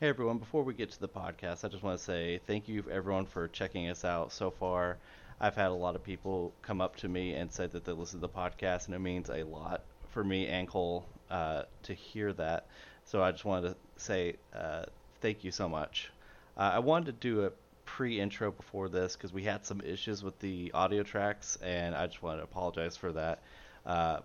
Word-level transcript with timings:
Hey 0.00 0.10
everyone, 0.10 0.38
before 0.38 0.62
we 0.62 0.74
get 0.74 0.92
to 0.92 1.00
the 1.00 1.08
podcast, 1.08 1.64
I 1.64 1.68
just 1.68 1.82
want 1.82 1.98
to 1.98 2.04
say 2.04 2.38
thank 2.46 2.68
you 2.68 2.84
everyone 2.88 3.26
for 3.26 3.48
checking 3.48 3.88
us 3.88 4.04
out 4.04 4.30
so 4.30 4.48
far. 4.48 4.96
I've 5.40 5.56
had 5.56 5.72
a 5.72 5.74
lot 5.74 5.96
of 5.96 6.04
people 6.04 6.52
come 6.62 6.80
up 6.80 6.94
to 6.98 7.08
me 7.08 7.34
and 7.34 7.50
said 7.50 7.72
that 7.72 7.84
they 7.84 7.90
listen 7.90 8.20
to 8.20 8.28
the 8.28 8.32
podcast, 8.32 8.86
and 8.86 8.94
it 8.94 9.00
means 9.00 9.28
a 9.28 9.42
lot 9.42 9.82
for 10.10 10.22
me 10.22 10.46
and 10.46 10.68
Cole 10.68 11.04
uh, 11.32 11.64
to 11.82 11.94
hear 11.94 12.32
that. 12.34 12.68
So 13.06 13.24
I 13.24 13.32
just 13.32 13.44
wanted 13.44 13.70
to 13.70 13.76
say 13.96 14.36
uh, 14.54 14.84
thank 15.20 15.42
you 15.42 15.50
so 15.50 15.68
much. 15.68 16.12
Uh, 16.56 16.70
I 16.74 16.78
wanted 16.78 17.06
to 17.06 17.28
do 17.28 17.46
a 17.46 17.50
pre 17.84 18.20
intro 18.20 18.52
before 18.52 18.88
this 18.88 19.16
because 19.16 19.32
we 19.32 19.42
had 19.42 19.66
some 19.66 19.80
issues 19.80 20.22
with 20.22 20.38
the 20.38 20.70
audio 20.74 21.02
tracks, 21.02 21.58
and 21.60 21.96
I 21.96 22.06
just 22.06 22.22
wanted 22.22 22.36
to 22.36 22.44
apologize 22.44 22.96
for 22.96 23.10
that. 23.14 23.42
Uh, 23.84 24.20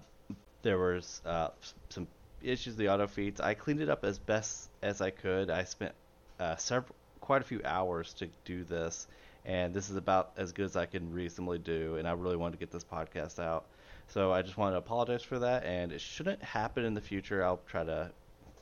there 0.62 0.78
was 0.78 1.24
uh, 1.26 1.48
some 1.90 2.05
issues 2.44 2.75
the 2.75 2.89
auto 2.89 3.07
feeds. 3.07 3.39
I 3.39 3.54
cleaned 3.54 3.82
it 3.82 3.89
up 3.89 4.04
as 4.04 4.20
best 4.20 4.70
as 4.82 5.02
I 5.02 5.10
could. 5.10 5.50
I 5.50 5.64
spent 5.64 5.93
uh, 6.39 6.55
several, 6.55 6.96
quite 7.21 7.42
a 7.42 7.46
few 7.46 7.61
hours 7.64 8.14
to 8.16 8.29
do 8.46 8.64
this, 8.64 9.07
and 9.46 9.74
this 9.74 9.89
is 9.89 9.96
about 9.96 10.32
as 10.38 10.52
good 10.52 10.66
as 10.66 10.75
I 10.75 10.86
can 10.86 11.14
reasonably 11.14 11.57
do. 11.57 11.96
And 11.97 12.07
I 12.07 12.11
really 12.11 12.38
wanted 12.38 12.54
to 12.54 12.60
get 12.60 12.71
this 12.71 12.83
podcast 12.83 13.39
out, 13.39 13.66
so 14.07 14.32
I 14.32 14.42
just 14.42 14.57
wanted 14.57 14.74
to 14.74 14.79
apologize 14.79 15.24
for 15.24 15.39
that. 15.39 15.64
And 15.64 15.92
it 15.92 16.02
shouldn't 16.02 16.42
happen 16.43 16.86
in 16.86 16.93
the 16.93 17.02
future. 17.02 17.43
I'll 17.43 17.61
try 17.68 17.83
to 17.83 18.11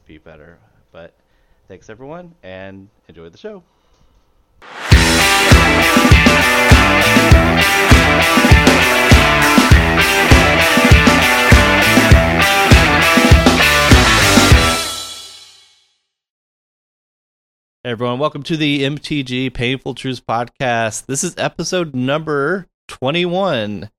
be 0.06 0.18
better. 0.18 0.60
But 0.92 1.14
thanks 1.68 1.90
everyone, 1.90 2.36
and 2.44 2.90
enjoy 3.08 3.30
the 3.30 3.38
show. 3.38 3.64
Everyone, 17.84 18.20
welcome 18.20 18.44
to 18.44 18.56
the 18.56 18.84
MTG 18.84 19.52
Painful 19.52 19.96
Truths 19.96 20.20
podcast. 20.22 21.08
This 21.08 21.24
is 21.24 21.34
episode 21.40 21.96
number 21.96 22.68
21. 22.90 23.90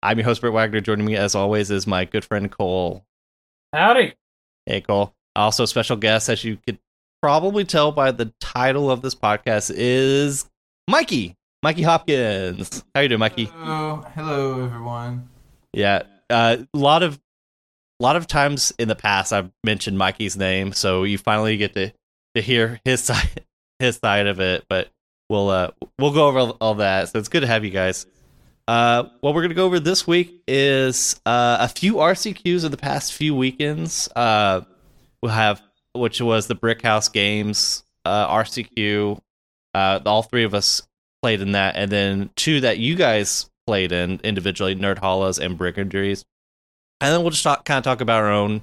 I'm 0.00 0.18
your 0.18 0.24
host, 0.24 0.40
Brett 0.40 0.52
Wagner. 0.52 0.80
Joining 0.80 1.04
me, 1.04 1.16
as 1.16 1.34
always, 1.34 1.72
is 1.72 1.88
my 1.88 2.04
good 2.04 2.24
friend 2.24 2.48
Cole. 2.52 3.04
Howdy. 3.72 4.14
Hey, 4.64 4.80
Cole. 4.80 5.12
Also, 5.34 5.64
special 5.64 5.96
guest, 5.96 6.28
as 6.28 6.44
you 6.44 6.56
could 6.56 6.78
probably 7.20 7.64
tell 7.64 7.90
by 7.90 8.12
the 8.12 8.32
title 8.40 8.92
of 8.92 9.02
this 9.02 9.16
podcast, 9.16 9.72
is 9.74 10.48
Mikey. 10.88 11.34
Mikey 11.64 11.82
Hopkins. 11.82 12.84
How 12.94 13.00
you 13.00 13.08
doing, 13.08 13.18
Mikey? 13.18 13.46
Hello, 13.46 14.04
hello 14.14 14.64
everyone. 14.64 15.28
Yeah, 15.72 16.02
uh, 16.30 16.58
a 16.72 16.78
lot 16.78 17.02
of, 17.02 17.18
a 17.98 18.04
lot 18.04 18.14
of 18.14 18.28
times 18.28 18.72
in 18.78 18.86
the 18.86 18.94
past, 18.94 19.32
I've 19.32 19.50
mentioned 19.64 19.98
Mikey's 19.98 20.36
name, 20.36 20.72
so 20.72 21.02
you 21.02 21.18
finally 21.18 21.56
get 21.56 21.74
to 21.74 21.92
to 22.36 22.42
hear 22.42 22.80
his 22.84 23.00
side 23.04 23.44
his 23.78 23.96
side 23.96 24.26
of 24.26 24.40
it. 24.40 24.64
But 24.68 24.88
we'll 25.28 25.50
uh 25.50 25.70
we'll 25.98 26.12
go 26.12 26.28
over 26.28 26.54
all, 26.60 26.74
that. 26.76 27.08
So 27.08 27.18
it's 27.18 27.28
good 27.28 27.40
to 27.40 27.46
have 27.46 27.64
you 27.64 27.70
guys. 27.70 28.06
Uh, 28.68 29.04
what 29.20 29.34
we're 29.34 29.42
gonna 29.42 29.54
go 29.54 29.66
over 29.66 29.78
this 29.78 30.06
week 30.06 30.42
is 30.48 31.20
uh, 31.24 31.58
a 31.60 31.68
few 31.68 31.94
RCQs 31.94 32.64
of 32.64 32.72
the 32.72 32.76
past 32.76 33.12
few 33.12 33.34
weekends. 33.34 34.08
Uh, 34.16 34.62
we'll 35.22 35.32
have 35.32 35.62
which 35.92 36.20
was 36.20 36.46
the 36.46 36.54
Brick 36.54 36.82
House 36.82 37.08
Games 37.08 37.84
uh, 38.04 38.28
RCQ. 38.28 39.18
Uh, 39.74 40.00
all 40.06 40.22
three 40.22 40.44
of 40.44 40.54
us 40.54 40.82
played 41.22 41.40
in 41.40 41.52
that, 41.52 41.76
and 41.76 41.90
then 41.90 42.30
two 42.36 42.60
that 42.60 42.78
you 42.78 42.94
guys 42.94 43.50
played 43.66 43.92
in 43.92 44.20
individually, 44.24 44.74
Nerd 44.74 44.98
Hollows 44.98 45.38
and 45.38 45.58
Brigandaries. 45.58 46.24
And 47.00 47.12
then 47.12 47.20
we'll 47.20 47.30
just 47.30 47.42
talk, 47.42 47.64
kind 47.64 47.78
of 47.78 47.84
talk 47.84 48.00
about 48.00 48.22
our 48.22 48.32
own 48.32 48.62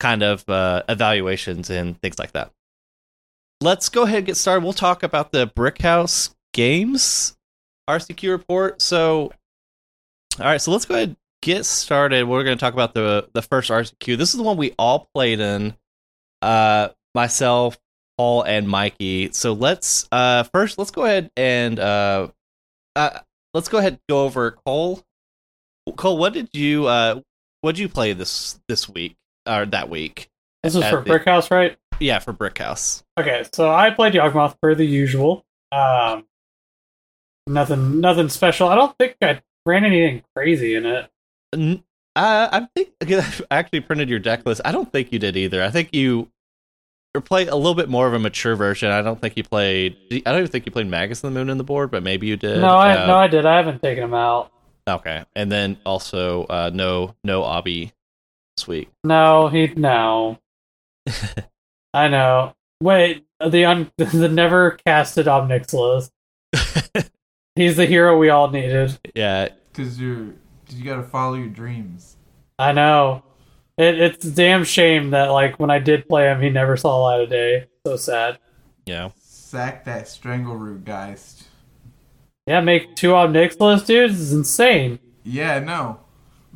kind 0.00 0.22
of 0.22 0.48
uh, 0.48 0.84
evaluations 0.88 1.68
and 1.68 2.00
things 2.00 2.18
like 2.18 2.32
that. 2.32 2.50
Let's 3.60 3.88
go 3.88 4.04
ahead 4.04 4.18
and 4.18 4.26
get 4.26 4.36
started. 4.36 4.62
We'll 4.62 4.72
talk 4.72 5.02
about 5.02 5.32
the 5.32 5.46
Brick 5.46 5.82
House 5.82 6.34
Games 6.54 7.36
RCQ 7.88 8.30
report. 8.30 8.80
So, 8.80 9.32
all 10.38 10.46
right, 10.46 10.60
so 10.60 10.70
let's 10.70 10.84
go 10.84 10.94
ahead 10.94 11.08
and 11.08 11.16
get 11.42 11.64
started. 11.66 12.28
We're 12.28 12.44
going 12.44 12.56
to 12.56 12.60
talk 12.60 12.74
about 12.74 12.94
the 12.94 13.28
the 13.32 13.42
first 13.42 13.70
RCQ. 13.70 14.16
This 14.16 14.30
is 14.30 14.36
the 14.36 14.44
one 14.44 14.56
we 14.56 14.74
all 14.78 15.08
played 15.12 15.40
in. 15.40 15.74
Uh, 16.40 16.90
myself, 17.16 17.78
Paul, 18.16 18.42
and 18.42 18.68
Mikey. 18.68 19.32
So 19.32 19.52
let's 19.54 20.06
uh 20.12 20.44
first 20.44 20.78
let's 20.78 20.92
go 20.92 21.04
ahead 21.04 21.30
and 21.36 21.80
uh, 21.80 22.28
uh 22.94 23.18
let's 23.54 23.68
go 23.68 23.78
ahead 23.78 23.94
and 23.94 24.00
go 24.08 24.24
over 24.24 24.52
Cole. 24.52 25.02
Cole, 25.96 26.16
what 26.16 26.32
did 26.32 26.48
you 26.52 26.86
uh 26.86 27.20
what 27.62 27.74
did 27.74 27.80
you 27.80 27.88
play 27.88 28.12
this 28.12 28.60
this 28.68 28.88
week 28.88 29.16
or 29.48 29.66
that 29.66 29.88
week? 29.90 30.28
This 30.62 30.76
is 30.76 30.82
At 30.82 30.90
for 30.90 30.98
the- 30.98 31.06
Brick 31.06 31.24
House, 31.24 31.50
right? 31.50 31.76
Yeah, 32.00 32.18
for 32.18 32.32
Brick 32.32 32.58
House. 32.58 33.02
Okay, 33.18 33.44
so 33.52 33.70
I 33.72 33.90
played 33.90 34.14
Yawgmoth 34.14 34.56
per 34.60 34.74
the 34.74 34.84
usual. 34.84 35.44
Um, 35.72 36.26
nothing, 37.46 38.00
nothing 38.00 38.28
special. 38.28 38.68
I 38.68 38.74
don't 38.74 38.96
think 38.98 39.16
I 39.22 39.42
ran 39.66 39.84
anything 39.84 40.22
crazy 40.34 40.74
in 40.74 40.86
it. 40.86 41.10
Uh, 41.54 41.78
I 42.16 42.68
think 42.74 42.90
I 43.02 43.32
actually 43.50 43.80
printed 43.80 44.08
your 44.08 44.18
deck 44.18 44.46
list. 44.46 44.60
I 44.64 44.72
don't 44.72 44.90
think 44.90 45.12
you 45.12 45.18
did 45.18 45.36
either. 45.36 45.62
I 45.62 45.70
think 45.70 45.94
you 45.94 46.28
or 47.14 47.20
play 47.20 47.46
a 47.46 47.56
little 47.56 47.74
bit 47.74 47.88
more 47.88 48.06
of 48.06 48.14
a 48.14 48.18
mature 48.18 48.54
version. 48.54 48.90
I 48.90 49.02
don't 49.02 49.20
think 49.20 49.36
you 49.36 49.42
played. 49.42 49.96
I 50.12 50.30
don't 50.30 50.40
even 50.40 50.50
think 50.50 50.66
you 50.66 50.72
played 50.72 50.88
Magus 50.88 51.24
of 51.24 51.32
the 51.32 51.38
Moon 51.38 51.48
in 51.48 51.58
the 51.58 51.64
board, 51.64 51.90
but 51.90 52.02
maybe 52.02 52.26
you 52.26 52.36
did. 52.36 52.60
no, 52.60 52.68
I 52.68 53.02
Uh, 53.02 53.06
no, 53.06 53.16
I 53.16 53.28
did. 53.28 53.46
I 53.46 53.56
haven't 53.56 53.82
taken 53.82 54.02
them 54.02 54.14
out. 54.14 54.52
Okay, 54.88 55.24
and 55.34 55.50
then 55.52 55.78
also 55.84 56.44
uh, 56.44 56.70
no 56.72 57.14
no 57.24 57.42
Obby 57.42 57.92
this 58.56 58.66
week. 58.66 58.90
No, 59.04 59.48
he 59.48 59.68
no. 59.76 60.38
I 61.94 62.08
know. 62.08 62.54
Wait, 62.80 63.26
the 63.44 63.64
un 63.64 63.90
the 63.98 64.28
never 64.28 64.72
casted 64.86 65.26
Omnixilus. 65.26 66.10
He's 67.56 67.76
the 67.76 67.86
hero 67.86 68.16
we 68.18 68.28
all 68.30 68.50
needed. 68.50 68.98
yeah, 69.14 69.48
Cause 69.74 69.98
you're, 69.98 70.34
cause 70.66 70.76
you 70.76 70.84
gotta 70.84 71.02
follow 71.02 71.34
your 71.34 71.48
dreams. 71.48 72.16
I 72.58 72.72
know. 72.72 73.24
It, 73.76 74.00
it's 74.00 74.24
a 74.24 74.30
damn 74.30 74.64
shame 74.64 75.10
that 75.10 75.26
like 75.28 75.58
when 75.58 75.70
I 75.70 75.78
did 75.78 76.08
play 76.08 76.26
him, 76.30 76.40
he 76.40 76.50
never 76.50 76.76
saw 76.76 77.02
light 77.02 77.20
of 77.22 77.30
day. 77.30 77.66
So 77.86 77.96
sad. 77.96 78.38
yeah. 78.86 79.10
Sack 79.20 79.84
that 79.86 80.04
Strangleroot 80.04 80.84
Geist. 80.84 81.44
Yeah, 82.46 82.60
make 82.60 82.96
two 82.96 83.10
Omnixilus 83.10 83.86
dudes 83.86 84.20
is 84.20 84.32
insane. 84.32 84.98
Yeah, 85.24 85.58
no, 85.58 86.00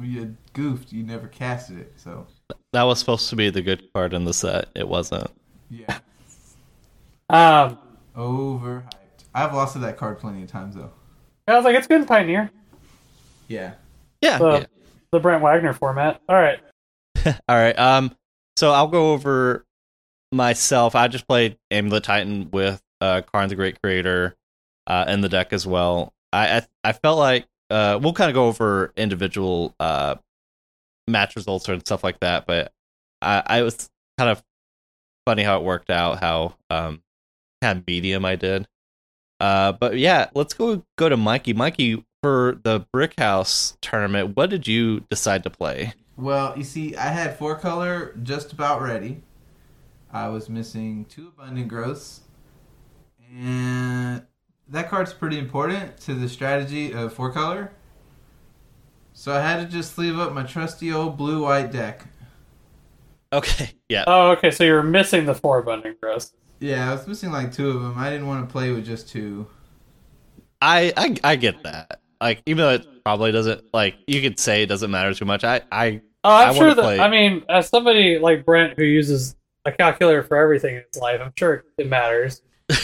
you 0.00 0.36
goofed. 0.52 0.92
You 0.92 1.02
never 1.02 1.26
casted 1.26 1.78
it, 1.78 1.94
so 1.96 2.26
That 2.72 2.84
was 2.84 2.98
supposed 2.98 3.28
to 3.30 3.36
be 3.36 3.50
the 3.50 3.62
good 3.62 3.92
card 3.92 4.14
in 4.14 4.24
the 4.24 4.32
set. 4.32 4.68
It 4.74 4.88
wasn't. 4.88 5.30
yeah, 5.70 5.98
Um, 7.28 7.78
overhyped. 8.16 8.84
I've 9.34 9.52
lost 9.54 9.74
to 9.74 9.78
that 9.80 9.96
card 9.96 10.18
plenty 10.18 10.42
of 10.42 10.48
times 10.50 10.74
though. 10.74 10.90
I 11.48 11.54
was 11.56 11.64
like, 11.64 11.74
it's 11.76 11.86
good 11.86 12.00
in 12.02 12.06
Pioneer, 12.06 12.50
Yeah. 13.48 13.74
Yeah. 14.20 14.38
the 14.38 14.50
yeah. 14.60 14.64
the 15.10 15.20
Brent 15.20 15.42
Wagner 15.42 15.72
format. 15.72 16.20
All 16.28 16.36
right. 16.36 16.60
All 17.26 17.56
right. 17.56 17.78
Um. 17.78 18.14
So 18.56 18.70
I'll 18.72 18.88
go 18.88 19.12
over 19.12 19.64
myself. 20.30 20.94
I 20.94 21.08
just 21.08 21.26
played 21.26 21.56
Amulet 21.70 22.04
Titan 22.04 22.50
with 22.52 22.80
uh, 23.00 23.22
Karn 23.32 23.48
the 23.48 23.54
Great 23.56 23.80
Creator 23.82 24.34
uh, 24.86 25.04
in 25.08 25.20
the 25.22 25.28
deck 25.28 25.52
as 25.52 25.66
well. 25.66 26.12
I 26.32 26.58
I, 26.58 26.62
I 26.84 26.92
felt 26.92 27.18
like 27.18 27.46
uh, 27.70 27.98
we'll 28.02 28.12
kind 28.12 28.30
of 28.30 28.34
go 28.34 28.46
over 28.46 28.92
individual 28.96 29.74
uh, 29.80 30.16
match 31.08 31.36
results 31.36 31.68
and 31.68 31.80
stuff 31.80 32.04
like 32.04 32.20
that. 32.20 32.46
But 32.46 32.72
I, 33.20 33.42
I 33.46 33.62
was 33.62 33.88
kind 34.18 34.30
of 34.30 34.42
funny 35.26 35.42
how 35.42 35.58
it 35.58 35.64
worked 35.64 35.90
out. 35.90 36.20
How 36.20 36.54
um 36.70 37.02
kind 37.60 37.78
of 37.78 37.86
medium 37.86 38.24
I 38.24 38.36
did. 38.36 38.66
Uh, 39.40 39.72
but 39.72 39.98
yeah, 39.98 40.30
let's 40.34 40.54
go 40.54 40.84
go 40.96 41.08
to 41.08 41.16
Mikey. 41.16 41.52
Mikey 41.52 42.04
for 42.22 42.58
the 42.62 42.86
Brick 42.92 43.18
House 43.18 43.76
tournament. 43.80 44.36
What 44.36 44.50
did 44.50 44.68
you 44.68 45.00
decide 45.10 45.42
to 45.44 45.50
play? 45.50 45.94
Well, 46.16 46.56
you 46.56 46.62
see, 46.62 46.94
I 46.94 47.08
had 47.08 47.36
four 47.38 47.58
color 47.58 48.14
just 48.22 48.52
about 48.52 48.82
ready. 48.82 49.22
I 50.12 50.28
was 50.28 50.48
missing 50.48 51.06
two 51.06 51.28
abundant 51.28 51.68
growths, 51.68 52.20
and 53.34 54.22
that 54.68 54.90
card's 54.90 55.12
pretty 55.14 55.38
important 55.38 55.96
to 56.00 56.14
the 56.14 56.28
strategy 56.28 56.92
of 56.92 57.12
four 57.14 57.32
color. 57.32 57.72
So 59.22 59.32
I 59.32 59.40
had 59.40 59.60
to 59.64 59.72
just 59.72 59.94
sleeve 59.94 60.18
up 60.18 60.32
my 60.32 60.42
trusty 60.42 60.92
old 60.92 61.16
blue 61.16 61.44
white 61.44 61.70
deck. 61.70 62.04
Okay. 63.32 63.70
Yeah. 63.88 64.02
Oh, 64.08 64.32
okay. 64.32 64.50
So 64.50 64.64
you're 64.64 64.82
missing 64.82 65.26
the 65.26 65.34
four 65.34 65.60
abundant 65.60 66.00
growth. 66.00 66.32
Yeah, 66.58 66.90
I 66.90 66.92
was 66.92 67.06
missing 67.06 67.30
like 67.30 67.52
two 67.52 67.70
of 67.70 67.82
them. 67.82 67.94
I 67.96 68.10
didn't 68.10 68.26
want 68.26 68.44
to 68.48 68.50
play 68.52 68.72
with 68.72 68.84
just 68.84 69.08
two. 69.08 69.46
I, 70.60 70.92
I 70.96 71.16
I 71.22 71.36
get 71.36 71.62
that. 71.62 72.00
Like 72.20 72.42
even 72.46 72.64
though 72.64 72.70
it 72.70 73.04
probably 73.04 73.30
doesn't 73.30 73.62
like 73.72 73.94
you 74.08 74.20
could 74.22 74.40
say 74.40 74.64
it 74.64 74.66
doesn't 74.66 74.90
matter 74.90 75.14
too 75.14 75.24
much. 75.24 75.44
I 75.44 75.60
I 75.70 76.00
Oh, 76.24 76.28
I 76.28 76.48
I'm 76.48 76.56
sure 76.56 76.74
that. 76.74 76.82
play- 76.82 76.98
I 76.98 77.08
mean, 77.08 77.44
as 77.48 77.68
somebody 77.68 78.18
like 78.18 78.44
Brent 78.44 78.76
who 78.76 78.82
uses 78.82 79.36
a 79.64 79.70
calculator 79.70 80.24
for 80.24 80.36
everything 80.36 80.74
in 80.74 80.82
his 80.92 81.00
life, 81.00 81.20
I'm 81.22 81.32
sure 81.36 81.62
it 81.78 81.88
matters. 81.88 82.42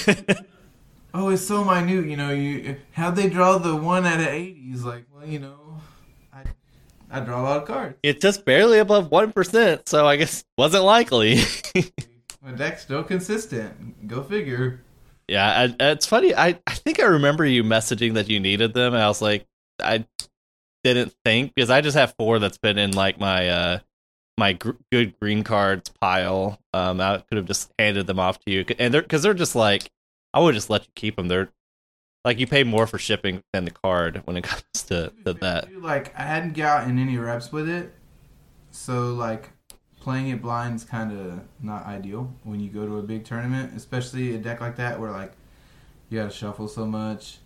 Oh, 1.15 1.31
it's 1.31 1.47
so 1.47 1.65
minute. 1.65 2.07
You 2.07 2.17
know, 2.17 2.31
you 2.31 2.77
how'd 2.93 3.17
they 3.17 3.29
draw 3.29 3.59
the 3.59 3.75
one 3.75 4.05
out 4.07 4.21
of 4.21 4.27
eighty? 4.27 4.61
He's 4.71 4.85
like, 4.85 5.07
well, 5.13 5.27
you 5.27 5.39
know, 5.39 5.57
I 5.68 5.68
I 7.11 7.21
draw 7.21 7.41
a 7.41 7.43
lot 7.43 7.63
of 7.63 7.67
cards. 7.67 7.97
it's 8.03 8.23
just 8.23 8.45
barely 8.45 8.79
above 8.79 9.11
one 9.11 9.33
percent, 9.33 9.89
so 9.89 10.07
I 10.07 10.17
guess 10.17 10.45
wasn't 10.57 10.85
likely. 10.85 11.41
My 12.43 12.53
deck's 12.53 12.83
still 12.83 13.03
consistent. 13.03 14.07
Go 14.07 14.23
figure. 14.23 14.83
Yeah, 15.27 15.69
I, 15.81 15.91
it's 15.91 16.07
funny. 16.07 16.35
I, 16.35 16.59
I 16.67 16.75
think 16.75 17.01
I 17.01 17.05
remember 17.05 17.45
you 17.45 17.63
messaging 17.63 18.15
that 18.15 18.31
you 18.31 18.41
needed 18.41 18.73
them, 18.73 18.95
and 18.95 19.03
I 19.03 19.09
was 19.09 19.21
like, 19.21 19.47
I 19.83 20.07
didn't 20.85 21.15
think 21.25 21.55
because 21.55 21.71
I 21.71 21.81
just 21.81 21.97
have 21.97 22.15
four 22.19 22.39
that's 22.39 22.59
been 22.59 22.79
in 22.79 22.93
like 22.93 23.19
my 23.19 23.49
uh 23.49 23.79
my 24.39 24.53
gr- 24.55 24.71
good 24.93 25.19
green 25.21 25.43
cards 25.45 25.91
pile. 26.01 26.61
Um, 26.73 27.01
I 27.01 27.19
could 27.29 27.37
have 27.37 27.47
just 27.47 27.73
handed 27.79 28.07
them 28.07 28.21
off 28.21 28.39
to 28.41 28.53
you, 28.53 28.65
and 28.79 28.95
they're 28.95 29.03
because 29.03 29.23
they're 29.23 29.35
just 29.35 29.57
like 29.57 29.91
I 30.33 30.41
would 30.41 30.55
just 30.55 30.71
let 30.71 30.85
you 30.85 30.93
keep 30.95 31.17
them. 31.17 31.29
They're 31.29 31.51
like 32.29 32.39
you 32.39 32.47
pay 32.47 32.63
more 32.63 32.87
for 32.87 32.99
shipping 32.99 33.43
than 33.55 33.65
the 33.65 33.71
card 33.71 34.21
when 34.27 34.37
it 34.37 34.45
comes 34.45 34.63
to, 34.87 35.11
to 35.25 35.33
that. 35.33 35.75
Like 35.81 36.15
I 36.15 36.25
hadn't 36.25 36.53
gotten 36.53 36.99
any 36.99 37.17
reps 37.17 37.51
with 37.51 37.71
it, 37.71 37.95
so 38.71 39.15
like 39.15 39.49
playing 39.99 40.29
it 40.29 40.43
blind 40.43 40.77
is 40.77 40.85
kind 40.85 41.11
of 41.11 41.41
not 41.63 41.87
ideal 41.87 42.31
when 42.45 42.61
you 42.61 42.69
go 42.69 42.85
to 42.85 42.99
a 42.99 43.03
big 43.03 43.25
tournament, 43.25 43.73
especially 43.75 44.35
a 44.35 44.39
deck 44.39 44.61
like 44.61 44.77
that 44.77 45.01
where 45.01 45.11
like 45.11 45.33
you 46.11 46.19
got 46.19 46.31
to 46.31 46.37
shuffle 46.37 46.69
so 46.69 46.85
much. 46.85 47.39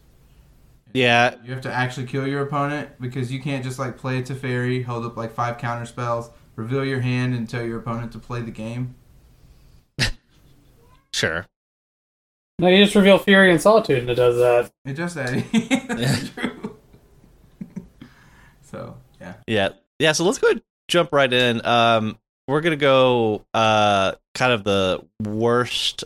Yeah, 0.92 1.36
You 1.44 1.52
have 1.52 1.62
to 1.62 1.72
actually 1.72 2.08
kill 2.08 2.26
your 2.26 2.42
opponent 2.42 2.90
because 3.00 3.30
you 3.32 3.40
can't 3.40 3.62
just 3.64 3.78
like 3.78 3.96
play 3.96 4.18
a 4.18 4.22
Teferi, 4.22 4.84
hold 4.84 5.06
up 5.06 5.16
like 5.16 5.32
five 5.32 5.58
counter 5.58 5.86
spells, 5.86 6.28
reveal 6.56 6.84
your 6.84 7.00
hand, 7.00 7.34
and 7.36 7.48
tell 7.48 7.64
your 7.64 7.78
opponent 7.78 8.10
to 8.12 8.18
play 8.18 8.42
the 8.42 8.50
game. 8.50 8.96
sure. 11.14 11.46
No, 12.62 12.68
you 12.68 12.84
just 12.84 12.94
reveal 12.94 13.18
Fury 13.18 13.50
and 13.50 13.60
Solitude, 13.60 13.98
and 13.98 14.10
it 14.10 14.14
does 14.14 14.36
that. 14.36 14.70
It 14.84 14.94
does 14.94 15.14
that. 15.14 15.44
That's 15.88 16.28
true. 16.28 16.76
so 18.62 18.96
yeah. 19.20 19.34
Yeah. 19.48 19.68
Yeah, 19.98 20.12
so 20.12 20.24
let's 20.24 20.38
go 20.38 20.46
ahead 20.46 20.58
and 20.58 20.64
jump 20.86 21.12
right 21.12 21.32
in. 21.32 21.66
Um 21.66 22.18
we're 22.46 22.60
gonna 22.60 22.76
go 22.76 23.44
uh 23.52 24.12
kind 24.36 24.52
of 24.52 24.62
the 24.62 25.04
worst 25.20 26.04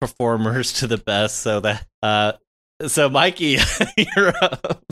performers 0.00 0.74
to 0.74 0.86
the 0.86 0.98
best 0.98 1.40
so 1.40 1.58
that 1.58 1.84
uh 2.00 2.34
so 2.86 3.08
Mikey, 3.08 3.58
you're 3.96 4.32
up. 4.40 4.84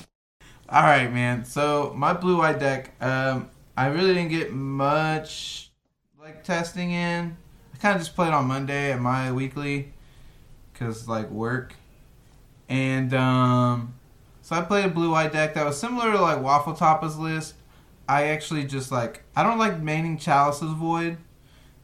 All 0.68 0.82
right, 0.82 1.12
man. 1.12 1.44
So 1.44 1.92
my 1.96 2.14
blue 2.14 2.38
white 2.38 2.58
deck, 2.58 3.00
um, 3.00 3.48
I 3.76 3.86
really 3.86 4.12
didn't 4.12 4.30
get 4.30 4.52
much 4.52 5.70
like 6.20 6.42
testing 6.42 6.90
in. 6.90 7.36
I 7.72 7.76
kind 7.76 7.94
of 7.94 8.02
just 8.02 8.16
played 8.16 8.32
on 8.32 8.46
Monday 8.46 8.90
at 8.90 9.00
my 9.00 9.30
weekly, 9.30 9.92
cause 10.78 11.08
like 11.08 11.30
work, 11.30 11.74
and 12.68 13.12
um, 13.14 13.94
so 14.42 14.56
I 14.56 14.62
played 14.62 14.84
a 14.84 14.88
blue 14.88 15.10
white 15.10 15.32
deck 15.32 15.54
that 15.54 15.64
was 15.64 15.78
similar 15.78 16.12
to 16.12 16.20
like 16.20 16.40
Waffle 16.40 16.74
Toppa's 16.74 17.18
list. 17.18 17.54
I 18.08 18.28
actually 18.28 18.64
just 18.64 18.92
like 18.92 19.24
I 19.34 19.42
don't 19.42 19.58
like 19.58 19.80
maining 19.80 20.20
Chalice's 20.20 20.72
Void, 20.72 21.16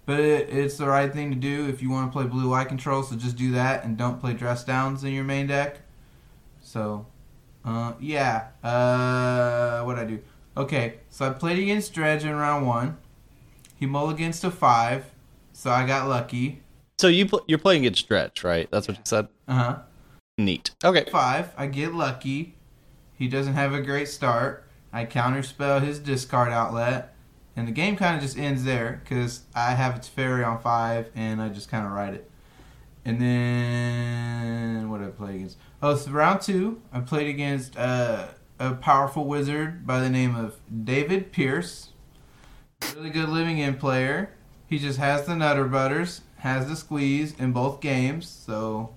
but 0.06 0.20
it, 0.20 0.48
it's 0.48 0.76
the 0.76 0.86
right 0.86 1.12
thing 1.12 1.30
to 1.30 1.36
do 1.36 1.68
if 1.68 1.82
you 1.82 1.90
want 1.90 2.10
to 2.10 2.16
play 2.16 2.26
blue 2.26 2.50
white 2.50 2.68
control. 2.68 3.02
So 3.02 3.16
just 3.16 3.36
do 3.36 3.52
that 3.52 3.84
and 3.84 3.96
don't 3.96 4.20
play 4.20 4.34
dress 4.34 4.64
downs 4.64 5.04
in 5.04 5.12
your 5.12 5.24
main 5.24 5.46
deck. 5.46 5.80
So 6.60 7.06
uh, 7.64 7.92
yeah. 8.00 8.48
Uh, 8.62 9.82
what 9.84 9.98
I 9.98 10.04
do? 10.04 10.20
Okay, 10.56 10.98
so 11.08 11.26
I 11.26 11.30
played 11.30 11.58
against 11.58 11.94
Dredge 11.94 12.24
in 12.24 12.34
round 12.34 12.66
one. 12.66 12.98
He 13.76 13.86
mulligans 13.86 14.40
to 14.40 14.50
five, 14.50 15.06
so 15.52 15.70
I 15.70 15.86
got 15.86 16.08
lucky. 16.08 16.61
So 17.02 17.08
you 17.08 17.26
pl- 17.26 17.42
you're 17.48 17.58
playing 17.58 17.80
against 17.80 18.04
Stretch, 18.04 18.44
right? 18.44 18.70
That's 18.70 18.86
what 18.86 18.96
you 18.96 19.02
said. 19.04 19.26
Uh 19.48 19.54
huh. 19.54 19.78
Neat. 20.38 20.70
Okay. 20.84 21.04
Five, 21.10 21.52
I 21.56 21.66
get 21.66 21.92
lucky. 21.92 22.54
He 23.12 23.26
doesn't 23.26 23.54
have 23.54 23.74
a 23.74 23.80
great 23.80 24.06
start. 24.06 24.68
I 24.92 25.06
counterspell 25.06 25.82
his 25.82 25.98
discard 25.98 26.52
outlet, 26.52 27.12
and 27.56 27.66
the 27.66 27.72
game 27.72 27.96
kind 27.96 28.14
of 28.14 28.22
just 28.22 28.38
ends 28.38 28.62
there 28.62 29.00
because 29.02 29.40
I 29.52 29.72
have 29.72 29.94
Teferi 30.00 30.46
on 30.46 30.60
five, 30.60 31.10
and 31.16 31.42
I 31.42 31.48
just 31.48 31.68
kind 31.68 31.84
of 31.84 31.90
ride 31.90 32.14
it. 32.14 32.30
And 33.04 33.20
then 33.20 34.88
what 34.88 34.98
did 34.98 35.08
I 35.08 35.10
play 35.10 35.34
against? 35.34 35.58
Oh, 35.82 35.96
so 35.96 36.12
round 36.12 36.40
two, 36.40 36.82
I 36.92 37.00
played 37.00 37.26
against 37.26 37.76
uh, 37.76 38.28
a 38.60 38.74
powerful 38.74 39.24
wizard 39.24 39.84
by 39.84 39.98
the 39.98 40.08
name 40.08 40.36
of 40.36 40.60
David 40.84 41.32
Pierce. 41.32 41.88
Really 42.94 43.10
good 43.10 43.28
Living 43.28 43.60
End 43.60 43.80
player. 43.80 44.34
He 44.68 44.78
just 44.78 44.98
has 44.98 45.26
the 45.26 45.34
nutter 45.36 45.64
butters, 45.64 46.22
has 46.42 46.66
the 46.66 46.74
squeeze 46.74 47.36
in 47.38 47.52
both 47.52 47.80
games, 47.80 48.28
so 48.28 48.92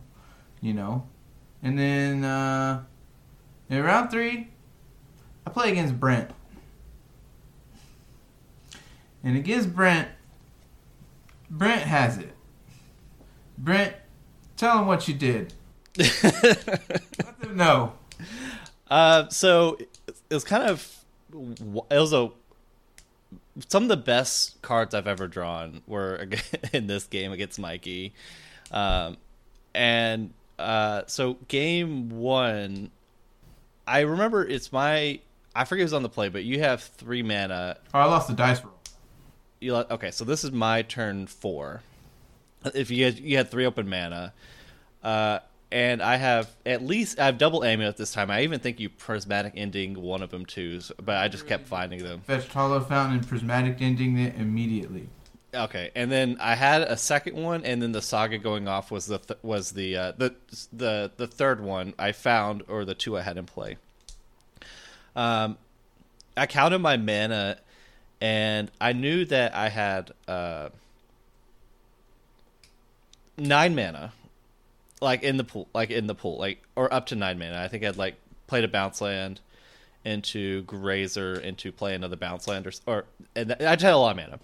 you 0.61 0.73
know. 0.73 1.07
And 1.61 1.77
then 1.77 2.23
uh, 2.23 2.83
in 3.69 3.83
round 3.83 4.09
three, 4.09 4.47
I 5.45 5.51
play 5.51 5.71
against 5.71 5.99
Brent. 5.99 6.31
And 9.23 9.37
against 9.37 9.75
Brent, 9.75 10.07
Brent 11.47 11.83
has 11.83 12.17
it. 12.17 12.33
Brent, 13.59 13.93
tell 14.57 14.79
him 14.79 14.87
what 14.87 15.07
you 15.07 15.13
did. 15.13 15.53
Let 15.97 17.39
them 17.41 17.57
know. 17.57 17.93
Uh, 18.89 19.29
so 19.29 19.77
it 20.07 20.33
was 20.33 20.43
kind 20.43 20.63
of 20.63 20.95
it 21.29 21.99
was 21.99 22.11
a 22.11 22.31
some 23.67 23.83
of 23.83 23.89
the 23.89 23.97
best 23.97 24.61
cards 24.61 24.93
I've 24.93 25.07
ever 25.07 25.27
drawn 25.27 25.81
were 25.87 26.27
in 26.73 26.87
this 26.87 27.05
game 27.05 27.31
against 27.31 27.59
Mikey, 27.59 28.13
um, 28.71 29.17
and 29.73 30.33
uh, 30.59 31.03
so 31.07 31.37
game 31.47 32.09
one, 32.09 32.91
I 33.87 34.01
remember 34.01 34.45
it's 34.45 34.71
my 34.71 35.19
I 35.55 35.63
forget 35.63 35.83
who's 35.83 35.93
on 35.93 36.03
the 36.03 36.09
play, 36.09 36.27
but 36.29 36.43
you 36.43 36.59
have 36.59 36.83
three 36.83 37.23
mana. 37.23 37.77
Oh, 37.93 37.99
I 37.99 38.05
lost 38.05 38.27
the 38.27 38.33
dice 38.33 38.61
roll. 38.61 38.73
You 39.61 39.75
okay? 39.75 40.11
So 40.11 40.25
this 40.25 40.43
is 40.43 40.51
my 40.51 40.81
turn 40.81 41.27
four. 41.27 41.81
If 42.73 42.91
you 42.91 43.05
had, 43.05 43.19
you 43.19 43.37
had 43.37 43.49
three 43.49 43.65
open 43.65 43.87
mana, 43.89 44.33
uh, 45.01 45.39
and 45.75 46.01
I 46.01 46.15
have 46.15 46.55
at 46.65 46.85
least 46.85 47.19
I 47.19 47.25
have 47.25 47.37
double 47.37 47.65
amulet 47.65 47.97
this 47.97 48.13
time. 48.13 48.31
I 48.31 48.43
even 48.43 48.61
think 48.61 48.79
you 48.79 48.87
prismatic 48.87 49.55
ending 49.57 50.01
one 50.01 50.23
of 50.23 50.29
them 50.31 50.45
too, 50.45 50.79
but 51.03 51.17
I 51.17 51.27
just 51.27 51.47
kept 51.47 51.67
finding 51.67 52.01
them. 52.01 52.21
Fetched 52.21 52.53
Hallowed 52.53 52.87
Fountain 52.87 53.17
and 53.17 53.27
Prismatic 53.27 53.81
Ending 53.81 54.17
it 54.17 54.35
immediately. 54.37 55.09
Okay, 55.53 55.91
and 55.93 56.09
then 56.09 56.37
I 56.39 56.55
had 56.55 56.81
a 56.83 56.95
second 56.95 57.35
one, 57.35 57.65
and 57.65 57.81
then 57.81 57.91
the 57.91 58.01
saga 58.01 58.37
going 58.37 58.69
off 58.69 58.89
was 58.89 59.07
the 59.07 59.17
th- 59.17 59.39
was 59.43 59.73
the 59.73 59.97
uh, 59.97 60.11
the 60.17 60.33
the 60.71 61.11
the 61.17 61.27
third 61.27 61.59
one 61.59 61.93
I 61.99 62.13
found, 62.13 62.63
or 62.69 62.85
the 62.85 62.95
two 62.95 63.17
I 63.17 63.21
had 63.21 63.37
in 63.37 63.45
play. 63.45 63.75
Um, 65.13 65.57
I 66.37 66.45
counted 66.45 66.79
my 66.79 66.95
mana, 66.95 67.57
and 68.21 68.71
I 68.79 68.93
knew 68.93 69.25
that 69.25 69.53
I 69.53 69.67
had 69.67 70.11
uh 70.25 70.69
nine 73.37 73.75
mana, 73.75 74.13
like 75.01 75.23
in 75.23 75.37
the 75.37 75.43
pool, 75.43 75.67
like 75.73 75.91
in 75.91 76.07
the 76.07 76.15
pool, 76.15 76.37
like 76.37 76.61
or 76.75 76.93
up 76.93 77.07
to 77.07 77.15
nine 77.15 77.39
mana. 77.39 77.61
I 77.61 77.67
think 77.67 77.83
I'd 77.83 77.97
like 77.97 78.15
played 78.47 78.63
a 78.63 78.67
bounce 78.67 79.01
land 79.01 79.41
into 80.03 80.61
Grazer 80.63 81.39
into 81.39 81.71
play 81.71 81.95
another 81.95 82.15
bounce 82.15 82.47
land 82.47 82.67
or, 82.67 82.71
or 82.85 83.05
and 83.35 83.53
I 83.53 83.75
just 83.75 83.83
had 83.83 83.93
a 83.93 83.97
lot 83.97 84.11
of 84.11 84.17
mana. 84.17 84.39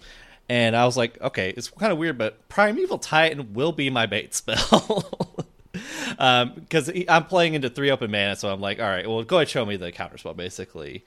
And 0.48 0.76
I 0.76 0.84
was 0.84 0.96
like, 0.96 1.20
okay, 1.20 1.50
it's 1.50 1.70
kind 1.70 1.92
of 1.92 1.98
weird, 1.98 2.18
but 2.18 2.48
Primeval 2.48 2.98
Titan 2.98 3.54
will 3.54 3.72
be 3.72 3.90
my 3.90 4.06
bait 4.06 4.34
spell. 4.34 5.08
Um, 6.18 6.52
because 6.54 6.90
I'm 7.08 7.24
playing 7.24 7.54
into 7.54 7.70
three 7.70 7.90
open 7.90 8.10
mana, 8.10 8.36
so 8.36 8.52
I'm 8.52 8.60
like, 8.60 8.78
all 8.78 8.88
right, 8.88 9.08
well, 9.08 9.22
go 9.22 9.38
ahead 9.38 9.48
show 9.48 9.64
me 9.64 9.76
the 9.76 9.90
counterspell, 9.90 10.36
basically. 10.36 11.04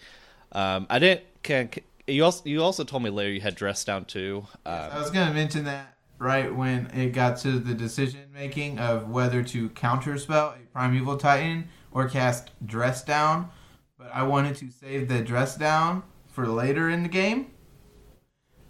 Um, 0.52 0.88
I 0.90 0.98
didn't. 1.00 1.22
Can, 1.44 1.68
can, 1.68 1.84
you 2.08 2.24
also 2.24 2.42
you 2.46 2.62
also 2.64 2.84
told 2.84 3.04
me 3.04 3.10
later 3.10 3.32
you 3.32 3.42
had 3.42 3.56
dress 3.56 3.84
down 3.84 4.06
too. 4.06 4.46
Um, 4.66 4.74
I 4.74 5.00
was 5.00 5.12
gonna 5.12 5.34
mention 5.34 5.66
that 5.66 5.95
right 6.18 6.54
when 6.54 6.88
it 6.88 7.12
got 7.12 7.38
to 7.38 7.60
the 7.60 7.74
decision 7.74 8.22
making 8.34 8.80
of 8.80 9.10
whether 9.10 9.44
to 9.44 9.70
counterspell 9.70 10.56
a 10.56 10.66
Primeval 10.74 11.18
Titan 11.18 11.68
or 11.92 12.08
cast 12.08 12.52
Dress 12.66 13.04
Down, 13.04 13.50
but 13.98 14.10
I 14.14 14.24
wanted 14.24 14.56
to 14.58 14.70
save 14.70 15.08
the 15.08 15.22
Dress 15.22 15.56
Down 15.56 16.04
for 16.28 16.48
later 16.48 16.90
in 16.90 17.04
the 17.04 17.10
game 17.10 17.52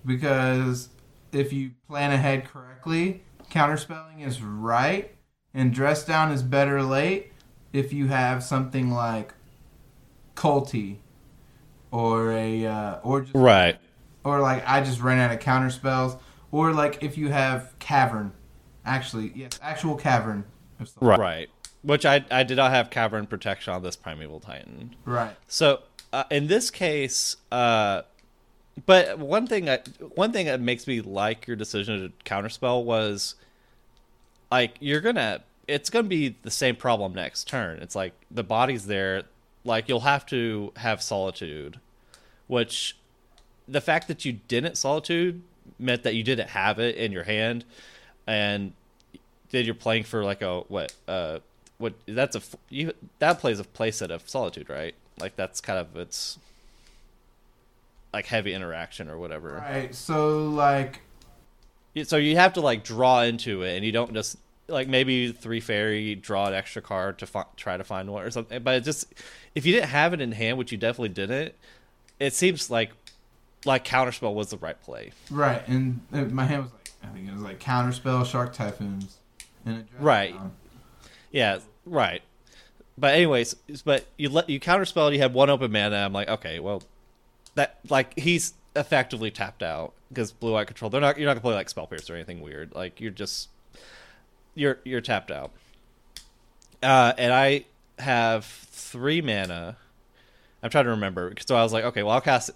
because 0.05 0.89
if 1.31 1.51
you 1.51 1.71
plan 1.87 2.11
ahead 2.11 2.45
correctly, 2.45 3.23
counterspelling 3.51 4.25
is 4.25 4.41
right, 4.41 5.15
and 5.53 5.73
Dress 5.73 6.05
Down 6.05 6.31
is 6.31 6.43
better 6.43 6.81
late 6.83 7.31
if 7.73 7.91
you 7.91 8.07
have 8.07 8.43
something 8.43 8.91
like 8.91 9.33
Culty 10.35 10.97
or 11.91 12.31
a 12.31 12.65
uh, 12.65 12.99
or 13.03 13.21
just 13.21 13.35
right. 13.35 13.77
or 14.23 14.39
like 14.39 14.63
I 14.67 14.81
just 14.81 15.01
ran 15.01 15.19
out 15.19 15.31
of 15.31 15.39
counter 15.39 15.69
spells, 15.69 16.15
or 16.51 16.73
like 16.73 17.03
if 17.03 17.17
you 17.17 17.29
have 17.29 17.77
cavern, 17.79 18.31
actually 18.85 19.31
yes, 19.35 19.59
actual 19.61 19.95
cavern. 19.95 20.45
Right. 20.99 21.19
Right. 21.19 21.49
Which 21.81 22.05
I 22.05 22.25
I 22.31 22.43
did 22.43 22.57
not 22.57 22.71
have 22.71 22.89
cavern 22.89 23.27
protection 23.27 23.73
on 23.73 23.83
this 23.83 23.95
Primeval 23.95 24.39
Titan. 24.39 24.95
right. 25.05 25.35
So 25.47 25.81
uh, 26.11 26.23
in 26.31 26.47
this 26.47 26.71
case, 26.71 27.35
uh, 27.51 28.03
but 28.85 29.19
one 29.19 29.47
thing 29.47 29.69
I, 29.69 29.79
one 30.15 30.31
thing 30.31 30.47
that 30.47 30.59
makes 30.59 30.87
me 30.87 31.01
like 31.01 31.47
your 31.47 31.55
decision 31.55 32.01
to 32.01 32.29
counterspell 32.29 32.83
was 32.83 33.35
like 34.51 34.75
you're 34.79 35.01
gonna 35.01 35.41
it's 35.67 35.89
gonna 35.89 36.07
be 36.07 36.35
the 36.41 36.51
same 36.51 36.75
problem 36.75 37.13
next 37.13 37.47
turn. 37.47 37.79
It's 37.79 37.95
like 37.95 38.13
the 38.29 38.43
body's 38.43 38.87
there, 38.87 39.23
like 39.63 39.87
you'll 39.89 40.01
have 40.01 40.25
to 40.27 40.71
have 40.77 41.01
solitude, 41.01 41.79
which 42.47 42.97
the 43.67 43.81
fact 43.81 44.07
that 44.07 44.25
you 44.25 44.33
didn't 44.33 44.77
solitude 44.77 45.41
meant 45.79 46.03
that 46.03 46.15
you 46.15 46.23
didn't 46.23 46.49
have 46.49 46.79
it 46.79 46.95
in 46.95 47.11
your 47.11 47.23
hand. 47.23 47.65
and 48.27 48.73
then 49.51 49.63
you're 49.65 49.75
playing 49.75 50.03
for 50.03 50.23
like 50.23 50.41
a 50.41 50.61
what 50.61 50.91
uh 51.07 51.39
what 51.77 51.93
that's 52.07 52.35
a 52.35 52.41
you 52.69 52.91
that 53.19 53.39
plays 53.39 53.59
a 53.59 53.63
playset 53.63 54.09
of 54.09 54.27
solitude 54.27 54.69
right 54.69 54.95
like 55.19 55.35
that's 55.35 55.61
kind 55.61 55.77
of 55.79 55.95
its 55.95 56.39
like 58.13 58.25
heavy 58.25 58.53
interaction 58.53 59.09
or 59.09 59.17
whatever 59.17 59.63
Right. 59.69 59.93
So 59.93 60.47
like 60.49 61.01
so 62.03 62.17
you 62.17 62.35
have 62.35 62.53
to 62.53 62.61
like 62.61 62.83
draw 62.83 63.21
into 63.21 63.61
it 63.61 63.75
and 63.75 63.85
you 63.85 63.91
don't 63.91 64.13
just 64.13 64.37
like 64.67 64.87
maybe 64.87 65.31
Teferi 65.31 66.19
draw 66.19 66.47
an 66.47 66.53
extra 66.53 66.81
card 66.81 67.19
to 67.19 67.25
fi- 67.27 67.45
try 67.55 67.77
to 67.77 67.83
find 67.83 68.09
one 68.11 68.23
or 68.25 68.31
something 68.31 68.61
but 68.63 68.75
it 68.75 68.83
just 68.83 69.13
if 69.53 69.65
you 69.65 69.71
didn't 69.73 69.89
have 69.89 70.11
it 70.13 70.19
in 70.21 70.31
hand 70.31 70.57
which 70.57 70.71
you 70.71 70.77
definitely 70.77 71.09
didn't 71.09 71.53
it 72.19 72.33
seems 72.33 72.69
like 72.69 72.91
like 73.65 73.85
counterspell 73.85 74.33
was 74.33 74.49
the 74.49 74.57
right 74.57 74.81
play 74.81 75.11
right, 75.29 75.67
and 75.67 75.99
my 76.11 76.45
hand 76.45 76.63
was 76.63 76.71
like 76.71 76.91
I 77.03 77.07
think 77.07 77.27
it 77.27 77.33
was 77.33 77.41
like 77.41 77.59
counterspell, 77.59 78.25
shark 78.25 78.53
typhoons, 78.53 79.17
and 79.65 79.85
a 79.99 80.03
Right. 80.03 80.33
Down. 80.33 80.51
Yeah, 81.31 81.59
right. 81.85 82.21
But 82.97 83.15
anyways, 83.15 83.55
but 83.83 84.05
you 84.17 84.29
let 84.29 84.49
you 84.49 84.59
counterspell. 84.59 85.11
You 85.13 85.19
have 85.19 85.33
one 85.33 85.49
open 85.49 85.71
mana. 85.71 85.97
I'm 85.97 86.13
like, 86.13 86.29
okay, 86.29 86.59
well, 86.59 86.81
that 87.55 87.79
like 87.89 88.17
he's 88.17 88.53
effectively 88.75 89.31
tapped 89.31 89.61
out 89.61 89.93
because 90.09 90.31
blue 90.31 90.55
eye 90.55 90.65
control. 90.65 90.89
They're 90.89 91.01
not. 91.01 91.17
You're 91.17 91.27
not 91.27 91.33
gonna 91.33 91.41
play 91.41 91.53
like 91.55 91.69
spell 91.69 91.87
pierce 91.87 92.09
or 92.09 92.15
anything 92.15 92.41
weird. 92.41 92.73
Like 92.73 93.01
you're 93.01 93.11
just 93.11 93.49
you're 94.55 94.79
you're 94.85 95.01
tapped 95.01 95.29
out. 95.31 95.51
Uh, 96.81 97.13
and 97.17 97.33
I 97.33 97.65
have 97.99 98.45
three 98.45 99.21
mana. 99.21 99.77
I'm 100.63 100.69
trying 100.69 100.85
to 100.85 100.91
remember. 100.91 101.33
So 101.45 101.55
I 101.55 101.63
was 101.63 101.73
like, 101.73 101.83
okay, 101.85 102.01
well 102.03 102.13
I'll 102.13 102.21
cast. 102.21 102.51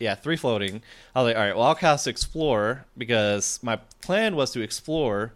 Yeah, 0.00 0.16
three 0.16 0.36
floating. 0.36 0.82
I 1.14 1.22
was 1.22 1.28
like, 1.28 1.36
all 1.36 1.42
right, 1.42 1.56
well 1.56 1.66
I'll 1.66 1.74
cast 1.76 2.08
explore 2.08 2.86
because 2.98 3.60
my 3.62 3.76
plan 4.00 4.34
was 4.34 4.50
to 4.52 4.60
explore 4.60 5.32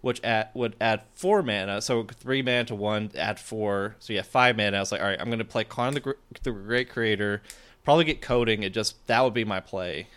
which 0.00 0.22
add, 0.22 0.48
would 0.54 0.76
add 0.80 1.02
four 1.14 1.42
mana. 1.42 1.80
So 1.82 2.04
three 2.04 2.42
mana 2.42 2.64
to 2.66 2.74
one, 2.74 3.10
add 3.16 3.40
four. 3.40 3.96
So 3.98 4.12
yeah, 4.12 4.22
five 4.22 4.56
mana. 4.56 4.76
I 4.76 4.80
was 4.80 4.92
like, 4.92 5.00
all 5.00 5.06
right, 5.06 5.20
I'm 5.20 5.26
going 5.26 5.38
to 5.38 5.44
play 5.44 5.64
Karn 5.64 5.94
the, 5.94 6.14
the 6.42 6.52
Great 6.52 6.88
Creator, 6.88 7.42
probably 7.84 8.04
get 8.04 8.20
coating. 8.20 8.62
It 8.62 8.70
just 8.70 9.06
that 9.06 9.24
would 9.24 9.34
be 9.34 9.44
my 9.44 9.60
play. 9.60 10.08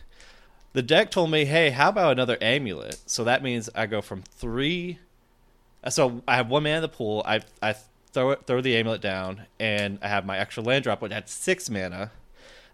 The 0.73 0.81
deck 0.81 1.11
told 1.11 1.31
me, 1.31 1.45
hey, 1.45 1.71
how 1.71 1.89
about 1.89 2.13
another 2.13 2.37
amulet? 2.41 2.99
So 3.05 3.23
that 3.23 3.43
means 3.43 3.69
I 3.75 3.87
go 3.87 4.01
from 4.01 4.21
three. 4.21 4.99
Uh, 5.83 5.89
so 5.89 6.21
I 6.27 6.35
have 6.35 6.49
one 6.49 6.63
mana 6.63 6.77
in 6.77 6.81
the 6.81 6.89
pool. 6.89 7.23
I 7.25 7.41
I 7.61 7.75
throw 8.13 8.31
it, 8.31 8.45
throw 8.45 8.61
the 8.61 8.77
amulet 8.77 9.01
down, 9.01 9.43
and 9.59 9.99
I 10.01 10.07
have 10.07 10.25
my 10.25 10.37
extra 10.37 10.63
land 10.63 10.83
drop, 10.83 11.01
which 11.01 11.11
had 11.11 11.27
six 11.27 11.69
mana. 11.69 12.11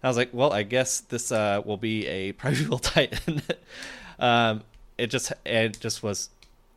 I 0.02 0.08
was 0.08 0.16
like, 0.16 0.30
well, 0.32 0.52
I 0.52 0.62
guess 0.62 1.00
this 1.00 1.32
uh, 1.32 1.62
will 1.64 1.76
be 1.76 2.06
a 2.06 2.32
Primeval 2.40 2.78
Titan. 2.78 3.42
um, 4.18 4.62
it 4.96 5.08
just 5.08 5.32
it 5.44 5.78
just 5.80 6.02
was 6.02 6.30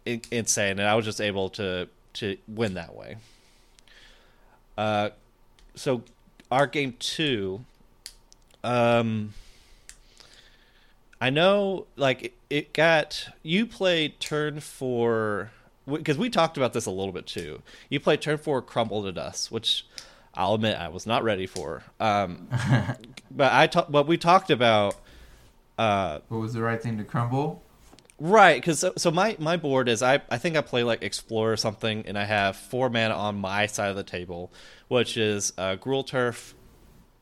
insane, 0.05 0.79
and 0.79 0.87
I 0.87 0.95
was 0.95 1.05
just 1.05 1.21
able 1.21 1.49
to 1.51 1.87
to 2.13 2.37
win 2.47 2.75
that 2.75 2.95
way. 2.95 3.17
Uh, 4.77 5.09
so 5.75 6.03
our 6.51 6.67
game 6.67 6.95
two, 6.99 7.61
um, 8.63 9.33
I 11.19 11.29
know 11.29 11.85
like 11.95 12.35
it, 12.49 12.73
got 12.73 13.29
you 13.43 13.65
played 13.65 14.19
turn 14.19 14.59
four 14.59 15.51
because 15.87 16.17
we 16.17 16.29
talked 16.29 16.57
about 16.57 16.73
this 16.73 16.85
a 16.85 16.91
little 16.91 17.13
bit 17.13 17.27
too. 17.27 17.61
You 17.89 17.99
played 17.99 18.21
turn 18.21 18.37
four, 18.37 18.61
crumble 18.61 19.03
to 19.03 19.11
dust, 19.11 19.51
which 19.51 19.85
I'll 20.33 20.55
admit 20.55 20.77
I 20.77 20.87
was 20.89 21.05
not 21.05 21.23
ready 21.23 21.45
for. 21.45 21.83
Um, 21.99 22.47
but 23.31 23.51
I 23.51 23.67
talked, 23.67 23.91
but 23.91 24.07
we 24.07 24.17
talked 24.17 24.49
about. 24.49 24.95
Uh, 25.77 26.19
What 26.29 26.39
was 26.39 26.53
the 26.53 26.61
right 26.61 26.81
thing 26.81 26.97
to 26.97 27.03
crumble? 27.03 27.63
Right, 28.19 28.61
because 28.61 28.79
so, 28.79 28.93
so 28.97 29.09
my 29.09 29.35
my 29.39 29.57
board 29.57 29.89
is 29.89 30.03
I 30.03 30.21
I 30.29 30.37
think 30.37 30.55
I 30.55 30.61
play 30.61 30.83
like 30.83 31.01
explore 31.01 31.51
or 31.51 31.57
something, 31.57 32.03
and 32.05 32.19
I 32.19 32.25
have 32.25 32.55
four 32.55 32.87
mana 32.89 33.15
on 33.15 33.37
my 33.37 33.65
side 33.65 33.89
of 33.89 33.95
the 33.95 34.03
table, 34.03 34.51
which 34.89 35.17
is 35.17 35.53
uh, 35.57 35.75
Gruul 35.77 36.05
Turf, 36.05 36.53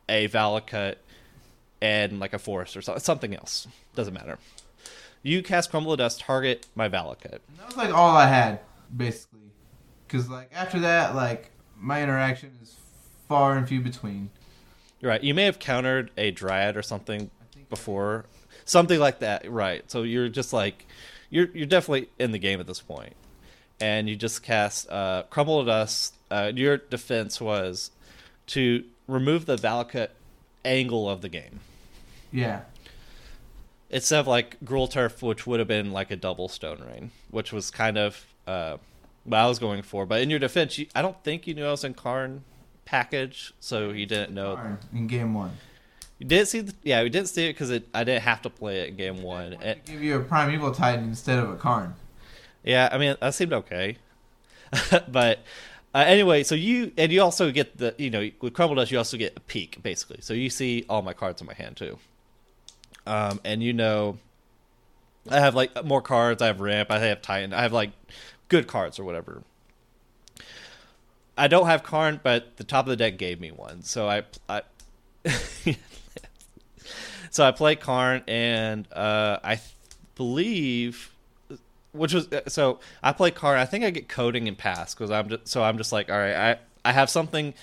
a 0.09 0.27
Valakut, 0.27 0.95
and 1.81 2.19
like 2.19 2.33
a 2.33 2.39
forest 2.39 2.75
or 2.75 2.81
something 2.81 3.01
something 3.01 3.33
else. 3.33 3.65
Doesn't 3.95 4.13
matter. 4.13 4.39
You 5.23 5.41
cast 5.41 5.69
Crumble 5.71 5.93
to 5.93 5.97
Dust, 6.03 6.19
target 6.19 6.67
my 6.75 6.89
Valakut. 6.89 7.39
And 7.47 7.57
that 7.59 7.67
was 7.67 7.77
like 7.77 7.93
all 7.93 8.15
I 8.15 8.27
had 8.27 8.59
basically, 8.95 9.51
because 10.05 10.29
like 10.29 10.49
after 10.53 10.79
that, 10.81 11.15
like 11.15 11.51
my 11.77 12.03
interaction 12.03 12.51
is 12.61 12.75
far 13.29 13.55
and 13.57 13.65
few 13.69 13.79
between. 13.79 14.31
Right. 15.01 15.24
You 15.24 15.33
may 15.33 15.45
have 15.45 15.59
countered 15.59 16.12
a 16.17 16.31
Dryad 16.31 16.75
or 16.75 16.81
something 16.81 17.31
before, 17.69 18.25
something 18.65 19.00
like 19.00 19.19
that. 19.19 19.50
Right. 19.50 19.89
So 19.89 20.03
you're 20.03 20.27
just 20.27 20.51
like 20.51 20.86
you're 21.29 21.48
you're 21.53 21.67
definitely 21.67 22.09
in 22.19 22.31
the 22.33 22.39
game 22.39 22.59
at 22.59 22.67
this 22.67 22.81
point, 22.81 23.13
and 23.79 24.09
you 24.09 24.17
just 24.17 24.43
cast 24.43 24.89
uh, 24.89 25.24
Crumble 25.29 25.63
Dust. 25.63 26.15
Uh, 26.29 26.51
your 26.53 26.77
defense 26.77 27.39
was 27.39 27.91
to 28.48 28.83
remove 29.07 29.45
the 29.45 29.55
Valakut 29.55 30.09
angle 30.65 31.09
of 31.09 31.21
the 31.21 31.29
game 31.29 31.62
Yeah, 32.31 32.62
instead 33.89 34.19
of 34.19 34.27
like 34.27 34.59
Gruul 34.63 34.89
Turf, 34.91 35.24
which 35.24 35.48
would 35.48 35.59
have 35.59 35.67
been 35.67 35.91
like 35.91 36.12
a 36.12 36.15
double 36.17 36.50
Stone 36.50 36.83
Rain, 36.86 37.12
which 37.31 37.53
was 37.53 37.71
kind 37.71 37.98
of 37.98 38.25
uh, 38.45 38.77
what 39.24 39.38
I 39.38 39.48
was 39.48 39.59
going 39.59 39.81
for. 39.81 40.05
But 40.05 40.21
in 40.21 40.29
your 40.29 40.39
defense, 40.39 40.77
you, 40.77 40.88
I 40.93 41.01
don't 41.01 41.24
think 41.24 41.48
you 41.48 41.53
knew 41.53 41.65
I 41.65 41.71
was 41.71 41.83
in 41.83 41.93
Karn 41.93 42.43
package, 42.89 43.53
so 43.60 43.89
you 43.91 44.05
didn't 44.05 44.34
know. 44.34 44.60
In 44.93 45.08
game 45.08 45.34
one. 45.34 45.51
You 46.17 46.25
didn't 46.27 46.48
see, 46.50 46.60
the, 46.62 46.74
yeah, 46.84 47.01
we 47.03 47.10
didn't 47.10 47.29
see 47.29 47.46
it 47.46 47.53
because 47.53 47.72
I 47.93 48.03
didn't 48.03 48.24
have 48.24 48.41
to 48.41 48.50
play 48.50 48.81
it 48.81 48.89
in 48.89 48.96
game 48.98 49.22
one. 49.24 49.55
I 49.62 49.63
And, 49.63 49.86
give 49.86 50.01
you 50.03 50.17
a 50.17 50.19
primeval 50.19 50.74
titan 50.74 51.05
instead 51.05 51.39
of 51.39 51.50
a 51.50 51.55
Karn. 51.55 51.93
yeah, 52.63 52.89
I 52.91 52.98
mean 52.98 53.15
that 53.22 53.34
seemed 53.34 53.53
okay, 53.53 53.98
but 55.08 55.39
uh, 55.96 56.03
anyway, 56.05 56.43
so 56.43 56.55
you 56.55 56.91
and 56.98 57.12
you 57.12 57.22
also 57.22 57.51
get 57.51 57.77
the 57.77 57.96
you 57.98 58.10
know 58.10 58.29
with 58.41 58.53
Crumble 58.53 58.75
Dust 58.75 58.91
you 58.91 58.98
also 58.98 59.17
get 59.17 59.38
a 59.38 59.39
peek 59.39 59.81
basically, 59.81 60.19
so 60.22 60.34
you 60.34 60.50
see 60.50 60.86
all 60.89 61.01
my 61.01 61.13
cards 61.13 61.41
in 61.41 61.48
my 61.48 61.53
hand 61.53 61.77
too, 61.77 61.98
um, 63.08 63.39
and 63.46 63.63
you 63.63 63.72
know 63.74 64.17
I 65.29 65.39
have 65.39 65.55
like 65.55 65.86
more 65.86 66.01
cards. 66.01 66.41
I 66.41 66.48
have 66.48 66.60
Ramp. 66.60 66.91
I 66.91 67.00
have 67.00 67.22
Titan. 67.22 67.53
I 67.53 67.62
have 67.62 67.74
like 67.74 67.91
good 68.50 68.67
cards 68.67 69.00
or 69.00 69.03
whatever. 69.03 69.43
I 71.39 71.48
don't 71.48 71.67
have 71.67 71.84
Karn, 71.84 72.19
but 72.22 72.58
the 72.58 72.65
top 72.65 72.86
of 72.86 72.89
the 72.89 72.98
deck 72.98 73.17
gave 73.17 73.39
me 73.39 73.51
one, 73.51 73.81
so 73.81 74.10
I 74.10 74.24
I. 74.50 74.62
so 77.31 77.46
I 77.46 77.51
play 77.51 77.77
Karn, 77.77 78.24
and 78.27 78.86
uh, 78.91 79.39
I 79.41 79.55
th- 79.55 79.74
believe, 80.15 81.12
which 81.93 82.13
was 82.13 82.27
so 82.48 82.79
I 83.01 83.13
play 83.13 83.31
Karn. 83.31 83.58
I 83.58 83.63
think 83.63 83.86
I 83.86 83.89
get 83.89 84.10
coating 84.10 84.50
and 84.50 84.58
pass 84.58 84.93
because 84.93 85.12
I'm 85.12 85.29
just 85.29 85.48
so 85.48 85.63
I'm 85.63 85.77
just 85.77 85.93
like, 85.93 86.12
all 86.12 86.17
right, 86.17 86.36
I 86.36 86.58
I 86.89 86.91
have 86.91 87.10
something 87.10 87.53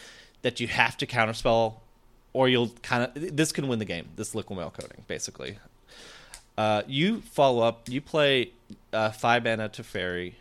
that 0.41 0.59
you 0.59 0.69
have 0.69 0.97
to 0.97 1.07
counterspell, 1.07 1.75
or 2.33 2.49
you'll 2.49 2.71
kind 2.83 3.05
of 3.05 3.37
this 3.37 3.53
can 3.53 3.69
win 3.69 3.79
the 3.79 3.85
game. 3.85 4.09
This 4.17 4.35
liquid 4.35 4.57
metal 4.57 4.71
coating, 4.73 5.05
basically. 5.07 5.59
Uh, 6.57 6.81
you 6.87 7.21
follow 7.21 7.63
up. 7.63 7.91
You 7.91 8.01
play 8.01 8.53
uh, 8.95 9.11
five 9.11 9.45
mana 9.45 9.69
Teferi. 9.69 10.33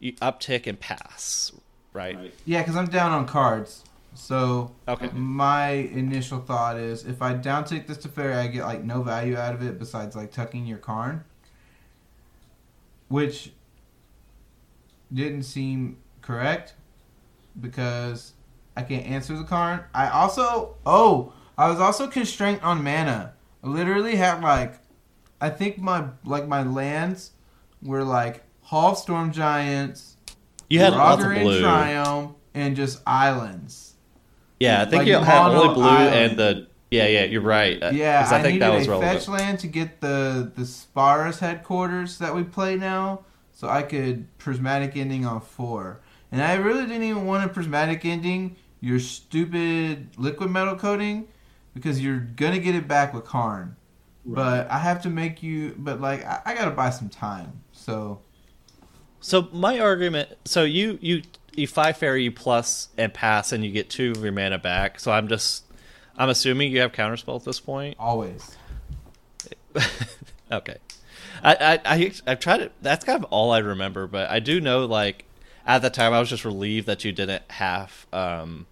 You 0.00 0.14
uptick 0.14 0.66
and 0.66 0.78
pass, 0.78 1.52
right? 1.92 2.32
Yeah, 2.44 2.62
because 2.62 2.76
I'm 2.76 2.86
down 2.86 3.12
on 3.12 3.26
cards. 3.26 3.84
So 4.14 4.72
Okay. 4.88 5.10
my 5.12 5.70
initial 5.70 6.40
thought 6.40 6.76
is 6.76 7.04
if 7.04 7.22
I 7.22 7.34
downtick 7.34 7.86
this 7.86 7.98
Teferi, 7.98 8.34
I 8.36 8.48
get 8.48 8.64
like 8.64 8.82
no 8.82 9.02
value 9.02 9.36
out 9.36 9.54
of 9.54 9.62
it 9.62 9.78
besides 9.78 10.16
like 10.16 10.32
tucking 10.32 10.66
your 10.66 10.78
Karn, 10.78 11.24
which 13.08 13.52
didn't 15.12 15.44
seem 15.44 15.98
correct 16.20 16.74
because 17.60 18.32
I 18.76 18.82
can't 18.82 19.06
answer 19.06 19.36
the 19.36 19.44
Karn. 19.44 19.84
I 19.94 20.08
also 20.08 20.76
oh 20.84 21.32
I 21.56 21.68
was 21.70 21.80
also 21.80 22.06
constrained 22.06 22.60
on 22.62 22.82
mana. 22.84 23.34
I 23.64 23.68
literally 23.68 24.16
had 24.16 24.42
like 24.42 24.74
I 25.40 25.50
think 25.50 25.78
my 25.78 26.08
like 26.24 26.46
my 26.46 26.62
lands 26.62 27.30
were 27.82 28.04
like 28.04 28.42
Hall 28.62 28.92
of 28.92 28.98
Storm 28.98 29.32
Giants, 29.32 30.16
You 30.68 30.80
had 30.80 30.92
lots 30.92 31.22
of 31.22 31.28
Roggerin 31.30 31.42
blue. 31.42 31.62
Triome, 31.62 32.34
and 32.54 32.76
just 32.76 33.00
islands. 33.06 33.94
Yeah, 34.60 34.82
I 34.82 34.84
think 34.84 35.00
Like 35.00 35.06
you 35.08 35.18
had 35.18 35.42
mono 35.48 35.62
only 35.62 35.74
blue 35.74 35.84
island. 35.88 36.14
and 36.30 36.38
the 36.38 36.66
yeah, 36.90 37.06
yeah. 37.06 37.24
You're 37.24 37.42
right. 37.42 37.78
Yeah, 37.80 37.90
Yeah, 37.90 38.22
'cause 38.22 38.32
I, 38.32 38.38
I 38.38 38.42
think 38.42 38.54
needed 38.54 38.62
that 38.62 38.74
was 38.78 38.86
a 38.86 38.90
relevant. 38.90 39.18
fetch 39.18 39.28
land 39.28 39.58
to 39.60 39.66
get 39.66 40.00
the 40.00 40.50
the 40.54 40.64
Spara's 40.66 41.38
headquarters 41.38 42.18
that 42.18 42.34
we 42.34 42.42
play 42.44 42.76
now, 42.76 43.20
so 43.52 43.68
I 43.68 43.82
could 43.82 44.26
prismatic 44.38 44.96
ending 44.96 45.24
on 45.26 45.40
four. 45.40 46.00
And 46.32 46.42
I 46.42 46.54
really 46.54 46.86
didn't 46.86 47.02
even 47.04 47.24
want 47.26 47.44
a 47.44 47.48
prismatic 47.48 48.04
ending 48.04 48.56
your 48.80 48.98
stupid 49.00 50.08
liquid 50.18 50.50
metal 50.50 50.76
coating 50.76 51.28
because 51.74 52.00
you're 52.02 52.18
gonna 52.20 52.58
get 52.58 52.74
it 52.74 52.88
back 52.88 53.12
with 53.14 53.24
Karn. 53.24 53.76
But 54.26 54.70
I 54.70 54.78
have 54.78 55.00
to 55.02 55.10
make 55.10 55.42
you. 55.42 55.74
But 55.78 56.00
like 56.00 56.24
I, 56.24 56.40
I 56.46 56.54
gotta 56.54 56.70
buy 56.72 56.90
some 56.90 57.08
time. 57.08 57.60
So 57.72 58.20
So 59.20 59.48
my 59.52 59.80
argument, 59.80 60.30
so 60.44 60.64
you 60.64 60.98
you 61.00 61.22
you 61.54 61.66
five 61.66 61.96
fairy 61.96 62.24
you 62.24 62.32
plus 62.32 62.88
and 62.96 63.12
pass 63.12 63.52
and 63.52 63.64
you 63.64 63.72
get 63.72 63.90
two 63.90 64.12
of 64.12 64.22
your 64.22 64.32
mana 64.32 64.58
back. 64.58 65.00
So 65.00 65.10
I'm 65.10 65.28
just 65.28 65.64
I'm 66.16 66.28
assuming 66.28 66.72
you 66.72 66.80
have 66.80 66.92
counterspell 66.92 67.36
at 67.36 67.44
this 67.44 67.60
point. 67.60 67.96
always. 67.98 68.56
okay. 70.52 70.76
I, 71.42 71.54
I, 71.54 71.94
I, 71.94 72.12
I've 72.26 72.40
tried 72.40 72.60
it. 72.60 72.72
That's 72.82 73.04
kind 73.04 73.22
of 73.22 73.30
all 73.30 73.52
I 73.52 73.58
remember, 73.58 74.08
but 74.08 74.28
I 74.28 74.40
do 74.40 74.60
know, 74.60 74.84
like, 74.84 75.24
at 75.64 75.82
the 75.82 75.90
time, 75.90 76.12
I 76.12 76.18
was 76.18 76.28
just 76.28 76.44
relieved 76.44 76.88
that 76.88 77.04
you 77.04 77.12
didn't 77.12 77.44
have, 77.50 78.06
um, 78.12 78.66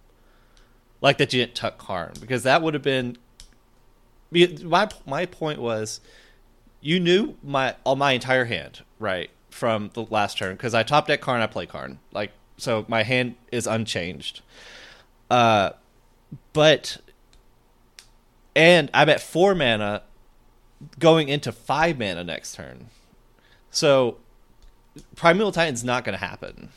like, 0.99 1.17
that 1.19 1.31
you 1.31 1.41
didn't 1.41 1.55
tuck 1.55 1.77
Karn, 1.77 2.13
because 2.19 2.43
that 2.43 2.61
would 2.61 2.73
have 2.73 2.83
been. 2.83 3.17
My 4.29 4.89
my 5.05 5.25
point 5.25 5.61
was, 5.61 6.01
you 6.81 6.99
knew 6.99 7.37
my 7.41 7.75
all 7.85 7.95
my 7.95 8.11
entire 8.11 8.43
hand 8.43 8.81
right 8.99 9.29
from 9.57 9.89
the 9.93 10.03
last 10.03 10.37
turn 10.37 10.55
because 10.55 10.75
I 10.75 10.83
top 10.83 11.07
deck 11.07 11.19
Karn, 11.19 11.41
I 11.41 11.47
play 11.47 11.65
Karn, 11.65 11.97
like 12.11 12.31
so 12.57 12.85
my 12.87 13.03
hand 13.03 13.35
is 13.51 13.65
unchanged. 13.65 14.41
Uh, 15.31 15.71
but 16.53 16.97
and 18.55 18.89
I'm 18.93 19.09
at 19.09 19.19
four 19.19 19.55
mana 19.55 20.03
going 20.99 21.27
into 21.27 21.51
five 21.51 21.97
mana 21.97 22.23
next 22.23 22.53
turn. 22.53 22.87
So 23.71 24.17
Primeval 25.15 25.51
Titan's 25.51 25.83
not 25.83 26.03
going 26.03 26.17
to 26.17 26.23
happen. 26.23 26.69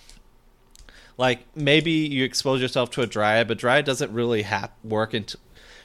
Like 1.19 1.41
maybe 1.55 1.93
you 1.93 2.25
expose 2.25 2.63
yourself 2.63 2.91
to 2.93 3.03
a 3.03 3.07
Dryad, 3.07 3.47
but 3.47 3.59
Dryad 3.59 3.85
doesn't 3.85 4.11
really 4.11 4.43
have 4.43 4.71
work 4.83 5.13
into. 5.13 5.37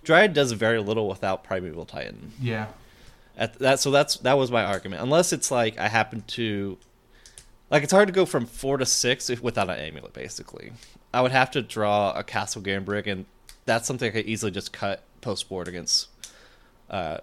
Dryad 0.03 0.33
does 0.33 0.53
very 0.53 0.79
little 0.79 1.09
without 1.09 1.43
Primeval 1.43 1.85
Titan. 1.85 2.31
Yeah. 2.39 2.67
At 3.37 3.59
that, 3.59 3.79
so 3.79 3.91
that's 3.91 4.17
that 4.17 4.37
was 4.37 4.51
my 4.51 4.63
argument. 4.63 5.01
Unless 5.01 5.33
it's 5.33 5.51
like 5.51 5.77
I 5.77 5.87
happen 5.87 6.23
to, 6.27 6.77
like 7.69 7.83
it's 7.83 7.91
hard 7.91 8.07
to 8.07 8.13
go 8.13 8.25
from 8.25 8.45
four 8.45 8.77
to 8.77 8.85
six 8.85 9.29
if, 9.29 9.41
without 9.41 9.69
an 9.69 9.77
amulet. 9.77 10.13
Basically, 10.13 10.71
I 11.13 11.21
would 11.21 11.31
have 11.31 11.51
to 11.51 11.61
draw 11.61 12.13
a 12.13 12.23
Castle 12.23 12.61
Garenbrig, 12.61 13.07
and 13.07 13.25
that's 13.65 13.87
something 13.87 14.07
I 14.07 14.11
could 14.11 14.25
easily 14.25 14.51
just 14.51 14.71
cut 14.71 15.03
post 15.21 15.49
board 15.49 15.67
against 15.67 16.07
uh, 16.89 17.17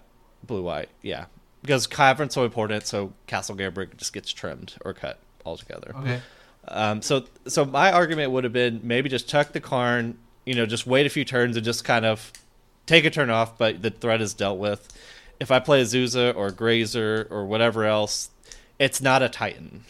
blue 0.45 0.61
white. 0.61 0.89
Yeah, 1.01 1.25
because 1.61 1.87
Cavern's 1.87 2.33
so 2.33 2.43
important, 2.43 2.85
so 2.85 3.13
Castle 3.25 3.55
Garenbrig 3.55 3.97
just 3.97 4.13
gets 4.13 4.31
trimmed 4.31 4.75
or 4.85 4.93
cut 4.93 5.17
altogether. 5.45 5.93
Okay. 5.95 6.21
Um, 6.67 7.01
so 7.01 7.25
so 7.47 7.65
my 7.65 7.91
argument 7.91 8.31
would 8.31 8.43
have 8.43 8.53
been 8.53 8.81
maybe 8.83 9.09
just 9.09 9.27
tuck 9.27 9.51
the 9.51 9.59
Karn, 9.59 10.17
you 10.45 10.53
know, 10.55 10.65
just 10.65 10.85
wait 10.85 11.05
a 11.05 11.09
few 11.09 11.25
turns 11.25 11.55
and 11.55 11.65
just 11.65 11.83
kind 11.83 12.05
of 12.05 12.31
take 12.85 13.05
a 13.05 13.09
turn 13.09 13.29
off, 13.29 13.57
but 13.57 13.81
the 13.81 13.89
threat 13.89 14.21
is 14.21 14.33
dealt 14.33 14.59
with. 14.59 14.87
If 15.43 15.51
I 15.51 15.59
play 15.59 15.81
Azusa 15.83 16.33
or 16.33 16.51
Grazer 16.51 17.27
or 17.29 17.45
whatever 17.45 17.83
else, 17.83 18.29
it's 18.79 19.01
not 19.01 19.21
a 19.21 19.27
Titan, 19.27 19.83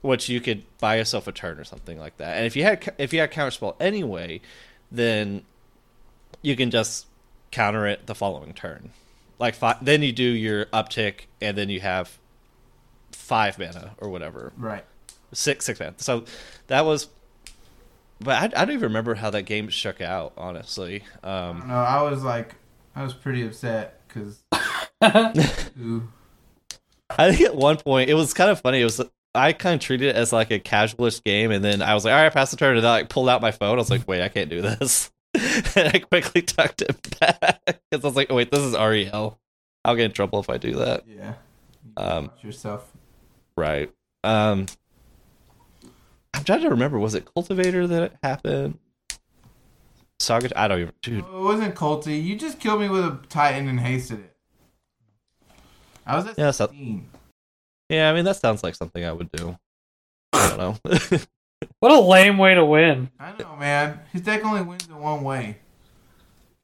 which 0.00 0.28
you 0.28 0.40
could 0.40 0.64
buy 0.80 0.96
yourself 0.96 1.28
a 1.28 1.32
turn 1.32 1.60
or 1.60 1.64
something 1.64 1.96
like 1.96 2.16
that. 2.16 2.36
And 2.38 2.44
if 2.44 2.56
you 2.56 2.64
had 2.64 2.92
if 2.98 3.12
you 3.12 3.20
had 3.20 3.30
counterspell 3.30 3.76
anyway, 3.78 4.40
then 4.90 5.42
you 6.42 6.56
can 6.56 6.72
just 6.72 7.06
counter 7.52 7.86
it 7.86 8.06
the 8.08 8.16
following 8.16 8.52
turn. 8.52 8.90
Like 9.38 9.54
five, 9.54 9.76
then 9.80 10.02
you 10.02 10.10
do 10.10 10.24
your 10.24 10.66
uptick, 10.66 11.26
and 11.40 11.56
then 11.56 11.68
you 11.68 11.78
have 11.78 12.18
five 13.12 13.60
mana 13.60 13.94
or 13.98 14.08
whatever 14.08 14.52
Right. 14.56 14.84
six 15.30 15.66
six 15.66 15.78
mana. 15.78 15.94
So 15.98 16.24
that 16.66 16.84
was, 16.84 17.06
but 18.20 18.42
I, 18.42 18.44
I 18.60 18.64
don't 18.64 18.70
even 18.74 18.88
remember 18.88 19.14
how 19.14 19.30
that 19.30 19.44
game 19.44 19.68
shook 19.68 20.00
out. 20.00 20.32
Honestly, 20.36 21.04
um, 21.22 21.62
No, 21.68 21.74
I 21.74 22.02
was 22.02 22.24
like, 22.24 22.56
I 22.96 23.04
was 23.04 23.14
pretty 23.14 23.46
upset 23.46 24.00
because. 24.12 24.42
I 27.18 27.30
think 27.30 27.42
at 27.42 27.54
one 27.54 27.76
point 27.76 28.08
it 28.08 28.14
was 28.14 28.32
kind 28.34 28.50
of 28.50 28.60
funny. 28.60 28.80
It 28.80 28.84
was 28.84 29.00
I 29.34 29.52
kind 29.52 29.74
of 29.74 29.80
treated 29.80 30.08
it 30.08 30.16
as 30.16 30.32
like 30.32 30.50
a 30.50 30.58
casualist 30.58 31.24
game, 31.24 31.50
and 31.50 31.64
then 31.64 31.82
I 31.82 31.94
was 31.94 32.04
like, 32.04 32.12
all 32.12 32.22
right, 32.22 32.32
pass 32.32 32.50
the 32.50 32.56
turn, 32.56 32.76
and 32.76 32.84
then 32.84 32.90
I 32.90 32.96
like, 32.96 33.08
pulled 33.08 33.28
out 33.28 33.40
my 33.40 33.50
phone. 33.50 33.76
I 33.76 33.80
was 33.80 33.90
like, 33.90 34.06
wait, 34.06 34.22
I 34.22 34.28
can't 34.28 34.50
do 34.50 34.60
this, 34.60 35.10
and 35.34 35.88
I 35.88 35.98
quickly 35.98 36.42
tucked 36.42 36.82
it 36.82 37.18
back 37.18 37.60
because 37.66 38.04
I 38.04 38.06
was 38.06 38.16
like, 38.16 38.28
oh, 38.30 38.34
wait, 38.34 38.50
this 38.50 38.60
is 38.60 38.74
REL. 38.74 39.38
I'll 39.84 39.96
get 39.96 40.04
in 40.04 40.12
trouble 40.12 40.38
if 40.40 40.50
I 40.50 40.58
do 40.58 40.74
that. 40.74 41.04
Yeah. 41.08 41.34
You 41.84 41.92
Um, 41.96 42.30
yourself. 42.42 42.90
Right. 43.56 43.90
Um, 44.22 44.66
I'm 46.34 46.44
trying 46.44 46.60
to 46.62 46.70
remember. 46.70 46.98
Was 46.98 47.14
it 47.14 47.26
Cultivator 47.34 47.86
that 47.86 48.02
it 48.02 48.16
happened? 48.22 48.78
Saga. 50.22 50.58
I 50.58 50.68
don't 50.68 50.80
even. 50.80 50.92
Dude, 51.02 51.24
No, 51.24 51.38
it 51.38 51.42
wasn't 51.42 51.74
Colty. 51.74 52.22
You 52.22 52.36
just 52.36 52.58
killed 52.60 52.80
me 52.80 52.88
with 52.88 53.04
a 53.04 53.18
Titan 53.28 53.68
and 53.68 53.80
hasted 53.80 54.20
it. 54.20 54.36
I 56.06 56.16
was 56.16 56.26
at 56.26 56.38
Yeah, 56.38 56.50
so- 56.50 56.66
16. 56.66 57.08
Yeah, 57.88 58.10
I 58.10 58.14
mean 58.14 58.24
that 58.24 58.36
sounds 58.36 58.62
like 58.62 58.74
something 58.74 59.04
I 59.04 59.12
would 59.12 59.30
do. 59.32 59.56
I 60.32 60.48
don't 60.56 60.58
know. 60.58 61.18
What 61.78 61.92
a 61.92 62.00
lame 62.00 62.38
way 62.38 62.54
to 62.56 62.64
win. 62.64 63.10
I 63.20 63.32
know, 63.38 63.54
man. 63.56 64.00
His 64.12 64.22
deck 64.22 64.44
only 64.44 64.62
wins 64.62 64.88
in 64.88 64.98
one 64.98 65.22
way. 65.22 65.58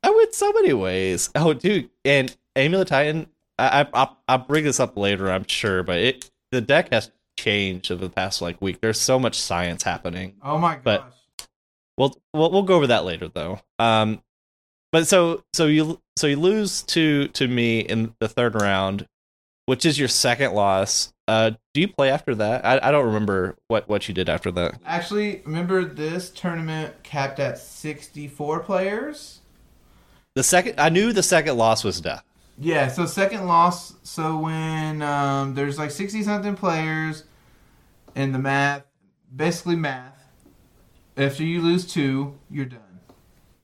I 0.02 0.10
went 0.10 0.34
so 0.34 0.52
many 0.52 0.72
ways. 0.72 1.30
Oh, 1.36 1.52
dude, 1.54 1.88
and 2.04 2.34
Amulet 2.56 2.88
Titan. 2.88 3.28
I, 3.58 3.82
I 3.82 3.86
I'll, 3.94 4.18
I'll 4.26 4.38
bring 4.38 4.64
this 4.64 4.80
up 4.80 4.96
later, 4.96 5.30
I'm 5.30 5.46
sure, 5.46 5.82
but 5.84 5.98
it 5.98 6.30
the 6.50 6.60
deck 6.60 6.92
has 6.92 7.10
changed 7.38 7.92
over 7.92 8.04
the 8.06 8.10
past 8.12 8.42
like 8.42 8.60
week. 8.60 8.80
There's 8.80 9.00
so 9.00 9.18
much 9.20 9.38
science 9.38 9.84
happening. 9.84 10.34
Oh 10.42 10.58
my 10.58 10.74
gosh. 10.74 10.82
But- 10.84 11.14
We'll 11.98 12.16
we'll, 12.32 12.50
we'll 12.50 12.62
go 12.62 12.76
over 12.76 12.86
that 12.86 13.04
later 13.04 13.28
though. 13.28 13.60
Um, 13.78 14.22
but 14.92 15.06
so 15.06 15.42
so 15.52 15.66
you 15.66 16.00
so 16.16 16.26
you 16.26 16.36
lose 16.36 16.82
to 16.84 17.28
to 17.28 17.48
me 17.48 17.80
in 17.80 18.14
the 18.20 18.28
third 18.28 18.54
round, 18.54 19.06
which 19.66 19.84
is 19.84 19.98
your 19.98 20.08
second 20.08 20.54
loss. 20.54 21.12
Uh, 21.26 21.50
do 21.74 21.80
you 21.82 21.88
play 21.88 22.10
after 22.10 22.34
that? 22.36 22.64
I, 22.64 22.80
I 22.82 22.90
don't 22.90 23.04
remember 23.04 23.56
what 23.66 23.88
what 23.88 24.08
you 24.08 24.14
did 24.14 24.28
after 24.28 24.50
that. 24.52 24.78
Actually, 24.86 25.42
remember 25.44 25.84
this 25.84 26.30
tournament 26.30 26.94
capped 27.02 27.40
at 27.40 27.58
64 27.58 28.60
players? 28.60 29.40
The 30.34 30.42
second 30.42 30.78
I 30.78 30.88
knew 30.88 31.12
the 31.12 31.22
second 31.22 31.56
loss 31.58 31.84
was 31.84 32.00
death. 32.00 32.22
Yeah, 32.60 32.88
so 32.88 33.06
second 33.06 33.46
loss. 33.46 33.94
So 34.04 34.38
when 34.38 35.02
um, 35.02 35.54
there's 35.54 35.78
like 35.78 35.90
60 35.90 36.22
something 36.22 36.56
players 36.56 37.24
in 38.14 38.32
the 38.32 38.38
math, 38.38 38.84
basically 39.34 39.76
math, 39.76 40.17
after 41.18 41.44
you 41.44 41.60
lose 41.60 41.86
two, 41.86 42.38
you're 42.50 42.64
done. 42.64 43.00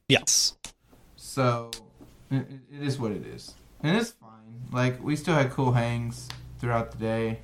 Yes. 0.09 0.57
So 1.17 1.71
it, 2.31 2.47
it 2.73 2.83
is 2.83 2.99
what 2.99 3.13
it 3.13 3.25
is. 3.27 3.55
And 3.83 3.97
it's 3.97 4.11
fine. 4.13 4.31
Like, 4.73 5.03
we 5.03 5.17
still 5.17 5.35
had 5.35 5.51
cool 5.51 5.73
hangs 5.73 6.29
throughout 6.59 6.93
the 6.93 6.99
day. 6.99 7.41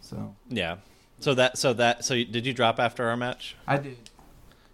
So 0.00 0.34
Yeah. 0.48 0.76
So 1.20 1.34
that 1.34 1.58
so 1.58 1.72
that 1.74 2.04
so 2.04 2.14
you, 2.14 2.24
did 2.24 2.46
you 2.46 2.54
drop 2.54 2.78
after 2.78 3.08
our 3.08 3.16
match? 3.16 3.56
I 3.66 3.76
did. 3.78 3.96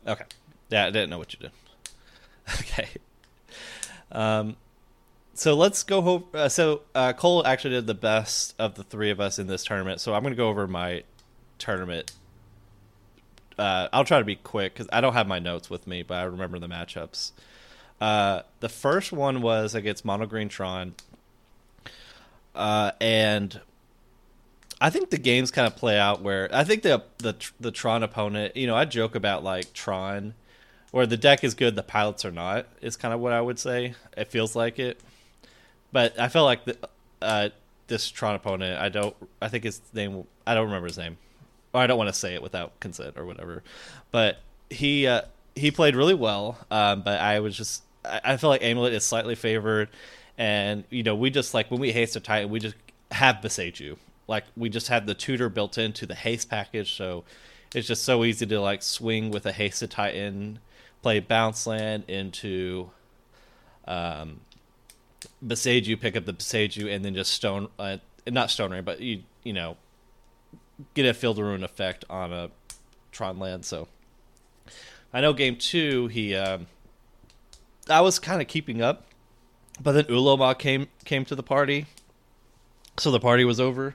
Okay. 0.07 0.25
Yeah, 0.69 0.87
I 0.87 0.91
didn't 0.91 1.11
know 1.11 1.19
what 1.19 1.33
you 1.33 1.41
did. 1.41 1.51
Okay. 2.61 2.89
Um, 4.13 4.57
so 5.33 5.55
let's 5.55 5.83
go 5.83 5.97
over. 6.07 6.25
Uh, 6.35 6.49
so 6.51 6.83
uh, 6.95 7.15
Cole 7.15 7.47
actually 7.47 7.71
did 7.71 7.87
the 7.87 7.95
best 7.95 8.55
of 8.59 8.75
the 8.75 8.85
three 8.85 9.11
of 9.11 9.19
us 9.19 9.39
in 9.39 9.47
this 9.47 9.65
tournament. 9.65 10.03
So 10.03 10.15
I'm 10.15 10.23
going 10.23 10.35
to 10.35 10.37
go 10.37 10.49
over 10.49 10.69
my 10.69 11.05
tournament. 11.59 12.13
Uh, 13.59 13.89
I'll 13.93 14.05
try 14.05 14.19
to 14.19 14.25
be 14.25 14.37
quick 14.37 14.75
because 14.75 14.89
I 14.93 15.01
don't 15.01 15.13
have 15.13 15.27
my 15.27 15.39
notes 15.39 15.71
with 15.71 15.87
me, 15.87 16.03
but 16.03 16.15
I 16.15 16.25
remember 16.25 16.59
the 16.59 16.69
matchups. 16.69 17.33
Uh, 18.01 18.43
the 18.61 18.69
first 18.69 19.13
one 19.13 19.41
was 19.41 19.75
against 19.75 20.05
Mono 20.05 20.27
Green 20.27 20.49
Tron, 20.49 20.95
uh, 22.55 22.91
and 23.01 23.61
I 24.81 24.91
think 24.91 25.11
the 25.11 25.19
games 25.19 25.51
kind 25.51 25.67
of 25.67 25.77
play 25.77 25.99
out 25.99 26.21
where 26.21 26.49
I 26.53 26.65
think 26.65 26.83
the 26.83 27.05
the 27.19 27.35
the 27.61 27.71
Tron 27.71 28.03
opponent, 28.03 28.57
you 28.57 28.67
know, 28.67 28.75
I 28.75 28.85
joke 28.85 29.15
about 29.15 29.45
like 29.45 29.73
Tron, 29.73 30.35
where 30.91 31.07
the 31.07 31.17
deck 31.17 31.45
is 31.45 31.55
good, 31.55 31.77
the 31.77 31.83
pilots 31.83 32.25
are 32.25 32.33
not. 32.33 32.67
Is 32.83 32.97
kind 32.97 33.15
of 33.15 33.21
what 33.21 33.33
I 33.33 33.41
would 33.41 33.59
say. 33.59 33.95
It 34.17 34.29
feels 34.29 34.55
like 34.57 34.79
it, 34.79 35.01
but 35.93 36.19
I 36.19 36.29
feel 36.29 36.45
like 36.45 36.65
the, 36.65 36.77
uh, 37.23 37.49
this 37.87 38.11
Tron 38.11 38.35
opponent, 38.35 38.81
I 38.81 38.89
don't. 38.89 39.15
I 39.41 39.49
think 39.49 39.65
his 39.65 39.81
name. 39.93 40.25
I 40.47 40.55
don't 40.55 40.67
remember 40.67 40.89
his 40.89 40.99
name, 40.99 41.17
or 41.75 41.81
I 41.81 41.87
don't 41.87 41.99
want 41.99 42.09
to 42.09 42.15
say 42.15 42.35
it 42.35 42.43
without 42.43 42.79
consent 42.81 43.19
or 43.19 43.27
whatever. 43.27 43.63
But 44.13 44.39
he 44.71 45.07
uh, 45.07 45.23
he 45.55 45.71
played 45.71 45.97
really 45.97 46.15
well. 46.15 46.57
Um, 46.71 47.03
but 47.03 47.21
I 47.21 47.41
was 47.41 47.57
just. 47.57 47.83
I, 48.05 48.21
I 48.25 48.37
feel 48.39 48.49
like 48.49 48.63
Amulet 48.63 48.95
is 48.95 49.05
slightly 49.05 49.35
favored, 49.35 49.89
and 50.39 50.85
you 50.89 51.03
know 51.03 51.17
we 51.17 51.29
just 51.31 51.53
like 51.53 51.71
when 51.71 51.81
we 51.81 51.93
haste 51.93 52.17
a 52.17 52.21
Titan, 52.21 52.49
we 52.49 52.61
just 52.61 52.77
have 53.11 53.37
Boseiju. 53.37 53.97
Like 54.27 54.45
we 54.57 54.71
just 54.71 54.89
have 54.89 55.05
the 55.05 55.15
tutor 55.15 55.51
built 55.51 55.77
into 55.77 56.07
the 56.07 56.15
haste 56.15 56.49
package, 56.49 56.95
so 56.95 57.25
it's 57.75 57.89
just 57.89 58.05
so 58.05 58.25
easy 58.25 58.47
to 58.47 58.61
like 58.61 58.83
swing 58.83 59.31
with 59.31 59.45
a 59.45 59.53
hasted 59.53 59.91
Titan, 59.91 60.61
play 61.03 61.21
bounce 61.21 61.67
land 61.67 62.05
into 62.09 62.91
um 63.87 64.41
Boseiju, 65.45 66.01
pick 66.01 66.17
up 66.17 66.25
the 66.25 66.33
Boseiju, 66.33 66.95
and 66.95 67.05
then 67.05 67.15
just 67.15 67.33
stone 67.33 67.69
uh, 67.79 67.99
not 68.29 68.51
stone 68.51 68.71
ring, 68.71 68.85
but 68.85 69.01
you 69.01 69.25
you 69.43 69.53
know 69.53 69.77
get 70.95 71.07
a 71.07 71.15
field 71.15 71.39
rune 71.39 71.65
effect 71.65 72.05
on 72.11 72.33
a 72.33 72.51
Tron 73.13 73.39
land. 73.39 73.65
So 73.65 73.89
I 75.13 75.21
know 75.21 75.33
game 75.33 75.57
two 75.57 76.09
he 76.09 76.35
um 76.35 76.67
I 77.89 78.01
was 78.01 78.19
kind 78.19 78.41
of 78.41 78.49
keeping 78.49 78.81
up, 78.81 79.05
but 79.81 79.93
then 79.93 80.05
Ulamog 80.05 80.59
came 80.59 80.89
came 81.05 81.25
to 81.27 81.35
the 81.35 81.43
party, 81.43 81.87
so 82.99 83.11
the 83.11 83.21
party 83.21 83.45
was 83.45 83.61
over, 83.61 83.95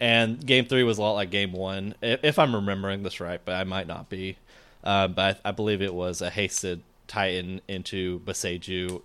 and 0.00 0.44
game 0.44 0.66
three 0.66 0.84
was 0.84 0.98
a 0.98 1.02
lot 1.02 1.12
like 1.14 1.30
game 1.30 1.52
one, 1.52 1.94
if, 2.00 2.38
I'm 2.38 2.54
remembering 2.54 3.02
this 3.02 3.18
right, 3.20 3.40
but 3.44 3.56
I 3.56 3.64
might 3.64 3.86
not 3.88 4.08
be. 4.08 4.36
Uh, 4.84 5.08
but 5.08 5.40
I, 5.44 5.48
I 5.48 5.50
believe 5.50 5.82
it 5.82 5.92
was 5.92 6.22
a 6.22 6.30
hasted 6.30 6.82
Titan 7.08 7.60
into 7.66 8.20
Boseiju, 8.20 9.02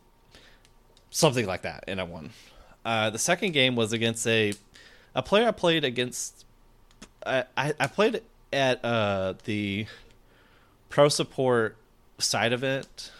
something 1.09 1.47
like 1.47 1.63
that, 1.63 1.83
and 1.87 1.99
I 1.99 2.03
won. 2.03 2.29
uh, 2.85 3.09
the 3.09 3.19
second 3.19 3.53
game 3.53 3.75
was 3.75 3.93
against 3.93 4.27
a 4.27 4.53
a 5.15 5.23
player 5.23 5.47
I 5.47 5.51
played 5.51 5.83
against. 5.83 6.42
I 7.25 7.73
I, 7.79 7.87
played 7.87 8.21
at 8.51 8.83
uh, 8.83 9.33
the 9.45 9.87
pro 10.89 11.09
support 11.09 11.77
side 12.17 12.53
event. 12.53 13.11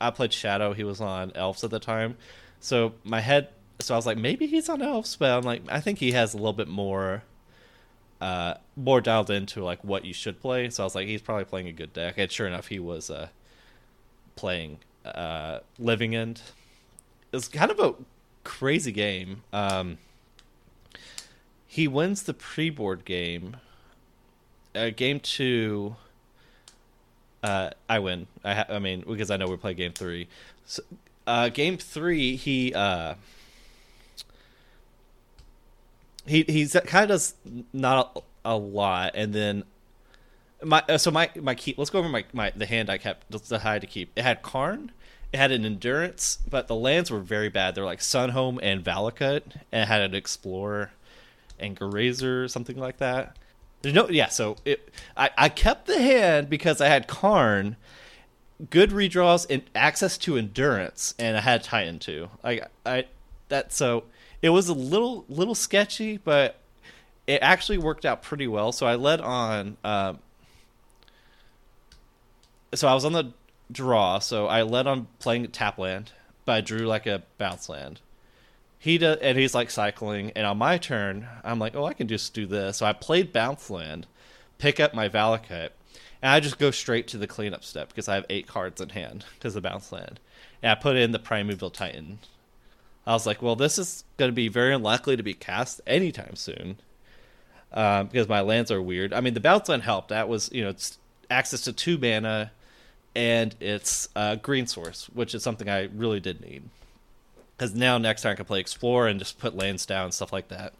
I 0.00 0.10
played 0.10 0.32
Shadow. 0.32 0.72
He 0.72 0.84
was 0.84 1.00
on 1.00 1.32
Elves 1.34 1.64
at 1.64 1.70
the 1.70 1.80
time, 1.80 2.16
so 2.60 2.94
my 3.04 3.20
head. 3.20 3.48
So 3.80 3.94
I 3.94 3.96
was 3.96 4.06
like, 4.06 4.18
maybe 4.18 4.46
he's 4.46 4.68
on 4.68 4.82
Elves, 4.82 5.14
but 5.14 5.30
I'm 5.30 5.44
like, 5.44 5.62
I 5.68 5.80
think 5.80 6.00
he 6.00 6.10
has 6.10 6.34
a 6.34 6.36
little 6.36 6.52
bit 6.52 6.66
more, 6.66 7.22
uh, 8.20 8.54
more 8.74 9.00
dialed 9.00 9.30
into 9.30 9.62
like 9.62 9.84
what 9.84 10.04
you 10.04 10.12
should 10.12 10.40
play. 10.40 10.68
So 10.70 10.82
I 10.82 10.86
was 10.86 10.96
like, 10.96 11.06
he's 11.06 11.22
probably 11.22 11.44
playing 11.44 11.68
a 11.68 11.72
good 11.72 11.92
deck. 11.92 12.18
And 12.18 12.28
sure 12.28 12.48
enough, 12.48 12.66
he 12.66 12.80
was 12.80 13.08
uh, 13.08 13.28
playing 14.34 14.78
uh, 15.04 15.60
Living 15.78 16.16
End. 16.16 16.42
It's 17.32 17.46
kind 17.46 17.70
of 17.70 17.78
a 17.78 17.94
crazy 18.42 18.90
game. 18.90 19.42
Um, 19.52 19.98
he 21.68 21.86
wins 21.86 22.22
the 22.22 22.34
pre-board 22.34 23.04
game. 23.04 23.58
Uh, 24.74 24.90
game 24.90 25.20
two. 25.20 25.96
Uh, 27.42 27.70
I 27.88 27.98
win. 27.98 28.26
I, 28.42 28.54
ha- 28.54 28.66
I 28.70 28.78
mean, 28.78 29.04
because 29.06 29.30
I 29.30 29.36
know 29.36 29.46
we 29.46 29.56
play 29.56 29.74
game 29.74 29.92
three. 29.92 30.28
So, 30.64 30.82
uh, 31.26 31.50
game 31.50 31.76
three, 31.76 32.36
he 32.36 32.74
uh, 32.74 33.14
he 36.26 36.42
he's 36.48 36.72
kind 36.86 37.04
of 37.04 37.08
does 37.08 37.34
not 37.72 38.24
a, 38.44 38.54
a 38.54 38.56
lot, 38.56 39.12
and 39.14 39.32
then 39.34 39.64
my 40.64 40.82
uh, 40.88 40.98
so 40.98 41.10
my 41.10 41.30
my 41.36 41.54
key. 41.54 41.74
Let's 41.76 41.90
go 41.90 41.98
over 41.98 42.08
my 42.08 42.24
my 42.32 42.50
the 42.56 42.66
hand 42.66 42.88
I 42.90 42.98
kept 42.98 43.30
the 43.30 43.58
high 43.60 43.78
to 43.78 43.86
keep. 43.86 44.10
It 44.16 44.22
had 44.22 44.42
Karn. 44.42 44.90
It 45.32 45.36
had 45.36 45.52
an 45.52 45.66
endurance, 45.66 46.38
but 46.48 46.66
the 46.66 46.74
lands 46.74 47.10
were 47.10 47.20
very 47.20 47.50
bad. 47.50 47.74
They're 47.74 47.84
like 47.84 48.00
Sunhome 48.00 48.58
and 48.62 48.82
Valakut, 48.82 49.42
and 49.70 49.82
it 49.82 49.88
had 49.88 50.00
an 50.00 50.14
Explorer 50.14 50.92
and 51.60 51.76
Razor, 51.80 52.48
something 52.48 52.76
like 52.76 52.98
that. 52.98 53.36
There's 53.82 53.94
no, 53.94 54.08
yeah. 54.08 54.28
So 54.28 54.56
it, 54.64 54.90
I, 55.16 55.30
I 55.36 55.48
kept 55.48 55.86
the 55.86 56.00
hand 56.00 56.50
because 56.50 56.80
I 56.80 56.88
had 56.88 57.06
Karn, 57.06 57.76
good 58.70 58.90
redraws, 58.90 59.46
and 59.48 59.62
access 59.74 60.18
to 60.18 60.36
endurance, 60.36 61.14
and 61.18 61.36
I 61.36 61.40
had 61.40 61.62
Titan 61.62 61.98
too. 61.98 62.28
I, 62.42 62.62
I, 62.84 63.06
that 63.48 63.72
so 63.72 64.04
it 64.42 64.50
was 64.50 64.68
a 64.68 64.74
little, 64.74 65.24
little 65.28 65.54
sketchy, 65.54 66.16
but 66.16 66.56
it 67.26 67.40
actually 67.42 67.78
worked 67.78 68.04
out 68.04 68.22
pretty 68.22 68.48
well. 68.48 68.72
So 68.72 68.86
I 68.86 68.96
led 68.96 69.20
on. 69.20 69.76
Um, 69.84 70.18
so 72.74 72.88
I 72.88 72.94
was 72.94 73.04
on 73.04 73.12
the 73.12 73.32
draw, 73.70 74.18
so 74.18 74.46
I 74.46 74.62
led 74.62 74.86
on 74.86 75.06
playing 75.18 75.46
tap 75.48 75.78
land, 75.78 76.12
but 76.44 76.52
I 76.52 76.60
drew 76.60 76.86
like 76.86 77.06
a 77.06 77.22
bounce 77.38 77.68
land 77.68 78.00
he 78.78 78.98
does, 78.98 79.18
and 79.18 79.36
he's 79.36 79.54
like 79.54 79.70
cycling. 79.70 80.32
And 80.36 80.46
on 80.46 80.58
my 80.58 80.78
turn, 80.78 81.26
I'm 81.42 81.58
like, 81.58 81.74
oh, 81.74 81.84
I 81.84 81.92
can 81.92 82.08
just 82.08 82.32
do 82.32 82.46
this. 82.46 82.78
So 82.78 82.86
I 82.86 82.92
played 82.92 83.32
bounce 83.32 83.70
land, 83.70 84.06
pick 84.58 84.78
up 84.78 84.94
my 84.94 85.08
Valakut, 85.08 85.70
and 86.22 86.32
I 86.32 86.40
just 86.40 86.58
go 86.58 86.70
straight 86.70 87.08
to 87.08 87.18
the 87.18 87.26
cleanup 87.26 87.64
step 87.64 87.88
because 87.88 88.08
I 88.08 88.14
have 88.14 88.26
eight 88.30 88.46
cards 88.46 88.80
in 88.80 88.90
hand 88.90 89.24
because 89.34 89.56
of 89.56 89.64
bounce 89.64 89.90
land. 89.90 90.20
And 90.62 90.70
I 90.70 90.74
put 90.76 90.96
in 90.96 91.12
the 91.12 91.18
Primeval 91.18 91.70
Titan. 91.70 92.20
I 93.06 93.12
was 93.12 93.26
like, 93.26 93.42
well, 93.42 93.56
this 93.56 93.78
is 93.78 94.04
going 94.16 94.28
to 94.28 94.34
be 94.34 94.48
very 94.48 94.74
unlikely 94.74 95.16
to 95.16 95.22
be 95.22 95.34
cast 95.34 95.80
anytime 95.86 96.36
soon 96.36 96.76
um, 97.72 98.08
because 98.08 98.28
my 98.28 98.42
lands 98.42 98.70
are 98.70 98.82
weird. 98.82 99.12
I 99.12 99.20
mean, 99.20 99.34
the 99.34 99.40
bounce 99.40 99.68
land 99.68 99.82
helped. 99.82 100.08
That 100.10 100.28
was, 100.28 100.50
you 100.52 100.62
know, 100.62 100.70
it's 100.70 100.98
access 101.30 101.62
to 101.62 101.72
two 101.72 101.98
mana 101.98 102.52
and 103.16 103.56
it's 103.60 104.08
uh, 104.14 104.36
green 104.36 104.66
source, 104.66 105.06
which 105.14 105.34
is 105.34 105.42
something 105.42 105.68
I 105.68 105.84
really 105.94 106.20
did 106.20 106.40
need 106.40 106.68
because 107.58 107.74
now 107.74 107.98
next 107.98 108.22
time 108.22 108.32
I 108.32 108.34
can 108.36 108.44
play 108.44 108.60
Explore 108.60 109.08
and 109.08 109.18
just 109.18 109.38
put 109.38 109.56
lands 109.56 109.84
down 109.84 110.04
and 110.04 110.14
stuff 110.14 110.32
like 110.32 110.48
that. 110.48 110.74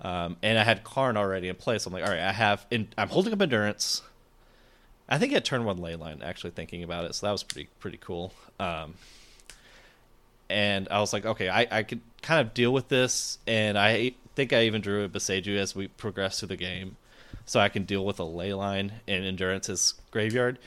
Um, 0.00 0.36
and 0.42 0.58
I 0.58 0.64
had 0.64 0.82
Karn 0.82 1.16
already 1.16 1.48
in 1.48 1.54
place. 1.54 1.86
I'm 1.86 1.92
like, 1.92 2.02
all 2.02 2.10
right, 2.10 2.20
I 2.20 2.32
have. 2.32 2.66
In, 2.70 2.88
I'm 2.98 3.08
holding 3.08 3.32
up 3.32 3.40
endurance. 3.40 4.02
I 5.08 5.18
think 5.18 5.32
I 5.32 5.34
had 5.34 5.44
turn 5.44 5.64
one 5.64 5.78
leyline. 5.78 6.22
Actually, 6.22 6.50
thinking 6.50 6.82
about 6.82 7.04
it, 7.04 7.14
so 7.14 7.26
that 7.26 7.32
was 7.32 7.42
pretty 7.42 7.68
pretty 7.78 7.98
cool. 7.98 8.32
Um, 8.58 8.94
and 10.50 10.88
I 10.90 11.00
was 11.00 11.12
like, 11.12 11.24
okay, 11.24 11.48
I, 11.48 11.66
I 11.70 11.82
could 11.82 12.00
kind 12.22 12.40
of 12.40 12.54
deal 12.54 12.72
with 12.72 12.88
this, 12.88 13.38
and 13.46 13.78
I 13.78 14.12
think 14.34 14.52
I 14.52 14.64
even 14.64 14.80
drew 14.80 15.04
a 15.04 15.08
Boseiju 15.08 15.56
as 15.56 15.74
we 15.74 15.88
progress 15.88 16.38
through 16.38 16.48
the 16.48 16.56
game, 16.56 16.96
so 17.44 17.60
I 17.60 17.68
can 17.68 17.84
deal 17.84 18.04
with 18.04 18.18
a 18.18 18.24
leyline 18.24 18.92
and 19.06 19.24
endurance's 19.24 19.94
graveyard. 20.10 20.58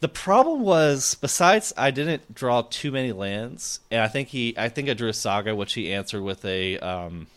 The 0.00 0.08
problem 0.08 0.60
was, 0.60 1.14
besides 1.14 1.72
I 1.76 1.90
didn't 1.90 2.34
draw 2.34 2.62
too 2.62 2.92
many 2.92 3.12
lands, 3.12 3.80
and 3.90 4.02
I 4.02 4.08
think 4.08 4.28
he, 4.28 4.54
I 4.56 4.68
think 4.68 4.88
I 4.88 4.94
drew 4.94 5.08
a 5.08 5.14
saga, 5.14 5.54
which 5.56 5.72
he 5.72 5.92
answered 5.92 6.22
with 6.22 6.44
a, 6.44 6.78
um, 6.78 7.28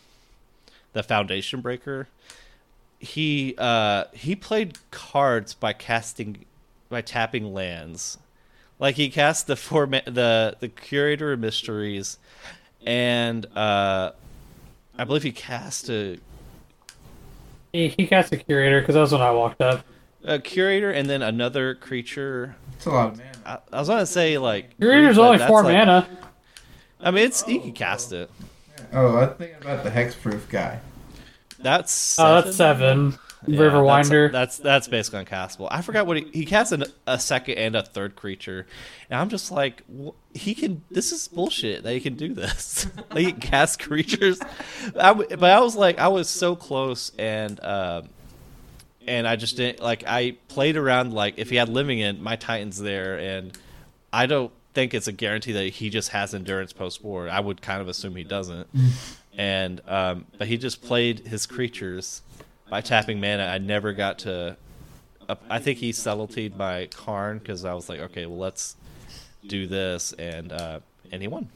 the 0.92 1.02
Foundation 1.02 1.62
Breaker. 1.62 2.08
He, 2.98 3.54
uh, 3.56 4.04
he 4.12 4.36
played 4.36 4.78
cards 4.90 5.54
by 5.54 5.72
casting, 5.72 6.44
by 6.90 7.00
tapping 7.00 7.54
lands, 7.54 8.18
like 8.78 8.96
he 8.96 9.08
cast 9.08 9.46
the 9.46 9.56
format, 9.56 10.04
the 10.04 10.56
the 10.60 10.68
Curator 10.68 11.32
of 11.32 11.40
Mysteries, 11.40 12.18
and 12.84 13.46
uh, 13.56 14.12
I 14.98 15.04
believe 15.04 15.22
he 15.22 15.32
cast 15.32 15.88
a 15.88 16.18
He, 17.72 17.88
he 17.88 18.06
cast 18.06 18.32
a 18.32 18.36
curator 18.36 18.80
because 18.80 18.94
that 18.94 19.00
was 19.00 19.12
when 19.12 19.20
I 19.22 19.30
walked 19.30 19.60
up. 19.60 19.84
A 20.24 20.38
curator 20.38 20.90
and 20.90 21.08
then 21.08 21.22
another 21.22 21.74
creature. 21.74 22.56
It's 22.76 22.86
a 22.86 22.90
lot 22.90 23.08
of 23.12 23.18
mana. 23.18 23.30
I, 23.46 23.58
I 23.76 23.78
was 23.80 23.88
gonna 23.88 24.06
say 24.06 24.38
like 24.38 24.76
Curator's 24.78 25.16
but 25.16 25.22
only 25.26 25.46
four 25.46 25.62
like- 25.62 25.74
mana. 25.74 26.08
I 27.00 27.10
mean, 27.10 27.24
it's 27.24 27.46
you 27.48 27.60
can 27.60 27.72
cast 27.72 28.12
it. 28.12 28.30
Oh, 28.92 29.16
I'm 29.18 29.34
thinking 29.34 29.56
about 29.62 29.84
the 29.84 29.90
hexproof 29.90 30.48
guy. 30.48 30.80
That's 31.58 32.18
Oh, 32.18 32.40
that's 32.42 32.56
seven. 32.56 33.18
Yeah, 33.46 33.58
Riverwinder. 33.60 34.30
That's, 34.30 34.58
that's 34.58 34.86
that's 34.86 34.88
basically 34.88 35.24
uncastable. 35.24 35.68
I 35.70 35.80
forgot 35.80 36.06
what 36.06 36.18
he 36.18 36.24
he 36.32 36.44
casts 36.44 36.72
an, 36.72 36.84
a 37.06 37.18
second 37.18 37.54
and 37.56 37.74
a 37.74 37.82
third 37.82 38.14
creature, 38.14 38.66
and 39.08 39.18
I'm 39.18 39.30
just 39.30 39.50
like, 39.50 39.82
wh- 39.90 40.10
he 40.34 40.54
can. 40.54 40.82
This 40.90 41.10
is 41.10 41.26
bullshit 41.28 41.82
that 41.84 41.92
he 41.94 42.00
can 42.00 42.16
do 42.16 42.34
this. 42.34 42.86
like 43.10 43.18
he 43.24 43.32
can 43.32 43.40
cast 43.40 43.80
creatures, 43.80 44.38
I 44.94 45.08
w 45.14 45.26
but 45.30 45.50
I 45.50 45.60
was 45.60 45.74
like, 45.74 45.98
I 45.98 46.08
was 46.08 46.28
so 46.28 46.54
close, 46.54 47.12
and 47.18 47.58
um, 47.64 48.10
and 49.10 49.26
I 49.26 49.34
just 49.34 49.56
didn't 49.56 49.82
like. 49.82 50.04
I 50.06 50.36
played 50.46 50.76
around 50.76 51.12
like 51.12 51.34
if 51.36 51.50
he 51.50 51.56
had 51.56 51.68
living 51.68 51.98
in 51.98 52.22
my 52.22 52.36
Titans 52.36 52.78
there, 52.78 53.18
and 53.18 53.58
I 54.12 54.26
don't 54.26 54.52
think 54.72 54.94
it's 54.94 55.08
a 55.08 55.12
guarantee 55.12 55.50
that 55.52 55.64
he 55.64 55.90
just 55.90 56.10
has 56.10 56.32
endurance 56.32 56.72
post 56.72 57.02
war. 57.02 57.28
I 57.28 57.40
would 57.40 57.60
kind 57.60 57.82
of 57.82 57.88
assume 57.88 58.14
he 58.14 58.22
doesn't, 58.22 58.68
and 59.36 59.80
um, 59.88 60.26
but 60.38 60.46
he 60.46 60.56
just 60.56 60.80
played 60.80 61.26
his 61.26 61.44
creatures 61.44 62.22
by 62.68 62.82
tapping 62.82 63.20
mana. 63.20 63.46
I 63.46 63.58
never 63.58 63.92
got 63.92 64.20
to. 64.20 64.56
Uh, 65.28 65.34
I 65.50 65.58
think 65.58 65.78
he 65.78 65.90
subtletyed 65.90 66.56
my 66.56 66.86
Karn 66.86 67.38
because 67.38 67.64
I 67.64 67.74
was 67.74 67.88
like, 67.88 67.98
okay, 67.98 68.26
well 68.26 68.38
let's 68.38 68.76
do 69.44 69.66
this, 69.66 70.12
and 70.12 70.52
uh, 70.52 70.78
and 71.10 71.20
he 71.20 71.26
won. 71.26 71.48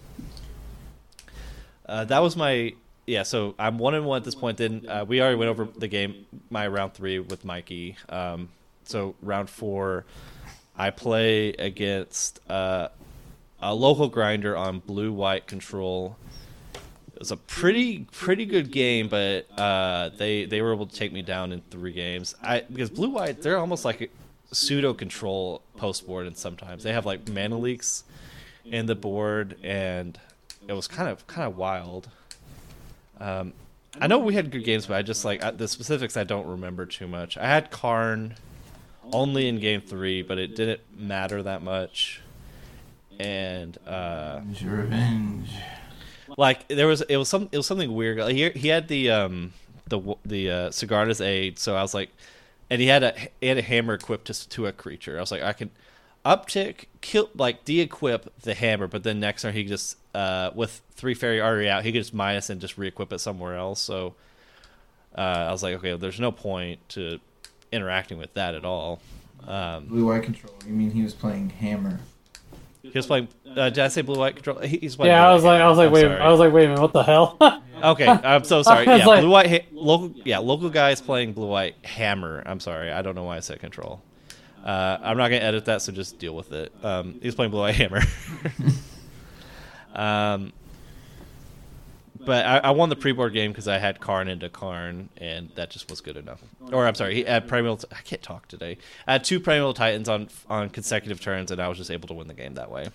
Uh, 1.87 2.05
that 2.07 2.19
was 2.19 2.35
my 2.35 2.75
yeah. 3.07 3.23
So 3.23 3.55
I'm 3.59 3.79
one 3.79 3.95
and 3.95 4.05
one 4.05 4.19
at 4.19 4.25
this 4.25 4.35
point. 4.35 4.59
Then 4.59 4.87
uh, 4.89 5.05
we 5.07 5.21
already 5.21 5.37
went 5.37 5.51
over 5.51 5.65
the 5.77 5.89
game, 5.89 6.27
my 6.51 6.67
round 6.67 6.95
three 6.95 7.19
with 7.19 7.45
Mikey. 7.45 7.97
Um, 8.09 8.49
so 8.85 9.15
round 9.23 9.49
four, 9.51 10.05
I 10.77 10.91
play 10.91 11.51
against 11.53 12.41
uh, 12.51 12.89
a 13.61 13.75
local 13.75 14.09
grinder 14.09 14.57
on 14.57 14.81
blue 14.81 15.13
white 15.13 15.47
control. 15.47 16.17
It 17.13 17.21
was 17.21 17.31
a 17.31 17.37
pretty 17.37 18.07
pretty 18.11 18.45
good 18.45 18.71
game, 18.73 19.09
but 19.09 19.47
uh, 19.59 20.11
they 20.17 20.45
they 20.45 20.61
were 20.63 20.75
able 20.75 20.87
to 20.87 20.95
take 20.95 21.13
me 21.13 21.23
down 21.23 21.53
in 21.53 21.63
three 21.71 21.93
games. 21.93 22.35
I 22.43 22.65
because 22.71 22.91
blue 22.91 23.11
white 23.11 23.41
they're 23.41 23.59
almost 23.59 23.85
like 23.85 24.11
pseudo 24.53 24.95
control 24.95 25.63
post 25.77 26.07
board, 26.07 26.27
and 26.27 26.37
sometimes 26.37 26.83
they 26.83 26.93
have 26.93 27.07
like 27.07 27.29
mana 27.29 27.57
leaks 27.57 28.05
in 28.65 28.87
the 28.87 28.95
board, 28.95 29.57
and 29.63 30.19
it 30.67 30.73
was 30.73 30.89
kind 30.89 31.09
of 31.09 31.27
kind 31.27 31.47
of 31.47 31.57
wild. 31.57 32.09
Um, 33.21 33.53
I 34.01 34.07
know 34.07 34.19
we 34.19 34.35
had 34.35 34.51
good 34.51 34.65
games, 34.65 34.87
but 34.87 34.97
I 34.97 35.03
just 35.03 35.25
like 35.25 35.43
I, 35.45 35.51
the 35.51 35.69
specifics. 35.69 36.17
I 36.17 36.25
don't 36.25 36.47
remember 36.47 36.87
too 36.87 37.07
much. 37.07 37.37
I 37.37 37.47
had 37.47 37.71
Karn 37.71 38.35
only 39.13 39.49
in 39.49 39.61
game 39.61 39.81
three, 39.81 40.23
but 40.23 40.39
it 40.39 40.57
didn't 40.57 40.81
matter 40.97 41.43
that 41.43 41.63
much. 41.63 42.21
And 43.21 43.79
uh, 43.87 44.41
Revenge, 44.65 45.51
like 46.37 46.67
there 46.69 46.89
was 46.89 47.03
it 47.03 47.17
was 47.17 47.29
some 47.29 47.49
it 47.53 47.57
was 47.57 47.67
something 47.67 47.95
weird. 47.95 48.19
Like, 48.19 48.35
he 48.35 48.51
he 48.51 48.69
had 48.69 48.89
the 48.89 49.11
um 49.11 49.53
the 49.89 50.01
the 50.25 50.51
uh, 50.51 50.71
Sigarda's 50.71 51.21
aid, 51.21 51.59
so 51.59 51.77
I 51.77 51.83
was 51.83 51.95
like, 51.95 52.11
and 52.71 52.81
he 52.81 52.89
had 52.89 53.05
a 53.05 53.15
he 53.41 53.47
had 53.47 53.59
a 53.59 53.63
hammer 53.63 53.95
equipped 53.95 54.27
to 54.27 54.49
to 54.49 54.67
a 54.67 54.73
creature. 54.73 55.17
I 55.17 55.21
was 55.21 55.31
like, 55.31 55.43
I 55.43 55.53
can 55.53 55.71
uptick 56.25 56.87
kill 57.01 57.29
like 57.35 57.65
de-equip 57.65 58.41
the 58.41 58.55
hammer, 58.55 58.87
but 58.87 59.03
then 59.03 59.21
next 59.21 59.43
turn 59.43 59.53
he 59.55 59.65
just 59.65 59.97
uh 60.15 60.51
with 60.55 60.81
Teferi 60.97 61.41
already 61.41 61.69
out, 61.69 61.85
he 61.85 61.93
could 61.93 62.01
just 62.01 62.15
minus 62.15 62.49
and 62.51 62.61
just 62.61 62.79
re-equip 62.79 63.13
it 63.13 63.19
somewhere 63.19 63.57
else. 63.57 63.81
So 63.81 64.15
uh, 65.17 65.21
I 65.21 65.53
was 65.53 65.63
like, 65.63 65.75
okay, 65.77 65.91
well, 65.91 65.99
there's 65.99 66.19
no 66.21 66.33
point 66.33 66.87
to 66.91 67.21
interacting 67.73 68.19
with 68.19 68.33
that 68.35 68.55
at 68.55 68.65
all. 68.65 69.01
Um, 69.47 69.87
Blue 69.87 70.07
white 70.07 70.23
control. 70.23 70.55
You 70.67 70.73
mean 70.73 70.91
he 70.91 71.03
was 71.03 71.15
playing 71.15 71.51
hammer? 71.51 72.01
He 72.83 72.91
was 72.91 73.07
playing. 73.07 73.29
Uh, 73.49 73.71
did 73.71 73.79
I 73.81 73.89
say 73.89 74.03
blue 74.03 74.19
white 74.19 74.35
control? 74.37 74.59
He- 74.59 74.79
He's 74.79 74.97
playing. 74.97 75.13
Yeah, 75.13 75.23
Blue 75.23 75.31
I 75.31 75.35
was 75.35 75.43
White 75.43 75.53
like, 75.53 75.63
I 75.63 75.69
was 75.69 75.79
like, 75.79 75.87
I'm 75.89 75.93
wait, 75.93 76.01
sorry. 76.03 76.21
I 76.21 76.29
was 76.31 76.41
like, 76.41 76.53
wait 76.53 76.65
a 76.65 76.69
minute, 76.69 76.81
what 76.83 76.93
the 76.93 77.03
hell? 77.03 77.37
Okay, 77.85 78.07
I'm 78.07 78.45
so 78.45 78.63
sorry. 78.63 78.87
Yeah, 78.87 79.05
like- 79.05 79.21
blue 79.21 79.31
white 79.31 79.51
ha- 79.51 79.67
local. 79.73 80.15
Yeah, 80.25 80.39
local 80.39 80.71
guy 80.71 80.91
is 80.93 81.01
playing 81.03 81.33
blue 81.35 81.49
white 81.49 81.75
hammer. 81.85 82.43
I'm 82.47 82.61
sorry, 82.61 82.91
I 82.91 83.03
don't 83.03 83.15
know 83.15 83.25
why 83.25 83.37
I 83.37 83.41
said 83.41 83.61
control. 83.61 84.01
Uh, 84.65 84.99
I'm 85.03 85.19
not 85.19 85.29
gonna 85.29 85.43
edit 85.43 85.67
that, 85.67 85.83
so 85.83 85.93
just 85.93 86.19
deal 86.19 86.35
with 86.35 86.53
it. 86.53 86.73
Um, 86.83 87.19
he's 87.23 87.35
playing 87.35 87.51
blue 87.51 87.63
Eye 87.63 87.73
hammer. 87.73 88.01
um, 89.95 90.53
but 92.25 92.47
I, 92.47 92.59
I 92.59 92.71
won 92.71 92.89
the 92.89 92.97
pre-board 92.97 93.35
game 93.35 93.53
because 93.53 93.69
I 93.69 93.77
had 93.77 94.01
Karn 94.01 94.29
into 94.29 94.49
Karn, 94.49 95.11
and 95.19 95.51
that 95.57 95.71
just 95.71 95.91
was 95.91 96.01
good 96.01 96.17
enough. 96.17 96.41
Or 96.73 96.87
I'm 96.87 96.95
sorry, 96.95 97.15
he 97.15 97.25
had 97.25 97.47
Primeval. 97.47 97.81
I 97.93 98.01
can't 98.01 98.23
talk 98.23 98.49
today. 98.49 98.79
I 99.07 99.13
had 99.13 99.25
two 99.25 99.39
Primeval 99.39 99.75
Titans 99.75 100.09
on 100.09 100.29
on 100.49 100.71
consecutive 100.71 101.21
turns, 101.21 101.51
and 101.51 101.61
I 101.61 101.69
was 101.69 101.77
just 101.77 101.91
able 101.91 102.09
to 102.09 102.15
win 102.15 102.29
the 102.29 102.35
game 102.35 102.55
that 102.55 102.71
way. 102.71 102.89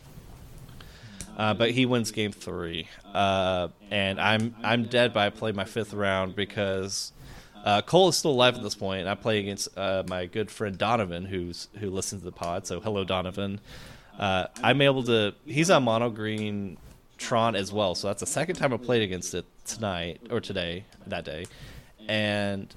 Uh, 1.37 1.53
but 1.53 1.71
he 1.71 1.85
wins 1.85 2.11
game 2.11 2.31
three, 2.31 2.89
uh, 3.13 3.69
and 3.91 4.19
I'm 4.19 4.55
I'm 4.63 4.85
dead. 4.85 5.13
But 5.13 5.19
I 5.21 5.29
played 5.29 5.55
my 5.55 5.65
fifth 5.65 5.93
round 5.93 6.35
because 6.35 7.13
uh, 7.63 7.81
Cole 7.81 8.09
is 8.09 8.17
still 8.17 8.31
alive 8.31 8.55
at 8.55 8.63
this 8.63 8.75
point. 8.75 9.01
And 9.01 9.09
I 9.09 9.15
play 9.15 9.39
against 9.39 9.77
uh, 9.77 10.03
my 10.07 10.25
good 10.25 10.49
friend 10.49 10.77
Donovan, 10.77 11.25
who's 11.25 11.67
who 11.79 11.89
listens 11.89 12.21
to 12.21 12.25
the 12.25 12.31
pod. 12.31 12.67
So 12.67 12.79
hello, 12.79 13.03
Donovan. 13.03 13.59
Uh, 14.17 14.47
I'm 14.61 14.81
able 14.81 15.03
to. 15.03 15.33
He's 15.45 15.69
on 15.69 15.83
mono 15.83 16.09
green 16.09 16.77
Tron 17.17 17.55
as 17.55 17.71
well. 17.71 17.95
So 17.95 18.07
that's 18.07 18.21
the 18.21 18.27
second 18.27 18.55
time 18.55 18.73
I 18.73 18.77
played 18.77 19.01
against 19.01 19.33
it 19.33 19.45
tonight 19.65 20.21
or 20.29 20.39
today 20.39 20.85
that 21.07 21.25
day, 21.25 21.45
and 22.07 22.73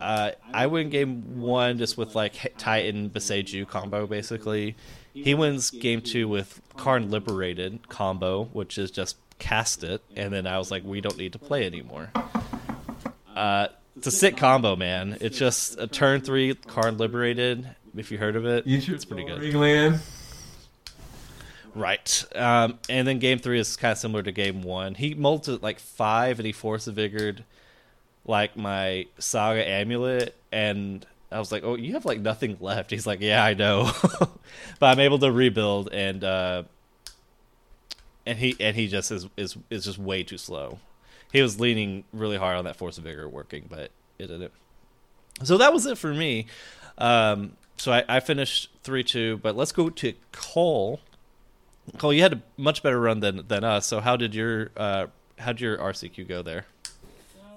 uh, 0.00 0.30
I 0.52 0.66
win 0.66 0.90
game 0.90 1.40
one 1.40 1.78
just 1.78 1.98
with 1.98 2.14
like 2.14 2.54
Titan 2.58 3.10
Boseiju 3.10 3.66
combo 3.68 4.06
basically. 4.06 4.76
He 5.12 5.34
wins 5.34 5.70
game 5.70 6.00
two 6.00 6.28
with 6.28 6.60
Karn 6.76 7.10
Liberated 7.10 7.88
combo, 7.88 8.44
which 8.52 8.78
is 8.78 8.92
just 8.92 9.16
cast 9.40 9.82
it, 9.82 10.00
and 10.14 10.32
then 10.32 10.46
I 10.46 10.58
was 10.58 10.70
like, 10.70 10.84
we 10.84 11.00
don't 11.00 11.18
need 11.18 11.32
to 11.32 11.40
play 11.40 11.66
anymore. 11.66 12.12
Uh, 13.38 13.68
it's 13.96 14.08
a 14.08 14.10
sick 14.10 14.36
combo, 14.36 14.74
man. 14.74 15.16
It's 15.20 15.38
just 15.38 15.78
a 15.78 15.86
turn 15.86 16.22
three 16.22 16.54
card 16.54 16.98
Liberated. 16.98 17.68
If 17.96 18.10
you 18.10 18.18
heard 18.18 18.34
of 18.34 18.44
it, 18.44 18.64
it's 18.66 19.04
pretty 19.04 19.24
good. 19.24 19.40
Ringland. 19.40 20.00
Right. 21.72 22.24
Um, 22.34 22.80
and 22.88 23.06
then 23.06 23.20
game 23.20 23.38
three 23.38 23.60
is 23.60 23.76
kind 23.76 23.92
of 23.92 23.98
similar 23.98 24.24
to 24.24 24.32
game 24.32 24.62
one. 24.62 24.94
He 24.94 25.14
molted 25.14 25.62
like 25.62 25.78
five 25.78 26.40
and 26.40 26.46
he 26.46 26.52
force 26.52 26.86
vigored 26.86 27.44
like 28.24 28.56
my 28.56 29.06
saga 29.18 29.66
amulet 29.66 30.34
and 30.50 31.06
I 31.30 31.38
was 31.38 31.52
like, 31.52 31.62
Oh, 31.62 31.76
you 31.76 31.92
have 31.92 32.04
like 32.04 32.20
nothing 32.20 32.56
left. 32.60 32.90
He's 32.90 33.06
like, 33.06 33.20
Yeah, 33.20 33.44
I 33.44 33.54
know. 33.54 33.90
but 34.80 34.86
I'm 34.86 34.98
able 34.98 35.20
to 35.20 35.30
rebuild 35.30 35.90
and 35.92 36.24
uh 36.24 36.64
and 38.26 38.38
he 38.38 38.56
and 38.58 38.74
he 38.74 38.88
just 38.88 39.12
is 39.12 39.28
is 39.36 39.56
is 39.70 39.84
just 39.84 39.98
way 39.98 40.24
too 40.24 40.38
slow. 40.38 40.80
He 41.32 41.42
was 41.42 41.60
leaning 41.60 42.04
really 42.12 42.36
hard 42.36 42.56
on 42.56 42.64
that 42.64 42.76
force 42.76 42.98
of 42.98 43.04
vigor 43.04 43.28
working, 43.28 43.66
but 43.68 43.90
it 44.18 44.26
didn't. 44.28 44.52
So 45.42 45.58
that 45.58 45.72
was 45.72 45.86
it 45.86 45.98
for 45.98 46.12
me. 46.12 46.46
Um 46.96 47.52
so 47.76 47.92
I, 47.92 48.04
I 48.08 48.20
finished 48.20 48.70
three 48.82 49.04
two, 49.04 49.38
but 49.38 49.56
let's 49.56 49.72
go 49.72 49.88
to 49.88 50.14
Cole. 50.32 51.00
Cole, 51.96 52.12
you 52.12 52.22
had 52.22 52.32
a 52.32 52.42
much 52.56 52.82
better 52.82 53.00
run 53.00 53.20
than 53.20 53.46
than 53.46 53.64
us. 53.64 53.86
So 53.86 54.00
how 54.00 54.16
did 54.16 54.34
your 54.34 54.70
uh 54.76 55.06
how 55.38 55.52
did 55.52 55.60
your 55.60 55.78
RCQ 55.78 56.28
go 56.28 56.42
there? 56.42 56.66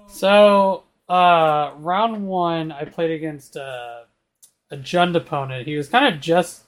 so, 0.08 0.84
uh, 1.08 1.72
round 1.78 2.26
one, 2.26 2.72
I 2.72 2.84
played 2.84 3.10
against 3.10 3.56
uh, 3.56 4.02
a 4.70 4.76
Jund 4.76 5.16
opponent. 5.16 5.66
He 5.66 5.76
was 5.76 5.88
kind 5.88 6.12
of 6.12 6.20
just 6.20 6.64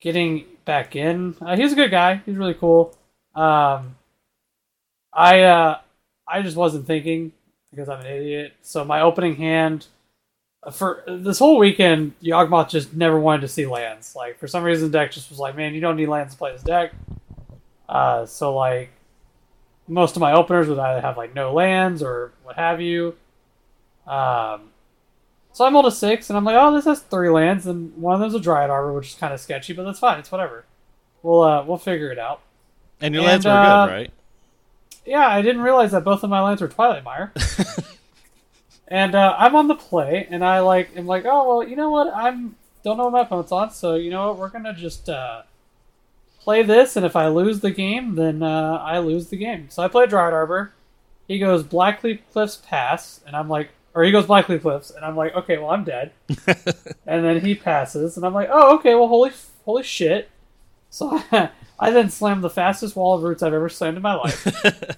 getting 0.00 0.44
back 0.64 0.96
in. 0.96 1.34
Uh, 1.40 1.56
he 1.56 1.62
was 1.62 1.72
a 1.72 1.76
good 1.76 1.90
guy. 1.90 2.22
He's 2.24 2.36
really 2.36 2.54
cool. 2.54 2.96
Um, 3.34 3.96
I 5.12 5.42
uh, 5.42 5.78
I 6.28 6.42
just 6.42 6.56
wasn't 6.56 6.86
thinking 6.86 7.32
because 7.70 7.88
I'm 7.88 8.00
an 8.00 8.06
idiot. 8.06 8.54
So 8.62 8.84
my 8.84 9.00
opening 9.00 9.36
hand 9.36 9.86
uh, 10.62 10.70
for 10.70 11.04
this 11.06 11.38
whole 11.38 11.58
weekend, 11.58 12.14
Yawgmoth 12.22 12.70
just 12.70 12.94
never 12.94 13.18
wanted 13.18 13.42
to 13.42 13.48
see 13.48 13.66
lands. 13.66 14.14
Like 14.16 14.38
for 14.38 14.48
some 14.48 14.64
reason, 14.64 14.90
the 14.90 14.98
deck 14.98 15.12
just 15.12 15.30
was 15.30 15.38
like, 15.38 15.56
man, 15.56 15.74
you 15.74 15.80
don't 15.80 15.96
need 15.96 16.08
lands 16.08 16.32
to 16.34 16.38
play 16.38 16.52
this 16.52 16.62
deck. 16.62 16.92
Uh, 17.88 18.26
so 18.26 18.54
like 18.54 18.90
most 19.88 20.16
of 20.16 20.20
my 20.20 20.32
openers 20.32 20.68
would 20.68 20.78
either 20.78 21.00
have 21.00 21.16
like 21.16 21.34
no 21.34 21.52
lands 21.52 22.02
or 22.02 22.32
what 22.42 22.56
have 22.56 22.80
you. 22.80 23.14
Um, 24.06 24.70
so 25.52 25.64
I'm 25.64 25.72
rolled 25.72 25.86
a 25.86 25.90
six, 25.90 26.28
and 26.28 26.36
I'm 26.36 26.44
like, 26.44 26.56
oh, 26.58 26.74
this 26.74 26.84
has 26.84 27.00
three 27.00 27.30
lands, 27.30 27.66
and 27.66 27.96
one 27.96 28.14
of 28.14 28.20
them's 28.20 28.34
a 28.34 28.40
Dryad 28.40 28.68
Arbor, 28.68 28.92
which 28.92 29.08
is 29.08 29.14
kind 29.14 29.32
of 29.32 29.40
sketchy, 29.40 29.72
but 29.72 29.84
that's 29.84 29.98
fine. 29.98 30.18
It's 30.18 30.30
whatever. 30.30 30.66
We'll 31.22 31.42
uh, 31.42 31.64
we'll 31.64 31.78
figure 31.78 32.12
it 32.12 32.18
out. 32.18 32.42
And 33.00 33.14
your 33.14 33.22
And, 33.22 33.30
lands 33.30 33.46
were 33.46 33.52
uh, 33.52 33.86
good, 33.86 33.92
right? 33.92 34.12
Yeah, 35.06 35.26
I 35.26 35.40
didn't 35.40 35.62
realize 35.62 35.92
that 35.92 36.04
both 36.04 36.24
of 36.24 36.30
my 36.30 36.40
lands 36.40 36.60
were 36.60 36.68
Twilight 36.68 37.04
Mire. 37.04 37.32
and 38.88 39.14
uh, 39.14 39.36
I'm 39.38 39.54
on 39.54 39.68
the 39.68 39.76
play, 39.76 40.26
and 40.30 40.44
I 40.44 40.60
like 40.60 40.96
am 40.96 41.06
like, 41.06 41.24
oh 41.24 41.48
well, 41.48 41.68
you 41.68 41.76
know 41.76 41.90
what? 41.90 42.12
I'm 42.14 42.56
don't 42.82 42.96
know 42.96 43.04
what 43.04 43.12
my 43.12 43.20
opponent's 43.22 43.52
on, 43.52 43.70
so 43.70 43.94
you 43.94 44.10
know 44.10 44.28
what? 44.28 44.38
We're 44.38 44.48
gonna 44.48 44.74
just 44.74 45.08
uh, 45.08 45.42
play 46.40 46.62
this, 46.62 46.96
and 46.96 47.06
if 47.06 47.16
I 47.16 47.28
lose 47.28 47.60
the 47.60 47.70
game, 47.70 48.16
then 48.16 48.42
uh, 48.42 48.80
I 48.82 48.98
lose 48.98 49.28
the 49.28 49.36
game. 49.36 49.68
So 49.70 49.82
I 49.82 49.88
play 49.88 50.06
Dryad 50.06 50.32
Arbor. 50.32 50.72
He 51.28 51.38
goes 51.38 51.64
Blackleaf 51.64 52.20
Cliffs 52.32 52.56
pass, 52.56 53.20
and 53.26 53.34
I'm 53.34 53.48
like, 53.48 53.70
or 53.94 54.04
he 54.04 54.12
goes 54.12 54.26
Blackleaf 54.26 54.62
Cliffs, 54.62 54.90
and 54.90 55.04
I'm 55.04 55.16
like, 55.16 55.34
okay, 55.34 55.58
well 55.58 55.70
I'm 55.70 55.84
dead. 55.84 56.12
and 57.06 57.24
then 57.24 57.40
he 57.40 57.54
passes, 57.54 58.16
and 58.16 58.26
I'm 58.26 58.34
like, 58.34 58.48
oh 58.50 58.76
okay, 58.76 58.94
well 58.94 59.08
holy 59.08 59.32
holy 59.64 59.82
shit. 59.82 60.30
So 60.90 61.20
I 61.32 61.50
then 61.80 62.10
slammed 62.10 62.42
the 62.42 62.50
fastest 62.50 62.96
wall 62.96 63.16
of 63.16 63.22
roots 63.22 63.42
I've 63.42 63.54
ever 63.54 63.68
slammed 63.68 63.96
in 63.96 64.02
my 64.02 64.14
life. 64.14 64.46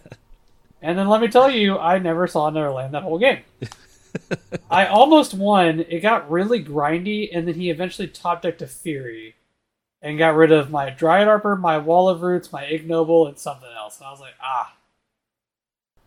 And 0.81 0.97
then 0.99 1.09
let 1.09 1.21
me 1.21 1.29
tell 1.29 1.51
you, 1.51 1.79
I 1.79 1.99
never 1.99 2.27
saw 2.27 2.47
another 2.47 2.71
land 2.71 2.95
that 2.95 3.03
whole 3.03 3.19
game. 3.19 3.41
I 4.71 4.87
almost 4.87 5.35
won. 5.35 5.81
It 5.81 6.01
got 6.01 6.31
really 6.31 6.65
grindy, 6.65 7.29
and 7.33 7.49
then 7.49 7.55
he 7.55 7.71
eventually 7.71 8.09
top 8.09 8.43
decked 8.43 8.63
a 8.63 8.67
Fury 8.67 9.35
and 10.01 10.19
got 10.19 10.37
rid 10.37 10.53
of 10.53 10.71
my 10.71 10.91
Dryad 10.91 11.27
Arbor, 11.27 11.57
my 11.57 11.79
Wall 11.79 12.09
of 12.09 12.23
Roots, 12.23 12.53
my 12.53 12.65
Ignoble, 12.65 13.27
and 13.27 13.39
something 13.39 13.69
else. 13.77 13.99
And 13.99 14.07
I 14.07 14.11
was 14.11 14.21
like, 14.21 14.35
ah. 14.41 14.73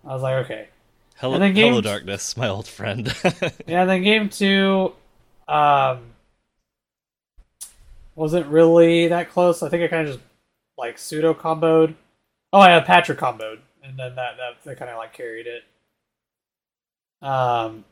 I 0.06 0.14
was 0.14 0.24
like, 0.24 0.46
okay. 0.46 0.68
Hello, 1.18 1.34
and 1.34 1.44
then 1.44 1.54
game- 1.54 1.74
hello, 1.74 1.82
darkness, 1.82 2.38
my 2.38 2.48
old 2.48 2.68
friend. 2.68 3.14
Yeah, 3.68 3.82
and 3.82 3.90
then 3.90 4.04
game 4.04 4.30
two 4.30 4.94
um, 5.48 6.00
wasn't 8.16 8.48
really 8.48 9.10
that 9.10 9.30
close. 9.30 9.62
I 9.62 9.70
think 9.70 9.84
I 9.84 9.88
kind 9.88 10.08
of 10.08 10.16
just 10.16 10.26
like 10.78 10.98
pseudo 10.98 11.34
comboed. 11.34 11.96
Oh, 12.54 12.60
I 12.60 12.72
had 12.72 12.86
Patrick 12.86 13.20
comboed, 13.20 13.60
and 13.84 13.98
then 13.98 14.16
that 14.16 14.38
that, 14.38 14.64
that 14.64 14.78
kind 14.78 14.92
of 14.92 14.98
like 14.98 15.14
carried 15.14 15.48
it. 15.48 15.64
Um, 17.22 17.86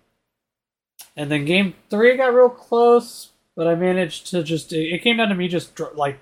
and 1.16 1.32
then 1.32 1.46
game 1.46 1.76
three 1.90 2.18
got 2.18 2.34
real 2.34 2.50
close, 2.50 3.30
but 3.56 3.68
I 3.68 3.76
managed 3.76 4.28
to 4.28 4.44
just 4.44 4.74
it, 4.74 4.94
it 4.94 5.02
came 5.02 5.18
down 5.18 5.30
to 5.30 5.36
me 5.36 5.48
just 5.48 5.80
like 5.96 6.20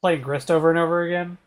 playing 0.00 0.22
Grist 0.22 0.50
over 0.50 0.70
and 0.70 0.78
over 0.78 1.02
again. 1.02 1.38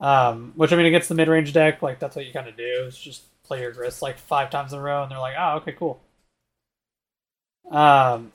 Um, 0.00 0.52
which 0.56 0.72
I 0.72 0.76
mean, 0.76 0.86
against 0.86 1.08
the 1.08 1.14
mid 1.14 1.28
range 1.28 1.52
deck, 1.52 1.82
like 1.82 1.98
that's 1.98 2.16
what 2.16 2.26
you 2.26 2.32
kind 2.32 2.48
of 2.48 2.56
do 2.56 2.84
is 2.86 2.96
just 2.96 3.22
play 3.42 3.60
your 3.60 3.72
Grist 3.72 4.02
like 4.02 4.18
five 4.18 4.50
times 4.50 4.72
in 4.72 4.78
a 4.78 4.82
row, 4.82 5.02
and 5.02 5.10
they're 5.10 5.18
like, 5.18 5.34
oh, 5.38 5.56
okay, 5.56 5.72
cool. 5.72 6.00
Um, 7.70 8.32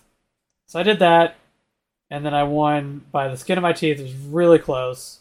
so 0.67 0.79
I 0.79 0.83
did 0.83 0.99
that, 0.99 1.37
and 2.09 2.25
then 2.25 2.33
I 2.33 2.43
won 2.43 3.05
by 3.11 3.27
the 3.27 3.37
skin 3.37 3.57
of 3.57 3.61
my 3.61 3.73
teeth. 3.73 3.99
It 3.99 4.03
was 4.03 4.15
really 4.15 4.59
close. 4.59 5.19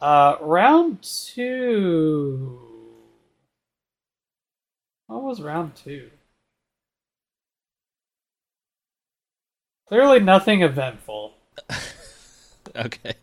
Uh, 0.00 0.36
round 0.40 1.02
two. 1.02 2.58
What 5.06 5.22
was 5.22 5.40
round 5.40 5.76
two? 5.76 6.10
Clearly, 9.86 10.20
nothing 10.20 10.62
eventful. 10.62 11.34
okay. 12.76 13.14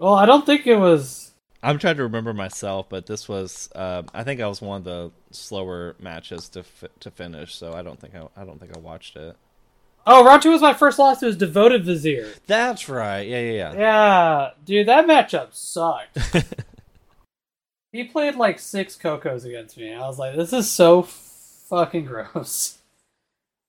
Well, 0.00 0.14
I 0.14 0.26
don't 0.26 0.44
think 0.44 0.66
it 0.66 0.76
was. 0.76 1.32
I'm 1.62 1.78
trying 1.78 1.96
to 1.96 2.02
remember 2.02 2.34
myself, 2.34 2.88
but 2.88 3.06
this 3.06 3.28
was 3.28 3.68
um, 3.74 4.06
I 4.12 4.24
think 4.24 4.40
I 4.40 4.48
was 4.48 4.60
one 4.60 4.78
of 4.78 4.84
the 4.84 5.12
slower 5.30 5.94
matches 6.00 6.48
to 6.50 6.62
fi- 6.62 6.88
to 7.00 7.10
finish, 7.10 7.54
so 7.54 7.72
I 7.72 7.82
don't 7.82 8.00
think 8.00 8.14
I, 8.14 8.26
I 8.36 8.44
don't 8.44 8.58
think 8.58 8.76
I 8.76 8.80
watched 8.80 9.16
it. 9.16 9.36
Oh, 10.06 10.24
round 10.24 10.42
two 10.42 10.50
was 10.50 10.62
my 10.62 10.74
first 10.74 10.98
loss. 10.98 11.22
It 11.22 11.26
was 11.26 11.36
Devoted 11.36 11.84
Vizier. 11.84 12.28
That's 12.46 12.88
right. 12.88 13.22
Yeah, 13.22 13.40
yeah, 13.40 13.52
yeah. 13.52 13.72
Yeah, 13.74 14.50
dude, 14.64 14.88
that 14.88 15.06
matchup 15.06 15.54
sucked. 15.54 16.18
he 17.92 18.04
played 18.04 18.36
like 18.36 18.58
six 18.58 18.96
Cocos 18.96 19.44
against 19.44 19.76
me. 19.76 19.92
I 19.92 20.06
was 20.06 20.18
like, 20.18 20.36
this 20.36 20.52
is 20.52 20.70
so 20.70 21.02
fucking 21.02 22.06
gross. 22.06 22.78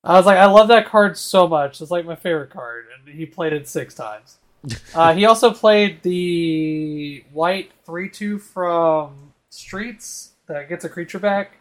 I 0.03 0.13
was 0.17 0.25
like, 0.25 0.37
I 0.37 0.45
love 0.45 0.69
that 0.69 0.87
card 0.87 1.17
so 1.17 1.47
much. 1.47 1.79
It's 1.81 1.91
like 1.91 2.05
my 2.05 2.15
favorite 2.15 2.49
card, 2.49 2.85
and 2.97 3.15
he 3.15 3.25
played 3.25 3.53
it 3.53 3.67
six 3.67 3.93
times. 3.93 4.37
uh, 4.95 5.13
he 5.13 5.25
also 5.25 5.51
played 5.51 6.01
the 6.01 7.23
white 7.31 7.71
three 7.85 8.09
two 8.09 8.39
from 8.39 9.33
Streets 9.49 10.31
that 10.47 10.69
gets 10.69 10.85
a 10.85 10.89
creature 10.89 11.19
back. 11.19 11.57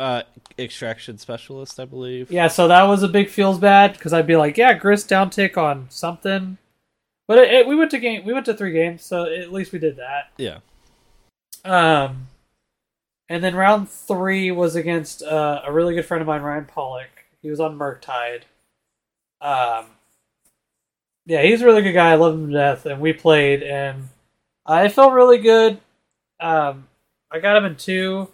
Uh, 0.00 0.22
extraction 0.58 1.18
specialist, 1.18 1.80
I 1.80 1.84
believe. 1.84 2.30
Yeah, 2.30 2.48
so 2.48 2.68
that 2.68 2.84
was 2.84 3.02
a 3.02 3.08
big 3.08 3.28
feels 3.28 3.58
bad 3.58 3.94
because 3.94 4.12
I'd 4.12 4.26
be 4.26 4.36
like, 4.36 4.56
yeah, 4.56 4.74
Grist 4.74 5.08
down 5.08 5.30
tick 5.30 5.58
on 5.58 5.86
something. 5.90 6.58
But 7.26 7.38
it, 7.38 7.52
it, 7.52 7.66
we 7.66 7.74
went 7.74 7.90
to 7.90 7.98
game. 7.98 8.24
We 8.24 8.32
went 8.32 8.46
to 8.46 8.54
three 8.54 8.72
games, 8.72 9.04
so 9.04 9.24
at 9.24 9.52
least 9.52 9.72
we 9.72 9.78
did 9.78 9.96
that. 9.96 10.30
Yeah. 10.38 10.58
Um, 11.64 12.28
and 13.28 13.42
then 13.42 13.54
round 13.54 13.88
three 13.88 14.50
was 14.50 14.76
against 14.76 15.22
uh, 15.22 15.62
a 15.66 15.72
really 15.72 15.94
good 15.94 16.06
friend 16.06 16.22
of 16.22 16.26
mine, 16.26 16.42
Ryan 16.42 16.64
Pollock. 16.64 17.26
He 17.42 17.50
was 17.50 17.60
on 17.60 17.78
Murktide. 17.78 18.42
Um, 19.40 19.86
yeah, 21.26 21.42
he's 21.42 21.60
a 21.60 21.66
really 21.66 21.82
good 21.82 21.92
guy. 21.92 22.12
I 22.12 22.14
love 22.14 22.34
him 22.34 22.48
to 22.48 22.52
death, 22.54 22.86
and 22.86 23.00
we 23.00 23.12
played, 23.12 23.62
and 23.62 24.08
I 24.64 24.88
felt 24.88 25.12
really 25.12 25.38
good. 25.38 25.78
Um, 26.40 26.88
I 27.30 27.40
got 27.40 27.56
him 27.56 27.66
in 27.66 27.76
two. 27.76 28.28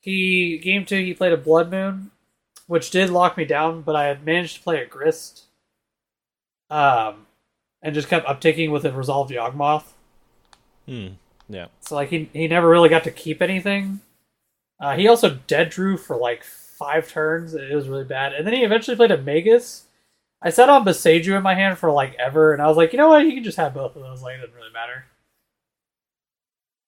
He 0.00 0.58
game 0.58 0.84
two, 0.84 1.02
he 1.02 1.14
played 1.14 1.32
a 1.32 1.36
Blood 1.36 1.70
Moon, 1.70 2.10
which 2.66 2.90
did 2.90 3.10
lock 3.10 3.36
me 3.36 3.44
down, 3.44 3.82
but 3.82 3.96
I 3.96 4.06
had 4.06 4.24
managed 4.24 4.56
to 4.56 4.62
play 4.62 4.82
a 4.82 4.86
Grist. 4.86 5.44
Um, 6.70 7.26
and 7.82 7.94
just 7.94 8.08
kept 8.08 8.26
upticking 8.26 8.70
with 8.70 8.84
a 8.84 8.92
resolved 8.92 9.30
Yawgmoth. 9.30 9.84
Hmm. 10.86 11.08
Yeah. 11.48 11.66
So 11.80 11.96
like 11.96 12.10
he 12.10 12.30
he 12.32 12.48
never 12.48 12.68
really 12.68 12.88
got 12.88 13.04
to 13.04 13.10
keep 13.10 13.42
anything. 13.42 14.00
Uh, 14.80 14.96
he 14.96 15.08
also 15.08 15.38
dead 15.46 15.70
drew 15.70 15.96
for 15.96 16.16
like 16.16 16.44
five 16.44 17.08
turns. 17.08 17.54
It 17.54 17.74
was 17.74 17.88
really 17.88 18.04
bad. 18.04 18.32
And 18.32 18.46
then 18.46 18.54
he 18.54 18.64
eventually 18.64 18.96
played 18.96 19.10
a 19.10 19.18
Magus. 19.18 19.84
I 20.42 20.48
set 20.48 20.70
on 20.70 20.86
Boseiju 20.86 21.36
in 21.36 21.42
my 21.42 21.54
hand 21.54 21.76
for 21.76 21.92
like 21.92 22.14
ever, 22.18 22.54
and 22.54 22.62
I 22.62 22.66
was 22.66 22.78
like, 22.78 22.92
you 22.92 22.98
know 22.98 23.08
what? 23.08 23.26
He 23.26 23.34
can 23.34 23.44
just 23.44 23.58
have 23.58 23.74
both 23.74 23.94
of 23.94 24.02
those. 24.02 24.22
Like, 24.22 24.36
it 24.36 24.40
doesn't 24.40 24.54
really 24.54 24.72
matter. 24.72 25.04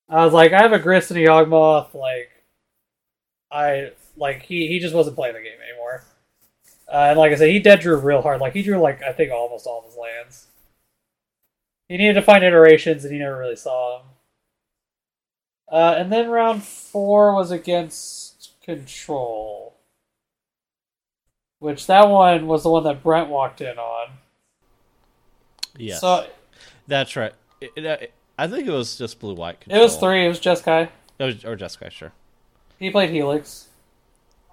I 0.09 0.25
was 0.25 0.33
like, 0.33 0.53
I 0.53 0.63
have 0.63 0.73
a 0.73 0.79
Grist 0.79 1.11
and 1.11 1.21
a 1.21 1.27
Yawgmoth. 1.27 1.93
Like, 1.93 2.31
I 3.53 3.91
like 4.17 4.43
he 4.43 4.67
he 4.69 4.79
just 4.79 4.95
wasn't 4.95 5.17
playing 5.17 5.35
the 5.35 5.41
game 5.41 5.59
anymore. 5.69 6.05
Uh, 6.89 7.07
and 7.11 7.19
like 7.19 7.33
I 7.33 7.37
said, 7.37 7.49
he 7.51 7.59
dead 7.59 7.81
drew 7.81 7.97
real 7.97 8.23
hard. 8.23 8.41
Like 8.41 8.53
he 8.55 8.63
drew 8.63 8.79
like 8.79 9.03
I 9.03 9.13
think 9.13 9.33
almost 9.33 9.67
all 9.67 9.81
of 9.81 9.85
his 9.87 9.97
lands. 9.97 10.47
He 11.89 11.97
needed 11.99 12.15
to 12.15 12.23
find 12.23 12.43
iterations, 12.45 13.05
and 13.05 13.13
he 13.13 13.19
never 13.19 13.37
really 13.39 13.57
saw 13.57 13.99
them. 13.99 14.07
Uh, 15.71 15.95
and 15.99 16.13
then 16.13 16.29
round 16.31 16.63
four 16.63 17.35
was 17.35 17.51
against 17.51 18.51
Control, 18.63 19.75
which 21.59 21.87
that 21.87 22.09
one 22.09 22.47
was 22.47 22.63
the 22.63 22.71
one 22.71 22.85
that 22.85 23.03
Brent 23.03 23.29
walked 23.29 23.61
in 23.61 23.79
on. 23.79 24.09
Yes. 25.77 26.01
So 26.01 26.27
That's 26.87 27.17
right. 27.17 27.33
It- 27.61 27.73
it- 27.85 28.13
I 28.39 28.49
think 28.49 28.67
it 28.67 28.71
was 28.73 28.97
just 28.97 29.19
blue 29.21 29.35
white. 29.35 29.63
it 29.69 29.79
was 29.79 29.97
three. 29.97 30.25
It 30.25 30.29
was 30.29 30.41
Jeskai. 30.41 30.89
It 31.19 31.25
was- 31.25 31.45
or 31.45 31.57
Jessica, 31.57 31.91
sure. 31.91 32.13
He 32.83 32.91
played 32.91 33.11
Helix. 33.11 33.69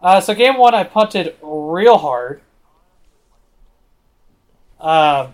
Uh, 0.03 0.21
so 0.21 0.35
game 0.35 0.57
one, 0.57 0.75
I 0.75 0.83
punted 0.83 1.35
real 1.41 1.97
hard. 1.97 2.41
Um, 4.79 5.33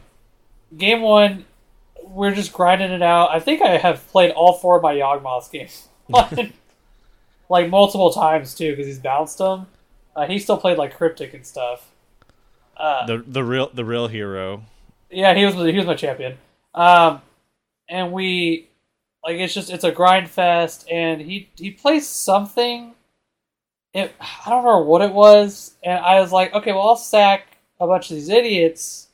game 0.77 1.01
one, 1.01 1.45
we're 2.05 2.33
just 2.33 2.53
grinding 2.53 2.91
it 2.91 3.01
out. 3.01 3.31
I 3.31 3.39
think 3.41 3.61
I 3.61 3.77
have 3.77 4.07
played 4.07 4.31
all 4.31 4.53
four 4.53 4.77
of 4.77 4.81
my 4.83 4.95
Yawgmoths 4.95 5.51
games, 5.51 5.87
like 7.49 7.69
multiple 7.69 8.11
times 8.11 8.55
too, 8.55 8.71
because 8.71 8.87
he's 8.87 8.97
bounced 8.99 9.39
them. 9.39 9.67
Uh, 10.15 10.25
he 10.25 10.39
still 10.39 10.57
played 10.57 10.77
like 10.77 10.95
cryptic 10.95 11.33
and 11.33 11.45
stuff. 11.45 11.91
Uh, 12.77 13.05
The 13.05 13.17
the 13.27 13.43
real 13.43 13.69
the 13.73 13.83
real 13.85 14.07
hero. 14.07 14.63
yeah, 15.11 15.33
he 15.35 15.45
was 15.45 15.55
he 15.55 15.77
was 15.77 15.85
my 15.85 15.95
champion. 15.95 16.37
Um, 16.73 17.21
and 17.89 18.11
we 18.13 18.69
like 19.25 19.37
it's 19.37 19.53
just 19.53 19.71
it's 19.71 19.83
a 19.83 19.91
grind 19.91 20.29
fest, 20.29 20.87
and 20.89 21.19
he 21.19 21.49
he 21.57 21.71
plays 21.71 22.07
something. 22.07 22.93
It 23.93 24.13
I 24.19 24.49
don't 24.49 24.63
remember 24.63 24.85
what 24.85 25.01
it 25.01 25.13
was, 25.13 25.73
and 25.83 25.99
I 25.99 26.19
was 26.19 26.31
like, 26.31 26.53
okay, 26.53 26.71
well 26.71 26.89
I'll 26.89 26.95
sack 26.95 27.57
a 27.79 27.87
bunch 27.87 28.11
of 28.11 28.15
these 28.15 28.29
idiots 28.29 29.07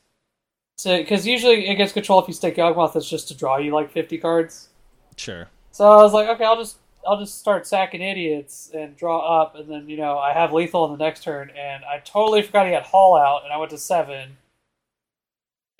to 0.79 0.97
because 0.97 1.25
usually 1.25 1.67
it 1.67 1.75
gets 1.75 1.93
control 1.93 2.21
if 2.21 2.27
you 2.27 2.33
stick 2.33 2.57
Yawgmoth. 2.57 2.95
It's 2.95 3.09
just 3.09 3.29
to 3.29 3.35
draw 3.35 3.57
you 3.57 3.71
like 3.71 3.91
fifty 3.91 4.17
cards. 4.17 4.69
Sure. 5.15 5.47
So 5.71 5.89
I 5.89 6.03
was 6.03 6.13
like, 6.13 6.27
okay, 6.27 6.43
I'll 6.43 6.57
just 6.57 6.77
I'll 7.07 7.19
just 7.19 7.39
start 7.39 7.65
sacking 7.65 8.01
idiots 8.01 8.69
and 8.73 8.97
draw 8.97 9.41
up, 9.41 9.55
and 9.55 9.69
then 9.69 9.87
you 9.87 9.97
know 9.97 10.17
I 10.17 10.33
have 10.33 10.51
lethal 10.51 10.83
on 10.83 10.91
the 10.91 11.03
next 11.03 11.23
turn, 11.23 11.51
and 11.51 11.85
I 11.85 11.99
totally 11.99 12.41
forgot 12.41 12.67
he 12.67 12.73
had 12.73 12.83
Hall 12.83 13.17
out, 13.17 13.43
and 13.43 13.53
I 13.53 13.57
went 13.57 13.71
to 13.71 13.77
seven, 13.77 14.37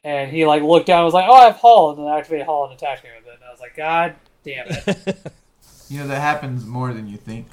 and 0.03 0.31
he 0.31 0.45
like 0.45 0.63
looked 0.63 0.87
down, 0.87 0.99
and 0.99 1.05
was 1.05 1.13
like, 1.13 1.27
oh, 1.27 1.33
I 1.33 1.45
have 1.45 1.57
Hall, 1.57 1.91
and 1.91 1.99
then 1.99 2.07
I 2.07 2.17
activated 2.19 2.45
Hall 2.45 2.65
and 2.65 2.73
attacked 2.73 3.03
me 3.03 3.09
with 3.17 3.27
it, 3.27 3.35
and 3.35 3.43
I 3.43 3.51
was 3.51 3.59
like, 3.59 3.75
God 3.75 4.15
damn 4.43 4.67
it! 4.69 5.31
You 5.89 5.99
know 5.99 6.07
that 6.07 6.21
happens 6.21 6.65
more 6.65 6.93
than 6.93 7.05
you 7.05 7.17
think. 7.17 7.47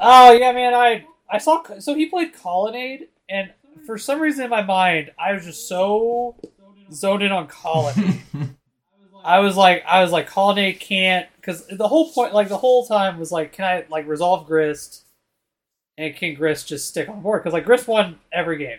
oh 0.00 0.32
yeah, 0.32 0.52
man, 0.52 0.72
I 0.72 1.04
I 1.28 1.36
saw 1.36 1.62
so 1.80 1.94
he 1.94 2.06
played 2.06 2.32
Colonnade, 2.32 3.08
and 3.28 3.52
for 3.84 3.98
some 3.98 4.20
reason 4.20 4.44
in 4.44 4.50
my 4.50 4.62
mind, 4.62 5.10
I 5.18 5.34
was 5.34 5.44
just 5.44 5.68
so 5.68 6.36
zoned 6.90 7.22
in 7.22 7.32
on 7.32 7.46
Colonnade. 7.46 8.22
I 9.24 9.40
was 9.40 9.54
like, 9.54 9.84
I 9.86 10.02
was 10.02 10.12
like, 10.12 10.28
Colonnade 10.28 10.80
can't, 10.80 11.26
because 11.36 11.66
the 11.66 11.88
whole 11.88 12.10
point, 12.10 12.32
like 12.32 12.48
the 12.48 12.56
whole 12.56 12.86
time 12.86 13.18
was 13.18 13.32
like, 13.32 13.52
can 13.52 13.66
I 13.66 13.84
like 13.90 14.06
resolve 14.06 14.46
Grist, 14.46 15.04
and 15.98 16.16
can 16.16 16.34
Grist 16.34 16.68
just 16.68 16.88
stick 16.88 17.06
on 17.08 17.20
board? 17.20 17.42
Because 17.42 17.52
like 17.52 17.66
Grist 17.66 17.86
won 17.86 18.18
every 18.32 18.56
game. 18.56 18.78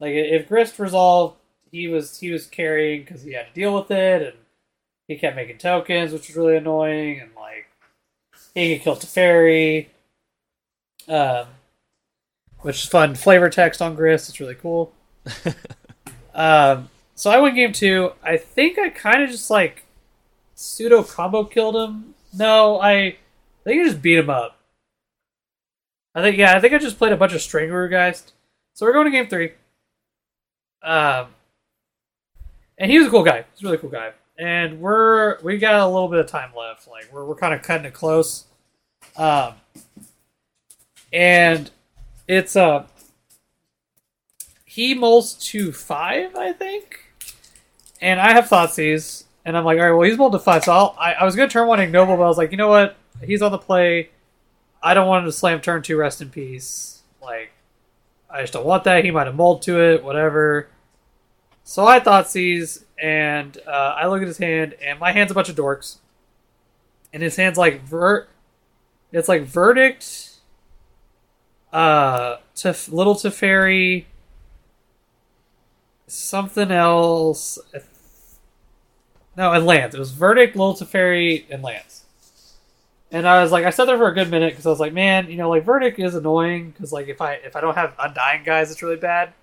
Like 0.00 0.14
if 0.14 0.48
Grist 0.48 0.78
resolved, 0.78 1.36
he 1.70 1.88
was 1.88 2.18
he 2.18 2.30
was 2.30 2.46
carrying 2.46 3.02
because 3.02 3.22
he 3.22 3.32
had 3.32 3.48
to 3.48 3.52
deal 3.52 3.74
with 3.74 3.90
it, 3.90 4.22
and 4.22 4.36
he 5.06 5.16
kept 5.16 5.36
making 5.36 5.58
tokens, 5.58 6.12
which 6.12 6.28
was 6.28 6.36
really 6.36 6.56
annoying, 6.56 7.20
and 7.20 7.30
like 7.36 7.68
he 8.54 8.76
could 8.76 8.84
kill 8.84 8.96
Teferi, 8.96 9.86
um, 11.08 11.46
which 12.60 12.82
is 12.84 12.88
fun. 12.88 13.14
Flavor 13.14 13.50
text 13.50 13.80
on 13.82 13.94
Grist, 13.94 14.28
it's 14.28 14.40
really 14.40 14.54
cool. 14.54 14.92
Um, 16.38 16.88
so 17.16 17.32
I 17.32 17.40
went 17.40 17.56
game 17.56 17.72
two. 17.72 18.12
I 18.22 18.36
think 18.36 18.78
I 18.78 18.90
kind 18.90 19.24
of 19.24 19.28
just 19.28 19.50
like 19.50 19.84
pseudo 20.54 21.02
combo 21.02 21.42
killed 21.42 21.74
him. 21.74 22.14
No, 22.32 22.78
I, 22.78 22.92
I 22.92 23.16
think 23.64 23.82
I 23.82 23.84
just 23.88 24.00
beat 24.00 24.18
him 24.18 24.30
up. 24.30 24.56
I 26.14 26.22
think 26.22 26.36
yeah, 26.36 26.56
I 26.56 26.60
think 26.60 26.72
I 26.72 26.78
just 26.78 26.96
played 26.96 27.12
a 27.12 27.16
bunch 27.16 27.32
of 27.32 27.42
String 27.42 27.70
Geist. 27.90 28.34
So 28.74 28.86
we're 28.86 28.92
going 28.92 29.06
to 29.06 29.10
game 29.10 29.26
three. 29.26 29.50
Um, 30.80 31.26
and 32.78 32.90
he 32.90 32.98
was 32.98 33.08
a 33.08 33.10
cool 33.10 33.22
guy. 33.22 33.44
He's 33.54 33.62
a 33.62 33.66
really 33.66 33.78
cool 33.78 33.90
guy. 33.90 34.12
And 34.38 34.80
we're 34.80 35.40
we 35.42 35.58
got 35.58 35.80
a 35.80 35.86
little 35.86 36.08
bit 36.08 36.20
of 36.20 36.26
time 36.26 36.50
left. 36.56 36.88
Like 36.88 37.12
we're 37.12 37.24
we're 37.24 37.34
kind 37.34 37.52
of 37.52 37.62
cutting 37.62 37.86
it 37.86 37.92
close. 37.92 38.44
Um, 39.16 39.54
and 41.12 41.70
it's 42.26 42.56
uh 42.56 42.86
he 44.64 44.94
mulls 44.94 45.34
to 45.34 45.72
five, 45.72 46.36
I 46.36 46.52
think. 46.52 47.00
And 48.00 48.20
I 48.20 48.32
have 48.32 48.44
Thoughtseize, 48.44 49.24
and 49.44 49.56
I'm 49.56 49.64
like, 49.64 49.76
all 49.78 49.86
right, 49.86 49.92
well, 49.92 50.08
he's 50.08 50.16
mulled 50.16 50.32
to 50.32 50.38
five, 50.38 50.62
so 50.62 50.72
I'll, 50.72 50.96
I, 51.00 51.14
I 51.14 51.24
was 51.24 51.34
to 51.34 51.48
turn 51.48 51.66
one 51.66 51.80
ignoble, 51.80 52.16
but 52.16 52.22
I 52.22 52.28
was 52.28 52.38
like, 52.38 52.52
you 52.52 52.56
know 52.58 52.68
what? 52.68 52.94
He's 53.24 53.42
on 53.42 53.50
the 53.50 53.58
play. 53.58 54.10
I 54.80 54.94
don't 54.94 55.08
want 55.08 55.24
him 55.24 55.28
to 55.28 55.32
slam 55.36 55.60
turn 55.60 55.82
two, 55.82 55.96
rest 55.96 56.22
in 56.22 56.30
peace. 56.30 57.02
Like, 57.20 57.50
I 58.30 58.42
just 58.42 58.52
don't 58.52 58.66
want 58.66 58.84
that. 58.84 59.04
He 59.04 59.10
might 59.10 59.26
have 59.26 59.34
mulled 59.34 59.62
to 59.62 59.80
it, 59.80 60.04
whatever. 60.04 60.68
So 61.68 61.86
I 61.86 62.00
Thoughtseize, 62.00 62.84
and 62.98 63.58
uh, 63.66 63.94
I 63.94 64.06
look 64.06 64.22
at 64.22 64.26
his 64.26 64.38
hand, 64.38 64.74
and 64.82 64.98
my 64.98 65.12
hand's 65.12 65.30
a 65.30 65.34
bunch 65.34 65.50
of 65.50 65.54
dorks. 65.54 65.98
And 67.12 67.22
his 67.22 67.36
hand's 67.36 67.58
like 67.58 67.82
ver, 67.82 68.26
it's 69.12 69.28
like 69.28 69.42
verdict, 69.42 70.36
uh, 71.70 72.36
to 72.54 72.74
little 72.88 73.14
Teferi, 73.14 74.06
something 76.06 76.70
else. 76.70 77.58
No, 79.36 79.52
and 79.52 79.66
Lance. 79.66 79.94
It 79.94 79.98
was 79.98 80.12
Verdict, 80.12 80.56
Little 80.56 80.72
Teferi, 80.72 81.44
and 81.50 81.62
Lance. 81.62 82.04
And 83.12 83.28
I 83.28 83.42
was 83.42 83.52
like, 83.52 83.66
I 83.66 83.70
sat 83.70 83.84
there 83.84 83.98
for 83.98 84.08
a 84.08 84.14
good 84.14 84.30
minute 84.30 84.52
because 84.52 84.64
I 84.64 84.70
was 84.70 84.80
like, 84.80 84.94
man, 84.94 85.30
you 85.30 85.36
know, 85.36 85.50
like 85.50 85.66
Verdict 85.66 85.98
is 85.98 86.14
annoying 86.14 86.70
because 86.70 86.94
like 86.94 87.08
if 87.08 87.20
I 87.20 87.34
if 87.34 87.56
I 87.56 87.60
don't 87.60 87.74
have 87.74 87.94
Undying 87.98 88.42
guys, 88.42 88.70
it's 88.70 88.82
really 88.82 88.96
bad. 88.96 89.34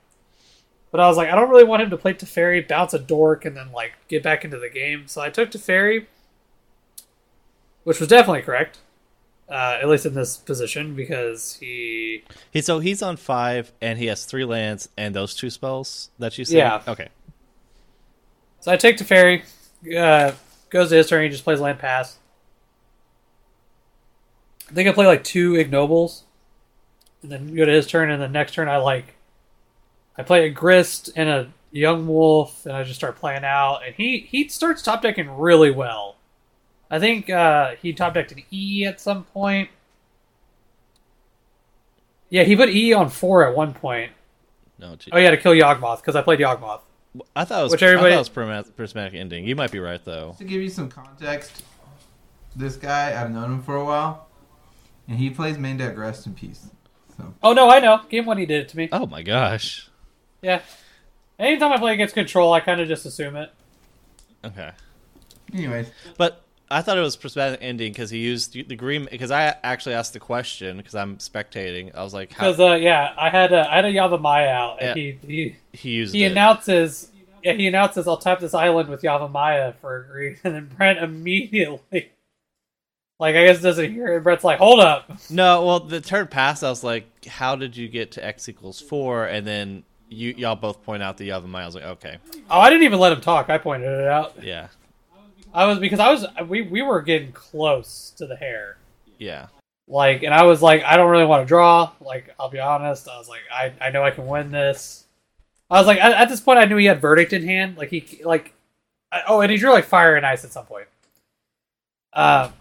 But 0.96 1.04
I 1.04 1.10
was 1.10 1.18
like, 1.18 1.28
I 1.28 1.36
don't 1.36 1.50
really 1.50 1.66
want 1.66 1.82
him 1.82 1.90
to 1.90 1.98
play 1.98 2.14
Teferi, 2.14 2.66
bounce 2.66 2.94
a 2.94 3.00
dork, 3.00 3.44
and 3.44 3.58
then 3.58 3.74
like 3.74 3.96
get 4.08 4.24
back 4.24 4.46
into 4.46 4.58
the 4.58 4.70
game. 4.70 5.10
So 5.10 5.20
I 5.20 5.30
took 5.30 5.52
Teferi, 5.52 6.06
which 7.84 8.00
was 8.00 8.08
definitely 8.08 8.44
correct, 8.44 8.78
uh, 9.50 9.78
at 9.82 9.90
least 9.90 10.06
in 10.06 10.14
this 10.14 10.38
position 10.38 10.96
because 10.96 11.58
he 11.60 12.24
He 12.50 12.62
so 12.62 12.80
he's 12.80 13.02
on 13.02 13.18
five 13.18 13.74
and 13.82 14.00
he 14.00 14.06
has 14.06 14.24
three 14.24 14.46
lands 14.46 14.88
and 14.96 15.14
those 15.14 15.36
two 15.36 15.50
spells 15.50 16.12
that 16.18 16.38
you 16.38 16.46
said. 16.46 16.56
Yeah. 16.56 16.82
Okay. 16.88 17.10
So 18.62 18.72
I 18.72 18.78
take 18.78 18.96
Teferi, 18.96 19.44
uh, 20.00 20.32
goes 20.70 20.88
to 20.92 20.96
his 20.96 21.10
turn, 21.10 21.24
he 21.24 21.30
just 21.30 21.44
plays 21.44 21.60
land 21.60 21.78
pass. 21.78 22.20
I 24.70 24.74
think 24.74 24.88
I 24.88 24.94
play 24.94 25.08
like 25.08 25.26
two 25.26 25.56
ignobles, 25.56 26.22
and 27.22 27.30
then 27.30 27.54
go 27.54 27.66
to 27.66 27.72
his 27.74 27.86
turn, 27.86 28.10
and 28.10 28.22
the 28.22 28.30
next 28.30 28.54
turn 28.54 28.70
I 28.70 28.78
like, 28.78 29.15
I 30.18 30.24
play 30.24 30.46
a 30.46 30.50
grist 30.50 31.10
and 31.16 31.28
a 31.30 31.48
young 31.72 32.08
wolf, 32.08 32.66
and 32.66 32.76
I 32.76 32.84
just 32.84 32.96
start 32.96 33.18
playing 33.18 33.44
out, 33.44 33.82
and 33.86 33.94
he 33.96 34.20
he 34.20 34.48
starts 34.48 34.82
top 34.82 35.02
decking 35.02 35.30
really 35.38 35.72
well. 35.72 36.16
I 36.90 37.00
think 37.00 37.30
uh, 37.30 37.72
he 37.82 37.94
top 37.94 38.14
decked 38.14 38.32
an 38.32 38.44
E 38.52 38.86
at 38.86 39.02
some 39.02 39.24
point. 39.26 39.70
Yeah, 42.30 42.44
he 42.44 42.56
put 42.56 42.70
E 42.70 42.94
on 42.94 43.10
four 43.10 43.48
at 43.48 43.56
one 43.56 43.74
point. 43.74 44.12
No. 44.80 44.96
Gee. 44.96 45.12
Oh 45.14 45.18
yeah, 45.18 45.32
to 45.32 45.38
kill 45.38 45.54
Yawgmoth 45.54 45.98
because 46.02 46.16
I 46.16 46.22
played 46.22 46.40
Yawgmoth. 46.40 46.82
I 47.36 47.46
thought 47.46 47.60
it 47.62 47.64
was. 47.64 47.72
Which 47.72 47.84
I 47.84 47.88
everybody- 47.88 48.12
thought 48.12 48.16
it 48.16 48.20
was 48.20 48.30
prismatic, 48.30 48.76
prismatic 48.76 49.14
ending. 49.14 49.46
You 49.46 49.56
might 49.56 49.72
be 49.72 49.80
right 49.80 50.04
though. 50.04 50.36
To 50.38 50.44
give 50.44 50.62
you 50.62 50.70
some 50.70 50.90
context, 50.90 51.64
this 52.56 52.76
guy 52.76 53.20
I've 53.22 53.32
known 53.32 53.52
him 53.52 53.64
for 53.64 53.76
a 53.76 53.86
while, 53.86 54.28
and 55.08 55.18
he 55.18 55.30
plays 55.30 55.58
main 55.58 55.78
deck. 55.78 55.98
Rest 55.98 56.26
in 56.26 56.34
peace. 56.34 56.68
So 57.18 57.34
Oh 57.42 57.54
no, 57.54 57.70
I 57.70 57.80
know. 57.80 58.02
Game 58.10 58.26
one, 58.26 58.38
he 58.38 58.46
did 58.46 58.62
it 58.62 58.70
to 58.70 58.78
me. 58.78 58.90
Oh 58.92 59.06
my 59.06 59.22
gosh. 59.22 59.90
Yeah. 60.42 60.62
Anytime 61.40 61.72
I 61.74 61.78
play 61.78 61.94
against 61.94 62.14
control, 62.14 62.54
I 62.54 62.60
kind 62.60 62.80
of 62.82 62.88
just 62.88 63.06
assume 63.06 63.36
it. 63.36 63.52
Okay. 64.44 64.72
anyways, 65.54 65.90
But 66.18 66.42
I 66.70 66.82
thought 66.82 66.98
it 66.98 67.02
was 67.02 67.16
prismatic 67.16 67.60
ending 67.62 67.92
because 67.92 68.10
he 68.10 68.20
used 68.20 68.54
the 68.54 68.76
green. 68.76 69.08
Because 69.12 69.32
I 69.32 69.56
actually 69.64 69.96
asked 69.96 70.14
the 70.14 70.20
question 70.20 70.78
because 70.78 70.96
I'm 70.96 71.18
spectating. 71.18 71.94
I 71.96 72.04
was 72.04 72.14
like, 72.14 72.30
Because 72.30 72.60
uh, 72.60 72.74
yeah, 72.74 73.14
I 73.18 73.30
had 73.30 73.52
a, 73.54 73.70
I 73.72 73.76
had 73.78 73.86
a 73.86 73.92
Yavimaya 73.92 74.48
out, 74.50 74.82
and 74.82 74.98
Yeah. 74.98 75.14
he 75.24 75.28
he 75.28 75.56
he 75.74 75.90
used 75.92 76.14
he 76.16 76.24
it. 76.24 76.32
announces. 76.32 77.12
Yeah, 77.44 77.54
he 77.54 77.68
announces 77.68 78.08
I'll 78.08 78.18
tap 78.18 78.40
this 78.40 78.54
island 78.56 78.90
with 78.90 79.02
Yavimaya 79.04 79.76
for 79.82 79.98
a 79.98 80.08
green, 80.12 80.38
and 80.44 80.56
then 80.56 80.66
Brent 80.76 80.98
immediately, 81.00 82.12
like 83.20 83.36
I 83.36 83.46
guess 83.46 83.62
doesn't 83.62 83.94
hear 83.94 84.18
it. 84.18 84.24
Brent's 84.24 84.44
like, 84.44 84.58
"Hold 84.60 84.80
up!" 84.80 85.12
No, 85.30 85.64
well, 85.66 85.80
the 85.82 86.02
turn 86.02 86.26
pass, 86.28 86.64
I 86.64 86.70
was 86.70 86.84
like, 86.84 87.26
how 87.26 87.56
did 87.56 87.78
you 87.78 87.88
get 87.88 88.12
to 88.14 88.26
x 88.26 88.50
equals 88.50 88.80
four? 88.82 89.26
And 89.26 89.46
then 89.46 89.84
you 90.10 90.34
y'all 90.38 90.56
both 90.56 90.84
point 90.84 91.02
out 91.04 91.18
the 91.18 91.32
other 91.32 91.48
mile. 91.48 91.64
I 91.64 91.66
was 91.66 91.76
like, 91.76 91.84
okay, 91.86 92.18
Oh, 92.50 92.60
I 92.60 92.70
didn't 92.70 92.84
even 92.84 93.00
let 93.00 93.12
him 93.12 93.22
talk. 93.22 93.50
I 93.50 93.58
pointed 93.58 93.88
it 93.90 94.08
out. 94.08 94.42
yeah, 94.44 94.68
I 95.54 95.66
was 95.66 95.80
because 95.80 96.00
I 96.00 96.12
was 96.12 96.26
we 96.48 96.62
we 96.62 96.82
were 96.82 97.02
getting 97.02 97.32
close 97.32 98.14
to 98.18 98.28
the 98.28 98.36
hair. 98.36 98.78
yeah, 99.18 99.48
Like, 99.88 100.24
and 100.24 100.34
I 100.34 100.44
was 100.44 100.62
like, 100.62 100.84
I 100.84 100.98
don't 100.98 101.10
really 101.10 101.26
want 101.26 101.44
to 101.44 101.48
draw. 101.48 101.92
Like, 102.02 102.34
I'll 102.40 102.50
be 102.50 102.60
honest. 102.60 103.08
I 103.08 103.18
was 103.18 103.28
like, 103.30 103.42
I, 103.52 103.74
I 103.82 103.90
know 103.90 104.04
I 104.04 104.12
can 104.12 104.28
win 104.28 104.52
this. 104.52 105.06
I 105.70 105.80
was 105.80 105.88
like, 105.88 105.98
at, 106.00 106.12
at 106.12 106.30
this 106.30 106.42
point, 106.42 106.60
I 106.60 106.66
knew 106.66 106.78
he 106.78 106.86
had 106.86 107.02
verdict 107.02 107.34
in 107.34 107.44
hand. 107.44 107.78
Like 107.78 107.90
he 107.90 108.22
like, 108.24 108.54
I, 109.12 109.22
oh, 109.28 109.42
and 109.42 109.52
he 109.52 109.58
drew 109.58 109.72
like 109.72 109.86
fire 109.86 110.16
and 110.16 110.26
ice 110.26 110.44
at 110.46 110.52
some 110.52 110.66
point. 110.66 110.88
Uh, 112.14 112.52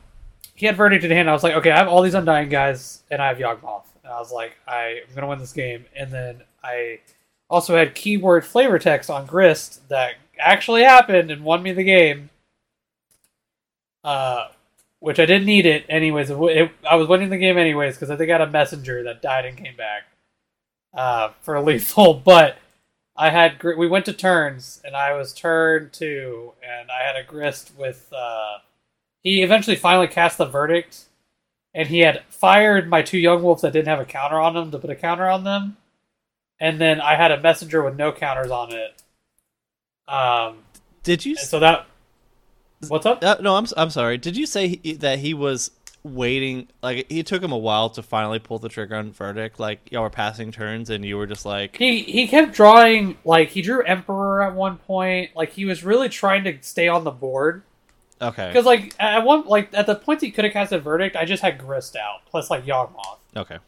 he 0.54 0.66
had 0.66 0.76
verdict 0.76 1.04
in 1.04 1.10
hand. 1.10 1.28
I 1.28 1.32
was 1.32 1.42
like, 1.42 1.54
okay, 1.54 1.70
I 1.70 1.76
have 1.78 1.88
all 1.88 2.00
these 2.02 2.14
undying 2.14 2.48
guys, 2.48 3.02
and 3.10 3.20
I 3.20 3.28
have 3.28 3.38
Yawgmoth. 3.38 3.84
And 4.02 4.12
I 4.12 4.18
was 4.18 4.32
like, 4.32 4.56
I'm 4.66 4.98
gonna 5.14 5.26
win 5.28 5.38
this 5.38 5.52
game. 5.52 5.84
And 5.96 6.10
then 6.12 6.42
I 6.62 7.00
also 7.54 7.76
had 7.76 7.94
keyword 7.94 8.44
flavor 8.44 8.78
text 8.78 9.08
on 9.08 9.26
Grist 9.26 9.88
that 9.88 10.14
actually 10.38 10.82
happened 10.82 11.30
and 11.30 11.44
won 11.44 11.62
me 11.62 11.72
the 11.72 11.84
game. 11.84 12.30
Uh, 14.02 14.48
which 14.98 15.20
I 15.20 15.26
didn't 15.26 15.46
need 15.46 15.66
it 15.66 15.86
anyways. 15.88 16.30
It, 16.30 16.38
it, 16.38 16.70
I 16.88 16.96
was 16.96 17.08
winning 17.08 17.30
the 17.30 17.38
game 17.38 17.56
anyways 17.56 17.94
because 17.94 18.10
I 18.10 18.16
think 18.16 18.30
I 18.30 18.38
had 18.38 18.40
a 18.40 18.50
messenger 18.50 19.02
that 19.04 19.22
died 19.22 19.44
and 19.44 19.56
came 19.56 19.76
back 19.76 20.04
uh, 20.92 21.30
for 21.42 21.58
lethal. 21.60 22.14
But 22.24 22.58
I 23.16 23.30
had 23.30 23.62
we 23.62 23.86
went 23.86 24.06
to 24.06 24.12
turns 24.12 24.80
and 24.84 24.96
I 24.96 25.12
was 25.12 25.32
turn 25.32 25.90
two 25.92 26.52
and 26.62 26.90
I 26.90 27.06
had 27.06 27.16
a 27.16 27.22
grist 27.22 27.72
with. 27.78 28.12
Uh, 28.12 28.58
he 29.22 29.42
eventually 29.42 29.76
finally 29.76 30.08
cast 30.08 30.36
the 30.36 30.44
verdict, 30.44 31.04
and 31.72 31.88
he 31.88 32.00
had 32.00 32.22
fired 32.28 32.88
my 32.88 33.00
two 33.00 33.18
young 33.18 33.42
wolves 33.42 33.62
that 33.62 33.72
didn't 33.72 33.88
have 33.88 34.00
a 34.00 34.04
counter 34.04 34.38
on 34.38 34.54
them 34.54 34.70
to 34.70 34.78
put 34.78 34.90
a 34.90 34.94
counter 34.94 35.28
on 35.28 35.44
them, 35.44 35.78
and 36.60 36.80
then 36.80 37.00
I 37.00 37.16
had 37.16 37.30
a 37.30 37.40
messenger 37.40 37.82
with 37.82 37.96
no 37.96 38.12
counters 38.12 38.50
on 38.50 38.72
it. 38.72 39.02
Um, 40.08 40.58
Did 41.02 41.24
you? 41.24 41.36
so 41.36 41.58
that. 41.60 41.86
What's 42.88 43.06
up? 43.06 43.24
Uh, 43.24 43.36
no, 43.40 43.56
I'm 43.56 43.66
I'm 43.76 43.90
sorry. 43.90 44.18
Did 44.18 44.36
you 44.36 44.46
say 44.46 44.80
he, 44.82 44.92
that 44.94 45.18
he 45.18 45.32
was 45.32 45.70
waiting? 46.02 46.68
Like 46.82 47.10
he 47.10 47.22
took 47.22 47.42
him 47.42 47.52
a 47.52 47.58
while 47.58 47.88
to 47.90 48.02
finally 48.02 48.38
pull 48.38 48.58
the 48.58 48.68
trigger 48.68 48.96
on 48.96 49.12
verdict. 49.12 49.58
Like 49.58 49.90
y'all 49.90 50.02
were 50.02 50.10
passing 50.10 50.52
turns, 50.52 50.90
and 50.90 51.04
you 51.04 51.16
were 51.16 51.26
just 51.26 51.46
like, 51.46 51.76
He 51.76 52.02
he 52.02 52.28
kept 52.28 52.52
drawing 52.52 53.16
like 53.24 53.48
he 53.48 53.62
drew 53.62 53.82
Emperor 53.84 54.42
at 54.42 54.54
one 54.54 54.76
point. 54.76 55.30
Like 55.34 55.52
he 55.52 55.64
was 55.64 55.82
really 55.82 56.10
trying 56.10 56.44
to 56.44 56.58
stay 56.60 56.88
on 56.88 57.04
the 57.04 57.10
board 57.10 57.62
okay, 58.20 58.48
because 58.48 58.66
like 58.66 58.94
at 58.98 59.24
one 59.24 59.46
like 59.46 59.70
at 59.72 59.86
the 59.86 59.94
point 59.94 60.20
he 60.20 60.30
could 60.30 60.44
have 60.44 60.52
cast 60.52 60.72
a 60.72 60.78
verdict, 60.78 61.16
I 61.16 61.24
just 61.24 61.42
had 61.42 61.58
Grist 61.58 61.96
out 61.96 62.20
plus 62.26 62.50
like 62.50 62.64
Yawgmoth. 62.64 63.18
okay, 63.36 63.58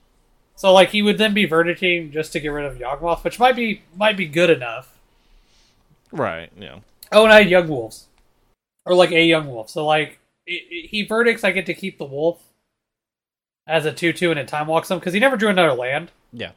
So 0.56 0.72
like 0.72 0.88
he 0.90 1.02
would 1.02 1.18
then 1.18 1.34
be 1.34 1.44
verdicting 1.44 2.10
just 2.10 2.32
to 2.32 2.40
get 2.40 2.48
rid 2.48 2.64
of 2.64 2.78
Yawgmoth, 2.78 3.22
which 3.24 3.38
might 3.38 3.54
be 3.56 3.82
might 3.94 4.16
be 4.16 4.26
good 4.26 4.50
enough. 4.50 4.96
right, 6.12 6.50
yeah, 6.58 6.78
Oh, 7.12 7.24
and 7.24 7.32
I 7.32 7.42
had 7.42 7.50
Young 7.50 7.68
Wolves, 7.68 8.06
or 8.84 8.94
like 8.94 9.12
a 9.12 9.22
Young 9.24 9.48
Wolf. 9.48 9.68
So 9.70 9.84
like 9.86 10.18
i 10.48 10.52
i 10.52 10.86
he 10.88 11.02
verdicts, 11.02 11.44
I 11.44 11.50
get 11.50 11.66
to 11.66 11.74
keep 11.74 11.98
the 11.98 12.04
wolf 12.04 12.42
as 13.66 13.84
a 13.84 13.92
two-two, 13.92 14.30
and 14.30 14.40
it 14.40 14.48
time 14.48 14.66
walks 14.66 14.90
him 14.90 14.98
because 14.98 15.12
he 15.12 15.20
never 15.20 15.36
drew 15.36 15.48
another 15.50 15.74
land. 15.74 16.10
yeah. 16.32 16.52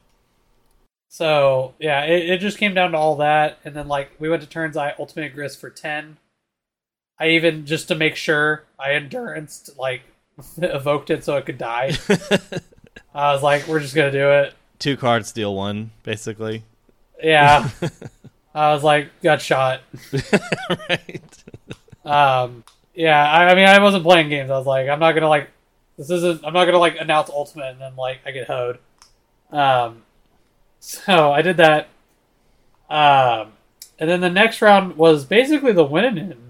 So 1.10 1.74
yeah, 1.80 2.04
it, 2.04 2.30
it 2.30 2.38
just 2.40 2.58
came 2.60 2.74
down 2.76 2.92
to 2.92 2.98
all 2.98 3.16
that, 3.18 3.58
and 3.66 3.76
then 3.76 3.88
like 3.88 4.12
we 4.20 4.30
went 4.30 4.44
to 4.44 4.48
turns. 4.48 4.78
I 4.78 4.94
ultimate 5.00 5.34
grist 5.34 5.60
for 5.60 5.70
ten. 5.70 6.18
I 7.20 7.30
even 7.30 7.66
just 7.66 7.88
to 7.90 7.96
make 7.96 8.16
sure 8.16 8.64
I 8.80 8.94
endurance 8.94 9.70
like 9.78 10.04
evoked 10.58 11.10
it 11.10 11.24
so 11.26 11.36
it 11.36 11.46
could 11.46 11.58
die. 11.58 11.98
I 13.14 13.34
was 13.34 13.44
like, 13.44 13.68
we're 13.68 13.80
just 13.80 13.96
gonna 13.96 14.12
do 14.12 14.30
it. 14.32 14.54
Two 14.78 14.98
cards, 14.98 15.32
deal 15.32 15.56
one, 15.56 15.92
basically. 16.04 16.64
Yeah. 17.22 17.70
I 18.56 18.74
was 18.74 18.84
like, 18.84 19.10
got 19.22 19.42
shot. 19.42 19.82
right. 20.90 21.44
Um, 22.06 22.64
yeah, 22.94 23.32
I, 23.32 23.50
I 23.50 23.56
mean, 23.56 23.68
I 23.68 23.80
wasn't 23.80 24.04
playing 24.04 24.30
games. 24.30 24.50
I 24.50 24.58
was 24.58 24.68
like, 24.68 24.90
I'm 24.90 25.00
not 25.00 25.14
gonna 25.14 25.30
like, 25.30 25.50
this 25.98 26.10
isn't. 26.10 26.46
I'm 26.46 26.54
not 26.54 26.66
gonna 26.66 26.80
like 26.80 26.98
announce 27.00 27.30
ultimate 27.30 27.72
and 27.72 27.82
then 27.82 27.96
like 27.96 28.20
I 28.26 28.32
get 28.32 28.48
hoed. 28.48 28.80
Um, 29.52 30.04
so 30.80 31.32
I 31.34 31.42
did 31.42 31.58
that. 31.58 31.90
Um, 32.90 33.54
and 34.00 34.10
then 34.10 34.22
the 34.22 34.30
next 34.30 34.62
round 34.62 34.98
was 34.98 35.26
basically 35.26 35.74
the 35.74 35.84
winning 35.84 36.18
in. 36.18 36.49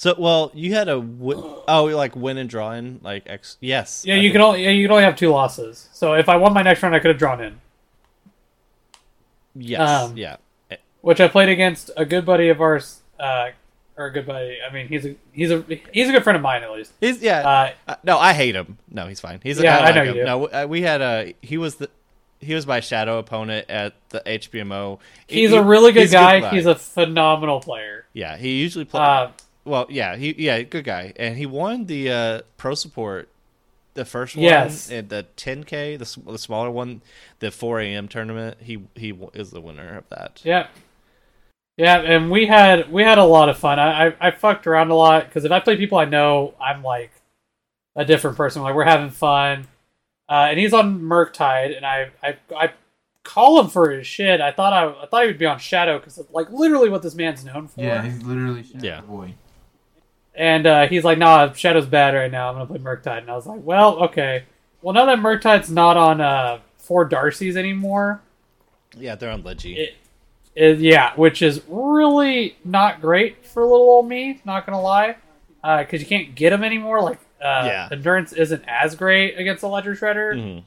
So, 0.00 0.14
well, 0.16 0.52
you 0.54 0.74
had 0.74 0.88
a 0.88 0.92
oh, 0.94 1.84
like 1.92 2.14
win 2.14 2.38
and 2.38 2.48
draw 2.48 2.70
in, 2.70 3.00
like 3.02 3.24
X. 3.28 3.56
Yes. 3.60 4.04
Yeah, 4.06 4.14
I 4.14 4.18
you 4.18 4.22
think- 4.22 4.34
could 4.34 4.40
only 4.42 4.62
yeah, 4.64 4.70
you 4.70 4.84
could 4.86 4.92
only 4.92 5.02
have 5.02 5.16
two 5.16 5.30
losses. 5.30 5.88
So 5.92 6.14
if 6.14 6.28
I 6.28 6.36
won 6.36 6.52
my 6.54 6.62
next 6.62 6.84
round, 6.84 6.94
I 6.94 7.00
could 7.00 7.08
have 7.08 7.18
drawn 7.18 7.42
in. 7.42 7.60
Yes. 9.56 9.80
um, 9.80 10.16
yeah. 10.16 10.36
Which 11.00 11.20
I 11.20 11.26
played 11.26 11.48
against 11.48 11.90
a 11.96 12.04
good 12.04 12.24
buddy 12.24 12.48
of 12.48 12.60
ours, 12.60 13.00
uh, 13.18 13.48
or 13.96 14.06
a 14.06 14.12
good 14.12 14.24
buddy. 14.24 14.58
I 14.68 14.72
mean, 14.72 14.86
he's 14.86 15.04
a 15.04 15.16
he's 15.32 15.50
a 15.50 15.64
he's 15.92 16.08
a 16.08 16.12
good 16.12 16.22
friend 16.22 16.36
of 16.36 16.42
mine 16.42 16.62
at 16.62 16.70
least. 16.70 16.92
He's 17.00 17.20
yeah. 17.20 17.38
Uh, 17.40 17.72
Uh, 17.88 17.94
no, 18.04 18.18
I 18.18 18.34
hate 18.34 18.54
him. 18.54 18.78
No, 18.88 19.08
he's 19.08 19.18
fine. 19.18 19.40
He's 19.42 19.60
Yeah, 19.60 19.78
I, 19.78 19.86
I 19.88 19.92
know 19.92 20.02
him. 20.02 20.06
you 20.14 20.20
do. 20.20 20.24
No, 20.24 20.46
uh, 20.46 20.66
we 20.68 20.82
had 20.82 21.00
a 21.00 21.34
he 21.42 21.56
was 21.58 21.76
the 21.76 21.90
he 22.40 22.54
was 22.54 22.68
my 22.68 22.78
shadow 22.78 23.18
opponent 23.18 23.68
at 23.68 23.94
the 24.10 24.20
HBMO. 24.24 25.00
He- 25.26 25.40
he's 25.40 25.50
he- 25.50 25.56
a 25.56 25.62
really 25.62 25.90
good 25.90 26.10
guy. 26.12 26.50
He's 26.50 26.66
a 26.66 26.76
phenomenal 26.76 27.58
player. 27.60 28.06
yeah. 28.12 28.36
He 28.36 28.60
usually 28.60 28.84
plays. 28.84 29.30
Well, 29.68 29.86
yeah. 29.90 30.16
He 30.16 30.34
yeah, 30.38 30.62
good 30.62 30.84
guy, 30.84 31.12
and 31.16 31.36
he 31.36 31.46
won 31.46 31.86
the 31.86 32.10
uh, 32.10 32.40
pro 32.56 32.74
support. 32.74 33.28
The 33.94 34.04
first 34.04 34.36
one, 34.36 34.44
Yes. 34.44 34.90
and 34.92 35.08
the 35.08 35.26
10k, 35.36 35.98
the, 35.98 36.30
the 36.32 36.38
smaller 36.38 36.70
one, 36.70 37.02
the 37.40 37.50
4 37.50 37.80
a.m. 37.80 38.06
tournament. 38.06 38.58
He 38.60 38.84
he 38.94 39.12
is 39.34 39.50
the 39.50 39.60
winner 39.60 39.98
of 39.98 40.08
that. 40.10 40.40
Yeah, 40.44 40.68
yeah, 41.76 42.00
and 42.00 42.30
we 42.30 42.46
had 42.46 42.92
we 42.92 43.02
had 43.02 43.18
a 43.18 43.24
lot 43.24 43.48
of 43.48 43.58
fun. 43.58 43.78
I 43.80 44.08
I, 44.08 44.14
I 44.20 44.30
fucked 44.30 44.66
around 44.68 44.90
a 44.90 44.94
lot 44.94 45.26
because 45.28 45.44
if 45.44 45.50
I 45.52 45.58
play 45.60 45.76
people 45.76 45.98
I 45.98 46.04
know, 46.04 46.54
I'm 46.60 46.82
like 46.84 47.10
a 47.96 48.04
different 48.04 48.36
person. 48.36 48.62
Like 48.62 48.76
we're 48.76 48.84
having 48.84 49.10
fun, 49.10 49.66
uh, 50.28 50.46
and 50.50 50.60
he's 50.60 50.72
on 50.72 51.00
Murktide, 51.00 51.76
and 51.76 51.84
I 51.84 52.10
I 52.22 52.36
I 52.56 52.72
call 53.24 53.60
him 53.60 53.68
for 53.68 53.90
his 53.90 54.06
shit. 54.06 54.40
I 54.40 54.52
thought 54.52 54.72
I, 54.72 55.02
I 55.02 55.06
thought 55.06 55.22
he 55.22 55.26
would 55.28 55.38
be 55.38 55.46
on 55.46 55.58
Shadow 55.58 55.98
because 55.98 56.20
like 56.30 56.50
literally 56.52 56.88
what 56.88 57.02
this 57.02 57.16
man's 57.16 57.44
known 57.44 57.66
for. 57.66 57.80
yeah, 57.80 58.02
he's 58.02 58.22
literally 58.22 58.62
Shadow 58.62 58.84
Yeah. 58.86 59.00
boy. 59.00 59.34
And 60.38 60.66
uh, 60.68 60.86
he's 60.86 61.02
like, 61.04 61.18
"Nah, 61.18 61.52
Shadow's 61.52 61.86
bad 61.86 62.14
right 62.14 62.30
now. 62.30 62.48
I'm 62.48 62.54
gonna 62.54 62.66
play 62.66 62.78
Murktide." 62.78 63.18
And 63.22 63.30
I 63.30 63.34
was 63.34 63.46
like, 63.46 63.60
"Well, 63.64 63.96
okay. 64.04 64.44
Well, 64.82 64.94
now 64.94 65.04
that 65.06 65.18
Murktide's 65.18 65.68
not 65.68 65.96
on 65.96 66.20
uh 66.20 66.60
four 66.78 67.04
Darcy's 67.04 67.56
anymore, 67.56 68.20
Yeah, 68.96 69.16
they're 69.16 69.30
on 69.32 69.42
Leggy. 69.42 69.90
yeah, 70.54 71.12
which 71.16 71.42
is 71.42 71.60
really 71.68 72.56
not 72.64 73.00
great 73.00 73.44
for 73.44 73.62
little 73.62 73.78
old 73.90 74.08
me. 74.08 74.40
Not 74.44 74.64
gonna 74.64 74.80
lie, 74.80 75.16
because 75.62 76.00
you 76.00 76.06
can't 76.06 76.34
get 76.36 76.50
them 76.50 76.62
anymore. 76.62 77.02
Like, 77.02 77.18
uh, 77.42 77.64
Yeah. 77.66 77.88
endurance 77.90 78.32
isn't 78.32 78.62
as 78.68 78.94
great 78.94 79.36
against 79.38 79.60
the 79.62 79.68
Ledger 79.68 79.94
Shredder. 79.96 80.62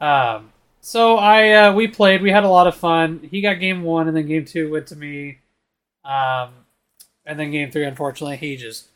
Mhm. 0.00 0.04
Um, 0.04 0.52
so 0.80 1.16
I 1.18 1.50
uh, 1.50 1.72
we 1.72 1.88
played. 1.88 2.22
We 2.22 2.30
had 2.30 2.44
a 2.44 2.48
lot 2.48 2.68
of 2.68 2.76
fun. 2.76 3.28
He 3.30 3.40
got 3.42 3.54
game 3.60 3.82
one, 3.82 4.06
and 4.08 4.16
then 4.16 4.26
game 4.28 4.44
two 4.44 4.70
went 4.70 4.86
to 4.86 4.96
me. 4.96 5.38
Um, 6.04 6.50
and 7.26 7.38
then 7.38 7.50
game 7.50 7.70
three, 7.72 7.84
unfortunately, 7.84 8.36
he 8.36 8.56
just 8.56 8.86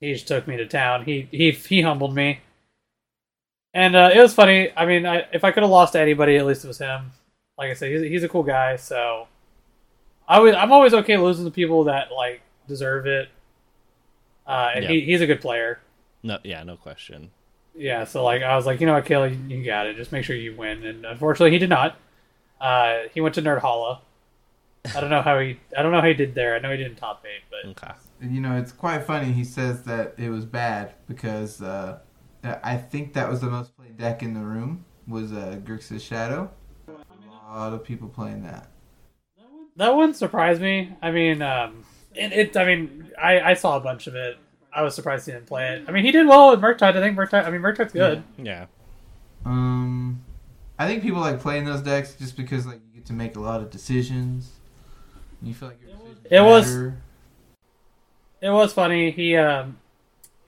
he 0.00 0.12
just 0.12 0.26
took 0.28 0.46
me 0.48 0.56
to 0.56 0.66
town. 0.66 1.04
He 1.04 1.28
he 1.30 1.50
he 1.52 1.82
humbled 1.82 2.14
me, 2.14 2.40
and 3.74 3.94
uh, 3.94 4.10
it 4.14 4.20
was 4.20 4.34
funny. 4.34 4.70
I 4.76 4.86
mean, 4.86 5.06
I, 5.06 5.26
if 5.32 5.44
I 5.44 5.50
could 5.52 5.62
have 5.62 5.70
lost 5.70 5.92
to 5.92 6.00
anybody, 6.00 6.36
at 6.36 6.46
least 6.46 6.64
it 6.64 6.68
was 6.68 6.78
him. 6.78 7.12
Like 7.58 7.70
I 7.70 7.74
said, 7.74 7.90
he's, 7.92 8.02
he's 8.02 8.24
a 8.24 8.28
cool 8.28 8.42
guy. 8.42 8.76
So 8.76 9.28
I 10.28 10.40
was 10.40 10.54
I'm 10.54 10.72
always 10.72 10.94
okay 10.94 11.16
losing 11.16 11.44
to 11.44 11.50
people 11.50 11.84
that 11.84 12.10
like 12.12 12.40
deserve 12.68 13.06
it. 13.06 13.28
Uh, 14.46 14.70
and 14.74 14.84
Yeah. 14.84 14.90
he, 14.90 15.00
he's 15.02 15.20
a 15.20 15.26
good 15.26 15.40
player. 15.40 15.80
No, 16.22 16.38
yeah, 16.42 16.62
no 16.64 16.76
question. 16.76 17.30
Yeah, 17.74 18.04
so 18.04 18.24
like 18.24 18.42
I 18.42 18.56
was 18.56 18.66
like, 18.66 18.80
you 18.80 18.86
know 18.86 18.94
what, 18.94 19.04
Kale, 19.06 19.28
you, 19.28 19.38
you 19.58 19.64
got 19.64 19.86
it. 19.86 19.96
Just 19.96 20.10
make 20.12 20.24
sure 20.24 20.34
you 20.34 20.56
win. 20.56 20.84
And 20.84 21.04
unfortunately, 21.06 21.52
he 21.52 21.58
did 21.58 21.70
not. 21.70 21.96
Uh, 22.60 23.02
he 23.14 23.20
went 23.20 23.34
to 23.36 23.42
Nerd 23.42 23.60
Holla. 23.60 24.00
I 24.94 25.00
don't 25.00 25.10
know 25.10 25.22
how 25.22 25.38
he. 25.38 25.60
I 25.76 25.82
don't 25.82 25.92
know 25.92 26.00
how 26.00 26.06
he 26.08 26.14
did 26.14 26.34
there. 26.34 26.56
I 26.56 26.58
know 26.58 26.70
he 26.70 26.76
didn't 26.78 26.96
top 26.96 27.24
eight, 27.26 27.42
but 27.50 27.70
Okay. 27.70 27.92
You 28.22 28.40
know, 28.40 28.56
it's 28.56 28.72
quite 28.72 29.04
funny. 29.04 29.32
He 29.32 29.44
says 29.44 29.82
that 29.84 30.14
it 30.18 30.28
was 30.28 30.44
bad 30.44 30.94
because 31.06 31.62
uh, 31.62 32.00
I 32.44 32.76
think 32.76 33.14
that 33.14 33.28
was 33.28 33.40
the 33.40 33.48
most 33.48 33.76
played 33.76 33.96
deck 33.96 34.22
in 34.22 34.34
the 34.34 34.40
room 34.40 34.84
was 35.08 35.32
uh, 35.32 35.58
Grixis 35.64 36.00
Shadow. 36.02 36.50
A 36.88 37.58
lot 37.58 37.72
of 37.72 37.82
people 37.82 38.08
playing 38.08 38.42
that. 38.44 38.68
that 39.76 39.94
one 39.94 40.14
surprised 40.14 40.60
me. 40.60 40.94
I 41.02 41.10
mean, 41.10 41.42
um, 41.42 41.84
it. 42.14 42.32
it 42.32 42.56
I 42.56 42.64
mean, 42.64 43.10
I, 43.20 43.40
I 43.40 43.54
saw 43.54 43.76
a 43.76 43.80
bunch 43.80 44.06
of 44.06 44.14
it. 44.14 44.36
I 44.72 44.82
was 44.82 44.94
surprised 44.94 45.26
he 45.26 45.32
didn't 45.32 45.46
play 45.46 45.74
it. 45.74 45.84
I 45.88 45.90
mean, 45.92 46.04
he 46.04 46.12
did 46.12 46.28
well 46.28 46.50
with 46.50 46.60
Murktide. 46.60 46.96
I 46.96 47.00
think 47.00 47.16
Murktide. 47.16 47.44
I 47.44 47.50
mean, 47.50 47.60
Murktide's 47.60 47.92
good. 47.92 48.22
Yeah. 48.38 48.66
Um, 49.44 50.22
I 50.78 50.86
think 50.86 51.02
people 51.02 51.20
like 51.20 51.40
playing 51.40 51.64
those 51.64 51.80
decks 51.80 52.14
just 52.14 52.36
because 52.36 52.66
like 52.66 52.80
you 52.86 52.94
get 52.94 53.06
to 53.06 53.12
make 53.12 53.36
a 53.36 53.40
lot 53.40 53.60
of 53.60 53.70
decisions. 53.70 54.52
You 55.42 55.54
feel 55.54 55.68
like 55.68 55.80
your 55.80 55.90
decisions 55.96 56.26
It 56.30 56.40
was- 56.40 56.70
matter. 56.76 57.02
It 58.40 58.50
was 58.50 58.72
funny. 58.72 59.10
He 59.10 59.36
um, 59.36 59.78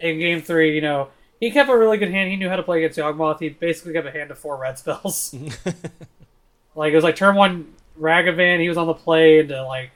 in 0.01 0.19
game 0.19 0.43
three, 0.43 0.75
you 0.75 0.81
know, 0.81 1.09
he 1.41 1.51
kept 1.51 1.69
a 1.69 1.77
really 1.77 1.99
good 1.99 2.11
hand. 2.11 2.31
He 2.31 2.37
knew 2.37 2.49
how 2.49 2.57
to 2.57 2.63
play 2.63 2.79
against 2.79 2.99
Yawgmoth. 2.99 3.41
He 3.41 3.49
basically 3.51 3.93
kept 3.93 4.07
a 4.07 4.13
hand 4.13 4.31
of 4.31 4.39
four 4.39 4.57
red 4.57 4.79
spells. 4.79 5.35
like 6.75 6.93
it 6.93 6.97
was 6.97 7.05
like 7.05 7.17
turn 7.17 7.35
one 7.35 7.75
Ragavan, 7.99 8.61
he 8.61 8.69
was 8.69 8.79
on 8.79 8.87
the 8.87 8.95
play 8.95 9.47
to 9.47 9.65
like 9.65 9.91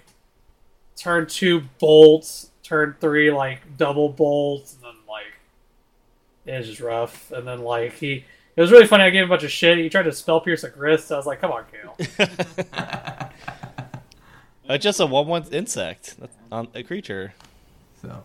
turn 0.97 1.27
two 1.27 1.63
bolts, 1.79 2.51
turn 2.63 2.97
three 3.01 3.31
like 3.31 3.77
double 3.77 4.09
bolts, 4.09 4.75
and 4.75 4.83
then 4.83 4.95
like 5.09 5.35
it 6.45 6.59
was 6.59 6.69
just 6.69 6.81
rough. 6.81 7.31
And 7.33 7.47
then 7.47 7.63
like 7.63 7.95
he, 7.95 8.25
it 8.57 8.61
was 8.61 8.71
really 8.71 8.87
funny. 8.87 9.05
I 9.05 9.11
gave 9.11 9.23
him 9.23 9.29
a 9.29 9.31
bunch 9.31 9.45
of 9.45 9.51
shit. 9.51 9.79
He 9.79 9.89
tried 9.89 10.05
to 10.05 10.13
spell 10.13 10.41
pierce 10.41 10.65
a 10.65 10.71
grist. 10.71 11.11
I 11.13 11.17
was 11.17 11.27
like, 11.27 11.41
come 11.41 11.53
on, 11.53 11.65
Kale. 11.71 11.97
It's 14.69 14.83
just 14.85 15.01
a 15.01 15.07
one 15.07 15.27
one 15.27 15.45
insect 15.53 16.17
That's 16.19 16.37
on 16.53 16.69
a 16.75 16.83
creature. 16.83 17.35
So 18.03 18.23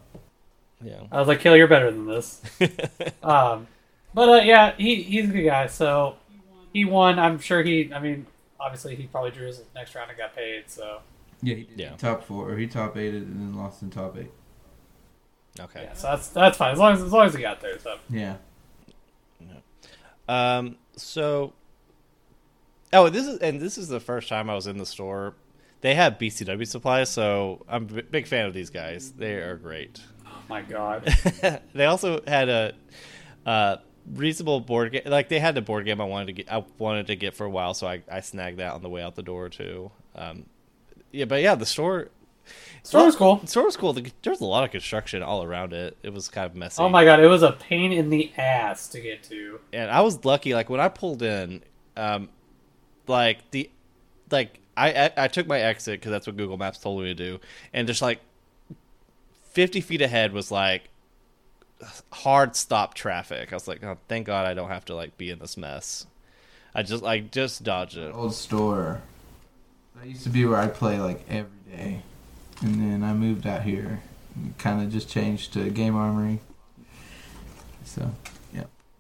Yeah. 0.84 1.02
I 1.12 1.20
was 1.20 1.28
like, 1.28 1.40
Kale, 1.40 1.56
you're 1.58 1.68
better 1.68 1.92
than 1.92 2.06
this. 2.08 2.42
Um, 3.24 3.68
but 4.14 4.30
uh, 4.30 4.42
yeah, 4.44 4.74
he 4.78 5.04
he's 5.04 5.30
a 5.30 5.32
good 5.32 5.46
guy. 5.46 5.68
So 5.68 6.16
he 6.74 6.86
won. 6.86 7.18
I'm 7.20 7.40
sure 7.40 7.62
he. 7.64 7.94
I 7.94 8.00
mean, 8.00 8.26
obviously 8.60 8.96
he 8.96 9.04
probably 9.08 9.32
drew 9.32 9.48
his 9.48 9.62
next 9.76 9.94
round 9.96 10.10
and 10.10 10.18
got 10.18 10.36
paid. 10.36 10.64
So 10.70 11.00
yeah, 11.42 11.56
he 11.56 11.64
did 11.64 11.80
Yeah. 11.80 11.96
top 11.96 12.24
four 12.26 12.50
or 12.52 12.58
he 12.58 12.68
top 12.68 12.98
eight 12.98 13.14
and 13.14 13.28
then 13.40 13.56
lost 13.56 13.82
in 13.84 13.90
top 13.90 14.18
eight. 14.18 14.32
Okay. 15.60 15.84
yeah, 15.84 15.94
so 15.94 16.08
that's 16.08 16.28
that's 16.30 16.58
fine 16.58 16.72
as 16.74 16.80
long 16.80 16.94
as 16.94 17.02
as 17.04 17.12
long 17.12 17.26
as 17.28 17.34
he 17.34 17.42
got 17.42 17.62
there. 17.62 17.78
So 17.80 17.98
Yeah. 18.10 18.36
Um. 20.28 20.78
So. 20.96 21.54
Oh, 22.94 23.08
this 23.10 23.26
is 23.26 23.38
and 23.40 23.62
this 23.62 23.78
is 23.78 23.88
the 23.88 24.00
first 24.02 24.28
time 24.28 24.50
I 24.50 24.56
was 24.56 24.68
in 24.68 24.78
the 24.78 24.86
store. 24.86 25.34
They 25.82 25.96
have 25.96 26.20
BCW 26.20 26.68
supplies, 26.68 27.10
so 27.10 27.66
I'm 27.68 27.84
a 27.98 28.04
big 28.04 28.28
fan 28.28 28.46
of 28.46 28.54
these 28.54 28.70
guys. 28.70 29.12
They 29.12 29.34
are 29.34 29.58
great. 29.58 30.00
oh 30.26 30.32
my 30.48 30.62
god, 30.62 31.06
they 31.74 31.86
also 31.86 32.22
had 32.28 32.50
a 32.50 32.74
uh, 33.46 33.78
reasonable 34.14 34.60
board 34.60 34.92
game. 34.92 35.02
Like 35.06 35.30
they 35.30 35.40
had 35.40 35.58
a 35.58 35.62
board 35.62 35.86
game 35.86 36.00
I 36.00 36.06
wanted 36.06 36.28
to 36.28 36.34
get. 36.34 36.52
I 36.52 36.64
wanted 36.78 37.08
to 37.08 37.16
get 37.16 37.34
for 37.36 37.46
a 37.46 37.50
while, 37.50 37.74
so 37.74 37.88
I, 37.88 38.04
I 38.12 38.20
snagged 38.22 38.60
that 38.60 38.74
on 38.74 38.82
the 38.82 38.90
way 38.90 39.02
out 39.02 39.16
the 39.16 39.24
door 39.24 39.50
too. 39.50 39.92
Um, 40.16 40.46
yeah, 41.12 41.26
but 41.26 41.42
yeah, 41.42 41.56
the 41.56 41.66
store. 41.66 42.10
store 42.84 43.06
was 43.06 43.16
cool. 43.16 43.46
Store 43.48 43.66
was 43.66 43.76
cool. 43.76 43.94
The, 43.94 44.12
there 44.22 44.32
was 44.32 44.42
a 44.42 44.46
lot 44.46 44.64
of 44.64 44.72
construction 44.72 45.24
all 45.24 45.44
around 45.44 45.74
it. 45.74 45.98
It 46.04 46.14
was 46.14 46.28
kind 46.30 46.46
of 46.46 46.56
messy. 46.56 46.82
Oh 46.82 46.90
my 46.90 47.04
god, 47.06 47.20
it 47.20 47.28
was 47.28 47.42
a 47.42 47.54
pain 47.54 47.92
in 47.92 48.10
the 48.10 48.32
ass 48.38 48.88
to 48.90 49.02
get 49.02 49.24
to. 49.24 49.60
and 49.74 49.90
I 49.90 50.02
was 50.02 50.24
lucky. 50.26 50.54
Like 50.54 50.70
when 50.70 50.80
I 50.80 50.90
pulled 50.90 51.24
in, 51.24 51.64
um, 51.98 52.30
like 53.08 53.50
the, 53.52 53.70
like 54.30 54.60
I 54.76 55.06
I, 55.06 55.12
I 55.18 55.28
took 55.28 55.48
my 55.48 55.60
exit 55.60 56.00
because 56.00 56.12
that's 56.12 56.28
what 56.28 56.38
Google 56.38 56.58
Maps 56.58 56.80
told 56.80 57.02
me 57.02 57.08
to 57.08 57.14
do, 57.14 57.40
and 57.74 57.88
just 57.88 58.02
like 58.02 58.20
fifty 59.44 59.82
feet 59.82 60.02
ahead 60.02 60.34
was 60.34 60.52
like 60.52 60.90
hard 62.12 62.56
stop 62.56 62.94
traffic. 62.94 63.52
I 63.52 63.56
was 63.56 63.68
like, 63.68 63.84
oh, 63.84 63.98
thank 64.08 64.28
God 64.28 64.46
I 64.46 64.54
don't 64.54 64.70
have 64.70 64.86
to 64.86 64.96
like 64.96 65.18
be 65.18 65.30
in 65.30 65.40
this 65.40 65.58
mess. 65.58 66.06
I 66.74 66.84
just 66.84 67.04
like 67.04 67.32
just 67.32 67.64
dodged 67.64 67.98
it. 67.98 68.14
Old 68.14 68.34
store. 68.34 69.02
That 69.96 70.08
used 70.08 70.24
to 70.24 70.30
be 70.30 70.46
where 70.46 70.60
I 70.60 70.68
play 70.68 71.00
like 71.00 71.26
every 71.30 71.52
day, 71.70 72.02
and 72.62 72.76
then 72.76 73.04
I 73.04 73.14
moved 73.14 73.46
out 73.46 73.64
here. 73.64 74.02
Kind 74.58 74.82
of 74.82 74.92
just 74.92 75.10
changed 75.10 75.54
to 75.54 75.70
Game 75.70 75.96
Armory. 75.96 76.40
So 77.84 78.10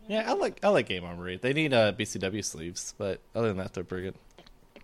Yeah, 0.08 0.30
I 0.30 0.34
like 0.34 0.60
I 0.62 0.68
like 0.68 0.88
Game 0.88 1.06
Armory. 1.06 1.38
They 1.38 1.54
need 1.54 1.74
uh, 1.74 1.94
BCW 1.94 2.44
sleeves, 2.44 2.94
but 2.98 3.22
other 3.34 3.48
than 3.48 3.58
that, 3.58 3.74
they're 3.74 3.86
pretty 3.86 4.08
good. 4.08 4.16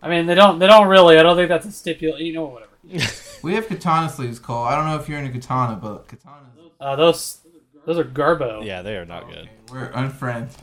I 0.02 0.10
mean, 0.10 0.26
they 0.26 0.36
don't 0.36 0.60
they 0.60 0.68
don't 0.68 0.88
really. 0.88 1.18
I 1.18 1.24
don't 1.24 1.36
think 1.36 1.50
that's 1.50 1.66
a 1.66 1.72
stipulation. 1.72 2.26
You 2.26 2.34
know, 2.34 2.46
whatever. 2.46 2.72
we 3.44 3.54
have 3.56 3.68
katana 3.68 4.10
sleeves, 4.10 4.40
Cole. 4.40 4.64
I 4.64 4.76
don't 4.76 4.86
know 4.86 4.98
if 4.98 5.10
you're 5.10 5.20
into 5.20 5.32
katana, 5.32 5.76
but 5.76 6.08
katana. 6.08 6.48
Uh, 6.80 6.96
those 6.96 7.40
those 7.86 7.98
are 7.98 8.04
Garbo. 8.04 8.66
Yeah, 8.66 8.82
they 8.82 8.98
are 8.98 9.06
not 9.06 9.28
good. 9.28 9.50
Okay, 9.50 9.50
we're 9.72 9.92
unfriends. 9.92 10.54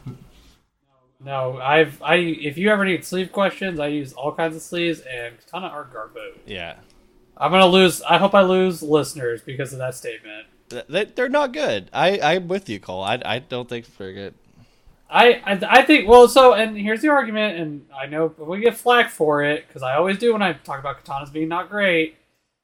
No, 1.25 1.59
I've 1.59 2.01
I 2.03 2.17
if 2.17 2.59
you 2.59 2.71
ever 2.71 2.85
need 2.85 3.05
sleeve 3.05 3.33
questions, 3.33 3.81
I 3.81 3.87
use 3.89 4.13
all 4.13 4.33
kinds 4.33 4.55
of 4.55 4.63
sleeves, 4.63 5.01
and 5.01 5.39
Katana 5.39 5.69
are 5.69 5.85
Garbo. 5.85 6.37
Yeah, 6.47 6.77
I'm 7.37 7.51
gonna 7.51 7.67
lose. 7.67 8.03
I 8.03 8.19
hope 8.19 8.35
I 8.35 8.43
lose 8.43 8.83
listeners 8.83 9.41
because 9.41 9.73
of 9.73 9.79
that 9.79 9.95
statement. 9.95 10.47
They, 10.89 11.05
they're 11.05 11.29
not 11.29 11.53
good. 11.53 11.89
I 11.93 12.21
I'm 12.21 12.49
with 12.49 12.69
you, 12.69 12.79
Cole. 12.79 13.03
I 13.03 13.21
I 13.25 13.39
don't 13.39 13.69
think 13.69 13.87
they're 13.97 14.13
good. 14.13 14.35
I, 15.15 15.41
I 15.47 15.79
I 15.79 15.83
think 15.83 16.09
well, 16.09 16.27
so 16.27 16.55
and 16.55 16.77
here's 16.77 17.01
the 17.01 17.09
argument, 17.09 17.57
and 17.59 17.87
I 17.97 18.07
know 18.07 18.35
we 18.37 18.59
get 18.61 18.77
flack 18.77 19.11
for 19.11 19.45
it 19.45 19.65
because 19.69 19.81
I 19.83 19.95
always 19.95 20.19
do 20.19 20.33
when 20.33 20.43
I 20.43 20.55
talk 20.55 20.81
about 20.81 21.05
katanas 21.05 21.33
being 21.33 21.49
not 21.49 21.71
great. 21.71 22.17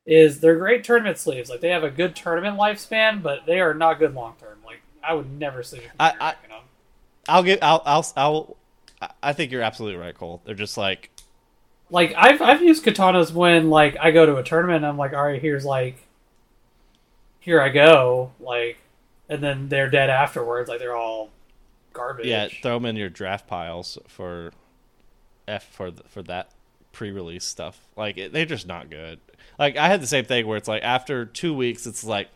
Is 0.04 0.40
they're 0.40 0.58
great 0.58 0.82
tournament 0.82 1.18
sleeves, 1.18 1.48
like 1.48 1.60
they 1.60 1.68
have 1.68 1.84
a 1.84 1.90
good 1.90 2.16
tournament 2.16 2.58
lifespan, 2.58 3.22
but 3.22 3.46
they 3.46 3.60
are 3.60 3.72
not 3.72 4.00
good 4.00 4.14
long 4.14 4.34
term. 4.40 4.58
Like 4.66 4.80
I 5.04 5.14
would 5.14 5.30
never 5.38 5.62
sleeve 5.62 5.84
a 6.00 6.02
I- 6.20 6.34
them. 6.48 6.62
I'll 7.28 7.44
get. 7.44 7.62
I'll. 7.62 7.82
I'll. 7.86 8.06
I'll. 8.16 8.56
I- 9.00 9.10
I 9.22 9.32
think 9.32 9.52
you're 9.52 9.62
absolutely 9.62 10.00
right, 10.00 10.14
Cole. 10.16 10.42
They're 10.44 10.54
just 10.56 10.76
like. 10.76 11.10
Like 11.88 12.14
I've 12.16 12.42
I've 12.42 12.62
used 12.62 12.84
katanas 12.84 13.32
when 13.32 13.70
like 13.70 13.96
I 14.00 14.10
go 14.10 14.26
to 14.26 14.36
a 14.36 14.42
tournament, 14.42 14.78
and 14.78 14.86
I'm 14.86 14.96
like, 14.98 15.12
all 15.12 15.22
right, 15.22 15.40
here's 15.40 15.64
like, 15.64 15.96
here 17.38 17.60
I 17.60 17.68
go, 17.68 18.32
like, 18.40 18.78
and 19.28 19.42
then 19.42 19.68
they're 19.68 19.90
dead 19.90 20.10
afterwards. 20.10 20.68
Like 20.68 20.78
they're 20.80 20.96
all 20.96 21.30
garbage. 21.92 22.26
Yeah, 22.26 22.48
throw 22.62 22.74
them 22.74 22.86
in 22.86 22.96
your 22.96 23.08
draft 23.08 23.46
piles 23.46 23.98
for 24.06 24.52
F 25.46 25.64
for 25.64 25.90
th- 25.90 26.06
for 26.08 26.22
that 26.24 26.50
pre-release 26.92 27.44
stuff. 27.44 27.80
Like 27.96 28.18
it, 28.18 28.32
they're 28.32 28.46
just 28.46 28.66
not 28.66 28.90
good. 28.90 29.20
Like 29.58 29.76
I 29.76 29.88
had 29.88 30.00
the 30.00 30.06
same 30.06 30.24
thing 30.24 30.46
where 30.46 30.56
it's 30.56 30.68
like 30.68 30.82
after 30.82 31.24
two 31.24 31.54
weeks, 31.54 31.86
it's 31.86 32.04
like 32.04 32.28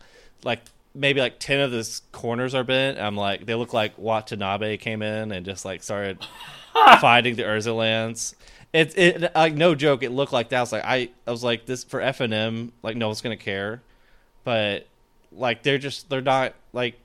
like 0.43 0.61
maybe 0.93 1.19
like 1.19 1.39
ten 1.39 1.59
of 1.59 1.71
the 1.71 2.01
corners 2.11 2.55
are 2.55 2.63
bent. 2.63 2.99
I'm 2.99 3.15
like 3.15 3.45
they 3.45 3.55
look 3.55 3.73
like 3.73 3.97
Watanabe 3.97 4.77
came 4.77 5.01
in 5.01 5.31
and 5.31 5.45
just 5.45 5.65
like 5.65 5.83
started 5.83 6.25
finding 7.01 7.35
the 7.35 7.43
Urza 7.43 7.75
lands. 7.75 8.35
It's 8.73 8.93
it 8.95 9.33
like 9.35 9.53
no 9.53 9.75
joke. 9.75 10.03
It 10.03 10.11
looked 10.11 10.33
like 10.33 10.49
that. 10.49 10.57
I 10.57 10.61
was 10.61 10.71
like 10.71 10.85
I 10.85 11.09
I 11.25 11.31
was 11.31 11.43
like 11.43 11.65
this 11.65 11.83
for 11.83 12.01
F 12.01 12.19
and 12.19 12.33
M. 12.33 12.71
Like 12.83 12.97
no 12.97 13.07
one's 13.07 13.21
gonna 13.21 13.37
care, 13.37 13.81
but 14.43 14.87
like 15.31 15.63
they're 15.63 15.77
just 15.77 16.09
they're 16.09 16.21
not 16.21 16.53
like 16.73 16.95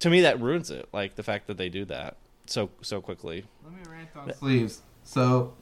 to 0.00 0.10
me 0.10 0.22
that 0.22 0.40
ruins 0.40 0.70
it. 0.70 0.88
Like 0.92 1.16
the 1.16 1.22
fact 1.22 1.46
that 1.46 1.56
they 1.56 1.68
do 1.68 1.84
that 1.86 2.16
so 2.46 2.70
so 2.82 3.00
quickly. 3.00 3.44
Let 3.64 3.72
me 3.72 3.80
rant 3.90 4.08
on 4.16 4.34
sleeves. 4.34 4.82
So 5.04 5.54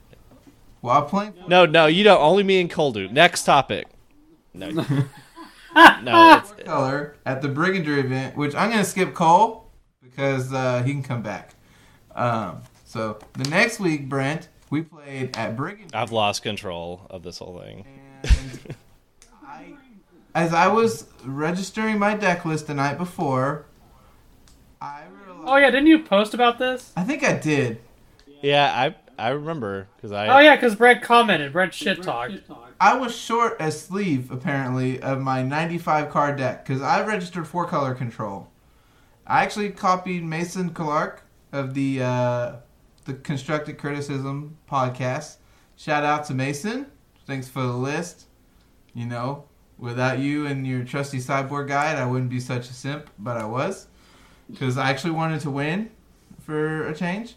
while 0.81 1.03
playing, 1.03 1.33
No, 1.47 1.65
no, 1.65 1.85
you 1.87 2.03
don't. 2.03 2.21
Only 2.21 2.43
me 2.43 2.61
and 2.61 2.69
Cole 2.69 2.91
do. 2.91 3.07
Next 3.07 3.43
topic. 3.43 3.87
No, 4.53 4.69
no. 4.69 5.03
It's, 6.43 6.63
color 6.63 7.15
at 7.25 7.41
the 7.41 7.49
Brigander 7.49 7.97
event, 7.97 8.35
which 8.35 8.55
I'm 8.55 8.71
gonna 8.71 8.83
skip 8.83 9.13
Cole 9.13 9.69
because 10.01 10.51
uh, 10.51 10.81
he 10.83 10.91
can 10.91 11.03
come 11.03 11.21
back. 11.21 11.53
Um, 12.15 12.61
so 12.85 13.19
the 13.33 13.47
next 13.49 13.79
week, 13.79 14.09
Brent, 14.09 14.49
we 14.71 14.81
played 14.81 15.37
at 15.37 15.55
Brigander. 15.55 15.93
I've 15.93 16.11
lost 16.11 16.41
control 16.41 17.05
of 17.09 17.21
this 17.21 17.37
whole 17.37 17.59
thing. 17.59 17.85
And 18.23 18.75
I, 19.45 19.73
as 20.33 20.53
I 20.53 20.67
was 20.67 21.05
registering 21.23 21.99
my 21.99 22.15
deck 22.15 22.43
list 22.43 22.67
the 22.67 22.73
night 22.73 22.97
before, 22.97 23.35
I 23.35 23.51
realized. 23.51 23.66
Oh 25.47 25.55
yeah, 25.55 25.71
didn't 25.71 25.87
you 25.87 26.03
post 26.03 26.33
about 26.33 26.59
this? 26.59 26.91
I 26.97 27.03
think 27.03 27.23
I 27.23 27.37
did. 27.37 27.79
Yeah, 28.41 28.69
I 28.69 28.95
I 29.17 29.29
remember 29.29 29.87
because 29.95 30.11
I 30.11 30.27
Oh 30.27 30.39
yeah, 30.39 30.55
because 30.55 30.75
Brent 30.75 31.01
commented. 31.01 31.53
Brent 31.53 31.73
shit 31.73 32.03
talked. 32.03 32.33
I 32.81 32.97
was 32.97 33.15
short 33.15 33.55
a 33.61 33.71
sleeve 33.71 34.29
apparently 34.29 35.01
of 35.01 35.21
my 35.21 35.41
95 35.43 36.09
card 36.09 36.37
deck 36.37 36.65
because 36.65 36.81
I 36.81 37.01
registered 37.05 37.47
four 37.47 37.65
color 37.65 37.95
control. 37.95 38.49
I 39.25 39.43
actually 39.43 39.69
copied 39.69 40.25
Mason 40.25 40.71
Clark 40.71 41.23
of 41.53 41.73
the 41.73 42.03
uh, 42.03 42.55
the 43.05 43.13
Constructed 43.13 43.77
Criticism 43.77 44.57
podcast. 44.69 45.37
Shout 45.77 46.03
out 46.03 46.25
to 46.25 46.33
Mason. 46.33 46.87
Thanks 47.25 47.47
for 47.47 47.61
the 47.61 47.71
list. 47.71 48.25
You 48.93 49.05
know, 49.05 49.45
without 49.77 50.19
you 50.19 50.45
and 50.45 50.67
your 50.67 50.83
trusty 50.83 51.21
sideboard 51.21 51.69
guide, 51.69 51.97
I 51.97 52.05
wouldn't 52.05 52.29
be 52.29 52.41
such 52.41 52.69
a 52.69 52.73
simp, 52.73 53.09
but 53.17 53.37
I 53.37 53.45
was 53.45 53.87
because 54.51 54.77
I 54.77 54.89
actually 54.89 55.11
wanted 55.11 55.41
to 55.41 55.51
win 55.51 55.89
for 56.41 56.87
a 56.87 56.95
change. 56.95 57.35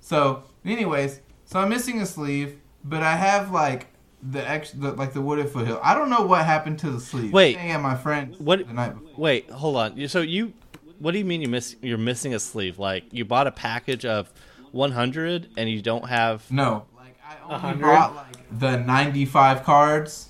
So, 0.00 0.44
anyways, 0.64 1.20
so 1.44 1.60
I'm 1.60 1.68
missing 1.68 2.00
a 2.00 2.06
sleeve, 2.06 2.58
but 2.84 3.02
I 3.02 3.16
have 3.16 3.50
like 3.50 3.88
the 4.22 4.48
ex, 4.48 4.70
the, 4.72 4.92
like 4.92 5.12
the 5.12 5.20
wooded 5.20 5.48
foothill. 5.50 5.80
I 5.82 5.94
don't 5.94 6.10
know 6.10 6.22
what 6.22 6.44
happened 6.44 6.78
to 6.80 6.90
the 6.90 7.00
sleeve. 7.00 7.32
Wait. 7.32 7.54
staying 7.54 7.70
at 7.72 7.80
my 7.80 7.94
friend. 7.96 8.34
What- 8.38 8.66
the 8.66 8.72
night 8.72 8.94
before. 8.94 9.12
Wait, 9.16 9.50
hold 9.50 9.76
on. 9.76 10.08
So 10.08 10.20
you, 10.20 10.52
what 10.98 11.12
do 11.12 11.18
you 11.18 11.24
mean 11.24 11.40
you 11.42 11.48
miss? 11.48 11.76
You're 11.82 11.98
missing 11.98 12.34
a 12.34 12.38
sleeve? 12.38 12.78
Like 12.78 13.04
you 13.12 13.24
bought 13.24 13.46
a 13.46 13.52
package 13.52 14.04
of 14.04 14.32
100 14.72 15.50
and 15.56 15.68
you 15.68 15.82
don't 15.82 16.08
have? 16.08 16.48
No, 16.50 16.86
like 16.96 17.16
I 17.24 17.34
only 17.42 17.82
100? 17.82 17.82
bought 17.82 18.14
like 18.14 18.58
the 18.60 18.76
95 18.78 19.64
cards, 19.64 20.28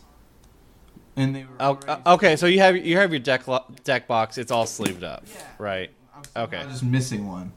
and 1.17 1.35
they 1.37 1.45
were. 1.45 1.51
Oh, 1.61 1.79
uh, 1.87 2.15
okay, 2.15 2.37
so 2.37 2.47
you 2.47 2.61
have 2.61 2.77
you 2.77 2.97
have 2.97 3.11
your 3.13 3.21
deck 3.21 3.47
lo- 3.47 3.65
deck 3.85 4.07
box. 4.09 4.39
It's 4.39 4.51
all 4.51 4.67
sleeved 4.67 5.05
up, 5.05 5.25
Yeah. 5.33 5.43
right? 5.59 5.91
I'm 6.35 6.51
just 6.71 6.83
missing 6.83 7.27
one, 7.27 7.53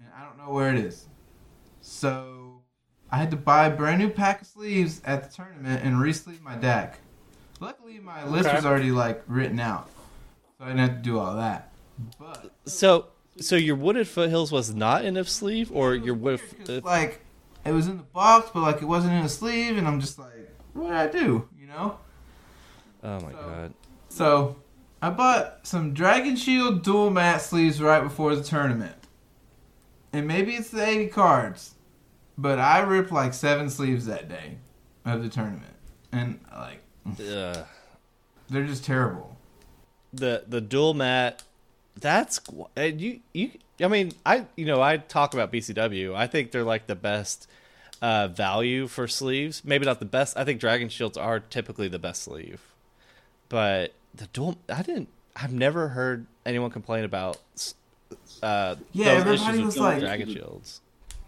and 0.00 0.08
I 0.16 0.24
don't 0.24 0.38
know 0.38 0.52
where 0.52 0.70
it 0.72 0.78
is. 0.78 1.06
So 1.80 2.62
I 3.10 3.18
had 3.18 3.30
to 3.30 3.36
buy 3.36 3.66
a 3.66 3.70
brand 3.70 4.00
new 4.00 4.08
pack 4.10 4.40
of 4.42 4.46
sleeves 4.46 5.00
at 5.04 5.24
the 5.28 5.34
tournament 5.34 5.82
and 5.84 6.00
re-sleeve 6.00 6.42
my 6.42 6.56
deck. 6.56 6.98
Luckily, 7.60 7.98
my 7.98 8.24
list 8.26 8.46
Okay. 8.48 8.56
was 8.56 8.66
already 8.66 8.90
like 8.90 9.22
written 9.26 9.58
out, 9.60 9.88
so 10.58 10.64
I 10.64 10.68
didn't 10.68 10.80
have 10.80 10.96
to 10.98 11.02
do 11.02 11.18
all 11.18 11.36
that. 11.36 11.72
But 12.18 12.52
So 12.66 13.06
so 13.40 13.56
your 13.56 13.76
wooded 13.76 14.08
foothills 14.08 14.52
was 14.52 14.74
not 14.74 15.04
in 15.04 15.16
a 15.16 15.24
sleeve, 15.24 15.70
or 15.72 15.94
your 15.94 16.14
wooded. 16.14 16.40
It's 16.60 16.70
uh, 16.70 16.80
like 16.84 17.20
it 17.64 17.72
was 17.72 17.88
in 17.88 17.96
the 17.96 18.02
box, 18.04 18.50
but 18.52 18.60
like 18.60 18.82
it 18.82 18.86
wasn't 18.86 19.14
in 19.14 19.24
a 19.24 19.28
sleeve, 19.28 19.76
and 19.78 19.88
I'm 19.88 20.00
just 20.00 20.18
like, 20.18 20.54
what 20.74 20.84
did 20.88 20.92
I 20.96 21.06
do? 21.08 21.48
You 21.58 21.66
know? 21.66 21.98
oh 23.02 23.20
my 23.20 23.32
so- 23.32 23.36
god. 23.38 23.74
So 24.08 24.56
I 25.02 25.10
bought 25.10 25.60
some 25.66 25.92
Dragon 25.94 26.36
Shield 26.36 26.82
dual 26.82 27.10
matte 27.10 27.42
sleeves 27.42 27.80
right 27.80 28.02
before 28.02 28.34
the 28.34 28.42
tournament, 28.42 28.96
and 30.12 30.26
maybe 30.26 30.54
it's 30.54 30.70
the 30.70 30.84
80 30.86 31.08
cards, 31.08 31.74
but 32.38 32.58
I 32.58 32.80
ripped 32.80 33.12
like 33.12 33.34
seven 33.34 33.68
sleeves 33.70 34.06
that 34.06 34.28
day 34.28 34.58
of 35.04 35.22
the 35.22 35.28
tournament, 35.28 35.74
and 36.12 36.40
like 36.52 36.80
Ugh. 37.20 37.66
they're 38.48 38.66
just 38.66 38.84
terrible. 38.84 39.36
the 40.12 40.44
the 40.48 40.60
dual 40.60 40.94
matte 40.94 41.42
that's 42.00 42.40
and 42.76 43.00
you 43.00 43.20
you 43.32 43.50
i 43.80 43.88
mean 43.88 44.12
i 44.24 44.44
you 44.56 44.64
know 44.66 44.82
i 44.82 44.96
talk 44.98 45.32
about 45.34 45.50
bcw 45.52 46.14
i 46.14 46.26
think 46.26 46.50
they're 46.50 46.62
like 46.62 46.86
the 46.86 46.94
best 46.94 47.48
uh 48.02 48.28
value 48.28 48.86
for 48.86 49.08
sleeves. 49.08 49.62
Maybe 49.64 49.86
not 49.86 49.98
the 50.00 50.04
best 50.06 50.36
i 50.36 50.44
think 50.44 50.58
dragon 50.60 50.88
shields 50.88 51.16
are 51.16 51.38
typically 51.40 51.88
the 51.88 51.98
best 51.98 52.22
sleeve. 52.22 52.60
But 53.48 53.92
the 54.16 54.26
dual 54.28 54.56
i 54.68 54.82
didn't 54.82 55.08
i've 55.36 55.52
never 55.52 55.88
heard 55.88 56.26
anyone 56.44 56.70
complain 56.70 57.04
about 57.04 57.36
uh 58.42 58.76
Yeah, 58.92 59.22
those 59.22 59.40
everybody 59.40 59.64
was 59.64 59.78
like- 59.78 60.00
dragon 60.00 60.28
shields 60.32 60.80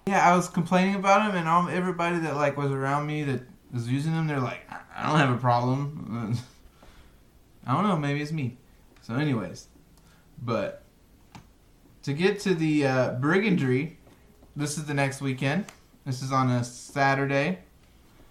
Yeah, 0.06 0.26
I 0.30 0.34
was 0.36 0.48
complaining 0.48 0.94
about 0.94 1.26
them, 1.26 1.36
and 1.36 1.46
all, 1.48 1.68
everybody 1.68 2.18
that 2.20 2.34
like 2.36 2.56
was 2.56 2.70
around 2.70 3.06
me 3.06 3.24
that 3.24 3.42
was 3.72 3.88
using 3.88 4.12
them, 4.12 4.26
they're 4.26 4.40
like, 4.40 4.60
I- 4.70 4.80
I 4.96 5.06
don't 5.08 5.18
have 5.18 5.30
a 5.36 5.38
problem. 5.38 6.38
I 7.66 7.74
don't 7.74 7.82
know, 7.86 7.96
maybe 7.98 8.22
it's 8.22 8.32
me. 8.32 8.56
So, 9.02 9.14
anyways, 9.16 9.68
but 10.42 10.82
to 12.04 12.14
get 12.14 12.40
to 12.40 12.54
the 12.54 12.86
uh, 12.86 13.14
brigandry, 13.20 13.96
this 14.56 14.78
is 14.78 14.86
the 14.86 14.94
next 14.94 15.20
weekend. 15.20 15.66
This 16.06 16.22
is 16.22 16.32
on 16.32 16.48
a 16.50 16.64
Saturday. 16.64 17.58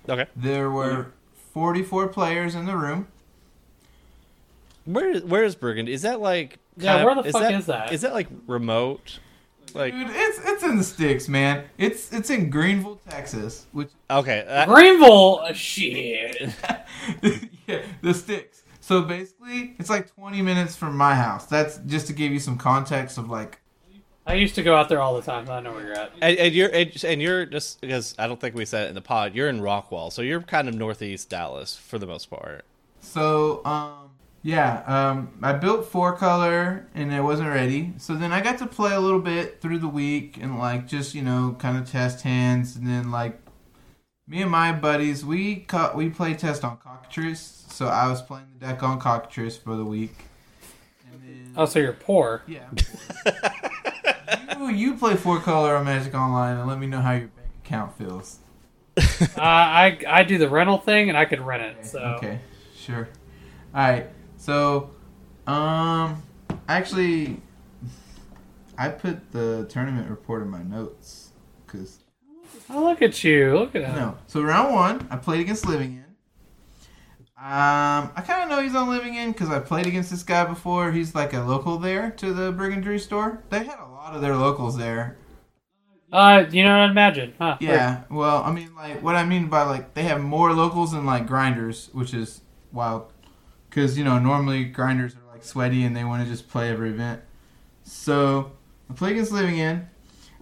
okay 0.10 0.26
There 0.36 0.72
were 0.72 1.12
44 1.53 2.08
players 2.08 2.55
in 2.55 2.66
the 2.66 2.76
room. 2.76 3.08
Where 4.88 5.20
where 5.20 5.44
is 5.44 5.56
burgundy 5.56 5.94
is 5.94 6.02
that 6.02 6.20
like 6.20 6.58
Yeah, 6.78 6.94
kind 6.94 7.06
where 7.06 7.18
of- 7.18 7.26
the 7.26 7.32
fuck 7.32 7.42
that, 7.44 7.54
is 7.54 7.66
that? 7.68 7.94
is 7.94 8.02
that 8.02 8.14
like 8.14 8.28
remote 8.48 9.20
like 9.74 9.94
Dude, 9.94 10.08
it's 10.10 10.40
it's 10.46 10.64
in 10.64 10.78
the 10.78 10.84
sticks, 10.84 11.28
man. 11.28 11.66
It's 11.78 12.12
it's 12.14 12.30
in 12.30 12.50
Greenville, 12.50 13.00
Texas, 13.10 13.66
which 13.74 13.90
okay 14.10 14.44
that- 14.48 14.68
Greenville, 14.68 15.40
uh, 15.44 15.54
shit. 15.54 16.42
yeah, 17.68 17.82
the 18.02 18.14
sticks. 18.14 18.64
So 18.80 19.02
basically, 19.02 19.76
it's 19.80 19.90
like 19.90 20.16
20 20.16 20.42
minutes 20.42 20.76
from 20.78 20.96
my 20.96 21.14
house. 21.14 21.46
That's 21.48 21.80
just 21.80 22.08
to 22.08 22.14
give 22.14 22.32
you 22.32 22.40
some 22.40 22.58
context 22.58 23.18
of 23.18 23.30
like. 23.30 23.60
I 24.26 24.34
used 24.36 24.56
to 24.56 24.64
go 24.64 24.76
out 24.76 24.88
there 24.90 25.02
all 25.02 25.16
the 25.16 25.22
time. 25.22 25.50
I 25.50 25.60
know 25.60 25.72
where 25.74 25.84
you're 25.86 25.94
at. 25.94 26.12
And, 26.22 26.38
and 26.38 26.54
you're 26.56 26.70
and 26.74 27.04
and 27.04 27.22
you're 27.22 27.46
just 27.46 27.82
because 27.82 28.16
I 28.18 28.28
don't 28.28 28.40
think 28.40 28.56
we 28.56 28.64
said 28.66 28.86
it 28.86 28.90
in 28.90 28.96
the 28.96 29.02
pod. 29.02 29.36
You're 29.36 29.50
in 29.50 29.60
Rockwall, 29.60 30.12
so 30.14 30.22
you're 30.22 30.42
kind 30.42 30.70
of 30.70 30.76
northeast 30.76 31.30
Dallas 31.30 31.76
for 31.76 32.00
the 32.00 32.08
most 32.08 32.30
part. 32.30 32.64
So 33.02 33.62
um 33.66 34.07
yeah, 34.44 34.84
um 34.86 35.38
I 35.42 35.54
built 35.54 35.86
four 35.86 36.16
color 36.16 36.88
and 36.96 37.14
it 37.14 37.22
wasn't 37.22 37.50
ready. 37.50 37.94
So 37.98 38.16
then 38.16 38.32
I 38.32 38.42
got 38.42 38.58
to 38.60 38.68
play 38.68 38.94
a 38.94 39.00
little 39.00 39.20
bit 39.22 39.62
through 39.62 39.80
the 39.80 39.88
week 39.88 40.38
and 40.40 40.60
like 40.60 40.88
just 40.88 41.14
you 41.16 41.22
know 41.22 41.56
kind 41.60 41.78
of 41.78 41.90
test 41.90 42.22
hands 42.22 42.76
and 42.76 42.88
then 42.88 43.12
like 43.12 43.40
me 44.28 44.42
and 44.42 44.52
my 44.52 44.72
buddies 44.74 45.26
we 45.26 45.56
cut 45.58 45.96
we 45.96 46.10
play 46.10 46.34
test 46.34 46.64
on 46.64 46.78
cockatrice. 46.78 47.66
So 47.70 47.88
I 47.88 48.08
was 48.08 48.22
playing 48.22 48.48
the 48.60 48.66
deck 48.66 48.82
on 48.84 49.00
cockatrice 49.00 49.58
for 49.58 49.76
the 49.76 49.86
week. 49.86 50.16
And 51.12 51.22
then 51.22 51.54
Oh, 51.56 51.66
so 51.66 51.80
you're 51.80 51.94
poor. 51.94 52.42
Yeah. 52.48 52.66
you, 54.58 54.70
you 54.70 54.96
play 54.96 55.16
four 55.16 55.40
color 55.40 55.76
on 55.76 55.86
Magic 55.86 56.14
Online 56.16 56.58
and 56.58 56.68
let 56.68 56.80
me 56.80 56.88
know 56.88 57.02
how 57.02 57.12
your 57.14 57.28
bank 57.28 57.50
account 57.64 57.98
feels. 57.98 58.40
uh, 58.98 59.42
I 59.42 60.00
I 60.08 60.24
do 60.24 60.38
the 60.38 60.50
rental 60.50 60.78
thing 60.80 61.10
and 61.10 61.18
I 61.18 61.26
could 61.26 61.42
rent 61.42 61.64
it. 61.64 61.86
So 61.86 62.00
Okay, 62.18 62.40
sure. 62.76 63.08
All 63.76 63.82
right. 63.82 64.08
So, 64.48 64.91
um, 65.45 66.24
actually, 66.70 67.41
I 68.78 68.88
put 68.88 69.34
the 69.34 69.68
tournament 69.68 70.10
report 70.10 70.41
in 70.41 70.48
my 70.48 70.64
notes 70.64 71.34
because 71.66 72.00
oh, 72.70 72.86
look 72.86 73.02
at 73.02 73.22
you. 73.26 73.60
Look 73.60 73.76
at 73.76 73.82
him. 73.82 73.95
no. 73.98 74.18
So 74.28 74.41
round 74.41 74.74
one, 74.74 75.06
I 75.12 75.18
played 75.18 75.41
against 75.41 75.68
Living 75.68 75.98
End. 75.98 76.16
Um, 77.38 78.10
I 78.16 78.24
kind 78.26 78.43
of 78.43 78.48
know 78.48 78.64
he's 78.64 78.74
on 78.74 78.88
Living 78.88 79.18
End 79.18 79.34
because 79.34 79.50
I 79.50 79.60
played 79.60 79.86
against 79.86 80.12
this 80.12 80.24
guy 80.24 80.45
before. 80.45 80.93
He's 80.93 81.14
like 81.14 81.34
a 81.34 81.41
local 81.41 81.78
there 81.78 82.12
to 82.12 82.34
the 82.34 82.54
Brigandry 82.54 83.02
store. 83.02 83.43
They 83.50 83.66
had 83.66 83.80
a 83.80 83.91
lot 83.91 84.16
of 84.16 84.22
their 84.22 84.38
locals 84.38 84.78
there. 84.78 85.18
Uh, 86.10 86.45
you 86.50 86.64
know 86.64 86.80
what? 86.80 86.91
Imagine, 86.91 87.34
huh? 87.38 87.58
Yeah, 87.60 88.04
well, 88.10 88.43
I 88.43 88.54
mean, 88.54 88.74
like, 88.76 89.04
what 89.04 89.18
I 89.18 89.26
mean 89.26 89.50
by 89.50 89.64
like 89.64 89.93
they 89.93 90.04
have 90.04 90.22
more 90.22 90.54
locals 90.54 90.93
than 90.93 91.06
like 91.06 91.28
grinders, 91.28 91.89
which 91.91 92.14
is 92.14 92.43
wild, 92.72 93.12
because 93.78 93.96
you 93.96 94.04
know 94.04 94.18
normally 94.18 94.64
grinders 94.64 95.14
are 95.14 95.32
like 95.32 95.44
sweaty 95.44 95.84
and 95.84 95.96
they 95.96 96.04
want 96.04 96.24
to 96.24 96.28
just 96.30 96.50
play 96.50 96.72
every 96.72 96.90
event. 96.90 97.22
So 97.84 98.54
I 98.90 98.94
play 98.94 99.12
against 99.12 99.32
Living 99.32 99.62
End, 99.62 99.86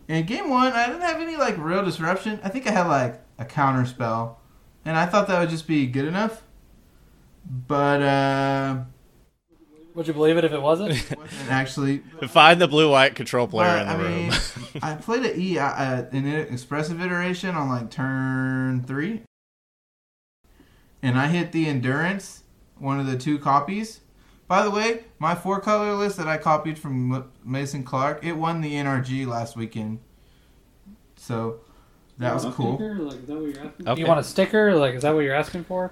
and 0.08 0.26
game 0.26 0.50
one 0.50 0.72
I 0.72 0.86
didn't 0.88 1.02
have 1.02 1.20
any 1.22 1.36
like 1.36 1.58
real 1.58 1.84
disruption. 1.84 2.40
I 2.46 2.50
think 2.50 2.66
I 2.66 2.72
had 2.72 2.88
like 2.88 3.22
a 3.38 3.44
counter 3.44 3.86
spell, 3.86 4.40
and 4.86 4.96
I 4.96 5.06
thought 5.06 5.28
that 5.28 5.38
would 5.42 5.50
just 5.50 5.68
be 5.68 5.86
good 5.86 6.06
enough. 6.06 6.44
But 7.68 8.02
uh, 8.02 8.78
Would 9.96 10.08
you 10.08 10.14
believe 10.14 10.38
it 10.38 10.46
if 10.46 10.54
it 10.54 10.62
wasn't? 10.62 10.92
wasn't 11.18 11.52
actually. 11.52 11.98
Find 12.30 12.62
the 12.62 12.70
blue 12.70 12.90
white 12.90 13.16
control 13.16 13.50
player 13.50 13.68
But, 13.68 13.82
in 13.82 13.88
the 13.88 13.94
I 13.94 13.98
room. 13.98 14.30
mean, 14.30 14.34
I 14.82 14.96
played 15.02 15.26
an 15.26 15.38
E, 15.38 15.60
uh, 15.60 16.06
an 16.14 16.26
expressive 16.26 17.02
iteration 17.02 17.54
on 17.54 17.68
like 17.68 17.92
turn 17.92 18.82
three, 18.84 19.24
and 21.04 21.20
I 21.20 21.28
hit 21.28 21.52
the 21.52 21.68
endurance, 21.68 22.44
one 22.78 23.00
of 23.00 23.08
the 23.08 23.18
two 23.18 23.40
copies. 23.40 24.02
By 24.48 24.64
the 24.64 24.70
way, 24.70 25.06
my 25.18 25.34
four 25.34 25.60
color 25.60 25.94
list 25.94 26.18
that 26.18 26.28
I 26.28 26.38
copied 26.38 26.78
from 26.78 27.32
Mason 27.44 27.84
Clark, 27.84 28.24
it 28.24 28.34
won 28.34 28.62
the 28.62 28.74
NRG 28.74 29.26
last 29.26 29.56
weekend, 29.56 30.00
so 31.16 31.62
that 32.20 32.34
was 32.34 32.46
cool. 32.54 32.76
Okay. 32.82 34.00
You 34.00 34.08
want 34.08 34.20
a 34.20 34.24
sticker? 34.24 34.76
Like, 34.76 34.94
is 34.96 35.02
that 35.02 35.14
what 35.14 35.22
you're 35.22 35.36
asking 35.36 35.64
for? 35.64 35.92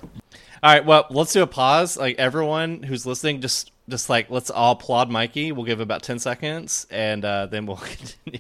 All 0.62 0.72
right, 0.72 0.86
well, 0.86 1.08
let's 1.10 1.34
do 1.34 1.42
a 1.42 1.48
pause. 1.48 1.98
Like 1.98 2.18
everyone 2.18 2.84
who's 2.84 3.06
listening, 3.06 3.42
just 3.42 3.72
just 3.90 4.10
like 4.10 4.30
let's 4.30 4.50
all 4.50 4.74
applaud 4.74 5.10
Mikey. 5.10 5.52
We'll 5.52 5.66
give 5.66 5.80
about 5.82 6.04
ten 6.04 6.20
seconds, 6.20 6.88
and 6.90 7.26
uh, 7.26 7.48
then 7.48 7.66
we'll 7.66 7.78
continue. 8.26 8.40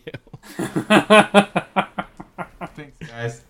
Thanks, 2.76 3.08
guys. 3.08 3.42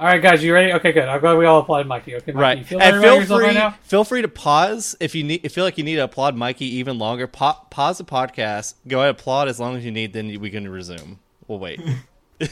All 0.00 0.06
right, 0.06 0.22
guys, 0.22 0.44
you 0.44 0.54
ready? 0.54 0.72
Okay, 0.74 0.92
good. 0.92 1.08
I'm 1.08 1.20
glad 1.20 1.36
we 1.38 1.44
all 1.44 1.58
applauded 1.58 1.88
Mikey. 1.88 2.14
Okay, 2.14 2.30
Mikey, 2.30 2.40
right, 2.40 2.58
you 2.58 2.64
feel 2.64 2.80
and 2.80 3.02
feel 3.02 3.26
free 3.26 3.46
right 3.46 3.54
now? 3.54 3.70
feel 3.82 4.04
free 4.04 4.22
to 4.22 4.28
pause 4.28 4.94
if 5.00 5.12
you 5.12 5.24
need. 5.24 5.40
If 5.42 5.54
feel 5.54 5.64
like 5.64 5.76
you 5.76 5.82
need 5.82 5.96
to 5.96 6.04
applaud 6.04 6.36
Mikey 6.36 6.66
even 6.76 7.00
longer. 7.00 7.26
Pa- 7.26 7.64
pause 7.68 7.98
the 7.98 8.04
podcast. 8.04 8.74
Go 8.86 8.98
ahead, 8.98 9.08
and 9.08 9.18
applaud 9.18 9.48
as 9.48 9.58
long 9.58 9.74
as 9.74 9.84
you 9.84 9.90
need. 9.90 10.12
Then 10.12 10.38
we 10.40 10.50
can 10.50 10.68
resume. 10.68 11.18
We'll 11.46 11.58
wait. 11.58 11.80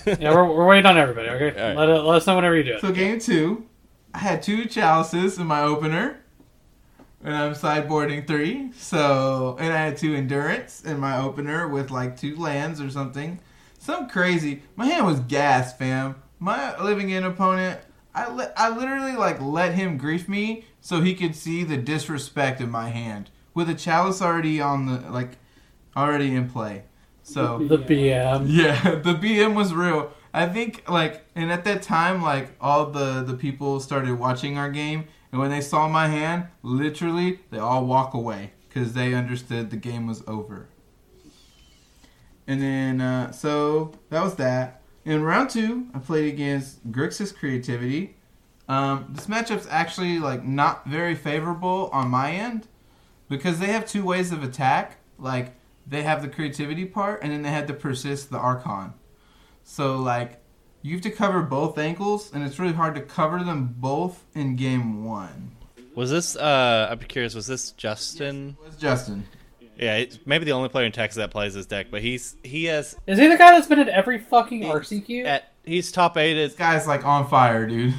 Yeah, 0.04 0.34
we're, 0.34 0.44
we're 0.52 0.66
waiting 0.66 0.86
on 0.86 0.98
everybody. 0.98 1.28
Okay, 1.28 1.60
All 1.60 1.68
right. 1.68 1.76
let, 1.76 1.88
it, 1.88 2.02
let 2.02 2.16
us 2.16 2.26
know 2.26 2.34
whenever 2.34 2.56
you 2.56 2.64
do 2.64 2.72
it. 2.74 2.80
So 2.80 2.90
game 2.90 3.20
two, 3.20 3.66
I 4.12 4.18
had 4.18 4.42
two 4.42 4.64
chalices 4.64 5.38
in 5.38 5.46
my 5.46 5.62
opener, 5.62 6.18
and 7.22 7.32
I'm 7.32 7.52
sideboarding 7.54 8.26
three. 8.26 8.72
So 8.72 9.56
and 9.60 9.72
I 9.72 9.76
had 9.76 9.96
two 9.96 10.12
endurance 10.16 10.82
in 10.82 10.98
my 10.98 11.16
opener 11.18 11.68
with 11.68 11.92
like 11.92 12.16
two 12.16 12.34
lands 12.34 12.80
or 12.80 12.90
something, 12.90 13.38
some 13.78 14.08
crazy. 14.08 14.64
My 14.74 14.86
hand 14.86 15.06
was 15.06 15.20
gas, 15.20 15.72
fam. 15.76 16.16
My 16.38 16.78
Living 16.82 17.12
End 17.12 17.24
opponent, 17.24 17.80
I 18.14 18.32
let 18.32 18.52
I 18.56 18.76
literally 18.76 19.14
like 19.14 19.40
let 19.40 19.74
him 19.74 19.98
grief 19.98 20.28
me 20.28 20.64
so 20.80 21.00
he 21.00 21.14
could 21.14 21.34
see 21.34 21.64
the 21.64 21.76
disrespect 21.76 22.60
in 22.60 22.70
my 22.70 22.88
hand 22.88 23.30
with 23.54 23.68
a 23.68 23.74
chalice 23.74 24.22
already 24.22 24.60
on 24.60 24.86
the 24.86 25.10
like 25.10 25.38
already 25.96 26.34
in 26.34 26.48
play. 26.48 26.84
So 27.22 27.58
The 27.58 27.78
BM. 27.78 28.46
yeah, 28.48 28.80
the 29.02 29.14
BM 29.14 29.54
was 29.54 29.74
real. 29.74 30.12
I 30.32 30.46
think 30.46 30.88
like, 30.88 31.24
and 31.34 31.50
at 31.50 31.64
that 31.64 31.82
time, 31.82 32.22
like 32.22 32.50
all 32.60 32.86
the 32.86 33.22
the 33.22 33.34
people 33.34 33.80
started 33.80 34.18
watching 34.18 34.58
our 34.58 34.70
game, 34.70 35.06
and 35.32 35.40
when 35.40 35.50
they 35.50 35.62
saw 35.62 35.88
my 35.88 36.08
hand, 36.08 36.48
literally 36.62 37.40
they 37.50 37.58
all 37.58 37.86
walk 37.86 38.14
away 38.14 38.52
because 38.68 38.92
they 38.92 39.14
understood 39.14 39.70
the 39.70 39.76
game 39.76 40.06
was 40.06 40.22
over. 40.26 40.68
And 42.46 42.62
then, 42.62 43.00
uh, 43.00 43.32
so 43.32 43.92
that 44.10 44.22
was 44.22 44.36
that. 44.36 44.82
In 45.06 45.22
round 45.22 45.50
two, 45.50 45.86
I 45.94 46.00
played 46.00 46.34
against 46.34 46.90
Grixis 46.90 47.32
Creativity. 47.32 48.16
Um, 48.68 49.06
this 49.10 49.26
matchup's 49.26 49.68
actually 49.70 50.18
like 50.18 50.44
not 50.44 50.84
very 50.84 51.14
favorable 51.14 51.88
on 51.92 52.08
my 52.08 52.32
end 52.32 52.66
because 53.28 53.60
they 53.60 53.68
have 53.68 53.86
two 53.86 54.04
ways 54.04 54.32
of 54.32 54.42
attack. 54.42 54.98
Like 55.16 55.54
they 55.86 56.02
have 56.02 56.22
the 56.22 56.28
creativity 56.28 56.84
part, 56.84 57.22
and 57.22 57.30
then 57.30 57.42
they 57.42 57.50
had 57.50 57.68
to 57.68 57.74
persist, 57.74 58.30
the 58.30 58.36
Archon. 58.36 58.94
So 59.62 59.96
like 59.98 60.42
you 60.82 60.94
have 60.94 61.02
to 61.02 61.10
cover 61.12 61.40
both 61.40 61.78
ankles, 61.78 62.32
and 62.34 62.42
it's 62.42 62.58
really 62.58 62.74
hard 62.74 62.96
to 62.96 63.00
cover 63.00 63.44
them 63.44 63.76
both 63.78 64.24
in 64.34 64.56
game 64.56 65.04
one. 65.04 65.52
Was 65.94 66.10
this? 66.10 66.34
Uh, 66.34 66.88
I'm 66.90 66.98
curious. 66.98 67.36
Was 67.36 67.46
this 67.46 67.70
Justin? 67.70 68.56
Was 68.64 68.76
Justin? 68.76 69.28
Yeah, 69.78 70.04
maybe 70.24 70.44
the 70.44 70.52
only 70.52 70.68
player 70.68 70.86
in 70.86 70.92
Texas 70.92 71.16
that 71.16 71.30
plays 71.30 71.54
this 71.54 71.66
deck, 71.66 71.88
but 71.90 72.02
he's 72.02 72.36
he 72.42 72.64
has 72.64 72.96
Is 73.06 73.18
he 73.18 73.26
the 73.26 73.36
guy 73.36 73.52
that's 73.52 73.66
been 73.66 73.78
in 73.78 73.88
every 73.88 74.18
fucking 74.18 74.62
RCQ? 74.62 75.24
at 75.26 75.52
he's 75.64 75.92
top 75.92 76.16
eight. 76.16 76.34
This 76.34 76.54
guy's 76.54 76.86
like 76.86 77.04
on 77.04 77.28
fire, 77.28 77.66
dude. 77.66 77.94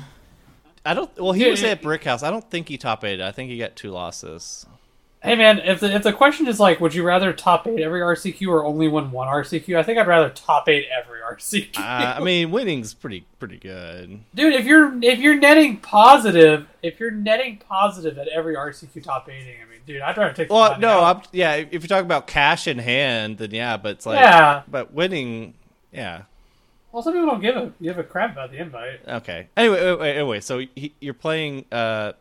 I 0.85 0.93
don't. 0.93 1.13
Well, 1.19 1.33
he 1.33 1.43
Yeah, 1.45 1.51
was 1.51 1.61
yeah. 1.61 1.69
at 1.69 1.81
Brick 1.81 2.03
House. 2.03 2.23
I 2.23 2.31
don't 2.31 2.49
think 2.49 2.69
he 2.69 2.77
top 2.77 3.03
eight. 3.03 3.19
I 3.21 3.31
think 3.31 3.49
he 3.51 3.57
got 3.57 3.75
two 3.75 3.91
losses. 3.91 4.65
Hey 5.21 5.35
man, 5.35 5.57
if 5.59 5.79
the 5.79 5.93
if 5.93 6.03
the 6.03 6.13
question 6.13 6.47
is 6.47 6.59
like, 6.59 6.79
would 6.79 6.93
you 6.93 7.03
rather 7.03 7.33
top 7.33 7.67
eight 7.67 7.81
every 7.81 7.99
RCQ 8.01 8.47
or 8.49 8.63
only 8.63 8.87
win 8.87 9.11
one 9.11 9.27
RCQ? 9.27 9.75
I 9.77 9.83
think 9.83 9.97
I'd 9.97 10.07
rather 10.07 10.29
top 10.29 10.69
eight 10.69 10.85
every 10.95 11.19
RCQ. 11.19 11.77
Uh, 11.77 12.15
I 12.17 12.19
mean, 12.23 12.51
winning's 12.51 12.93
pretty 12.93 13.25
pretty 13.39 13.57
good. 13.57 14.21
Dude, 14.35 14.53
if 14.53 14.65
you're 14.65 14.97
if 15.03 15.17
you're 15.19 15.35
netting 15.35 15.77
positive, 15.77 16.67
if 16.83 16.99
you're 16.99 17.11
netting 17.11 17.57
positive 17.57 18.17
at 18.19 18.27
every 18.29 18.55
RCQ 18.55 19.03
top 19.03 19.27
eighting, 19.27 19.55
I 19.61 19.65
mean, 19.65 19.66
dude, 19.87 20.01
I'd 20.01 20.17
rather 20.17 20.33
take. 20.33 20.51
Well, 20.51 20.71
money 20.71 20.81
no. 20.81 21.03
I'm, 21.03 21.21
yeah. 21.31 21.55
If 21.55 21.71
you're 21.71 21.81
talking 21.81 22.05
about 22.05 22.27
cash 22.27 22.67
in 22.67 22.77
hand, 22.77 23.39
then 23.39 23.51
yeah. 23.51 23.77
But 23.77 23.93
it's 23.93 24.05
like, 24.05 24.19
yeah. 24.19 24.61
but 24.67 24.93
winning, 24.93 25.55
yeah. 25.91 26.23
Well, 26.91 27.01
some 27.01 27.13
people 27.13 27.27
don't 27.27 27.41
give 27.41 27.55
a 27.55 27.73
give 27.81 27.97
a 27.97 28.03
crap 28.03 28.33
about 28.33 28.51
the 28.51 28.57
invite. 28.57 28.99
Okay. 29.07 29.47
Anyway, 29.57 29.81
wait, 29.81 29.99
wait, 29.99 30.13
anyway, 30.15 30.39
so 30.39 30.59
he, 30.75 30.93
you're 30.99 31.13
playing, 31.13 31.65
uh, 31.71 32.13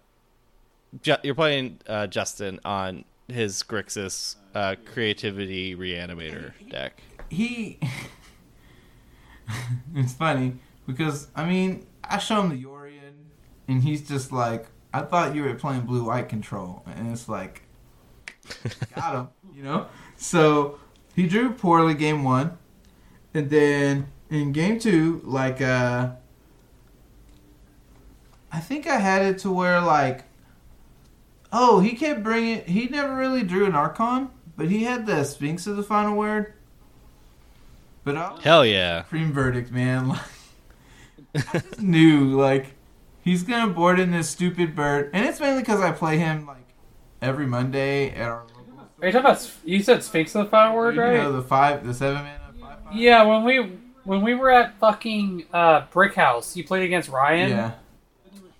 Ju- 1.03 1.17
you're 1.23 1.35
playing 1.35 1.81
uh, 1.87 2.07
Justin 2.07 2.61
on 2.65 3.05
his 3.29 3.63
Grixis 3.63 4.37
uh, 4.55 4.77
creativity 4.85 5.75
reanimator 5.75 6.53
deck. 6.71 7.01
he 7.29 7.79
it's 9.95 10.13
funny 10.15 10.55
because 10.87 11.29
I 11.35 11.45
mean 11.45 11.87
I 12.05 12.19
show 12.19 12.41
him 12.41 12.51
the 12.51 12.63
Yorion 12.63 13.13
and 13.69 13.83
he's 13.83 14.07
just 14.07 14.33
like 14.33 14.67
I 14.97 15.03
thought 15.03 15.35
you 15.35 15.43
were 15.43 15.55
playing 15.55 15.83
blue 15.83 16.05
white 16.05 16.29
control 16.29 16.83
and 16.87 17.13
it's 17.13 17.29
like 17.29 17.63
got 18.95 19.15
him 19.15 19.29
you 19.55 19.63
know 19.63 19.87
so 20.17 20.79
he 21.15 21.27
drew 21.27 21.53
poorly 21.53 21.95
game 21.95 22.25
one 22.25 22.57
and 23.35 23.51
then 23.51 24.07
in 24.31 24.53
game 24.53 24.79
two 24.79 25.21
like 25.25 25.61
uh 25.61 26.11
I 28.53 28.61
think 28.61 28.87
I 28.87 28.99
had 28.99 29.23
it 29.23 29.39
to 29.41 29.51
where 29.51 29.81
like 29.81 30.25
oh 31.53 31.81
he 31.81 31.93
kept 31.93 32.23
bringing 32.23 32.59
it. 32.59 32.69
he 32.69 32.87
never 32.87 33.15
really 33.15 33.43
drew 33.43 33.67
an 33.67 33.75
Archon 33.75 34.31
but 34.57 34.71
he 34.71 34.85
had 34.85 35.07
the 35.07 35.25
Sphinx 35.25 35.67
of 35.67 35.77
the 35.77 35.83
final 35.83 36.17
word 36.17 36.55
but 38.07 38.17
I 38.17 38.39
Hell 38.41 38.65
yeah. 38.65 39.03
Supreme 39.03 39.33
verdict, 39.33 39.73
man. 39.73 40.11
Like, 40.11 40.21
I 41.35 41.59
just 41.59 41.83
knew, 41.83 42.41
like, 42.41 42.76
he's 43.27 43.43
gonna 43.43 43.71
board 43.73 43.99
in 44.01 44.13
this 44.13 44.31
stupid 44.31 44.75
bird, 44.75 45.11
and 45.13 45.27
it's 45.27 45.39
mainly 45.41 45.61
because 45.61 45.81
I 45.83 45.91
play 45.93 46.17
him 46.17 46.47
like 46.47 46.65
every 47.21 47.47
Monday 47.47 48.11
at 48.11 48.23
our 48.29 48.45
local. 48.45 48.89
Are 49.03 49.07
you 49.09 49.13
talking 49.13 49.27
about? 49.27 49.51
You 49.65 49.83
said 49.83 50.03
Sphinx 50.03 50.35
of 50.35 50.45
the 50.47 50.51
final 50.51 50.77
word, 50.77 50.95
You 50.95 51.03
right? 51.03 51.15
know 51.19 51.33
the 51.33 51.43
five, 51.43 51.85
the 51.87 51.93
seven 51.93 52.23
mana. 52.23 52.39
Five, 52.59 52.85
five? 52.85 52.95
Yeah, 52.95 53.25
when 53.25 53.45
we 53.45 53.59
when 54.05 54.23
we 54.23 54.35
were 54.35 54.51
at 54.51 54.79
fucking 54.79 55.47
uh, 55.53 55.83
Brick 55.91 56.15
House, 56.15 56.57
you 56.57 56.65
played 56.65 56.85
against 56.85 57.09
Ryan, 57.09 57.51
Yeah, 57.51 57.73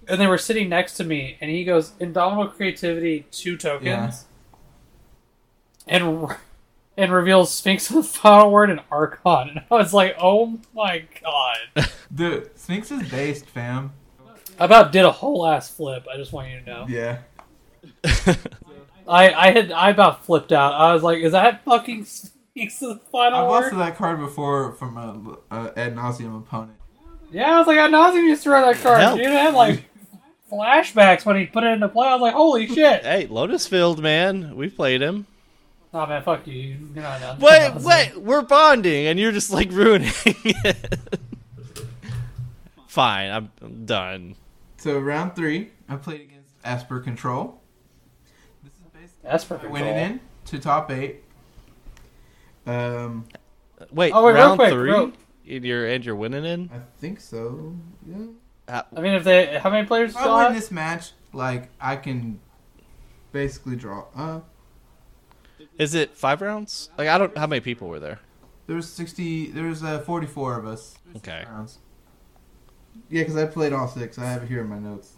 and 0.09 0.21
they 0.21 0.27
were 0.27 0.37
sitting 0.39 0.69
next 0.69 0.95
to 0.99 1.05
me, 1.05 1.39
and 1.41 1.51
he 1.51 1.65
goes, 1.65 1.93
"Indomitable 2.01 2.49
creativity, 2.49 3.27
two 3.31 3.57
tokens," 3.57 4.27
Yeah. 5.87 5.97
and 5.97 6.37
and 6.99 7.13
reveals 7.13 7.53
Sphinx 7.53 7.89
of 7.91 7.97
the 7.97 8.03
final 8.03 8.51
word 8.51 8.71
and 8.71 8.81
Archon, 8.91 9.49
and 9.51 9.61
I 9.71 9.75
was 9.75 9.95
like, 9.95 10.17
"Oh 10.21 10.59
my 10.75 11.05
god!" 11.23 11.89
the 12.11 12.51
Sphinx 12.57 12.91
is 12.91 13.09
based, 13.11 13.47
fam. 13.47 13.93
I 14.59 14.65
about 14.65 14.93
did 14.93 15.05
a 15.05 15.13
whole 15.13 15.47
ass 15.47 15.71
flip. 15.71 16.07
I 16.13 16.17
just 16.17 16.33
want 16.33 16.51
you 16.51 16.61
to 16.61 16.67
know. 16.67 16.87
Yeah, 16.89 17.19
I 19.07 19.33
I 19.33 19.51
had 19.53 19.73
I 19.73 19.91
about 19.91 20.25
flipped 20.25 20.53
out. 20.53 20.75
I 20.75 20.93
was 20.95 21.03
like, 21.03 21.19
"Is 21.23 21.33
that 21.33 21.65
fucking 21.65 22.05
Sphinx 22.57 22.81
of 22.83 23.01
the 23.13 23.19
I've 23.19 23.33
lost 23.49 23.71
to 23.71 23.77
that 23.77 23.97
card 23.97 24.19
before 24.19 24.73
from 24.73 24.97
a, 24.97 25.55
a 25.55 25.79
ad 25.79 25.95
nauseam 25.95 26.35
opponent. 26.35 26.79
Yeah, 27.31 27.55
I 27.55 27.59
was 27.59 27.67
like, 27.67 27.79
I 27.79 27.89
nauseum 27.89 28.25
used 28.29 28.45
to 28.45 28.51
run 28.51 28.63
that 28.63 28.81
card. 28.83 29.01
Help. 29.01 29.19
Dude, 29.19 29.27
I 29.27 29.31
had 29.31 29.55
like 29.55 29.85
flashbacks 30.51 31.27
when 31.27 31.37
he 31.37 31.47
put 31.47 31.65
it 31.65 31.69
into 31.69 31.89
play. 31.89 32.09
I 32.09 32.15
was 32.15 32.23
like, 32.23 32.35
holy 32.35 32.67
shit. 32.67 33.03
hey, 33.05 33.27
Lotus 33.27 33.67
Field, 33.67 34.03
man. 34.03 34.57
We 34.57 34.71
played 34.71 35.03
him. 35.03 35.27
Oh 35.93 36.07
man, 36.07 36.23
fuck 36.23 36.47
you. 36.47 36.79
You're 36.95 37.03
not 37.03 37.21
done. 37.21 37.41
Wait, 37.41 37.75
wait. 37.83 38.17
We're 38.17 38.43
bonding, 38.43 39.07
and 39.07 39.19
you're 39.19 39.33
just 39.33 39.51
like 39.51 39.71
ruining 39.73 40.11
it. 40.25 40.99
Fine, 42.87 43.31
I'm, 43.31 43.51
I'm 43.61 43.85
done. 43.85 44.37
So 44.77 44.99
round 44.99 45.35
three, 45.35 45.71
I 45.89 45.97
played 45.97 46.21
against 46.23 46.51
Esper 46.65 47.01
Control. 47.01 47.61
This 48.63 48.73
is 48.75 48.79
basically 48.93 49.31
That's 49.31 49.45
perfect. 49.45 49.73
winning 49.73 49.97
in 49.97 50.21
to 50.47 50.59
top 50.59 50.91
eight. 50.91 51.23
Um, 52.67 53.27
Wait, 53.91 54.13
Oh, 54.13 54.25
wait, 54.25 54.33
real 54.35 54.43
round 54.47 54.59
quick, 54.59 54.73
three? 54.73 54.91
real- 54.91 55.13
And 55.49 55.65
you're, 55.65 55.87
and 55.87 56.05
you're 56.05 56.17
winning 56.17 56.45
in? 56.45 56.71
I 56.73 56.79
think 56.99 57.21
so. 57.21 57.75
Yeah. 58.07 58.17
Uh, 58.69 58.83
I 58.97 59.01
mean, 59.01 59.13
if 59.15 59.23
they, 59.25 59.59
how 59.59 59.71
many 59.71 59.87
players 59.87 60.11
If 60.13 60.17
still 60.19 60.33
I 60.33 60.37
win 60.45 60.53
have? 60.53 60.55
this 60.61 60.71
match, 60.73 61.13
like 61.33 61.69
I 61.81 61.95
can 61.97 62.41
basically 63.33 63.77
draw. 63.77 64.07
Uh, 64.17 64.41
is 65.79 65.95
it 65.95 66.17
five 66.17 66.41
rounds? 66.43 66.91
Like, 66.99 67.07
I 67.09 67.17
don't. 67.19 67.37
How 67.39 67.47
many 67.47 67.61
people 67.61 67.87
were 67.89 68.01
there? 68.01 68.19
there's 68.67 68.89
sixty. 68.89 69.51
There's 69.53 69.85
uh, 69.85 70.01
forty-four 70.01 70.59
of 70.59 70.67
us. 70.67 70.97
Okay. 71.19 71.45
Rounds. 71.49 71.79
Yeah, 73.11 73.23
because 73.23 73.37
I 73.37 73.47
played 73.47 73.73
all 73.73 73.89
six. 73.89 74.19
I 74.19 74.25
have 74.25 74.43
it 74.43 74.49
here 74.49 74.61
in 74.61 74.69
my 74.69 74.79
notes. 74.79 75.15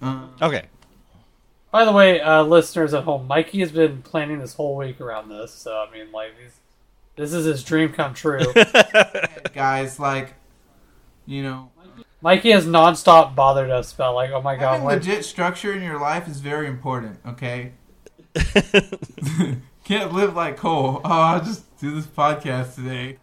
Um, 0.00 0.32
Okay. 0.40 0.66
By 1.70 1.84
the 1.84 1.92
way, 1.92 2.20
uh, 2.20 2.44
listeners 2.44 2.94
at 2.94 3.02
home, 3.02 3.26
Mikey 3.26 3.58
has 3.58 3.72
been 3.72 4.00
planning 4.02 4.38
this 4.38 4.54
whole 4.54 4.76
week 4.76 5.00
around 5.00 5.28
this. 5.28 5.52
So 5.52 5.76
I 5.76 5.90
mean, 5.90 6.12
like, 6.12 6.30
he's, 6.40 6.52
this 7.16 7.32
is 7.32 7.44
his 7.46 7.64
dream 7.64 7.92
come 7.92 8.14
true. 8.14 8.44
guys, 9.52 9.98
like, 9.98 10.34
you 11.26 11.42
know, 11.42 11.72
Mikey 12.20 12.52
has 12.52 12.64
nonstop 12.64 13.34
bothered 13.34 13.70
us 13.70 13.92
about 13.92 14.14
like, 14.14 14.30
oh 14.30 14.40
my 14.40 14.54
god, 14.54 14.72
having 14.72 14.84
when, 14.84 14.98
legit 14.98 15.24
structure 15.24 15.72
in 15.72 15.82
your 15.82 16.00
life 16.00 16.28
is 16.28 16.40
very 16.40 16.68
important. 16.68 17.18
Okay. 17.26 17.72
Can't 19.84 20.12
live 20.12 20.34
like 20.34 20.56
Cole. 20.56 21.00
Oh, 21.04 21.10
I'll 21.10 21.44
just 21.44 21.76
do 21.78 21.94
this 21.94 22.06
podcast 22.06 22.76
today. 22.76 23.18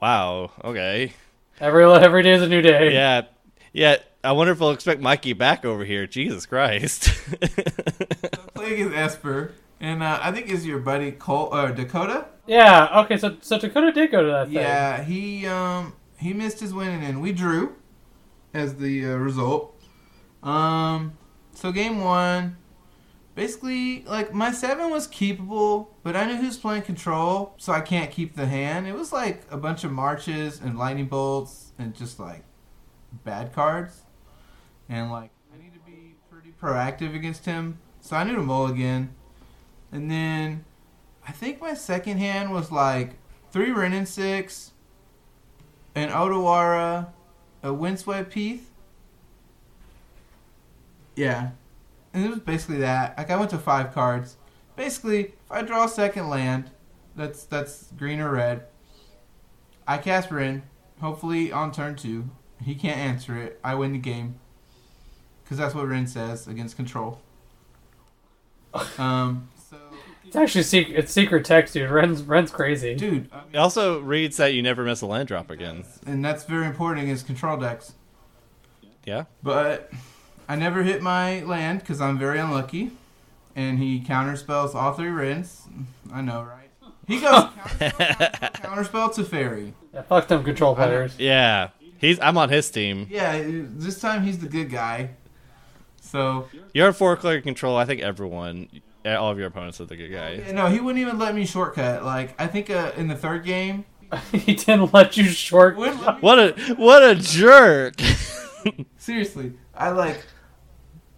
Wow. 0.00 0.52
Okay. 0.64 1.12
every 1.60 1.84
every 1.84 2.22
day 2.22 2.32
is 2.32 2.42
a 2.42 2.48
new 2.48 2.62
day. 2.62 2.92
Yeah. 2.92 3.22
Yeah. 3.72 3.96
I 4.24 4.32
wonder 4.32 4.52
if 4.52 4.60
we'll 4.60 4.72
expect 4.72 5.00
Mikey 5.00 5.34
back 5.34 5.64
over 5.64 5.84
here. 5.84 6.06
Jesus 6.06 6.46
Christ. 6.46 7.04
Play 8.54 8.74
against 8.74 8.96
Esper, 8.96 9.52
and 9.80 10.02
uh, 10.02 10.18
I 10.20 10.32
think 10.32 10.48
is 10.48 10.66
your 10.66 10.78
buddy 10.78 11.12
Cole 11.12 11.48
or 11.52 11.70
Dakota. 11.70 12.26
Yeah. 12.46 13.02
Okay. 13.04 13.16
So 13.18 13.36
so 13.40 13.58
Dakota 13.58 13.92
did 13.92 14.10
go 14.10 14.22
to 14.22 14.28
that 14.28 14.46
thing. 14.46 14.54
Yeah, 14.54 15.02
he 15.04 15.46
um 15.46 15.94
he 16.18 16.32
missed 16.32 16.60
his 16.60 16.74
winning 16.74 17.04
and 17.04 17.20
we 17.20 17.32
drew 17.32 17.76
as 18.54 18.76
the 18.76 19.04
uh, 19.04 19.16
result. 19.16 19.80
Um, 20.42 21.16
so 21.52 21.72
game 21.72 22.00
one, 22.00 22.56
basically 23.34 24.04
like 24.04 24.32
my 24.32 24.50
seven 24.52 24.90
was 24.90 25.06
keepable, 25.06 25.88
but 26.06 26.14
I 26.14 26.24
knew 26.24 26.36
who's 26.36 26.56
playing 26.56 26.82
control, 26.82 27.54
so 27.56 27.72
I 27.72 27.80
can't 27.80 28.12
keep 28.12 28.36
the 28.36 28.46
hand. 28.46 28.86
It 28.86 28.94
was 28.94 29.12
like 29.12 29.42
a 29.50 29.56
bunch 29.56 29.82
of 29.82 29.90
marches 29.90 30.60
and 30.60 30.78
lightning 30.78 31.06
bolts 31.06 31.72
and 31.80 31.96
just 31.96 32.20
like 32.20 32.44
bad 33.24 33.52
cards, 33.52 34.02
and 34.88 35.10
like 35.10 35.30
I 35.52 35.60
need 35.60 35.74
to 35.74 35.80
be 35.80 36.14
pretty 36.30 36.54
proactive 36.62 37.16
against 37.16 37.44
him. 37.44 37.80
So 38.00 38.14
I 38.14 38.22
knew 38.22 38.36
to 38.36 38.42
mulligan, 38.42 39.16
and 39.90 40.08
then 40.08 40.64
I 41.26 41.32
think 41.32 41.60
my 41.60 41.74
second 41.74 42.18
hand 42.18 42.52
was 42.52 42.70
like 42.70 43.14
three 43.50 43.72
Wrenn 43.72 43.92
and 43.92 44.06
Six, 44.06 44.74
an 45.96 46.10
Otawara, 46.10 47.08
a 47.64 47.74
Windswept 47.74 48.32
Heath. 48.32 48.70
Yeah. 51.16 51.50
And 52.14 52.24
it 52.24 52.30
was 52.30 52.38
basically 52.38 52.76
that. 52.76 53.18
Like 53.18 53.32
I 53.32 53.36
went 53.36 53.50
to 53.50 53.58
five 53.58 53.92
cards. 53.92 54.36
Basically, 54.76 55.20
if 55.24 55.32
I 55.50 55.62
draw 55.62 55.84
a 55.84 55.88
second 55.88 56.28
land, 56.28 56.70
that's 57.16 57.44
that's 57.44 57.90
green 57.96 58.20
or 58.20 58.30
red. 58.32 58.64
I 59.88 59.98
cast 59.98 60.30
Wrenn. 60.30 60.62
Hopefully 61.00 61.52
on 61.52 61.72
turn 61.72 61.94
two, 61.96 62.28
he 62.62 62.74
can't 62.74 62.98
answer 62.98 63.36
it. 63.36 63.60
I 63.62 63.74
win 63.74 63.92
the 63.92 63.98
game. 63.98 64.38
Because 65.44 65.58
that's 65.58 65.74
what 65.74 65.86
Wrenn 65.86 66.06
says 66.06 66.46
against 66.48 66.76
control. 66.76 67.20
Um, 68.98 69.48
so, 69.70 69.78
It's 70.26 70.36
actually 70.36 70.64
secret. 70.64 70.98
It's 70.98 71.10
secret 71.12 71.46
text, 71.46 71.72
dude. 71.72 71.90
Wrenn's 71.90 72.22
Wrenn's 72.22 72.50
crazy. 72.50 72.94
dude, 72.94 73.30
I 73.32 73.42
It 73.52 73.56
also 73.56 74.00
reads 74.00 74.36
that 74.36 74.52
you 74.52 74.62
never 74.62 74.84
miss 74.84 75.00
a 75.00 75.06
land 75.06 75.28
drop 75.28 75.50
again. 75.50 75.84
and 76.06 76.22
that's 76.22 76.44
very 76.44 76.66
important 76.66 77.04
against 77.04 77.24
control 77.24 77.56
decks. 77.56 77.94
Yeah. 79.06 79.24
But 79.42 79.90
I 80.48 80.56
never 80.56 80.82
hit 80.82 81.00
my 81.00 81.40
land 81.44 81.80
because 81.80 82.00
I'm 82.02 82.18
very 82.18 82.38
unlucky. 82.38 82.90
And 83.56 83.78
he 83.78 84.00
counterspells 84.00 84.74
all 84.74 84.92
three 84.92 85.08
Wrenns. 85.08 85.62
I 86.12 86.20
know, 86.20 86.42
right? 86.42 86.68
He 87.08 87.20
goes 87.20 87.30
counterspell, 87.30 88.52
counterspell 88.52 89.14
Teferi. 89.14 89.72
Yeah, 89.94 90.02
fuck 90.02 90.28
them 90.28 90.44
control 90.44 90.74
I 90.74 90.86
players. 90.86 91.18
Yeah. 91.18 91.70
He's 91.98 92.20
I'm 92.20 92.36
on 92.36 92.50
his 92.50 92.70
team. 92.70 93.06
Yeah, 93.10 93.42
this 93.46 93.98
time 94.00 94.22
he's 94.22 94.38
the 94.38 94.48
good 94.48 94.70
guy. 94.70 95.10
So 96.00 96.48
You're 96.74 96.88
in 96.88 96.92
four 96.92 97.16
clear 97.16 97.40
control. 97.40 97.76
I 97.76 97.84
think 97.86 98.02
everyone, 98.02 98.68
all 99.04 99.30
of 99.30 99.38
your 99.38 99.46
opponents 99.48 99.80
are 99.80 99.86
the 99.86 99.96
good 99.96 100.10
yeah, 100.10 100.36
guys. 100.36 100.52
no, 100.52 100.66
he 100.66 100.78
wouldn't 100.78 101.00
even 101.00 101.18
let 101.18 101.34
me 101.34 101.46
shortcut. 101.46 102.04
Like 102.04 102.38
I 102.40 102.46
think 102.46 102.68
uh, 102.70 102.92
in 102.96 103.08
the 103.08 103.16
third 103.16 103.44
game, 103.44 103.86
he 104.32 104.54
didn't 104.54 104.92
let 104.92 105.16
you 105.16 105.24
short. 105.24 105.76
wouldn't 105.76 106.02
let 106.02 106.22
What 106.22 106.38
a 106.38 106.74
what 106.76 107.02
a 107.02 107.14
jerk! 107.14 107.94
seriously, 108.98 109.54
I 109.74 109.90
like, 109.90 110.24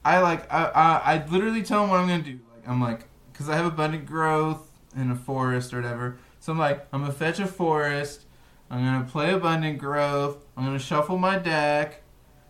I 0.08 0.20
like, 0.20 0.50
I, 0.50 0.64
I, 0.64 1.14
I 1.14 1.26
literally 1.26 1.62
tell 1.62 1.84
him 1.84 1.90
what 1.90 2.00
I'm 2.00 2.08
gonna 2.08 2.22
do. 2.22 2.38
Like 2.54 2.66
I'm 2.66 2.80
like, 2.80 3.04
because 3.30 3.50
I 3.50 3.56
have 3.56 3.66
abundant 3.66 4.06
growth 4.06 4.70
in 4.96 5.10
a 5.10 5.16
forest 5.16 5.74
or 5.74 5.82
whatever. 5.82 6.16
So 6.40 6.50
I'm 6.50 6.58
like, 6.58 6.86
I'm 6.94 7.02
gonna 7.02 7.12
fetch 7.12 7.38
a 7.40 7.46
forest. 7.46 8.24
I'm 8.70 8.82
gonna 8.82 9.04
play 9.04 9.32
abundant 9.34 9.78
growth. 9.78 10.38
I'm 10.56 10.64
gonna 10.64 10.78
shuffle 10.78 11.18
my 11.18 11.38
deck. 11.38 12.02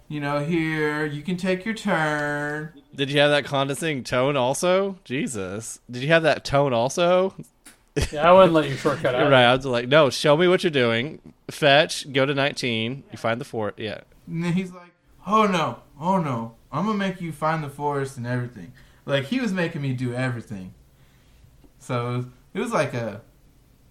You 0.07 0.21
know, 0.21 0.39
here 0.39 1.05
you 1.05 1.21
can 1.23 1.37
take 1.37 1.65
your 1.65 1.75
turn. 1.75 2.73
Did 2.95 3.11
you 3.11 3.19
have 3.19 3.31
that 3.31 3.45
condescending 3.45 4.05
tone 4.05 4.37
also? 4.37 4.97
Jesus. 5.05 5.81
Did 5.91 6.03
you 6.03 6.09
have 6.09 6.23
that 6.23 6.45
tone 6.45 6.73
also? 6.73 7.35
Yeah, 8.13 8.31
I 8.31 8.33
wouldn't 8.33 8.53
let 8.53 8.69
you 8.69 8.77
shortcut 8.77 9.17
out. 9.17 9.29
Right. 9.29 9.43
I 9.43 9.57
was 9.57 9.67
like, 9.67 9.89
no, 9.89 10.09
show 10.09 10.37
me 10.37 10.47
what 10.47 10.63
you're 10.63 10.71
doing. 10.71 11.21
Fetch, 11.51 12.13
go 12.13 12.25
to 12.25 12.33
19. 12.33 13.03
You 13.11 13.19
find 13.19 13.41
the 13.41 13.45
fort. 13.45 13.77
Yeah. 13.77 14.03
And 14.29 14.45
then 14.45 14.53
he's 14.53 14.71
like, 14.71 14.93
"Oh 15.27 15.49
no, 15.49 15.81
oh 16.01 16.19
no, 16.19 16.55
I'm 16.73 16.87
gonna 16.87 16.99
make 16.99 17.21
you 17.21 17.33
find 17.33 17.63
the 17.65 17.69
forest 17.71 18.17
and 18.17 18.27
everything." 18.27 18.73
Like 19.07 19.25
he 19.25 19.41
was 19.41 19.53
making 19.53 19.83
me 19.83 19.93
do 19.95 20.13
everything. 20.15 20.75
So 21.79 22.11
it 22.13 22.17
was, 22.17 22.27
it 22.55 22.61
was 22.61 22.73
like 22.73 22.95
a, 22.95 23.23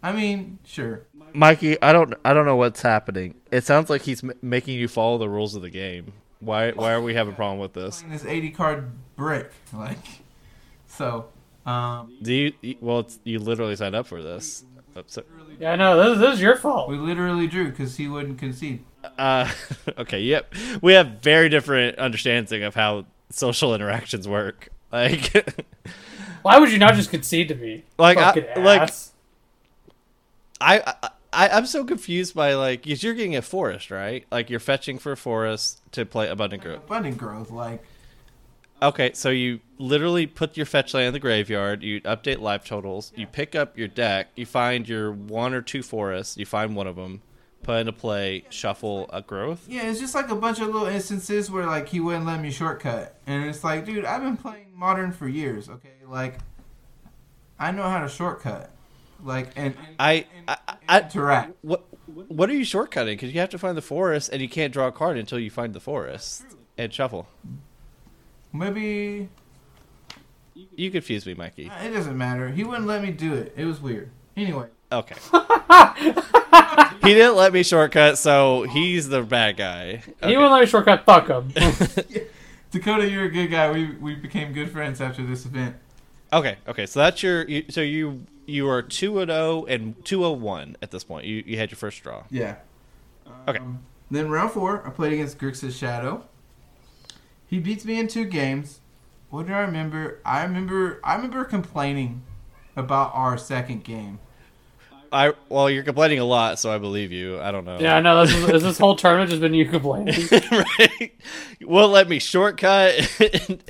I 0.04 0.12
mean, 0.12 0.60
sure. 0.66 1.04
Mikey, 1.34 1.82
I 1.82 1.92
don't 1.94 2.14
I 2.24 2.34
don't 2.34 2.46
know 2.46 2.56
what's 2.56 2.82
happening. 2.82 3.36
It 3.52 3.64
sounds 3.66 3.90
like 3.90 4.04
he's 4.04 4.24
m- 4.24 4.34
making 4.42 4.76
you 4.80 4.88
follow 4.88 5.18
the 5.18 5.30
rules 5.30 5.56
of 5.56 5.62
the 5.62 5.70
game. 5.70 6.14
Why 6.40 6.72
why 6.72 6.92
are 6.94 7.02
we 7.02 7.14
having 7.16 7.34
a 7.34 7.36
problem 7.36 7.60
with 7.60 7.74
this? 7.74 8.02
Playing 8.02 8.14
this 8.14 8.26
80 8.26 8.50
card 8.52 8.92
brick, 9.16 9.52
like, 9.74 9.98
so. 10.88 11.30
Um, 11.66 12.18
Do 12.22 12.34
you 12.34 12.54
you- 12.62 12.78
well 12.80 13.00
it's, 13.00 13.20
you 13.24 13.40
literally 13.40 13.76
signed 13.76 13.96
up 13.96 14.08
for 14.08 14.22
this. 14.24 14.64
Yeah, 15.60 15.74
I 15.74 15.76
know. 15.76 16.10
This, 16.12 16.20
this 16.20 16.34
is 16.36 16.42
your 16.42 16.56
fault. 16.56 16.90
we 16.90 16.98
literally 16.98 17.46
drew 17.48 17.70
because 17.70 17.98
he 17.98 18.08
wouldn't 18.08 18.40
concede. 18.40 18.84
Uh 19.18 19.52
okay, 19.98 20.22
yep. 20.22 20.54
We 20.82 20.94
have 20.94 21.20
very 21.22 21.50
different 21.50 21.98
understanding 21.98 22.64
of 22.64 22.76
how 22.76 23.06
social 23.30 23.74
interactions 23.76 24.28
work. 24.28 24.70
Like 24.92 25.46
Why 26.44 26.60
would 26.60 26.72
you 26.72 26.78
not 26.78 26.94
just 26.96 27.10
concede 27.10 27.50
to 27.50 27.56
me? 27.56 27.84
Like, 27.98 28.18
I- 28.18 28.34
Fucking 28.34 28.64
like- 28.64 28.82
ass. 28.82 29.12
I, 30.60 30.80
I 31.04 31.10
I 31.34 31.50
I'm 31.50 31.66
so 31.66 31.84
confused 31.84 32.34
by 32.34 32.54
like 32.56 32.84
because 32.84 33.04
you're 33.04 33.14
getting 33.14 33.36
a 33.36 33.42
forest, 33.42 33.92
right? 33.92 34.26
Like 34.32 34.50
you're 34.50 34.60
fetching 34.60 34.98
for 34.98 35.12
a 35.12 35.18
forest 35.18 35.82
to 35.92 36.06
play 36.06 36.30
abundant 36.30 36.64
growth. 36.64 36.84
Abundant 36.86 37.18
growth, 37.18 37.52
like, 37.52 37.84
Okay, 38.82 39.12
so 39.14 39.30
you 39.30 39.60
literally 39.80 40.28
put 40.28 40.56
your 40.56 40.66
fetch 40.68 40.94
land 40.94 41.08
in 41.08 41.14
the 41.14 41.20
graveyard, 41.20 41.82
you 41.82 42.00
update 42.02 42.40
life 42.40 42.64
totals, 42.64 43.12
you 43.16 43.26
pick 43.26 43.56
up 43.56 43.76
your 43.78 43.88
deck, 43.88 44.28
you 44.36 44.46
find 44.46 44.88
your 44.88 45.12
one 45.12 45.54
or 45.56 45.62
two 45.64 45.82
forests, 45.82 46.38
you 46.38 46.46
find 46.46 46.76
one 46.76 46.86
of 46.86 46.96
them, 46.96 47.22
put 47.64 47.80
into 47.80 47.92
play, 47.94 48.46
shuffle 48.50 49.10
a 49.12 49.22
growth. 49.22 49.66
yeah, 49.68 49.90
it's 49.90 50.00
just 50.00 50.16
like 50.16 50.30
a 50.30 50.36
bunch 50.36 50.60
of 50.60 50.68
little 50.68 50.88
instances 50.88 51.52
where 51.52 51.66
like 51.66 51.90
he 51.90 52.00
wouldn't 52.00 52.26
let 52.26 52.40
me 52.42 52.52
shortcut, 52.52 53.20
and 53.28 53.46
it's 53.46 53.64
like, 53.64 53.86
dude, 53.86 54.06
I've 54.06 54.22
been 54.22 54.38
playing 54.38 54.68
modern 54.76 55.12
for 55.12 55.28
years. 55.28 55.68
Okay, 55.70 55.90
like, 56.08 56.40
I 57.60 57.72
know 57.72 57.84
how 57.84 58.00
to 58.02 58.08
shortcut, 58.10 58.72
like, 59.24 59.50
and, 59.56 59.76
and 59.78 59.96
I 60.00 60.14
and- 60.14 60.26
I, 60.48 60.58
and 60.68 60.78
I, 60.88 61.00
interact. 61.02 61.54
what 61.62 61.84
what 62.30 62.50
are 62.50 62.54
you 62.54 62.64
shortcutting? 62.66 63.14
Because 63.14 63.34
you 63.34 63.40
have 63.42 63.50
to 63.50 63.58
find 63.58 63.76
the 63.78 63.82
forest, 63.82 64.30
and 64.32 64.42
you 64.42 64.48
can't 64.48 64.72
draw 64.72 64.88
a 64.88 64.92
card 64.92 65.18
until 65.18 65.40
you 65.40 65.50
find 65.52 65.74
the 65.74 65.80
forest 65.82 66.44
and 66.78 66.94
shuffle. 66.94 67.28
Maybe 68.54 69.28
You 70.76 70.90
confuse 70.90 71.26
me, 71.26 71.34
Mikey. 71.34 71.70
Uh, 71.70 71.84
it 71.84 71.90
doesn't 71.92 72.18
matter. 72.18 72.50
He 72.50 72.64
wouldn't 72.64 72.88
let 72.88 73.02
me 73.04 73.12
do 73.12 73.34
it. 73.34 73.54
It 73.58 73.66
was 73.66 73.82
weird. 73.82 74.10
Anyway, 74.36 74.68
Okay. 74.92 75.16
he 77.02 77.14
didn't 77.14 77.36
let 77.36 77.52
me 77.52 77.64
shortcut, 77.64 78.18
so 78.18 78.64
he's 78.64 79.10
the 79.10 79.22
bad 79.22 79.58
guy. 79.58 80.04
He 80.24 80.36
wouldn't 80.36 80.52
let 80.52 80.62
me 80.62 80.66
shortcut. 80.66 81.06
Fuck 81.06 81.28
him. 81.28 81.54
Dakota, 82.72 83.10
you're 83.10 83.26
a 83.26 83.32
good 83.32 83.48
guy. 83.48 83.72
We 83.72 83.92
we 83.96 84.16
became 84.16 84.54
good 84.54 84.72
friends 84.72 85.02
after 85.02 85.26
this 85.26 85.46
event. 85.46 85.76
Okay, 86.32 86.58
okay. 86.68 86.86
So 86.86 87.00
that's 87.00 87.22
your. 87.24 87.44
You, 87.44 87.66
so 87.70 87.82
you 87.82 88.26
you 88.46 88.70
are 88.70 88.82
two 88.82 89.20
and 89.20 89.30
zero 89.30 89.66
and 89.66 90.06
two 90.06 90.26
and 90.26 90.42
one 90.42 90.78
at 90.82 90.92
this 90.92 91.04
point. 91.04 91.26
You 91.26 91.44
you 91.46 91.58
had 91.58 91.72
your 91.72 91.78
first 91.78 92.02
draw. 92.04 92.24
Yeah. 92.30 92.56
Okay. 93.48 93.60
Um, 93.60 93.84
then 94.10 94.30
round 94.30 94.52
four, 94.52 94.86
I 94.88 94.90
played 94.90 95.14
against 95.14 95.38
Grixis 95.38 95.78
Shadow. 95.78 96.26
He 97.46 97.60
beats 97.60 97.84
me 97.84 98.00
in 98.00 98.08
two 98.08 98.26
games. 98.26 98.80
What 99.30 99.48
do 99.48 99.54
I 99.54 99.60
remember? 99.60 100.22
I 100.26 100.44
remember 100.44 101.00
I 101.04 101.16
remember 101.16 101.44
complaining 101.44 102.24
about 102.76 103.12
our 103.14 103.38
second 103.38 103.84
game. 103.84 104.20
I 105.12 105.34
well, 105.50 105.70
you're 105.70 105.84
complaining 105.84 106.20
a 106.20 106.26
lot, 106.26 106.60
so 106.60 106.72
I 106.72 106.78
believe 106.78 107.12
you. 107.12 107.40
I 107.40 107.52
don't 107.52 107.66
know. 107.66 107.80
yeah, 107.80 107.96
I 107.96 108.02
know. 108.02 108.26
This, 108.26 108.36
is, 108.36 108.50
is 108.50 108.64
this 108.64 108.78
whole 108.78 108.96
tournament 108.96 109.30
just 109.30 109.42
been 109.42 109.54
you 109.54 109.66
complaining? 109.66 110.16
right. 110.52 111.12
Won't 111.62 111.92
let 111.92 112.10
me 112.10 112.20
shortcut. 112.20 113.10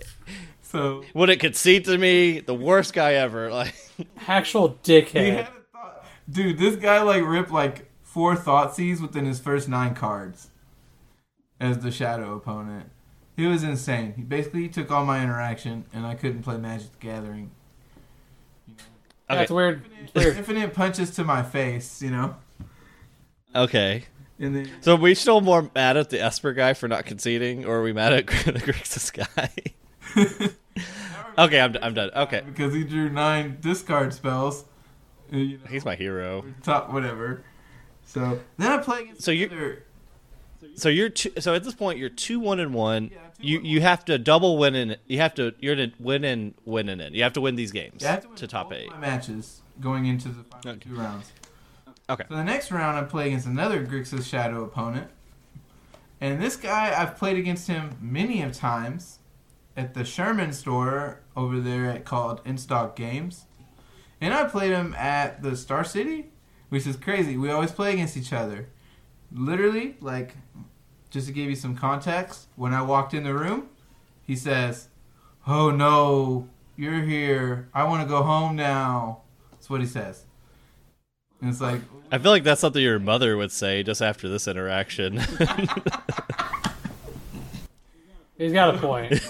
So 0.70 1.02
Wouldn't 1.14 1.40
concede 1.40 1.86
to 1.86 1.98
me. 1.98 2.42
The 2.42 2.54
worst 2.54 2.94
guy 2.94 3.14
ever. 3.14 3.50
Like. 3.58 3.74
Actual 4.28 4.78
he 4.84 5.02
dickhead. 5.02 5.36
had 5.36 5.48
a 5.48 5.52
thought, 5.72 6.06
dude. 6.30 6.58
This 6.60 6.76
guy 6.76 7.02
like 7.02 7.24
ripped 7.24 7.52
like 7.52 7.90
four 8.04 8.36
Thoughtseize 8.36 9.02
within 9.02 9.26
his 9.26 9.40
first 9.40 9.70
nine 9.70 9.96
cards 9.96 10.50
as 11.60 11.80
the 11.80 11.90
Shadow 11.90 12.36
opponent. 12.36 12.92
It 13.38 13.48
was 13.48 13.64
insane. 13.64 14.14
He 14.18 14.24
basically 14.24 14.68
took 14.68 14.92
all 14.92 15.06
my 15.06 15.24
interaction, 15.24 15.86
and 15.94 16.06
I 16.06 16.16
couldn't 16.16 16.44
play 16.44 16.58
Magic 16.58 16.92
the 16.92 17.08
Gathering. 17.08 17.52
Okay. 19.30 19.40
That's 19.40 19.52
weird. 19.52 19.84
It's 20.04 20.14
weird. 20.14 20.38
Infinite 20.38 20.74
punches 20.74 21.12
to 21.12 21.24
my 21.24 21.44
face, 21.44 22.02
you 22.02 22.12
know. 22.12 22.36
Okay. 23.56 24.06
And 24.40 24.56
then 24.56 24.70
So 24.82 24.94
are 24.94 25.00
we 25.00 25.16
still 25.16 25.42
more 25.42 25.70
mad 25.74 25.98
at 25.98 26.10
the 26.12 26.22
Esper 26.22 26.54
guy 26.54 26.74
for 26.74 26.88
not 26.88 27.06
conceding, 27.06 27.66
or 27.66 27.78
are 27.80 27.84
we 27.84 27.92
mad 27.94 28.14
at 28.14 28.28
the 28.46 28.54
Grixis 28.62 29.12
guy? 29.12 29.50
okay, 31.38 31.60
I'm, 31.60 31.76
I'm 31.82 31.94
done. 31.94 32.12
Okay, 32.16 32.42
because 32.46 32.74
he 32.74 32.84
drew 32.84 33.10
nine 33.10 33.58
discard 33.62 34.14
spells. 34.14 34.66
You 35.32 35.58
know, 35.58 35.64
he's 35.70 35.84
my 35.86 35.96
hero. 35.96 36.46
top 36.64 36.92
whatever. 36.94 37.44
So 38.06 38.40
then 38.58 38.72
I 38.72 38.78
play 38.78 39.02
against 39.04 39.24
So 39.24 39.32
you- 39.32 39.48
another- 39.48 39.84
So 40.76 40.88
you're 40.90 41.10
two, 41.10 41.32
so 41.40 41.54
at 41.56 41.64
this 41.64 41.74
point 41.74 42.00
you're 42.00 42.10
two 42.10 42.40
one 42.40 42.60
and 42.60 42.74
one. 42.74 43.10
Yeah, 43.12 43.18
two, 43.18 43.27
You 43.40 43.60
you 43.62 43.82
have 43.82 44.04
to 44.06 44.18
double 44.18 44.58
win 44.58 44.74
in. 44.76 44.96
You 45.08 45.20
have 45.20 45.36
to 45.36 45.54
you're 45.60 45.76
to 45.76 45.92
win 46.00 46.24
and 46.24 46.54
win 46.66 46.90
in 46.90 47.00
it. 47.00 47.14
You 47.14 47.24
have 47.24 47.34
to 47.34 47.42
win 47.42 47.56
these 47.56 47.72
games 47.72 48.02
Yeah, 48.02 48.12
have 48.14 48.22
to, 48.24 48.28
win 48.30 48.38
to 48.38 48.48
top 48.48 48.70
both 48.70 48.80
eight. 48.80 48.90
my 48.92 48.98
matches 48.98 49.62
going 49.80 50.06
into 50.08 50.30
the 50.30 50.44
final 50.44 50.72
Okay. 50.72 50.90
two 50.90 50.96
rounds. 50.96 51.32
Okay. 52.10 52.24
So 52.30 52.36
the 52.36 52.44
next 52.44 52.72
round 52.72 52.98
I 52.98 53.04
play 53.04 53.28
against 53.28 53.46
another 53.46 53.86
Grixis 53.86 54.26
Shadow 54.26 54.64
opponent, 54.64 55.10
and 56.20 56.42
this 56.42 56.56
guy 56.56 56.94
I've 57.00 57.16
played 57.18 57.38
against 57.38 57.68
him 57.68 57.98
many 58.02 58.42
of 58.42 58.54
times 58.54 59.20
at 59.76 59.94
the 59.94 60.04
Sherman 60.04 60.52
store 60.54 61.22
over 61.36 61.60
there 61.60 61.86
at 61.92 62.06
called 62.06 62.42
In 62.46 62.58
Stock 62.58 62.96
Games, 62.96 63.46
and 64.20 64.34
I 64.34 64.46
played 64.46 64.72
him 64.72 64.96
at 64.96 65.44
the 65.44 65.56
Star 65.56 65.84
City, 65.84 66.32
which 66.70 66.88
is 66.88 66.96
crazy. 66.96 67.38
We 67.38 67.52
always 67.52 67.72
play 67.72 67.94
against 67.94 68.18
each 68.18 68.34
other. 68.34 68.70
Literally, 69.32 69.98
like, 70.02 70.36
just 71.18 71.28
to 71.28 71.34
give 71.34 71.50
you 71.50 71.56
some 71.56 71.76
context, 71.76 72.48
when 72.56 72.74
I 72.74 72.82
walked 72.82 73.14
in 73.14 73.24
the 73.24 73.34
room, 73.34 73.70
he 74.26 74.36
says, 74.36 74.88
"Oh 75.46 75.72
no, 75.72 76.48
you're 76.76 77.02
here. 77.02 77.68
I 77.74 77.84
want 77.86 78.04
to 78.04 78.08
go 78.08 78.24
home 78.24 78.56
now." 78.56 79.22
That's 79.52 79.70
what 79.70 79.82
he 79.82 79.88
says. 79.88 80.24
And 81.42 81.50
it's 81.50 81.62
like, 81.62 81.82
I 82.12 82.18
feel 82.18 82.32
like 82.32 82.44
that's 82.44 82.62
something 82.62 82.82
your 82.82 83.00
mother 83.00 83.36
would 83.38 83.52
say 83.52 83.84
just 83.84 84.02
after 84.02 84.28
this 84.30 84.48
interaction. 84.48 85.18
He's 88.38 88.54
got 88.54 88.76
a 88.76 88.78
point. 88.80 89.20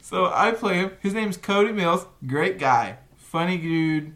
So 0.00 0.24
I 0.32 0.52
play 0.52 0.76
him. 0.76 0.92
His 1.02 1.12
name's 1.12 1.36
Cody 1.36 1.70
Mills. 1.70 2.06
Great 2.26 2.58
guy. 2.58 2.96
Funny 3.18 3.58
dude. 3.58 4.14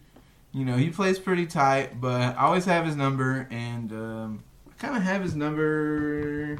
you 0.52 0.64
know, 0.64 0.76
he 0.78 0.88
plays 0.88 1.18
pretty 1.18 1.44
tight, 1.44 2.00
but 2.00 2.34
I 2.34 2.44
always 2.44 2.64
have 2.64 2.86
his 2.86 2.96
number, 2.96 3.46
and 3.50 3.92
um, 3.92 4.42
I 4.42 4.51
kind 4.82 4.96
of 4.96 5.02
have 5.04 5.22
his 5.22 5.36
number. 5.36 6.58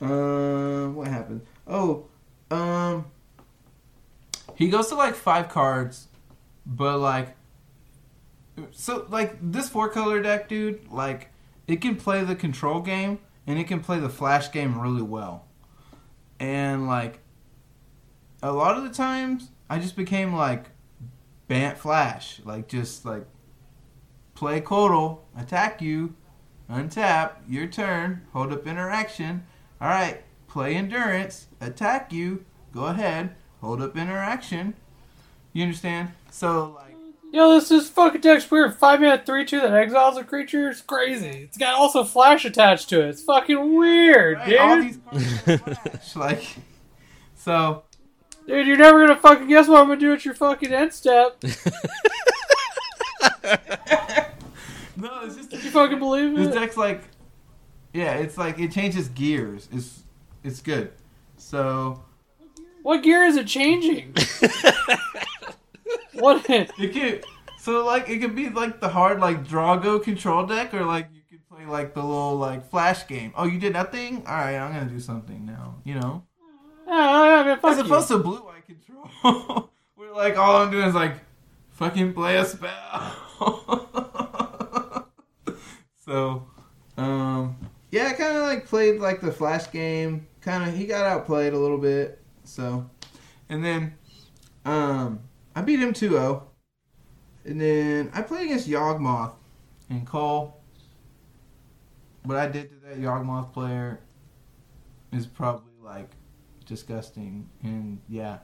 Uh, 0.00 0.86
what 0.86 1.08
happened? 1.08 1.42
Oh, 1.66 2.06
um, 2.48 3.06
he 4.54 4.68
goes 4.68 4.86
to 4.88 4.94
like 4.94 5.16
five 5.16 5.48
cards, 5.48 6.06
but 6.64 6.98
like, 6.98 7.34
so 8.70 9.06
like 9.10 9.36
this 9.42 9.68
four 9.68 9.88
color 9.88 10.22
deck, 10.22 10.48
dude, 10.48 10.92
like 10.92 11.30
it 11.66 11.80
can 11.80 11.96
play 11.96 12.22
the 12.22 12.36
control 12.36 12.80
game 12.80 13.18
and 13.48 13.58
it 13.58 13.64
can 13.64 13.80
play 13.80 13.98
the 13.98 14.08
flash 14.08 14.52
game 14.52 14.80
really 14.80 15.02
well, 15.02 15.44
and 16.38 16.86
like 16.86 17.18
a 18.44 18.52
lot 18.52 18.76
of 18.76 18.84
the 18.84 18.90
times 18.90 19.50
I 19.68 19.80
just 19.80 19.96
became 19.96 20.32
like 20.32 20.66
Bant 21.48 21.76
Flash, 21.78 22.40
like 22.44 22.68
just 22.68 23.04
like 23.04 23.26
play 24.34 24.60
Kodal, 24.60 25.18
attack 25.36 25.82
you, 25.82 26.14
untap, 26.72 27.32
your 27.48 27.66
turn, 27.66 28.22
hold 28.32 28.52
up 28.52 28.66
interaction. 28.66 29.44
All 29.80 29.88
right, 29.88 30.22
play 30.48 30.74
Endurance, 30.74 31.46
attack 31.60 32.12
you, 32.12 32.44
go 32.72 32.86
ahead, 32.86 33.34
hold 33.60 33.82
up 33.82 33.96
interaction. 33.96 34.74
You 35.52 35.64
understand? 35.64 36.10
So 36.30 36.76
like, 36.76 36.94
Yo, 37.32 37.54
this 37.54 37.70
is 37.70 37.88
fucking 37.88 38.20
deck's 38.20 38.50
weird. 38.50 38.74
Five 38.74 39.00
mana 39.00 39.22
three 39.24 39.44
two 39.44 39.60
that 39.60 39.72
exiles 39.72 40.16
a 40.16 40.24
creature. 40.24 40.68
It's 40.70 40.80
crazy. 40.82 41.28
It's 41.44 41.58
got 41.58 41.74
also 41.74 42.04
flash 42.04 42.44
attached 42.44 42.88
to 42.90 43.00
it. 43.02 43.08
It's 43.08 43.22
fucking 43.22 43.74
weird, 43.74 44.38
right, 44.38 44.58
all 44.58 44.76
dude. 44.76 45.00
these 45.12 45.40
Flash, 45.58 46.16
like, 46.16 46.44
so 47.34 47.84
Dude, 48.46 48.66
you're 48.66 48.76
never 48.76 49.06
gonna 49.06 49.18
fucking 49.18 49.48
guess 49.48 49.68
what 49.68 49.80
I'm 49.80 49.86
gonna 49.86 50.00
do 50.00 50.12
at 50.12 50.24
your 50.24 50.34
fucking 50.34 50.72
end 50.72 50.92
step. 50.92 51.42
no, 55.02 55.20
it's 55.24 55.36
just 55.36 55.52
You 55.52 55.70
fucking 55.70 55.98
believe 55.98 56.32
it. 56.32 56.36
this 56.36 56.54
deck's 56.54 56.76
like, 56.76 57.02
yeah, 57.92 58.14
it's 58.14 58.38
like 58.38 58.58
it 58.58 58.72
changes 58.72 59.08
gears. 59.08 59.68
It's 59.72 60.02
it's 60.42 60.60
good. 60.60 60.92
So 61.36 62.02
What 62.82 63.02
gear 63.02 63.24
is 63.24 63.36
it 63.36 63.46
changing? 63.46 64.14
what? 66.14 66.48
it 66.48 66.92
can 66.92 67.20
so 67.58 67.84
like 67.84 68.08
it 68.08 68.18
could 68.20 68.34
be 68.34 68.48
like 68.48 68.80
the 68.80 68.88
hard 68.88 69.20
like 69.20 69.46
draw-go 69.46 69.98
control 70.00 70.44
deck, 70.46 70.74
or 70.74 70.84
like 70.84 71.08
you 71.14 71.20
could 71.30 71.48
play 71.48 71.64
like 71.66 71.94
the 71.94 72.02
little 72.02 72.36
like 72.36 72.68
flash 72.70 73.06
game. 73.06 73.32
Oh, 73.36 73.44
you 73.44 73.58
did 73.58 73.72
nothing. 73.72 74.24
All 74.26 74.34
right, 74.34 74.56
I'm 74.56 74.72
gonna 74.72 74.86
do 74.90 74.98
something 75.00 75.46
now. 75.46 75.76
You 75.84 75.94
know, 76.00 76.24
Oh, 76.88 77.24
yeah, 77.24 77.44
man, 77.44 77.58
fuck 77.60 77.72
as 77.72 77.78
you. 77.78 77.84
opposed 77.84 78.08
to 78.08 78.18
blue 78.18 78.42
eye 78.48 78.60
control, 78.66 79.70
where 79.94 80.12
like 80.12 80.36
all 80.36 80.56
I'm 80.56 80.70
doing 80.72 80.86
is 80.88 80.94
like 80.94 81.14
fucking 81.70 82.14
play 82.14 82.36
a 82.38 82.44
spell. 82.44 83.16
so, 86.04 86.46
um, 86.96 87.56
yeah, 87.90 88.08
I 88.08 88.12
kind 88.12 88.36
of 88.36 88.42
like 88.42 88.66
played 88.66 89.00
like 89.00 89.20
the 89.20 89.32
flash 89.32 89.70
game. 89.70 90.26
Kind 90.40 90.68
of 90.68 90.76
he 90.76 90.86
got 90.86 91.04
outplayed 91.04 91.52
a 91.52 91.58
little 91.58 91.78
bit. 91.78 92.20
So, 92.44 92.88
and 93.48 93.64
then, 93.64 93.94
um, 94.64 95.20
I 95.54 95.62
beat 95.62 95.78
him 95.78 95.92
2-0. 95.92 96.42
And 97.44 97.60
then 97.60 98.10
I 98.14 98.22
played 98.22 98.46
against 98.46 98.68
Yawgmoth 98.68 99.34
and 99.90 100.06
Cole. 100.06 100.60
What 102.24 102.36
I 102.36 102.46
did 102.48 102.70
to 102.70 102.76
that 102.86 103.00
Yawgmoth 103.00 103.52
player 103.52 104.00
is 105.12 105.26
probably 105.26 105.72
like 105.82 106.10
disgusting. 106.66 107.48
And 107.62 108.00
yeah, 108.08 108.38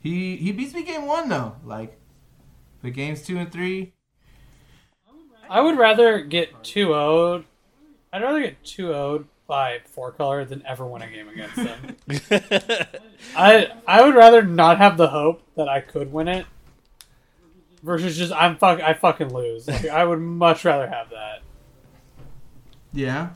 he 0.00 0.36
he 0.36 0.52
beats 0.52 0.74
me 0.74 0.84
game 0.84 1.06
one 1.06 1.28
though. 1.28 1.56
Like, 1.64 1.98
but 2.82 2.92
games 2.92 3.22
two 3.22 3.36
and 3.36 3.50
three, 3.50 3.94
I 5.48 5.60
would 5.60 5.78
rather 5.78 6.20
get 6.20 6.62
2 6.64 6.88
0'd. 6.88 7.44
I'd 8.12 8.22
rather 8.22 8.40
get 8.40 8.62
2 8.64 8.88
0'd 8.88 9.24
by 9.46 9.80
four 9.84 10.10
color 10.10 10.44
than 10.44 10.62
ever 10.66 10.84
win 10.86 11.02
a 11.02 11.10
game 11.10 11.28
against 11.28 11.56
them. 11.56 11.96
I 13.36 13.68
I 13.86 14.02
would 14.04 14.14
rather 14.14 14.42
not 14.42 14.78
have 14.78 14.96
the 14.96 15.08
hope 15.08 15.42
that 15.56 15.68
I 15.68 15.80
could 15.80 16.12
win 16.12 16.26
it 16.28 16.46
versus 17.82 18.16
just 18.16 18.32
I'm 18.32 18.56
fuck 18.56 18.80
I 18.80 18.94
fucking 18.94 19.32
lose. 19.32 19.68
Like, 19.68 19.86
I 19.86 20.04
would 20.04 20.20
much 20.20 20.64
rather 20.64 20.88
have 20.88 21.10
that. 21.10 21.42
yeah. 22.92 23.30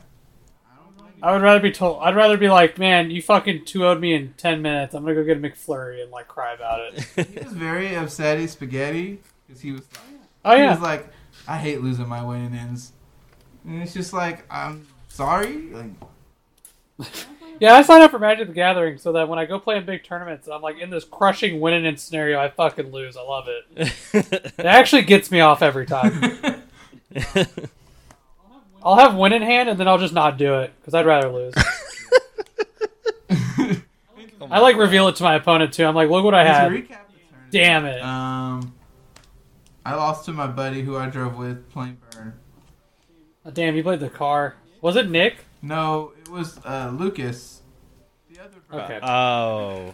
I 1.23 1.33
would 1.33 1.43
rather 1.43 1.59
be 1.59 1.71
told. 1.71 1.99
I'd 2.01 2.15
rather 2.15 2.35
be 2.35 2.49
like, 2.49 2.79
man, 2.79 3.11
you 3.11 3.21
fucking 3.21 3.65
2 3.65 3.79
0'd 3.79 3.99
me 3.99 4.15
in 4.15 4.33
10 4.37 4.63
minutes. 4.63 4.95
I'm 4.95 5.03
gonna 5.03 5.13
go 5.13 5.23
get 5.23 5.37
a 5.37 5.39
McFlurry 5.39 6.01
and 6.01 6.09
like 6.11 6.27
cry 6.27 6.53
about 6.53 6.79
it. 6.81 7.27
He 7.27 7.39
was 7.43 7.53
very 7.53 7.95
upset 7.95 8.39
at 8.39 8.49
spaghetti 8.49 9.19
because 9.45 9.61
he 9.61 9.71
was 9.71 9.81
like, 9.91 10.01
Oh 10.43 10.55
he 10.55 10.63
yeah, 10.63 10.71
was 10.71 10.79
like, 10.81 11.07
I 11.47 11.57
hate 11.57 11.81
losing 11.81 12.07
my 12.07 12.23
winning 12.23 12.53
ends, 12.53 12.91
and 13.65 13.81
it's 13.81 13.93
just 13.93 14.13
like 14.13 14.45
I'm 14.51 14.87
sorry. 15.09 15.69
Like, 15.71 15.91
yeah. 17.59 17.73
I 17.75 17.81
signed 17.81 18.03
up 18.03 18.11
for 18.11 18.19
Magic 18.19 18.47
the 18.47 18.53
Gathering 18.53 18.97
so 18.97 19.11
that 19.13 19.27
when 19.27 19.39
I 19.39 19.45
go 19.45 19.59
play 19.59 19.77
in 19.77 19.85
big 19.85 20.03
tournaments, 20.03 20.47
and 20.47 20.53
I'm 20.53 20.61
like 20.61 20.79
in 20.79 20.89
this 20.89 21.03
crushing 21.03 21.59
winning 21.59 21.85
in 21.85 21.97
scenario. 21.97 22.39
I 22.39 22.49
fucking 22.49 22.91
lose. 22.91 23.17
I 23.17 23.21
love 23.23 23.47
it. 23.47 23.93
It 24.61 24.65
actually 24.65 25.01
gets 25.03 25.31
me 25.31 25.39
off 25.39 25.61
every 25.61 25.85
time. 25.85 26.61
I'll 28.83 28.95
have 28.95 29.15
win 29.15 29.33
in 29.33 29.41
hand 29.41 29.69
and 29.69 29.79
then 29.79 29.87
I'll 29.87 29.97
just 29.97 30.13
not 30.13 30.37
do 30.37 30.59
it 30.59 30.71
because 30.79 30.93
I'd 30.93 31.05
rather 31.05 31.29
lose. 31.29 31.53
I 33.29 34.59
like 34.59 34.75
reveal 34.75 35.07
it 35.07 35.15
to 35.17 35.23
my 35.23 35.35
opponent 35.35 35.73
too. 35.73 35.85
I'm 35.85 35.95
like, 35.95 36.09
look 36.09 36.23
what 36.23 36.33
I 36.35 36.43
to 36.43 36.49
had. 36.49 36.71
recap 36.71 36.87
the 36.87 37.19
tournament, 37.29 37.51
Damn 37.51 37.85
it. 37.85 38.01
Um, 38.01 38.73
I 39.85 39.95
lost 39.95 40.25
to 40.25 40.33
my 40.33 40.47
buddy 40.47 40.81
who 40.83 40.95
I 40.97 41.07
drove 41.07 41.37
with, 41.37 41.69
Plain 41.71 41.97
Burn. 42.11 42.33
Oh, 43.45 43.51
damn, 43.51 43.75
you 43.75 43.81
played 43.83 43.99
the 43.99 44.09
car. 44.09 44.55
Was 44.81 44.95
it 44.95 45.09
Nick? 45.09 45.37
No, 45.61 46.13
it 46.19 46.29
was 46.29 46.59
uh, 46.65 46.91
Lucas. 46.95 47.61
The 48.31 48.39
other 48.43 48.57
bro. 48.69 48.79
Okay. 48.81 48.99
oh, 49.01 49.93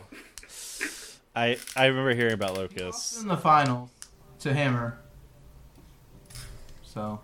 I 1.35 1.57
I 1.75 1.85
remember 1.85 2.13
hearing 2.15 2.33
about 2.33 2.57
Lucas. 2.57 2.81
Lost 2.83 3.21
in 3.21 3.27
the 3.27 3.37
finals 3.37 3.89
to 4.39 4.53
Hammer. 4.53 4.99
So. 6.83 7.21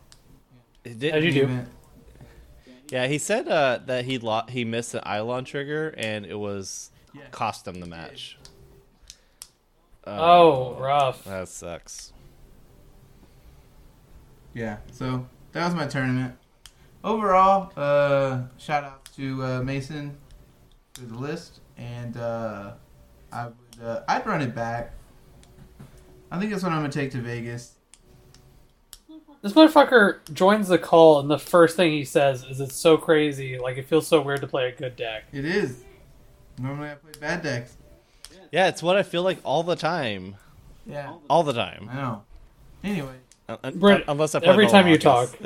It 0.86 1.00
did- 1.00 1.14
How'd 1.14 1.24
you 1.24 1.32
do? 1.32 1.44
event. 1.44 1.70
Yeah, 2.90 3.08
he 3.08 3.18
said 3.18 3.48
uh, 3.48 3.80
that 3.88 4.06
he 4.06 4.20
lo- 4.20 4.46
he 4.50 4.66
missed 4.66 4.94
an 4.94 5.02
Eidolon 5.06 5.46
trigger 5.46 5.94
and 5.98 6.26
it 6.26 6.36
was 6.38 6.92
Yeah. 7.14 7.22
cost 7.32 7.68
him 7.68 7.80
the 7.80 7.88
match. 7.88 8.38
Um, 10.06 10.20
Oh, 10.20 10.74
rough. 10.80 11.24
that 11.26 11.48
sucks. 11.48 12.13
Yeah, 14.54 14.78
so 14.92 15.26
that 15.52 15.66
was 15.66 15.76
my 15.76 15.88
tournament. 15.88 16.36
Overall, 17.04 17.72
uh, 17.76 18.44
shout 18.58 18.84
out 18.84 19.06
to 19.16 19.44
uh, 19.44 19.64
Mason 19.64 20.18
for 20.94 21.02
the 21.02 21.18
list, 21.18 21.60
and 21.78 22.16
uh, 22.18 22.74
I 23.32 23.46
would 23.46 23.56
uh, 23.84 24.02
I'd 24.08 24.26
run 24.26 24.42
it 24.42 24.54
back. 24.56 24.94
I 26.32 26.40
think 26.40 26.52
that's 26.52 26.64
what 26.64 26.72
I'm 26.72 26.80
gonna 26.82 26.92
take 26.92 27.12
to 27.12 27.22
Vegas. 27.22 27.76
This 29.42 29.52
motherfucker 29.52 30.20
joins 30.34 30.70
the 30.70 30.78
call 30.78 31.20
and 31.20 31.30
the 31.30 31.38
first 31.38 31.76
thing 31.76 31.92
he 31.92 32.06
says 32.06 32.46
is 32.46 32.62
it's 32.62 32.78
so 32.78 32.96
crazy. 32.96 33.60
Like, 33.60 33.78
it 33.78 33.86
feels 33.86 34.08
so 34.08 34.22
weird 34.22 34.40
to 34.40 34.48
play 34.48 34.70
a 34.70 34.72
good 34.72 34.96
deck. 34.96 35.26
It 35.34 35.44
is. 35.44 35.84
Normally 36.58 36.92
I 36.92 36.96
play 36.96 37.12
bad 37.20 37.42
decks. 37.42 37.76
Yeah, 38.54 38.70
it's 38.70 38.82
what 38.82 38.96
I 38.96 39.04
feel 39.04 39.22
like 39.22 39.40
all 39.44 39.64
the 39.64 39.76
time. 39.76 40.38
Yeah, 40.86 41.16
All 41.30 41.44
the 41.44 41.52
time. 41.52 41.90
I 41.92 41.96
know. 41.96 42.24
Anyway, 42.86 43.16
Un- 43.50 43.58
un- 43.64 43.80
Brent, 43.80 44.04
unless 44.08 44.36
I 44.36 44.40
play 44.40 44.50
every 44.50 44.68
time 44.68 44.88
you 44.88 44.98
talk. 44.98 45.30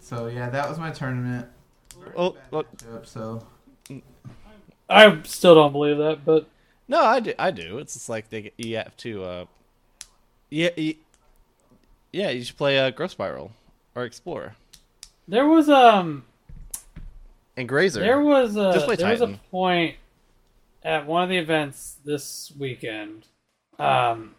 so 0.00 0.26
yeah, 0.26 0.50
that 0.50 0.68
was 0.68 0.78
my 0.78 0.90
tournament. 0.90 1.48
Very 1.98 2.12
Oh, 2.16 2.30
bad 2.32 2.42
look. 2.50 2.76
matchup, 2.78 3.06
so 3.06 3.46
I 4.88 5.18
still 5.24 5.54
don't 5.54 5.72
believe 5.72 5.98
that, 5.98 6.24
but 6.24 6.46
no, 6.88 7.00
I 7.02 7.20
do. 7.20 7.32
I 7.38 7.50
do. 7.50 7.78
It's 7.78 7.94
just 7.94 8.08
like 8.08 8.28
they 8.28 8.42
get, 8.42 8.54
you 8.58 8.76
have 8.76 8.96
to. 8.98 9.24
Uh, 9.24 9.44
yeah, 10.50 10.70
you, 10.76 10.94
yeah. 12.12 12.30
You 12.30 12.44
should 12.44 12.58
play 12.58 12.78
uh, 12.78 12.90
Growth 12.90 13.12
Spiral 13.12 13.52
or 13.94 14.04
Explorer 14.04 14.54
there 15.26 15.46
was 15.48 15.70
um 15.70 16.22
and 17.56 17.66
Grazer. 17.66 18.00
there 18.00 18.20
was 18.20 18.56
a 18.56 18.74
Just 18.74 18.84
play 18.84 18.96
there 18.96 19.10
was 19.10 19.22
a 19.22 19.38
point 19.50 19.96
at 20.82 21.06
one 21.06 21.22
of 21.22 21.30
the 21.30 21.38
events 21.38 21.96
this 22.04 22.52
weekend. 22.58 23.24
Um 23.78 24.34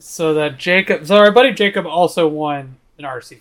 so 0.00 0.34
that 0.34 0.58
Jacob 0.58 1.06
so 1.06 1.16
our 1.16 1.30
buddy 1.30 1.52
Jacob 1.52 1.86
also 1.86 2.26
won 2.26 2.76
an 2.98 3.04
RCQ. 3.04 3.40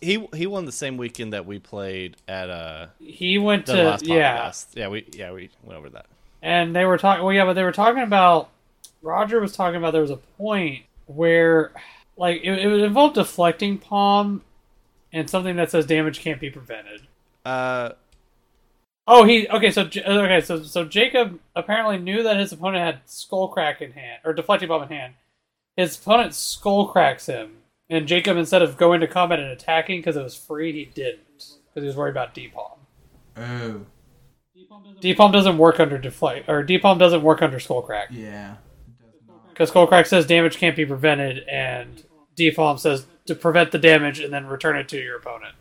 he 0.00 0.26
he 0.34 0.46
won 0.46 0.64
the 0.64 0.72
same 0.72 0.96
weekend 0.96 1.32
that 1.32 1.46
we 1.46 1.58
played 1.58 2.16
at 2.26 2.50
uh 2.50 2.86
He 2.98 3.38
went 3.38 3.66
the 3.66 3.74
to 3.76 3.82
last 3.84 4.06
yeah. 4.06 4.52
Yeah, 4.74 4.88
we 4.88 5.06
yeah 5.12 5.32
we 5.32 5.50
went 5.62 5.78
over 5.78 5.88
that. 5.90 6.06
and 6.42 6.74
they 6.74 6.84
were 6.84 6.98
talking. 6.98 7.24
Well, 7.24 7.32
yeah, 7.32 7.44
but 7.44 7.52
they 7.54 7.62
were 7.62 7.72
talking 7.72 8.02
about. 8.02 8.50
Roger 9.02 9.40
was 9.40 9.52
talking 9.52 9.76
about 9.76 9.92
there 9.92 10.02
was 10.02 10.10
a 10.10 10.16
point 10.16 10.82
where, 11.06 11.70
like, 12.16 12.40
it, 12.42 12.50
it 12.58 12.66
would 12.66 12.80
involve 12.80 13.14
deflecting 13.14 13.78
palm 13.78 14.42
and 15.12 15.30
something 15.30 15.54
that 15.56 15.70
says 15.70 15.86
damage 15.86 16.18
can't 16.20 16.40
be 16.40 16.50
prevented. 16.50 17.02
Uh, 17.44 17.90
Oh, 19.08 19.22
he 19.22 19.48
okay. 19.48 19.70
So 19.70 19.82
okay, 19.82 20.40
so 20.40 20.64
so 20.64 20.84
Jacob 20.84 21.38
apparently 21.54 21.98
knew 21.98 22.24
that 22.24 22.36
his 22.38 22.50
opponent 22.52 22.84
had 22.84 23.00
skull 23.06 23.46
crack 23.48 23.80
in 23.80 23.92
hand 23.92 24.20
or 24.24 24.32
deflecting 24.32 24.68
palm 24.68 24.82
in 24.82 24.88
hand. 24.88 25.14
His 25.76 25.96
opponent 25.96 26.34
skull 26.34 26.88
cracks 26.88 27.26
him, 27.26 27.58
and 27.90 28.08
Jacob 28.08 28.36
instead 28.36 28.62
of 28.62 28.76
going 28.76 29.00
to 29.00 29.06
combat 29.06 29.38
and 29.38 29.50
attacking 29.50 30.00
because 30.00 30.16
it 30.16 30.22
was 30.22 30.34
free, 30.36 30.72
he 30.72 30.84
didn't 30.86 31.26
because 31.36 31.82
he 31.82 31.86
was 31.86 31.96
worried 31.96 32.12
about 32.12 32.34
D-palm. 32.34 32.78
Oh, 33.36 33.80
D-palm 35.00 35.32
doesn't 35.32 35.58
work 35.58 35.78
under 35.78 35.98
deflect 35.98 36.48
or 36.48 36.62
D-palm 36.62 36.98
doesn't 36.98 37.22
work 37.22 37.42
under 37.42 37.60
skull 37.60 37.82
crack 37.82 38.08
yeah. 38.10 38.54
It 38.54 39.12
does 39.12 39.20
not. 39.28 39.48
because 39.50 39.68
skull 39.68 39.86
crack 39.86 40.06
says 40.06 40.26
damage 40.26 40.56
can't 40.56 40.74
be 40.74 40.86
prevented, 40.86 41.46
and 41.48 42.02
D-palm 42.34 42.78
says 42.78 43.06
to 43.26 43.34
prevent 43.34 43.72
the 43.72 43.78
damage 43.78 44.18
and 44.20 44.32
then 44.32 44.46
return 44.46 44.76
it 44.76 44.88
to 44.88 44.98
your 44.98 45.18
opponent. 45.18 45.54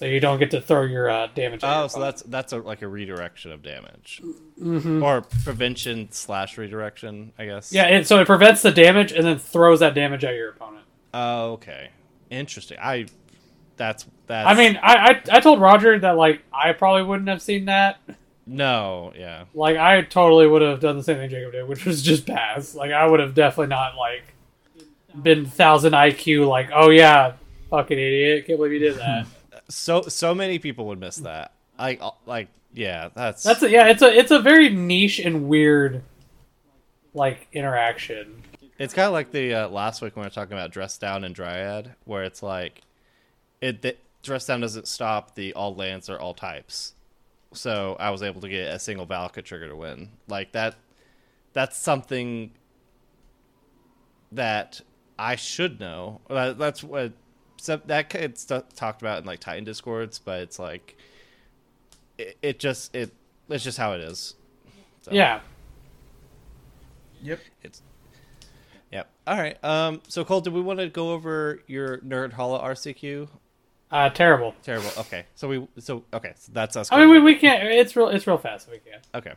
So 0.00 0.06
you 0.06 0.18
don't 0.18 0.38
get 0.38 0.50
to 0.52 0.62
throw 0.62 0.84
your 0.84 1.10
uh, 1.10 1.26
damage. 1.34 1.62
at 1.62 1.74
your 1.76 1.84
Oh, 1.84 1.86
so 1.88 2.00
that's 2.00 2.22
that's 2.22 2.54
a, 2.54 2.56
like 2.58 2.80
a 2.80 2.88
redirection 2.88 3.52
of 3.52 3.62
damage, 3.62 4.22
Mhm. 4.58 5.02
or 5.04 5.20
prevention 5.20 6.08
slash 6.10 6.56
redirection, 6.56 7.32
I 7.38 7.44
guess. 7.44 7.70
Yeah, 7.70 7.84
it, 7.86 8.06
so 8.06 8.18
it 8.18 8.24
prevents 8.26 8.62
the 8.62 8.70
damage 8.70 9.12
and 9.12 9.26
then 9.26 9.38
throws 9.38 9.80
that 9.80 9.92
damage 9.94 10.24
at 10.24 10.34
your 10.36 10.52
opponent. 10.52 10.86
Oh, 11.12 11.52
okay. 11.52 11.90
Interesting. 12.30 12.78
I. 12.80 13.08
That's 13.76 14.06
that. 14.28 14.46
I 14.46 14.54
mean, 14.54 14.78
I, 14.82 14.94
I 15.30 15.36
I 15.36 15.40
told 15.40 15.60
Roger 15.60 15.98
that 15.98 16.16
like 16.16 16.40
I 16.50 16.72
probably 16.72 17.02
wouldn't 17.02 17.28
have 17.28 17.42
seen 17.42 17.66
that. 17.66 17.98
no. 18.46 19.12
Yeah. 19.14 19.44
Like 19.52 19.76
I 19.76 20.00
totally 20.00 20.46
would 20.46 20.62
have 20.62 20.80
done 20.80 20.96
the 20.96 21.02
same 21.04 21.18
thing 21.18 21.28
Jacob 21.28 21.52
did, 21.52 21.68
which 21.68 21.84
was 21.84 22.00
just 22.02 22.26
pass. 22.26 22.74
Like 22.74 22.90
I 22.90 23.06
would 23.06 23.20
have 23.20 23.34
definitely 23.34 23.66
not 23.68 23.96
like 23.96 24.22
been 25.22 25.44
thousand 25.44 25.92
IQ. 25.92 26.48
Like 26.48 26.70
oh 26.74 26.88
yeah, 26.88 27.34
fucking 27.68 27.98
idiot, 27.98 28.46
can't 28.46 28.58
believe 28.58 28.72
you 28.72 28.78
did 28.78 28.96
that. 28.96 29.26
So 29.70 30.02
so 30.02 30.34
many 30.34 30.58
people 30.58 30.86
would 30.86 31.00
miss 31.00 31.16
that. 31.18 31.52
Like 31.78 32.02
uh, 32.02 32.10
like 32.26 32.48
yeah. 32.72 33.08
That's 33.14 33.42
That's 33.42 33.62
a, 33.62 33.70
yeah, 33.70 33.88
it's 33.88 34.02
a 34.02 34.12
it's 34.12 34.30
a 34.30 34.40
very 34.40 34.68
niche 34.68 35.18
and 35.18 35.48
weird 35.48 36.02
like 37.14 37.48
interaction. 37.52 38.42
It's 38.78 38.94
kind 38.94 39.06
of 39.06 39.12
like 39.12 39.30
the 39.30 39.54
uh, 39.54 39.68
last 39.68 40.00
week 40.00 40.16
when 40.16 40.22
we 40.22 40.26
were 40.26 40.30
talking 40.30 40.54
about 40.54 40.70
dress 40.70 40.98
down 40.98 41.24
and 41.24 41.34
dryad, 41.34 41.94
where 42.04 42.24
it's 42.24 42.42
like 42.42 42.82
it 43.60 43.82
the, 43.82 43.96
dress 44.22 44.46
down 44.46 44.60
doesn't 44.60 44.88
stop 44.88 45.34
the 45.34 45.52
all 45.54 45.74
lands 45.74 46.08
or 46.08 46.18
all 46.18 46.34
types. 46.34 46.94
So 47.52 47.96
I 47.98 48.10
was 48.10 48.22
able 48.22 48.40
to 48.42 48.48
get 48.48 48.72
a 48.72 48.78
single 48.78 49.06
Valakut 49.06 49.44
trigger 49.44 49.68
to 49.68 49.76
win. 49.76 50.10
Like 50.28 50.52
that. 50.52 50.76
That's 51.52 51.76
something 51.76 52.52
that 54.30 54.80
I 55.18 55.34
should 55.34 55.80
know. 55.80 56.20
That's 56.28 56.84
what 56.84 57.12
so 57.60 57.80
that 57.86 58.14
it's 58.14 58.44
talked 58.44 59.02
about 59.02 59.20
in 59.20 59.24
like 59.26 59.40
Titan 59.40 59.64
discords, 59.64 60.18
but 60.18 60.40
it's 60.40 60.58
like 60.58 60.96
it, 62.18 62.38
it 62.42 62.58
just 62.58 62.94
it 62.94 63.12
it's 63.48 63.64
just 63.64 63.78
how 63.78 63.92
it 63.92 64.00
is. 64.00 64.34
So. 65.02 65.12
Yeah. 65.12 65.40
Yep. 67.22 67.40
It's 67.62 67.82
Yep. 68.92 69.08
All 69.26 69.38
right. 69.38 69.62
Um. 69.64 70.00
So 70.08 70.24
Cole, 70.24 70.40
do 70.40 70.50
we 70.50 70.60
want 70.60 70.80
to 70.80 70.88
go 70.88 71.12
over 71.12 71.62
your 71.66 71.98
Nerd 71.98 72.32
Hollow 72.32 72.60
RCQ? 72.60 73.28
Uh, 73.90 74.08
terrible. 74.10 74.54
Terrible. 74.62 74.90
Okay. 74.98 75.26
So 75.34 75.48
we. 75.48 75.68
So 75.78 76.04
okay. 76.12 76.32
So 76.36 76.50
that's 76.52 76.76
us. 76.76 76.88
I 76.90 76.98
mean, 76.98 77.10
we, 77.10 77.20
we 77.20 77.34
can't. 77.36 77.62
It's 77.64 77.94
real. 77.94 78.08
It's 78.08 78.26
real 78.26 78.38
fast. 78.38 78.68
We 78.70 78.78
can. 78.78 79.00
Okay. 79.14 79.34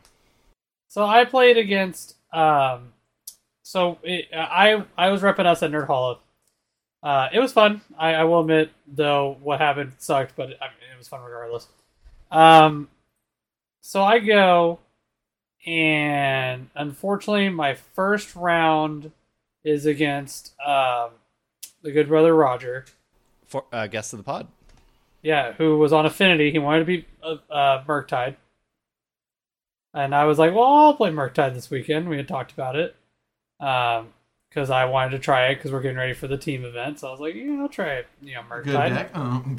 So 0.88 1.04
I 1.04 1.24
played 1.24 1.56
against. 1.56 2.16
Um, 2.32 2.92
so 3.62 3.98
it, 4.02 4.26
I 4.32 4.84
I 4.98 5.10
was 5.10 5.22
repping 5.22 5.46
us 5.46 5.62
at 5.62 5.70
Nerd 5.70 5.86
Hollow. 5.86 6.20
Uh, 7.04 7.28
it 7.34 7.38
was 7.38 7.52
fun. 7.52 7.82
I, 7.98 8.14
I 8.14 8.24
will 8.24 8.40
admit, 8.40 8.70
though, 8.86 9.36
what 9.42 9.60
happened 9.60 9.92
sucked, 9.98 10.34
but 10.36 10.46
I 10.46 10.68
mean, 10.68 10.90
it 10.90 10.96
was 10.96 11.06
fun 11.06 11.22
regardless. 11.22 11.68
Um, 12.30 12.88
so 13.82 14.02
I 14.02 14.20
go, 14.20 14.78
and 15.66 16.70
unfortunately, 16.74 17.50
my 17.50 17.74
first 17.74 18.34
round 18.34 19.12
is 19.62 19.84
against 19.84 20.58
um, 20.64 21.10
the 21.82 21.92
good 21.92 22.08
brother 22.08 22.34
Roger. 22.34 22.86
For 23.46 23.64
uh, 23.70 23.86
guest 23.86 24.14
of 24.14 24.18
the 24.18 24.22
pod. 24.22 24.46
Yeah, 25.22 25.52
who 25.52 25.76
was 25.76 25.92
on 25.92 26.06
Affinity. 26.06 26.50
He 26.52 26.58
wanted 26.58 26.80
to 26.80 26.84
be 26.86 27.06
uh, 27.22 27.36
uh, 27.52 27.84
Murktide. 27.84 28.36
And 29.92 30.14
I 30.14 30.24
was 30.24 30.38
like, 30.38 30.54
well, 30.54 30.64
I'll 30.64 30.94
play 30.94 31.10
Murktide 31.10 31.52
this 31.52 31.70
weekend. 31.70 32.08
We 32.08 32.16
had 32.16 32.28
talked 32.28 32.52
about 32.52 32.76
it. 32.76 32.96
Because 34.54 34.70
I 34.70 34.84
wanted 34.84 35.10
to 35.10 35.18
try 35.18 35.48
it 35.48 35.56
because 35.56 35.72
we're 35.72 35.80
getting 35.80 35.96
ready 35.96 36.12
for 36.12 36.28
the 36.28 36.38
team 36.38 36.64
event. 36.64 37.00
So 37.00 37.08
I 37.08 37.10
was 37.10 37.18
like, 37.18 37.34
yeah, 37.34 37.58
I'll 37.60 37.68
try 37.68 37.94
it. 37.94 38.06
You 38.22 38.34
know, 38.34 38.42
Good 38.62 38.66
Murktide. 38.66 38.94
deck. 38.94 39.10
Oh. 39.14 39.56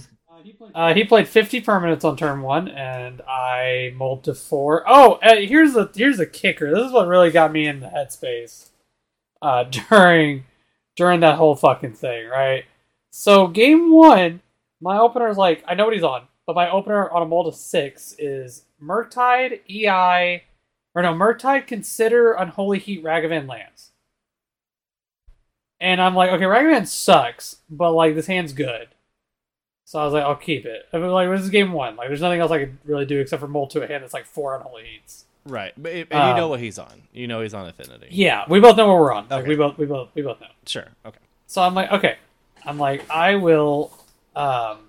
Uh, 0.75 0.93
he 0.93 1.05
played 1.05 1.29
50 1.29 1.61
permanents 1.61 2.03
on 2.03 2.17
turn 2.17 2.41
one, 2.41 2.67
and 2.67 3.21
I 3.21 3.93
mulled 3.95 4.25
to 4.25 4.33
four. 4.33 4.83
Oh, 4.85 5.13
uh, 5.23 5.37
here's 5.37 5.73
the 5.73 5.89
here's 5.95 6.17
the 6.17 6.25
kicker. 6.25 6.69
This 6.75 6.87
is 6.87 6.91
what 6.91 7.07
really 7.07 7.31
got 7.31 7.53
me 7.53 7.65
in 7.67 7.79
the 7.79 7.87
headspace 7.87 8.69
uh, 9.41 9.63
during 9.89 10.43
during 10.97 11.21
that 11.21 11.37
whole 11.37 11.55
fucking 11.55 11.93
thing, 11.93 12.27
right? 12.27 12.65
So 13.11 13.47
game 13.47 13.93
one, 13.93 14.41
my 14.81 14.97
opener 14.97 15.29
is 15.29 15.37
like 15.37 15.63
I 15.67 15.73
know 15.73 15.85
what 15.85 15.93
he's 15.93 16.03
on, 16.03 16.27
but 16.45 16.55
my 16.55 16.69
opener 16.69 17.09
on 17.09 17.21
a 17.21 17.25
mold 17.25 17.47
of 17.47 17.55
six 17.55 18.13
is 18.19 18.65
Murktide, 18.83 19.61
EI, 19.69 20.43
or 20.93 21.01
no 21.01 21.13
Murktide, 21.13 21.65
Consider, 21.65 22.33
Unholy 22.33 22.79
Heat, 22.79 23.03
Ragavan 23.03 23.47
lands. 23.47 23.91
And 25.79 26.01
I'm 26.01 26.15
like, 26.15 26.31
okay, 26.31 26.45
Ragavan 26.45 26.87
sucks, 26.87 27.57
but 27.69 27.91
like 27.91 28.15
this 28.15 28.27
hand's 28.27 28.53
good. 28.53 28.87
So 29.83 29.99
I 29.99 30.05
was 30.05 30.13
like, 30.13 30.23
I'll 30.23 30.35
keep 30.35 30.65
it. 30.65 30.87
I 30.93 30.97
mean, 30.97 31.09
like 31.11 31.29
this 31.29 31.41
is 31.41 31.49
game 31.49 31.71
one. 31.73 31.95
Like 31.95 32.07
there's 32.07 32.21
nothing 32.21 32.39
else 32.39 32.51
I 32.51 32.59
could 32.59 32.77
really 32.85 33.05
do 33.05 33.19
except 33.19 33.39
for 33.41 33.47
mold 33.47 33.69
to 33.71 33.83
a 33.83 33.87
hand 33.87 34.01
that's 34.03 34.13
like 34.13 34.25
four 34.25 34.55
unholy 34.55 34.83
heats. 34.85 35.25
Right. 35.45 35.73
But 35.77 35.91
and 35.91 36.07
you 36.09 36.15
know 36.35 36.45
Um, 36.45 36.49
what 36.49 36.59
he's 36.59 36.79
on. 36.79 37.03
You 37.13 37.27
know 37.27 37.41
he's 37.41 37.53
on 37.53 37.67
Affinity. 37.67 38.07
Yeah, 38.09 38.45
we 38.49 38.59
both 38.59 38.77
know 38.77 38.87
what 38.87 38.97
we're 38.99 39.13
on. 39.13 39.27
Like 39.29 39.41
Okay. 39.41 39.49
we 39.49 39.55
both 39.55 39.77
we 39.77 39.85
both 39.85 40.09
we 40.15 40.21
both 40.23 40.41
know. 40.41 40.47
Sure. 40.65 40.87
Okay. 41.05 41.19
So 41.45 41.61
I'm 41.61 41.75
like, 41.75 41.91
okay. 41.91 42.17
I'm 42.65 42.79
like, 42.79 43.07
I 43.11 43.35
will 43.35 43.91
um 44.35 44.79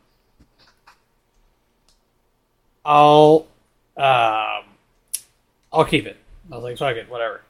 I'll 2.84 3.47
um 3.97 4.64
I'll 5.72 5.84
keep 5.87 6.07
it. 6.07 6.16
I 6.51 6.55
was 6.55 6.64
like, 6.64 6.78
fuck 6.78 6.97
it, 6.97 7.11
whatever. 7.11 7.43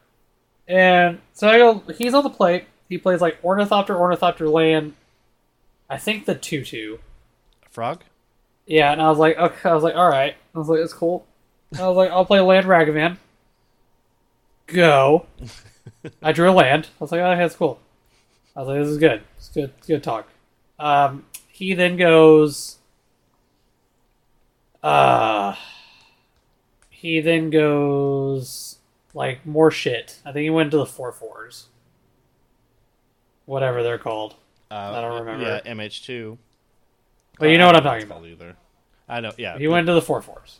And 0.67 1.21
so 1.33 1.49
I 1.49 1.59
go 1.59 1.83
he's 1.97 2.15
on 2.15 2.25
the 2.25 2.31
plate. 2.31 2.65
He 2.89 2.99
plays 2.99 3.21
like 3.21 3.39
Ornithopter, 3.43 3.97
Ornithopter 3.97 4.49
land. 4.49 4.95
I 5.89 5.99
think 5.99 6.25
the 6.25 6.35
two. 6.35 6.99
Frog. 7.71 8.03
Yeah, 8.67 8.93
and 8.93 9.01
I 9.01 9.09
was 9.09 9.19
like, 9.19 9.37
okay, 9.37 9.69
I 9.69 9.75
was 9.75 9.85
like, 9.85 9.95
all 9.95 10.09
right. 10.09 10.35
I 10.55 10.59
was 10.59 10.69
like, 10.69 10.81
it's 10.81 10.93
cool. 10.93 11.27
I 11.79 11.87
was 11.87 11.97
like, 11.97 12.11
I'll 12.11 12.25
play 12.25 12.41
Land 12.41 12.67
Ragavan. 12.67 13.19
Go. 14.67 15.27
I 16.23 16.33
drew 16.33 16.51
a 16.51 16.53
land. 16.53 16.89
I 17.01 17.05
was 17.05 17.13
like, 17.13 17.21
oh, 17.21 17.37
that's 17.37 17.55
cool. 17.55 17.81
I 18.57 18.61
was 18.61 18.69
like, 18.69 18.79
this 18.79 18.89
is 18.89 18.99
good. 18.99 19.23
It's 19.37 19.49
good. 19.51 19.73
It's 19.79 19.87
good 19.87 20.03
talk. 20.03 20.29
Um, 20.79 21.27
he 21.49 21.75
then 21.75 21.97
goes. 21.97 22.79
Uh, 24.83 25.55
he 26.91 27.21
then 27.21 27.51
goes 27.51 28.79
like 29.15 29.45
more 29.47 29.71
shit. 29.71 30.21
I 30.25 30.33
think 30.33 30.45
he 30.45 30.51
went 30.51 30.71
to 30.73 30.77
the 30.77 30.87
four 30.87 31.13
fours. 31.13 31.67
Whatever 33.47 33.83
they're 33.83 33.99
called. 33.99 34.35
Uh, 34.71 34.75
I 34.75 35.01
don't 35.01 35.21
remember. 35.25 35.45
Yeah. 35.65 35.73
MH 35.73 36.05
two. 36.05 36.39
But 37.39 37.47
you 37.51 37.59
know 37.59 37.67
what 37.67 37.77
I'm 37.77 37.83
talking 37.83 38.05
about. 38.05 38.25
Either. 38.27 38.57
I 39.09 39.21
know. 39.21 39.33
Yeah. 39.39 39.57
He 39.59 39.69
went 39.69 39.87
to 39.87 39.95
the 39.95 40.03
four 40.03 40.21
fours. 40.23 40.59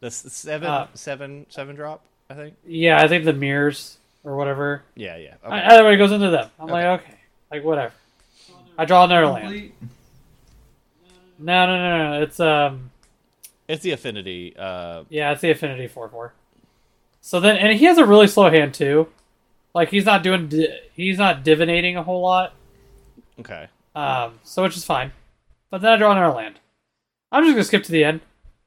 the 0.00 0.10
seven 0.10 0.68
uh, 0.68 0.88
seven 0.94 1.46
seven 1.48 1.76
drop. 1.76 2.02
I 2.28 2.34
think. 2.34 2.54
Yeah, 2.66 3.00
I 3.02 3.08
think 3.08 3.24
the 3.24 3.32
mirrors 3.32 3.98
or 4.24 4.36
whatever. 4.36 4.82
Yeah. 4.96 5.16
Yeah. 5.16 5.34
I- 5.44 5.46
Okay. 5.60 5.66
Either 5.74 5.84
way, 5.84 5.94
it 5.94 5.98
goes 5.98 6.12
into 6.12 6.30
them. 6.30 6.50
I'm 6.58 6.64
Okay. 6.66 6.72
like, 6.72 7.00
okay, 7.00 7.14
like 7.50 7.64
whatever. 7.64 7.94
I 8.78 8.84
draw 8.86 9.04
another 9.04 9.26
land. 9.26 9.72
No, 11.38 11.66
no, 11.66 11.76
no, 11.76 12.12
no. 12.18 12.22
It's 12.22 12.40
um, 12.40 12.90
it's 13.68 13.82
the 13.82 13.92
Affinity. 13.92 14.54
Uh. 14.58 15.04
yeah, 15.08 15.32
it's 15.32 15.40
the 15.42 15.50
Affinity 15.50 15.86
four 15.86 16.08
four. 16.08 16.32
So 17.20 17.40
then, 17.40 17.56
and 17.56 17.78
he 17.78 17.84
has 17.84 17.98
a 17.98 18.04
really 18.06 18.26
slow 18.26 18.50
hand 18.50 18.74
too. 18.74 19.08
Like 19.74 19.90
he's 19.90 20.04
not 20.04 20.22
doing, 20.22 20.48
di- 20.48 20.78
he's 20.94 21.18
not 21.18 21.44
divinating 21.44 21.96
a 21.96 22.02
whole 22.02 22.22
lot. 22.22 22.54
Okay. 23.38 23.68
Um, 23.94 24.40
so 24.42 24.62
which 24.62 24.76
is 24.76 24.84
fine. 24.84 25.12
But 25.70 25.82
then 25.82 25.92
I 25.92 25.96
draw 25.96 26.12
another 26.12 26.34
land. 26.34 26.60
I'm 27.32 27.44
just 27.44 27.54
gonna 27.54 27.64
skip 27.64 27.84
to 27.84 27.92
the 27.92 28.04
end. 28.04 28.20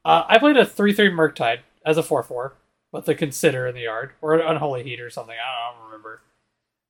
Uh, 0.06 0.24
I 0.28 0.38
played 0.38 0.58
a 0.58 0.66
three 0.66 0.94
three 0.94 1.10
Murktide 1.10 1.60
as 1.86 1.98
a 1.98 2.04
four 2.04 2.24
four 2.24 2.56
with 2.92 3.06
the 3.06 3.16
Consider 3.16 3.68
in 3.68 3.76
the 3.76 3.82
yard 3.82 4.12
or 4.22 4.36
an 4.36 4.48
Unholy 4.48 4.84
Heat 4.84 5.02
or 5.02 5.10
something. 5.10 5.36
I 5.36 5.72
don't, 5.72 5.76
I 5.76 5.80
don't 5.80 5.86
remember. 5.86 6.22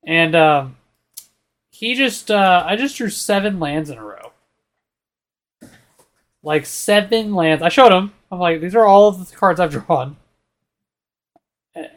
And 0.06 0.34
um, 0.36 0.76
he 1.70 1.94
just 1.94 2.30
uh, 2.30 2.62
I 2.66 2.76
just 2.76 2.96
drew 2.96 3.10
seven 3.10 3.58
lands 3.58 3.90
in 3.90 3.98
a 3.98 4.04
row. 4.04 4.32
Like 6.42 6.66
seven 6.66 7.34
lands. 7.34 7.62
I 7.62 7.68
showed 7.70 7.92
him. 7.92 8.12
I'm 8.30 8.38
like, 8.38 8.60
these 8.60 8.74
are 8.76 8.84
all 8.84 9.08
of 9.08 9.30
the 9.30 9.36
cards 9.36 9.58
I've 9.58 9.70
drawn. 9.86 10.16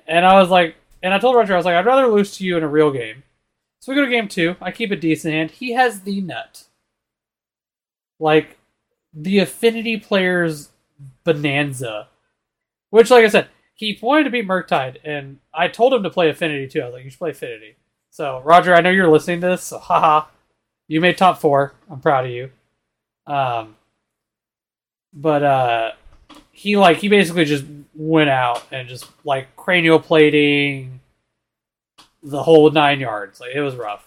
And 0.08 0.26
I 0.26 0.40
was 0.40 0.50
like, 0.50 0.76
and 1.02 1.14
I 1.14 1.20
told 1.20 1.36
Roger, 1.36 1.54
I 1.54 1.58
was 1.58 1.66
like, 1.66 1.76
I'd 1.76 1.86
rather 1.86 2.08
lose 2.08 2.36
to 2.38 2.46
you 2.46 2.58
in 2.58 2.64
a 2.64 2.68
real 2.68 2.92
game. 2.92 3.24
So 3.80 3.92
we 3.92 3.96
go 3.96 4.06
to 4.06 4.12
game 4.12 4.28
two. 4.28 4.56
I 4.62 4.72
keep 4.72 4.92
a 4.92 4.96
decent 4.96 5.34
hand. 5.34 5.52
He 5.52 5.74
has 5.74 6.02
the 6.02 6.22
nut. 6.22 6.66
Like, 8.20 8.58
the 9.14 9.40
affinity 9.40 9.98
players 9.98 10.70
bonanza. 11.24 12.08
Which, 12.90 13.12
like 13.12 13.26
I 13.26 13.30
said, 13.30 13.50
he 13.76 13.98
wanted 14.02 14.24
to 14.26 14.30
beat 14.32 14.48
Murktide, 14.48 14.98
and 15.04 15.38
I 15.54 15.68
told 15.68 15.94
him 15.94 16.04
to 16.04 16.10
play 16.10 16.30
Affinity 16.30 16.68
too. 16.68 16.82
I 16.82 16.86
was 16.86 16.94
like, 16.94 17.04
you 17.04 17.10
should 17.10 17.20
play 17.20 17.30
Affinity. 17.32 17.76
So, 18.10 18.42
Roger, 18.44 18.74
I 18.74 18.82
know 18.82 18.90
you're 18.90 19.10
listening 19.10 19.42
to 19.42 19.48
this, 19.48 19.64
so 19.64 19.78
haha. 19.78 20.26
You 20.88 21.02
made 21.02 21.18
top 21.18 21.40
four. 21.40 21.74
I'm 21.90 22.00
proud 22.00 22.26
of 22.26 22.32
you. 22.32 22.50
Um, 23.28 23.76
but 25.14 25.44
uh, 25.44 25.92
he 26.58 26.76
like 26.76 26.98
he 26.98 27.08
basically 27.08 27.46
just 27.46 27.66
went 27.94 28.32
out 28.32 28.66
and 28.72 28.90
just 28.90 29.06
like 29.24 29.56
cranial 29.56 30.00
plating 30.00 31.00
the 32.24 32.42
whole 32.42 32.72
nine 32.72 33.00
yards. 33.00 33.40
Like 33.40 33.52
it 33.54 33.62
was 33.62 33.76
rough. 33.76 34.04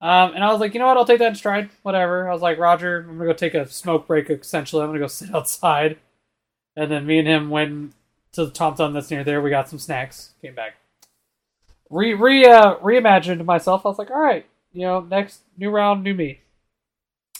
Um, 0.00 0.34
and 0.34 0.44
I 0.44 0.52
was 0.52 0.60
like, 0.60 0.72
you 0.72 0.78
know 0.78 0.86
what? 0.86 0.96
I'll 0.96 1.04
take 1.04 1.18
that 1.18 1.30
in 1.30 1.34
stride. 1.34 1.70
Whatever. 1.82 2.28
I 2.28 2.32
was 2.32 2.42
like, 2.42 2.58
Roger, 2.58 3.00
I'm 3.00 3.18
gonna 3.18 3.30
go 3.30 3.32
take 3.32 3.54
a 3.54 3.68
smoke 3.68 4.06
break. 4.06 4.30
Essentially, 4.30 4.84
I'm 4.84 4.90
gonna 4.90 5.00
go 5.00 5.06
sit 5.08 5.34
outside. 5.34 5.98
And 6.76 6.92
then 6.92 7.06
me 7.06 7.18
and 7.18 7.26
him 7.26 7.50
went 7.50 7.92
to 8.32 8.46
the 8.46 8.52
Tom 8.52 8.92
that's 8.92 9.10
near 9.10 9.24
there. 9.24 9.42
We 9.42 9.50
got 9.50 9.68
some 9.68 9.80
snacks. 9.80 10.34
Came 10.40 10.54
back. 10.54 10.76
Re 11.90 12.14
re 12.14 12.46
uh, 12.46 12.76
reimagined 12.76 13.44
myself. 13.44 13.84
I 13.84 13.88
was 13.88 13.98
like, 13.98 14.12
all 14.12 14.20
right, 14.20 14.46
you 14.72 14.82
know, 14.82 15.00
next 15.00 15.40
new 15.56 15.70
round, 15.70 16.04
new 16.04 16.14
me. 16.14 16.42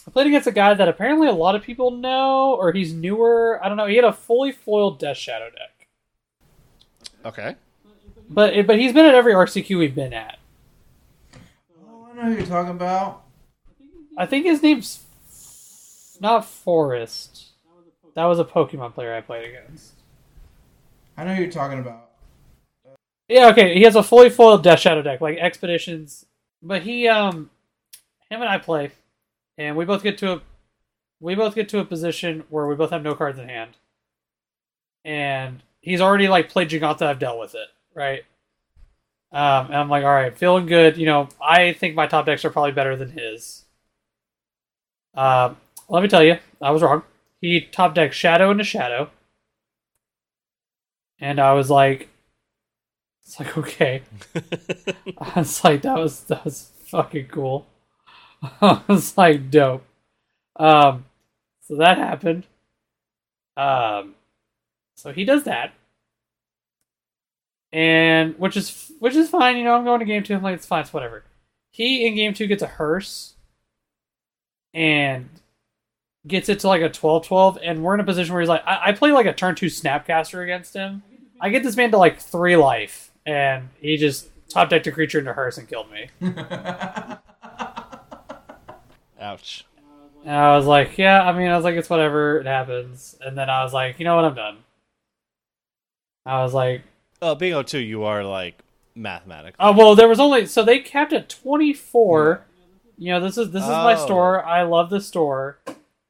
I 0.09 0.11
played 0.11 0.27
against 0.27 0.47
a 0.47 0.53
guy 0.53 0.73
that 0.73 0.89
apparently 0.89 1.29
a 1.29 1.33
lot 1.33 1.55
of 1.55 1.63
people 1.63 1.91
know, 1.91 2.55
or 2.55 2.73
he's 2.73 2.95
newer. 2.95 3.61
I 3.63 3.69
don't 3.69 3.77
know. 3.77 3.85
He 3.85 3.97
had 3.97 4.07
a 4.07 4.13
fully 4.13 4.53
foiled 4.53 4.99
Death 4.99 5.19
Shadow 5.19 5.51
deck, 5.51 5.87
Okay. 7.27 7.57
but 8.31 8.67
but 8.67 8.79
he's 8.79 8.95
been 8.95 9.05
at 9.05 9.15
every 9.15 9.35
RCQ 9.35 9.77
we've 9.79 9.95
been 9.95 10.15
at. 10.15 10.39
Oh, 11.87 12.09
I 12.11 12.15
know 12.17 12.23
who 12.23 12.39
you're 12.39 12.47
talking 12.47 12.71
about. 12.71 13.25
I 14.17 14.25
think 14.25 14.47
his 14.47 14.63
name's 14.63 15.05
not 16.23 16.47
Forest. 16.47 17.49
That 18.15 18.25
was 18.25 18.39
a 18.39 18.45
Pokemon 18.45 18.95
player 18.95 19.15
I 19.15 19.21
played 19.21 19.47
against. 19.47 19.93
I 21.19 21.25
know 21.25 21.35
who 21.35 21.43
you're 21.43 21.53
talking 21.53 21.81
about. 21.81 22.09
Yeah, 23.29 23.49
okay. 23.49 23.75
He 23.75 23.83
has 23.83 23.95
a 23.95 24.03
fully 24.03 24.31
foiled 24.31 24.63
Death 24.63 24.81
Shadow 24.81 25.03
deck, 25.03 25.21
like 25.21 25.37
Expeditions. 25.37 26.25
But 26.63 26.81
he, 26.81 27.07
um, 27.09 27.51
him 28.31 28.41
and 28.41 28.49
I 28.49 28.57
play, 28.57 28.91
and 29.59 29.77
we 29.77 29.85
both 29.85 30.03
get 30.03 30.17
to 30.19 30.35
a, 30.35 30.41
we 31.21 31.35
both 31.35 31.55
get 31.55 31.69
to 31.71 31.81
a 31.81 31.85
position 31.85 32.45
where 32.49 32.67
we 32.67 32.77
both 32.77 32.91
have 32.91 33.03
no 33.03 33.15
cards 33.15 33.39
in 33.39 33.49
hand, 33.49 33.77
and 35.05 35.63
he's 35.81 36.01
already 36.01 36.29
like 36.29 36.49
played 36.49 36.71
Giganta. 36.71 37.03
I've 37.03 37.19
dealt 37.19 37.41
with 37.41 37.55
it, 37.55 37.69
right? 37.95 38.25
Um, 39.31 39.67
and 39.67 39.77
I'm 39.77 39.91
like, 39.91 40.05
all 40.05 40.15
right, 40.15 40.37
feeling 40.37 40.67
good. 40.67 40.97
You 40.97 41.07
know, 41.07 41.29
I 41.43 41.73
think 41.75 41.95
my 41.95 42.07
top 42.07 42.25
decks 42.25 42.45
are 42.45 42.51
probably 42.51 42.73
better 42.73 42.97
than 42.97 43.11
his. 43.11 43.65
Um, 45.15 45.57
let 45.89 46.03
me 46.03 46.09
tell 46.09 46.23
you, 46.23 46.39
I 46.63 46.71
was 46.71 46.83
wrong. 46.83 47.03
He 47.41 47.61
top 47.61 47.95
decked 47.95 48.15
Shadow 48.15 48.51
into 48.51 48.65
Shadow, 48.65 49.11
and 51.21 51.41
I 51.41 51.53
was 51.53 51.69
like, 51.69 52.09
it's 53.25 53.39
like 53.39 53.59
okay. 53.59 54.03
I 55.19 55.41
was 55.41 55.63
like, 55.65 55.83
that 55.83 55.99
was 55.99 56.25
that 56.25 56.45
was 56.45 56.71
fucking 56.87 57.27
cool. 57.27 57.67
I 58.61 58.83
was 58.89 59.17
like, 59.17 59.51
dope. 59.51 59.85
Um, 60.57 61.05
so 61.63 61.77
that 61.77 61.99
happened. 61.99 62.47
Um, 63.57 64.15
so 64.95 65.13
he 65.13 65.25
does 65.25 65.45
that, 65.45 65.73
and 67.73 68.39
which 68.39 68.57
is 68.57 68.93
which 68.99 69.15
is 69.15 69.31
fine. 69.31 69.57
You 69.57 69.65
know, 69.65 69.75
I'm 69.75 69.85
going 69.85 70.01
to 70.01 70.07
game 70.07 70.23
two. 70.23 70.35
I'm 70.35 70.43
like, 70.43 70.55
it's 70.55 70.67
fine. 70.67 70.83
It's 70.83 70.93
whatever. 70.93 71.25
He 71.71 72.07
in 72.07 72.15
game 72.15 72.35
two 72.35 72.47
gets 72.47 72.63
a 72.63 72.67
hearse, 72.67 73.35
and 74.75 75.29
gets 76.27 76.49
it 76.49 76.61
to 76.61 76.69
like 76.69 76.83
a 76.83 76.91
12-12, 76.91 77.59
and 77.63 77.83
we're 77.83 77.95
in 77.95 78.01
a 78.01 78.05
position 78.05 78.35
where 78.35 78.41
he's 78.43 78.49
like, 78.49 78.63
I, 78.67 78.89
I 78.89 78.93
play 78.93 79.13
like 79.13 79.27
a 79.27 79.33
turn 79.33 79.55
two 79.55 79.67
snapcaster 79.67 80.43
against 80.43 80.75
him. 80.75 81.03
I 81.41 81.49
get 81.49 81.63
this 81.63 81.77
man 81.77 81.91
to 81.93 81.99
like 81.99 82.21
three 82.21 82.57
life, 82.57 83.11
and 83.25 83.69
he 83.81 83.97
just 83.97 84.29
top 84.49 84.69
decked 84.69 84.87
a 84.87 84.93
creature 84.93 85.19
into 85.19 85.33
hearse 85.33 85.59
and 85.59 85.69
killed 85.69 85.87
me. 85.91 86.11
Ouch. 89.21 89.65
And 90.25 90.35
I 90.35 90.57
was 90.57 90.67
like, 90.67 90.99
yeah, 90.99 91.23
I 91.23 91.33
mean, 91.37 91.49
I 91.49 91.57
was 91.57 91.65
like, 91.65 91.77
it's 91.77 91.89
whatever, 91.91 92.39
it 92.39 92.47
happens. 92.47 93.17
And 93.21 93.37
then 93.39 93.49
I 93.49 93.63
was 93.63 93.73
like, 93.73 93.99
you 93.99 94.05
know 94.05 94.17
what, 94.17 94.25
I'm 94.25 94.35
done. 94.35 94.59
I 96.27 96.43
was 96.43 96.55
like, 96.55 96.83
Oh, 97.21 97.35
being 97.35 97.61
02, 97.65 97.79
you 97.79 98.05
are 98.05 98.23
like 98.25 98.59
mathematics. 98.95 99.57
oh 99.59 99.71
uh, 99.71 99.73
well, 99.77 99.95
there 99.95 100.09
was 100.09 100.21
only 100.21 100.47
so 100.47 100.63
they 100.63 100.79
capped 100.81 101.13
at 101.13 101.29
24. 101.29 102.35
Hmm. 102.37 102.43
You 103.03 103.13
know, 103.13 103.21
this 103.21 103.39
is 103.39 103.51
this 103.53 103.63
is 103.63 103.69
my 103.69 103.95
Oh. 103.95 104.05
store. 104.05 104.45
I 104.45 104.63
love 104.63 104.91
the 104.91 105.01
store, 105.01 105.59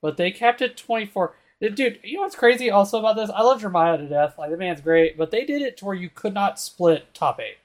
but 0.03 0.17
they 0.17 0.31
capped 0.31 0.61
at 0.63 0.77
24. 0.77 1.35
Uh, 1.63 1.69
dude, 1.69 1.99
you 2.03 2.17
know 2.17 2.23
what's 2.23 2.35
crazy 2.37 2.71
also 2.71 2.99
about 2.99 3.17
this? 3.17 3.31
I 3.31 3.43
love 3.43 3.61
Jeremiah 3.61 3.97
to 3.99 4.07
death. 4.09 4.37
Like 4.39 4.51
the 4.51 4.57
man's 4.57 4.81
great, 4.81 5.17
but 5.19 5.31
they 5.31 5.45
did 5.45 5.63
it 5.63 5.77
to 5.79 5.85
where 5.85 5.95
you 5.95 6.09
could 6.11 6.35
not 6.35 6.59
split 6.61 7.13
top 7.15 7.41
eight. 7.41 7.59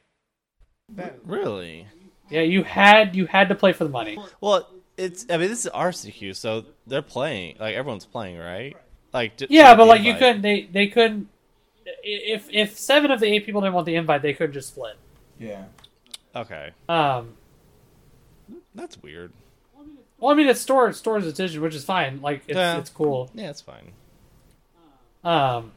That, 0.89 1.19
Really? 1.25 1.87
Yeah, 2.29 2.41
you 2.41 2.63
had 2.63 3.15
you 3.15 3.25
had 3.27 3.49
to 3.49 3.55
play 3.55 3.73
for 3.73 3.83
the 3.83 3.89
money. 3.89 4.17
Well, 4.41 4.69
it's. 4.97 5.25
I 5.29 5.37
mean, 5.37 5.49
this 5.49 5.65
is 5.65 5.71
RCQ, 5.73 6.35
so 6.35 6.65
they're 6.87 7.01
playing. 7.01 7.57
Like 7.59 7.75
everyone's 7.75 8.05
playing, 8.05 8.37
right? 8.37 8.75
Like 9.13 9.37
j- 9.37 9.47
Yeah, 9.49 9.73
but 9.75 9.85
the 9.85 9.89
like 9.89 10.01
you 10.03 10.13
couldn't. 10.15 10.41
They 10.41 10.63
they 10.71 10.87
couldn't. 10.87 11.29
If 12.03 12.47
if 12.51 12.77
seven 12.77 13.11
of 13.11 13.19
the 13.19 13.27
eight 13.27 13.45
people 13.45 13.61
didn't 13.61 13.73
want 13.73 13.85
the 13.85 13.95
invite, 13.95 14.21
they 14.21 14.33
couldn't 14.33 14.53
just 14.53 14.69
split. 14.69 14.95
yeah. 15.39 15.65
Okay, 16.35 16.71
Um. 16.89 17.33
that's 18.73 18.97
weird. 19.03 19.31
Well, 20.17 20.31
I 20.31 20.35
mean, 20.35 20.47
it's 20.47 20.61
store 20.61 20.87
it's 20.89 20.97
store's 20.97 21.25
decision, 21.25 21.61
which 21.61 21.75
is 21.75 21.83
fine. 21.85 22.21
Like 22.21 22.41
it's 22.47 22.55
Yeah. 22.57 22.77
it's 22.79 22.89
cool. 22.89 23.29
Yeah, 23.35 23.49
it's 23.51 23.61
fine. 23.61 23.91
Um. 25.23 25.73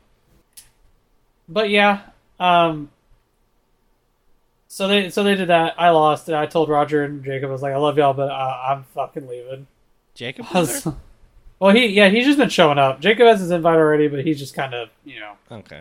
But 1.49 1.69
yeah. 1.71 2.03
Um. 2.41 2.91
So 4.77 4.89
they 4.89 5.09
so 5.09 5.23
they 5.23 5.37
did 5.37 5.49
that. 5.49 5.81
I 5.81 5.89
lost. 5.89 6.29
And 6.29 6.37
I 6.37 6.45
told 6.45 6.69
Roger 6.69 7.03
and 7.03 7.25
Jacob 7.25 7.49
I 7.49 7.53
was 7.55 7.63
like, 7.63 7.73
I 7.73 7.79
love 7.79 7.97
y'all, 7.97 8.13
but 8.13 8.29
uh, 8.31 8.61
I'm 8.69 8.83
fucking 8.95 9.27
leaving. 9.27 9.67
Jacob 10.15 10.45
was 10.55 10.87
well, 11.59 11.75
he 11.75 11.87
yeah 11.87 12.11
he's 12.11 12.27
just 12.27 12.37
been 12.37 12.51
showing 12.51 12.77
up. 12.77 13.01
Jacob 13.01 13.27
has 13.27 13.41
his 13.41 13.51
invite 13.51 13.79
already, 13.79 14.07
but 14.07 14.23
he's 14.23 14.39
just 14.39 14.53
kind 14.55 14.75
of 14.75 14.91
you 15.03 15.19
know 15.19 15.33
Okay. 15.51 15.81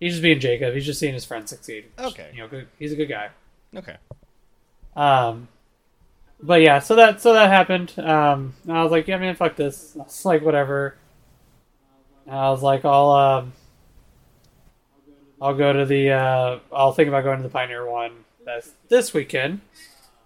he's 0.00 0.14
just 0.14 0.22
being 0.24 0.40
Jacob. 0.40 0.74
He's 0.74 0.84
just 0.84 0.98
seeing 0.98 1.14
his 1.14 1.24
friends 1.24 1.48
succeed. 1.50 1.84
Okay. 1.96 2.30
You 2.34 2.40
know, 2.40 2.48
good, 2.48 2.66
he's 2.76 2.92
a 2.92 2.96
good 2.96 3.08
guy. 3.08 3.28
Okay. 3.76 3.98
Um, 4.96 5.46
but 6.42 6.60
yeah, 6.60 6.80
so 6.80 6.96
that 6.96 7.20
so 7.20 7.34
that 7.34 7.48
happened. 7.48 7.96
Um, 8.00 8.54
and 8.64 8.76
I 8.76 8.82
was 8.82 8.90
like, 8.90 9.06
yeah, 9.06 9.18
man, 9.18 9.36
fuck 9.36 9.54
this. 9.54 9.96
It's 10.00 10.24
like 10.24 10.42
whatever. 10.42 10.96
And 12.26 12.34
I 12.34 12.50
was 12.50 12.64
like, 12.64 12.84
I'll 12.84 13.10
um, 13.10 13.52
I'll 15.40 15.54
go 15.54 15.72
to 15.72 15.86
the 15.86 16.10
uh, 16.10 16.58
I'll 16.72 16.90
think 16.92 17.06
about 17.06 17.22
going 17.22 17.36
to 17.36 17.44
the 17.44 17.48
Pioneer 17.48 17.88
one 17.88 18.23
that's 18.44 18.72
this 18.88 19.14
weekend. 19.14 19.60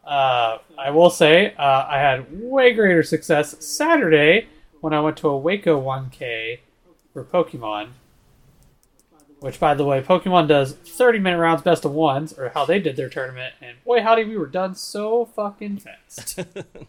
Uh, 0.04 0.58
I 0.78 0.90
will 0.90 1.10
say 1.10 1.54
uh, 1.58 1.86
I 1.88 1.98
had 1.98 2.26
way 2.30 2.72
greater 2.72 3.02
success 3.02 3.56
Saturday 3.64 4.48
when 4.80 4.92
I 4.92 5.00
went 5.00 5.16
to 5.18 5.28
a 5.28 5.36
Waco 5.36 5.80
1K 5.80 6.60
for 7.12 7.24
Pokemon. 7.24 7.90
Which, 9.40 9.60
by 9.60 9.74
the 9.74 9.84
way, 9.84 10.00
Pokemon 10.00 10.48
does 10.48 10.72
30 10.72 11.20
minute 11.20 11.38
rounds 11.38 11.62
best 11.62 11.84
of 11.84 11.92
ones, 11.92 12.32
or 12.32 12.48
how 12.48 12.64
they 12.64 12.80
did 12.80 12.96
their 12.96 13.08
tournament, 13.08 13.54
and 13.60 13.76
boy, 13.84 14.02
howdy, 14.02 14.24
we 14.24 14.36
were 14.36 14.46
done 14.46 14.74
so 14.74 15.26
fucking 15.26 15.78
fast. 15.78 16.40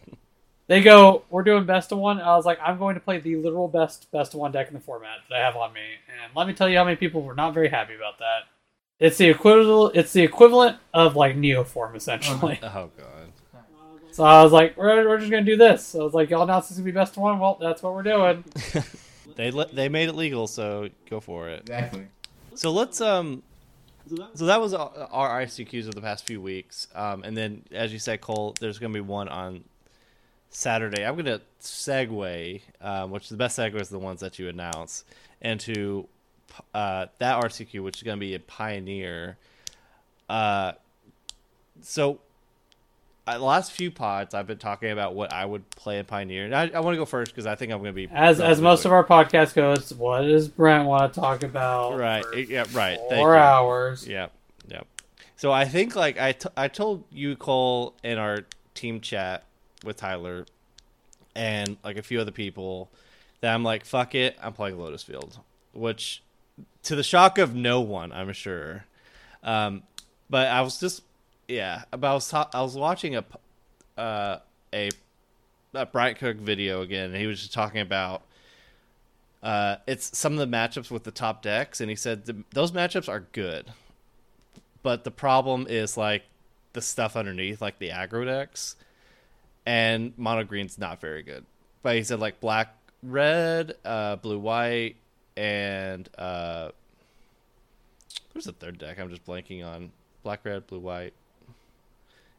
they 0.66 0.82
go, 0.82 1.22
We're 1.30 1.44
doing 1.44 1.64
best 1.64 1.92
of 1.92 1.98
one. 1.98 2.20
I 2.20 2.34
was 2.34 2.46
like, 2.46 2.58
I'm 2.60 2.78
going 2.78 2.94
to 2.94 3.00
play 3.00 3.20
the 3.20 3.36
literal 3.36 3.68
best 3.68 4.10
best 4.10 4.34
of 4.34 4.40
one 4.40 4.50
deck 4.50 4.66
in 4.66 4.74
the 4.74 4.80
format 4.80 5.18
that 5.28 5.36
I 5.36 5.44
have 5.44 5.54
on 5.54 5.72
me. 5.72 5.80
And 6.08 6.34
let 6.34 6.48
me 6.48 6.52
tell 6.52 6.68
you 6.68 6.76
how 6.76 6.84
many 6.84 6.96
people 6.96 7.22
were 7.22 7.36
not 7.36 7.54
very 7.54 7.68
happy 7.68 7.94
about 7.94 8.18
that. 8.18 8.48
It's 9.00 9.16
the 9.16 9.28
equivalent. 9.28 9.96
It's 9.96 10.12
the 10.12 10.22
equivalent 10.22 10.76
of 10.94 11.16
like 11.16 11.34
Neoform, 11.36 11.96
essentially. 11.96 12.60
oh 12.62 12.90
god. 12.96 13.32
So 14.12 14.24
I 14.24 14.42
was 14.42 14.52
like, 14.52 14.76
we're, 14.76 15.08
we're 15.08 15.18
just 15.18 15.30
gonna 15.30 15.44
do 15.44 15.56
this. 15.56 15.86
So 15.86 16.00
I 16.00 16.04
was 16.04 16.14
like, 16.14 16.30
y'all 16.30 16.42
announced 16.42 16.68
this 16.68 16.76
is 16.76 16.82
gonna 16.82 16.92
be 16.92 16.98
best 16.98 17.16
of 17.16 17.22
one. 17.22 17.38
Well, 17.38 17.56
that's 17.60 17.82
what 17.82 17.94
we're 17.94 18.02
doing. 18.02 18.44
They 19.40 19.50
let 19.50 19.74
they 19.74 19.88
made 19.88 20.10
it 20.10 20.14
legal, 20.14 20.46
so 20.46 20.90
go 21.08 21.18
for 21.18 21.48
it. 21.48 21.60
Exactly. 21.60 22.06
So 22.54 22.72
let's 22.72 23.00
um. 23.00 23.42
So 24.34 24.46
that 24.46 24.60
was 24.60 24.74
our 24.74 24.90
our 25.10 25.42
ICQs 25.42 25.86
of 25.86 25.94
the 25.94 26.02
past 26.02 26.26
few 26.26 26.42
weeks, 26.42 26.88
um, 26.94 27.22
and 27.22 27.34
then 27.34 27.62
as 27.72 27.90
you 27.92 27.98
said, 27.98 28.20
Cole, 28.20 28.54
there's 28.60 28.78
going 28.78 28.92
to 28.92 28.96
be 28.96 29.00
one 29.00 29.28
on 29.28 29.64
Saturday. 30.50 31.06
I'm 31.06 31.14
going 31.14 31.26
to 31.26 31.40
segue, 31.62 32.60
um, 32.82 33.10
which 33.12 33.28
the 33.28 33.36
best 33.36 33.58
segue 33.58 33.80
is 33.80 33.88
the 33.88 33.98
ones 33.98 34.20
that 34.20 34.38
you 34.38 34.48
announce, 34.48 35.04
into 35.40 36.08
uh, 36.74 37.06
that 37.18 37.42
RCQ, 37.42 37.82
which 37.82 37.96
is 37.98 38.02
going 38.02 38.16
to 38.18 38.20
be 38.20 38.34
a 38.34 38.40
Pioneer. 38.40 39.36
Uh, 40.28 40.72
so 41.82 42.20
uh, 43.26 43.38
the 43.38 43.44
last 43.44 43.72
few 43.72 43.90
pods, 43.90 44.34
I've 44.34 44.46
been 44.46 44.58
talking 44.58 44.90
about 44.90 45.14
what 45.14 45.32
I 45.32 45.44
would 45.44 45.68
play 45.70 45.98
in 45.98 46.04
Pioneer, 46.04 46.44
and 46.44 46.54
I, 46.54 46.68
I 46.74 46.80
want 46.80 46.94
to 46.94 46.98
go 46.98 47.04
first 47.04 47.32
because 47.32 47.46
I 47.46 47.54
think 47.54 47.72
I'm 47.72 47.78
going 47.78 47.92
to 47.92 47.94
be 47.94 48.08
As 48.12 48.40
as 48.40 48.60
most 48.60 48.80
quick. 48.82 48.86
of 48.86 48.92
our 48.92 49.04
podcast 49.04 49.54
goes, 49.54 49.92
what 49.94 50.22
does 50.22 50.48
Brent 50.48 50.86
want 50.86 51.12
to 51.14 51.20
talk 51.20 51.42
about? 51.42 51.98
right, 51.98 52.24
yeah, 52.48 52.64
right. 52.72 52.98
Thank 53.08 53.20
Four 53.20 53.34
you. 53.34 53.40
hours. 53.40 54.06
Yep, 54.06 54.32
yep. 54.68 54.86
So 55.36 55.52
I 55.52 55.64
think 55.64 55.96
like 55.96 56.18
I, 56.18 56.32
t- 56.32 56.48
I 56.56 56.68
told 56.68 57.04
you 57.10 57.34
Cole 57.36 57.94
in 58.02 58.18
our 58.18 58.40
team 58.74 59.00
chat 59.00 59.44
with 59.84 59.96
Tyler 59.96 60.44
and 61.34 61.76
like 61.84 61.96
a 61.96 62.02
few 62.02 62.20
other 62.20 62.30
people 62.32 62.90
that 63.40 63.54
I'm 63.54 63.62
like 63.64 63.84
fuck 63.84 64.14
it, 64.14 64.36
I'm 64.42 64.52
playing 64.52 64.78
Lotus 64.78 65.02
Field. 65.02 65.38
which 65.72 66.22
to 66.84 66.96
the 66.96 67.02
shock 67.02 67.38
of 67.38 67.54
no 67.54 67.80
one, 67.80 68.12
I'm 68.12 68.32
sure. 68.32 68.84
Um, 69.42 69.82
but 70.28 70.48
I 70.48 70.60
was 70.62 70.78
just 70.78 71.02
yeah, 71.48 71.82
but 71.90 72.04
I 72.04 72.14
was 72.14 72.28
ta- 72.28 72.50
I 72.54 72.62
was 72.62 72.76
watching 72.76 73.16
a 73.16 73.24
uh, 73.98 74.38
a 74.72 74.90
a 75.74 75.86
Bryant 75.86 76.18
Cook 76.18 76.36
video 76.36 76.82
again, 76.82 77.10
and 77.10 77.16
he 77.16 77.26
was 77.26 77.40
just 77.40 77.52
talking 77.52 77.80
about 77.80 78.22
uh, 79.42 79.76
it's 79.86 80.16
some 80.16 80.32
of 80.32 80.38
the 80.38 80.56
matchups 80.56 80.90
with 80.90 81.04
the 81.04 81.10
top 81.10 81.42
decks, 81.42 81.80
and 81.80 81.90
he 81.90 81.96
said 81.96 82.44
those 82.52 82.72
matchups 82.72 83.08
are 83.08 83.26
good, 83.32 83.72
but 84.82 85.04
the 85.04 85.10
problem 85.10 85.66
is 85.68 85.96
like 85.96 86.22
the 86.72 86.80
stuff 86.80 87.16
underneath, 87.16 87.60
like 87.60 87.78
the 87.78 87.88
aggro 87.88 88.24
decks, 88.24 88.76
and 89.66 90.12
mono 90.16 90.44
green's 90.44 90.78
not 90.78 91.00
very 91.00 91.22
good. 91.22 91.44
But 91.82 91.96
he 91.96 92.04
said 92.04 92.20
like 92.20 92.40
black 92.40 92.76
red, 93.02 93.74
uh, 93.84 94.16
blue 94.16 94.38
white, 94.38 94.96
and 95.36 96.08
uh, 96.18 96.70
there's 98.32 98.46
a 98.46 98.52
third 98.52 98.78
deck. 98.78 98.98
I'm 98.98 99.10
just 99.10 99.24
blanking 99.24 99.64
on 99.64 99.92
black 100.22 100.44
red, 100.44 100.66
blue 100.66 100.78
white, 100.80 101.12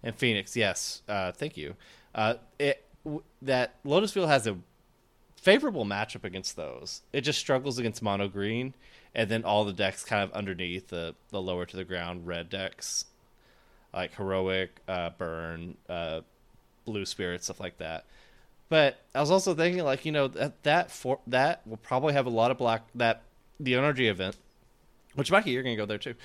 and 0.03 0.15
Phoenix. 0.15 0.55
Yes, 0.55 1.01
uh, 1.07 1.31
thank 1.31 1.57
you. 1.57 1.75
Uh, 2.13 2.35
it 2.59 2.85
w- 3.03 3.23
that 3.41 3.75
Lotus 3.83 4.11
Field 4.11 4.29
has 4.29 4.47
a 4.47 4.57
favorable 5.35 5.85
matchup 5.85 6.23
against 6.23 6.55
those. 6.55 7.01
It 7.13 7.21
just 7.21 7.39
struggles 7.39 7.79
against 7.79 8.01
mono 8.01 8.27
green, 8.27 8.73
and 9.15 9.29
then 9.29 9.43
all 9.43 9.65
the 9.65 9.73
decks 9.73 10.03
kind 10.03 10.23
of 10.23 10.31
underneath 10.33 10.89
the 10.89 11.15
the 11.29 11.41
lower 11.41 11.65
to 11.65 11.77
the 11.77 11.83
ground 11.85 12.27
red 12.27 12.49
decks, 12.49 13.05
like 13.93 14.15
heroic, 14.15 14.79
uh, 14.87 15.11
burn, 15.11 15.77
uh, 15.89 16.21
blue 16.85 17.05
spirit, 17.05 17.43
stuff 17.43 17.59
like 17.59 17.77
that. 17.77 18.05
But 18.71 19.01
I 19.13 19.19
was 19.19 19.29
also 19.31 19.53
thinking, 19.53 19.83
like 19.83 20.05
you 20.05 20.13
know, 20.13 20.29
that 20.29 20.63
that 20.63 20.91
for 20.91 21.19
that 21.27 21.59
will 21.67 21.75
probably 21.75 22.13
have 22.13 22.25
a 22.25 22.29
lot 22.29 22.51
of 22.51 22.57
black 22.57 22.83
that 22.95 23.23
the 23.59 23.75
energy 23.75 24.07
event, 24.07 24.37
which 25.15 25.29
Mikey, 25.29 25.51
you're 25.51 25.61
gonna 25.61 25.75
go 25.75 25.85
there 25.85 25.97
too. 25.97 26.15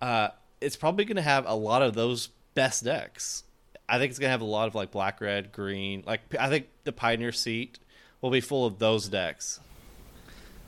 Uh, 0.00 0.28
it's 0.60 0.76
probably 0.76 1.04
gonna 1.04 1.20
have 1.20 1.44
a 1.48 1.54
lot 1.56 1.82
of 1.82 1.94
those 1.94 2.28
best 2.54 2.84
decks. 2.84 3.42
I 3.88 3.98
think 3.98 4.10
it's 4.10 4.20
gonna 4.20 4.30
have 4.30 4.40
a 4.40 4.44
lot 4.44 4.68
of 4.68 4.76
like 4.76 4.92
black, 4.92 5.20
red, 5.20 5.50
green. 5.50 6.04
Like 6.06 6.20
I 6.38 6.48
think 6.48 6.68
the 6.84 6.92
Pioneer 6.92 7.32
seat 7.32 7.80
will 8.20 8.30
be 8.30 8.40
full 8.40 8.64
of 8.64 8.78
those 8.78 9.08
decks. 9.08 9.58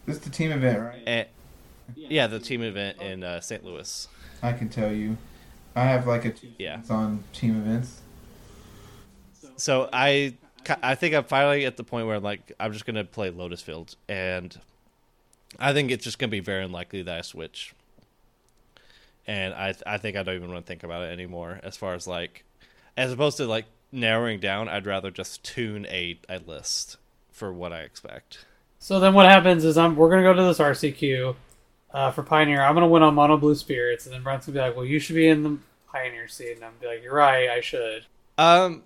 This 0.06 0.16
is 0.16 0.22
the 0.22 0.30
team 0.30 0.50
event, 0.50 0.80
right? 0.80 1.02
And 1.06 1.28
yeah, 1.94 2.26
the 2.26 2.40
team 2.40 2.64
event 2.64 3.00
in 3.00 3.22
uh, 3.22 3.40
St. 3.40 3.62
Louis. 3.64 4.08
I 4.42 4.54
can 4.54 4.68
tell 4.68 4.90
you. 4.90 5.16
I 5.76 5.84
have 5.84 6.04
like 6.04 6.24
a 6.24 6.30
two 6.32 6.48
Yeah. 6.58 6.80
on 6.90 7.22
team 7.32 7.56
events. 7.56 8.00
So 9.56 9.88
I, 9.92 10.34
I 10.82 10.94
think 10.94 11.14
I'm 11.14 11.24
finally 11.24 11.64
at 11.64 11.76
the 11.76 11.84
point 11.84 12.06
where 12.06 12.16
I'm 12.16 12.22
like 12.22 12.52
I'm 12.58 12.72
just 12.72 12.86
gonna 12.86 13.04
play 13.04 13.30
Lotus 13.30 13.62
Fields, 13.62 13.96
and 14.08 14.58
I 15.58 15.72
think 15.72 15.90
it's 15.90 16.04
just 16.04 16.18
gonna 16.18 16.30
be 16.30 16.40
very 16.40 16.64
unlikely 16.64 17.02
that 17.02 17.18
I 17.18 17.22
switch. 17.22 17.74
And 19.26 19.52
I, 19.52 19.74
I 19.86 19.98
think 19.98 20.16
I 20.16 20.22
don't 20.22 20.36
even 20.36 20.50
want 20.50 20.64
to 20.64 20.66
think 20.66 20.82
about 20.82 21.02
it 21.02 21.12
anymore. 21.12 21.60
As 21.62 21.76
far 21.76 21.92
as 21.92 22.06
like, 22.06 22.44
as 22.96 23.12
opposed 23.12 23.36
to 23.36 23.46
like 23.46 23.66
narrowing 23.92 24.40
down, 24.40 24.68
I'd 24.68 24.86
rather 24.86 25.10
just 25.10 25.42
tune 25.44 25.86
a 25.86 26.18
a 26.28 26.38
list 26.38 26.96
for 27.30 27.52
what 27.52 27.72
I 27.72 27.80
expect. 27.80 28.46
So 28.78 29.00
then 29.00 29.14
what 29.14 29.26
happens 29.26 29.64
is 29.64 29.76
I'm 29.76 29.96
we're 29.96 30.10
gonna 30.10 30.22
go 30.22 30.32
to 30.32 30.42
this 30.42 30.58
RCQ 30.58 31.36
uh, 31.92 32.10
for 32.10 32.22
Pioneer. 32.22 32.62
I'm 32.62 32.74
gonna 32.74 32.88
win 32.88 33.02
on 33.02 33.14
Mono 33.14 33.36
Blue 33.36 33.54
Spirits, 33.54 34.06
and 34.06 34.14
then 34.14 34.22
Brent's 34.22 34.46
gonna 34.46 34.58
be 34.58 34.60
like, 34.60 34.76
"Well, 34.76 34.84
you 34.84 34.98
should 34.98 35.16
be 35.16 35.28
in 35.28 35.42
the 35.42 35.58
Pioneer 35.90 36.28
seat," 36.28 36.52
and 36.52 36.64
I'm 36.64 36.72
gonna 36.72 36.80
be 36.80 36.86
like, 36.86 37.02
"You're 37.02 37.14
right, 37.14 37.48
I 37.50 37.60
should." 37.60 38.06
Um, 38.36 38.82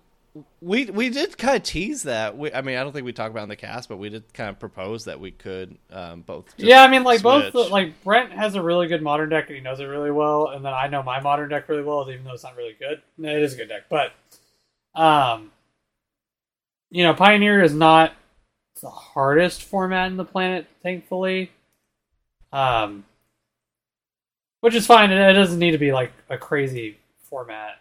we 0.61 0.87
we 0.87 1.11
did 1.11 1.37
kind 1.37 1.57
of 1.57 1.63
tease 1.63 2.05
that. 2.05 2.37
We, 2.37 2.53
I 2.53 2.63
mean, 2.63 2.79
I 2.79 2.83
don't 2.83 2.93
think 2.93 3.05
we 3.05 3.13
talked 3.13 3.31
about 3.31 3.41
it 3.41 3.45
in 3.45 3.49
the 3.51 3.57
cast, 3.57 3.89
but 3.89 3.99
we 3.99 4.09
did 4.09 4.33
kind 4.33 4.49
of 4.49 4.59
propose 4.59 5.05
that 5.05 5.21
we 5.21 5.31
could 5.31 5.77
um, 5.91 6.23
both. 6.23 6.47
yeah, 6.57 6.83
I 6.83 6.89
mean, 6.89 7.03
like 7.03 7.23
both 7.23 7.51
switch. 7.51 7.71
like 7.71 8.03
Brent 8.03 8.33
has 8.33 8.55
a 8.55 8.63
really 8.63 8.87
good 8.87 9.03
modern 9.03 9.29
deck, 9.29 9.49
and 9.49 9.57
he 9.57 9.63
knows 9.63 9.81
it 9.81 9.85
really 9.85 10.11
well, 10.11 10.49
and 10.49 10.65
then 10.65 10.73
I 10.73 10.89
know 10.89 11.03
my 11.03 11.21
modern 11.21 11.51
deck 11.51 11.69
really 11.69 11.83
well, 11.83 12.09
even 12.11 12.25
though 12.25 12.33
it's 12.33 12.45
not 12.45 12.57
really 12.57 12.77
good. 12.79 13.03
It 13.19 13.43
is 13.43 13.55
a 13.55 13.57
good 13.57 13.69
deck, 13.69 13.85
but 13.91 14.13
um, 14.95 15.53
you 16.91 17.03
know, 17.03 17.15
Pioneer 17.15 17.63
is 17.63 17.75
not 17.75 18.15
the 18.81 18.91
hardest 18.91 19.63
format 19.63 20.11
in 20.11 20.17
the 20.17 20.25
planet, 20.25 20.67
thankfully. 20.83 21.51
Um, 22.53 23.05
which 24.61 24.75
is 24.75 24.87
fine. 24.87 25.11
It 25.11 25.33
doesn't 25.33 25.59
need 25.59 25.73
to 25.73 25.79
be 25.79 25.93
like 25.93 26.13
a 26.31 26.39
crazy 26.39 26.99
format. 27.29 27.81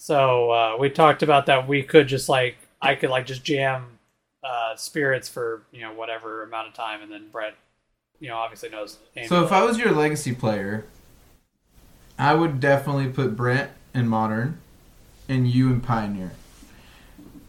So 0.00 0.50
uh, 0.50 0.76
we 0.78 0.88
talked 0.88 1.22
about 1.22 1.44
that. 1.44 1.68
We 1.68 1.82
could 1.82 2.08
just 2.08 2.30
like 2.30 2.56
I 2.80 2.94
could 2.94 3.10
like 3.10 3.26
just 3.26 3.44
jam 3.44 3.98
uh, 4.42 4.74
spirits 4.74 5.28
for 5.28 5.60
you 5.72 5.82
know 5.82 5.92
whatever 5.92 6.42
amount 6.42 6.68
of 6.68 6.74
time, 6.74 7.02
and 7.02 7.12
then 7.12 7.28
Brett, 7.30 7.54
you 8.18 8.28
know, 8.28 8.36
obviously 8.36 8.70
knows. 8.70 8.96
So 9.26 9.44
if 9.44 9.52
I 9.52 9.62
was 9.62 9.76
your 9.76 9.92
legacy 9.92 10.34
player, 10.34 10.86
I 12.18 12.32
would 12.32 12.60
definitely 12.60 13.08
put 13.08 13.36
Brent 13.36 13.72
in 13.92 14.08
modern, 14.08 14.56
and 15.28 15.46
you 15.46 15.68
in 15.68 15.82
pioneer. 15.82 16.32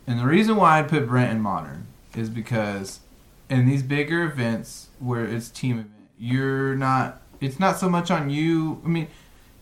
And 0.06 0.20
the 0.20 0.26
reason 0.26 0.58
why 0.58 0.80
I'd 0.80 0.90
put 0.90 1.08
Brent 1.08 1.32
in 1.32 1.40
modern 1.40 1.88
is 2.18 2.30
because 2.30 3.00
in 3.50 3.66
these 3.66 3.82
bigger 3.82 4.24
events 4.24 4.90
where 5.00 5.24
it's 5.24 5.50
team 5.50 5.80
event, 5.80 6.10
you're 6.20 6.76
not. 6.76 7.22
It's 7.40 7.62
not 7.62 7.80
so 7.80 7.88
much 7.88 8.12
on 8.12 8.30
you. 8.30 8.82
I 8.84 8.90
mean, 8.90 9.08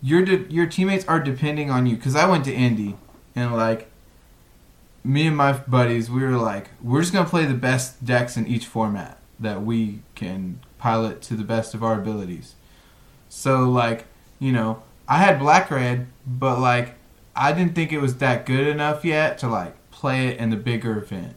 your 0.02 0.24
de- 0.24 0.52
your 0.52 0.66
teammates 0.66 1.06
are 1.08 1.20
depending 1.20 1.70
on 1.70 1.86
you. 1.86 1.96
Because 1.96 2.16
I 2.16 2.28
went 2.28 2.46
to 2.46 2.54
Indy 2.54 2.96
and 3.36 3.54
like 3.54 3.90
me 5.04 5.28
and 5.28 5.38
my 5.38 5.54
buddies, 5.54 6.10
we 6.10 6.22
were 6.22 6.38
like, 6.38 6.70
we're 6.82 7.02
just 7.02 7.14
gonna 7.14 7.30
play 7.30 7.46
the 7.46 7.54
best 7.54 8.04
decks 8.04 8.38
in 8.38 8.48
each 8.48 8.66
format 8.66 9.18
that 9.40 9.64
we 9.64 10.02
can 10.16 10.60
pilot 10.78 11.22
to 11.24 11.34
the 11.36 11.44
best 11.44 11.74
of 11.74 11.84
our 11.84 12.00
abilities. 12.00 12.56
So 13.30 13.70
like, 13.70 14.06
you 14.40 14.52
know, 14.52 14.84
I 15.08 15.18
had 15.18 15.40
black 15.40 15.72
red, 15.72 16.08
but 16.26 16.60
like 16.60 16.96
I 17.36 17.52
didn't 17.54 17.76
think 17.76 17.94
it 17.94 18.00
was 18.02 18.18
that 18.18 18.46
good 18.46 18.68
enough 18.68 19.06
yet 19.06 19.38
to 19.40 19.48
like 19.48 19.76
play 19.92 20.28
it 20.28 20.38
in 20.38 20.50
the 20.50 20.58
bigger 20.58 20.98
event. 20.98 21.36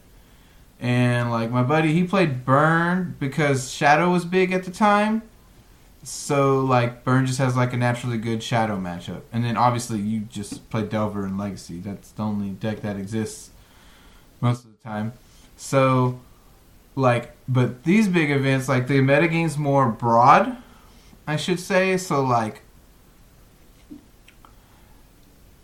And 0.81 1.31
like 1.31 1.51
my 1.51 1.63
buddy, 1.63 1.93
he 1.93 2.05
played 2.05 2.45
burn 2.45 3.15
because 3.21 3.73
shadow 3.73 4.11
was 4.11 4.25
big 4.25 4.53
at 4.53 4.65
the 4.65 4.73
time. 4.73 5.23
So 6.03 6.61
like 6.61 7.05
burn 7.05 7.27
just 7.27 7.39
has 7.39 7.57
like 7.57 7.73
a 7.73 7.77
naturally 7.77 8.19
good 8.19 8.43
shadow 8.43 8.77
matchup. 8.77 9.23
And 9.33 9.45
then 9.45 9.57
obviously 9.57 10.01
you 10.01 10.21
just 10.21 10.69
play 10.71 10.85
Delver 10.85 11.25
and 11.25 11.39
Legacy. 11.39 11.79
That's 11.79 12.11
the 12.11 12.23
only 12.23 12.51
deck 12.51 12.83
that 12.83 12.97
exists 12.97 13.51
most 14.41 14.65
of 14.65 14.73
the 14.73 14.83
time. 14.83 15.13
So 15.57 16.21
like 16.95 17.35
but 17.49 17.85
these 17.85 18.09
big 18.09 18.31
events 18.31 18.69
like 18.69 18.87
the 18.87 19.01
metagame's 19.01 19.57
more 19.57 19.89
broad 19.89 20.57
i 21.27 21.37
should 21.37 21.59
say 21.59 21.97
so 21.97 22.23
like 22.23 22.63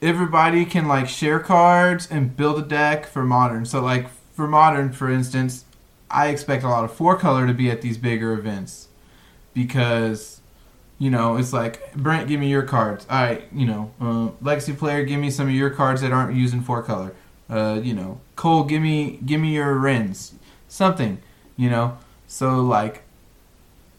everybody 0.01 0.65
can 0.65 0.89
like 0.89 1.09
share 1.09 1.39
cards 1.39 2.09
and 2.10 2.36
build 2.36 2.59
a 2.59 2.66
deck 2.66 3.06
for 3.06 3.24
modern 3.24 3.66
so 3.66 3.81
like 3.81 4.09
for 4.32 4.47
modern 4.47 4.90
for 4.90 5.10
instance 5.10 5.65
i 6.10 6.28
expect 6.28 6.65
a 6.65 6.69
lot 6.69 6.85
of 6.85 6.93
four 6.93 7.16
color 7.19 7.47
to 7.47 7.52
be 7.52 7.70
at 7.70 7.82
these 7.82 7.98
bigger 7.98 8.32
events 8.32 8.88
because 9.59 10.40
you 11.01 11.10
know 11.10 11.36
it's 11.36 11.52
like 11.52 11.93
brent 11.94 12.28
give 12.28 12.39
me 12.39 12.48
your 12.48 12.62
cards. 12.62 13.05
Right 13.10 13.43
you 13.52 13.66
know 13.66 13.90
uh, 14.01 14.28
legacy 14.40 14.72
player 14.72 15.05
give 15.05 15.20
me 15.20 15.30
some 15.30 15.48
of 15.48 15.55
your 15.55 15.70
cards 15.70 16.01
that 16.02 16.12
aren't 16.12 16.36
using 16.36 16.62
four 16.62 16.82
color. 16.82 17.12
Uh, 17.51 17.80
you 17.82 17.93
know 17.93 18.20
cole 18.36 18.62
give 18.62 18.80
me 18.80 19.18
give 19.26 19.40
me 19.40 19.55
your 19.55 19.74
Wrenns 19.74 20.35
something 20.68 21.20
you 21.56 21.68
know? 21.68 21.98
So 22.28 22.60
like 22.60 23.02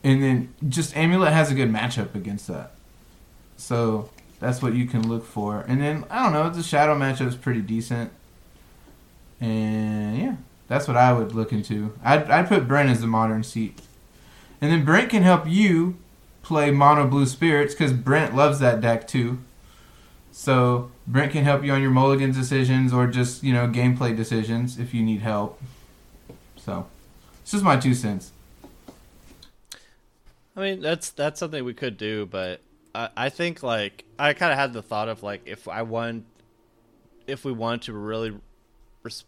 and 0.01 0.23
then 0.23 0.53
just 0.69 0.95
amulet 0.95 1.33
has 1.33 1.51
a 1.51 1.55
good 1.55 1.69
matchup 1.69 2.15
against 2.15 2.47
that. 2.47 2.71
So 3.57 4.09
that's 4.39 4.61
what 4.61 4.73
you 4.73 4.85
can 4.85 5.09
look 5.09 5.25
for. 5.25 5.65
And 5.67 5.81
then 5.81 6.05
i 6.09 6.23
don't 6.23 6.31
know 6.31 6.49
the 6.49 6.63
shadow 6.63 6.97
matchup 6.97 7.27
is 7.27 7.35
pretty 7.35 7.61
decent. 7.61 8.11
And 9.41 10.17
yeah 10.17 10.35
that's 10.69 10.87
what 10.87 10.95
i 10.95 11.11
would 11.11 11.33
look 11.33 11.51
into. 11.51 11.93
I'd, 12.01 12.31
I'd 12.31 12.47
put 12.47 12.65
brent 12.65 12.89
as 12.89 13.01
the 13.01 13.07
modern 13.07 13.43
seat 13.43 13.81
and 14.61 14.71
then 14.71 14.83
brent 14.85 15.09
can 15.09 15.23
help 15.23 15.47
you 15.47 15.95
play 16.43 16.71
mono 16.71 17.07
blue 17.07 17.25
spirits 17.25 17.73
because 17.73 17.93
brent 17.93 18.35
loves 18.35 18.59
that 18.59 18.81
deck 18.81 19.07
too 19.07 19.39
so 20.31 20.91
brent 21.07 21.31
can 21.31 21.43
help 21.43 21.63
you 21.63 21.71
on 21.71 21.81
your 21.81 21.91
mulligan 21.91 22.31
decisions 22.31 22.93
or 22.93 23.07
just 23.07 23.43
you 23.43 23.53
know 23.53 23.67
gameplay 23.67 24.15
decisions 24.15 24.79
if 24.79 24.93
you 24.93 25.01
need 25.03 25.21
help 25.21 25.61
so 26.57 26.85
it's 27.41 27.51
just 27.51 27.63
my 27.63 27.77
two 27.77 27.95
cents. 27.95 28.31
I 30.55 30.61
mean, 30.61 30.81
that's 30.81 31.09
that's 31.09 31.39
something 31.39 31.63
we 31.63 31.73
could 31.73 31.97
do, 31.97 32.27
but 32.27 32.61
I, 32.93 33.09
I 33.17 33.29
think 33.29 33.63
like 33.63 34.03
I 34.19 34.33
kind 34.33 34.51
of 34.51 34.59
had 34.59 34.73
the 34.73 34.83
thought 34.83 35.09
of 35.09 35.23
like 35.23 35.41
if 35.45 35.67
I 35.67 35.81
want, 35.81 36.25
if 37.25 37.45
we 37.45 37.51
wanted 37.51 37.83
to 37.83 37.93
really, 37.93 38.35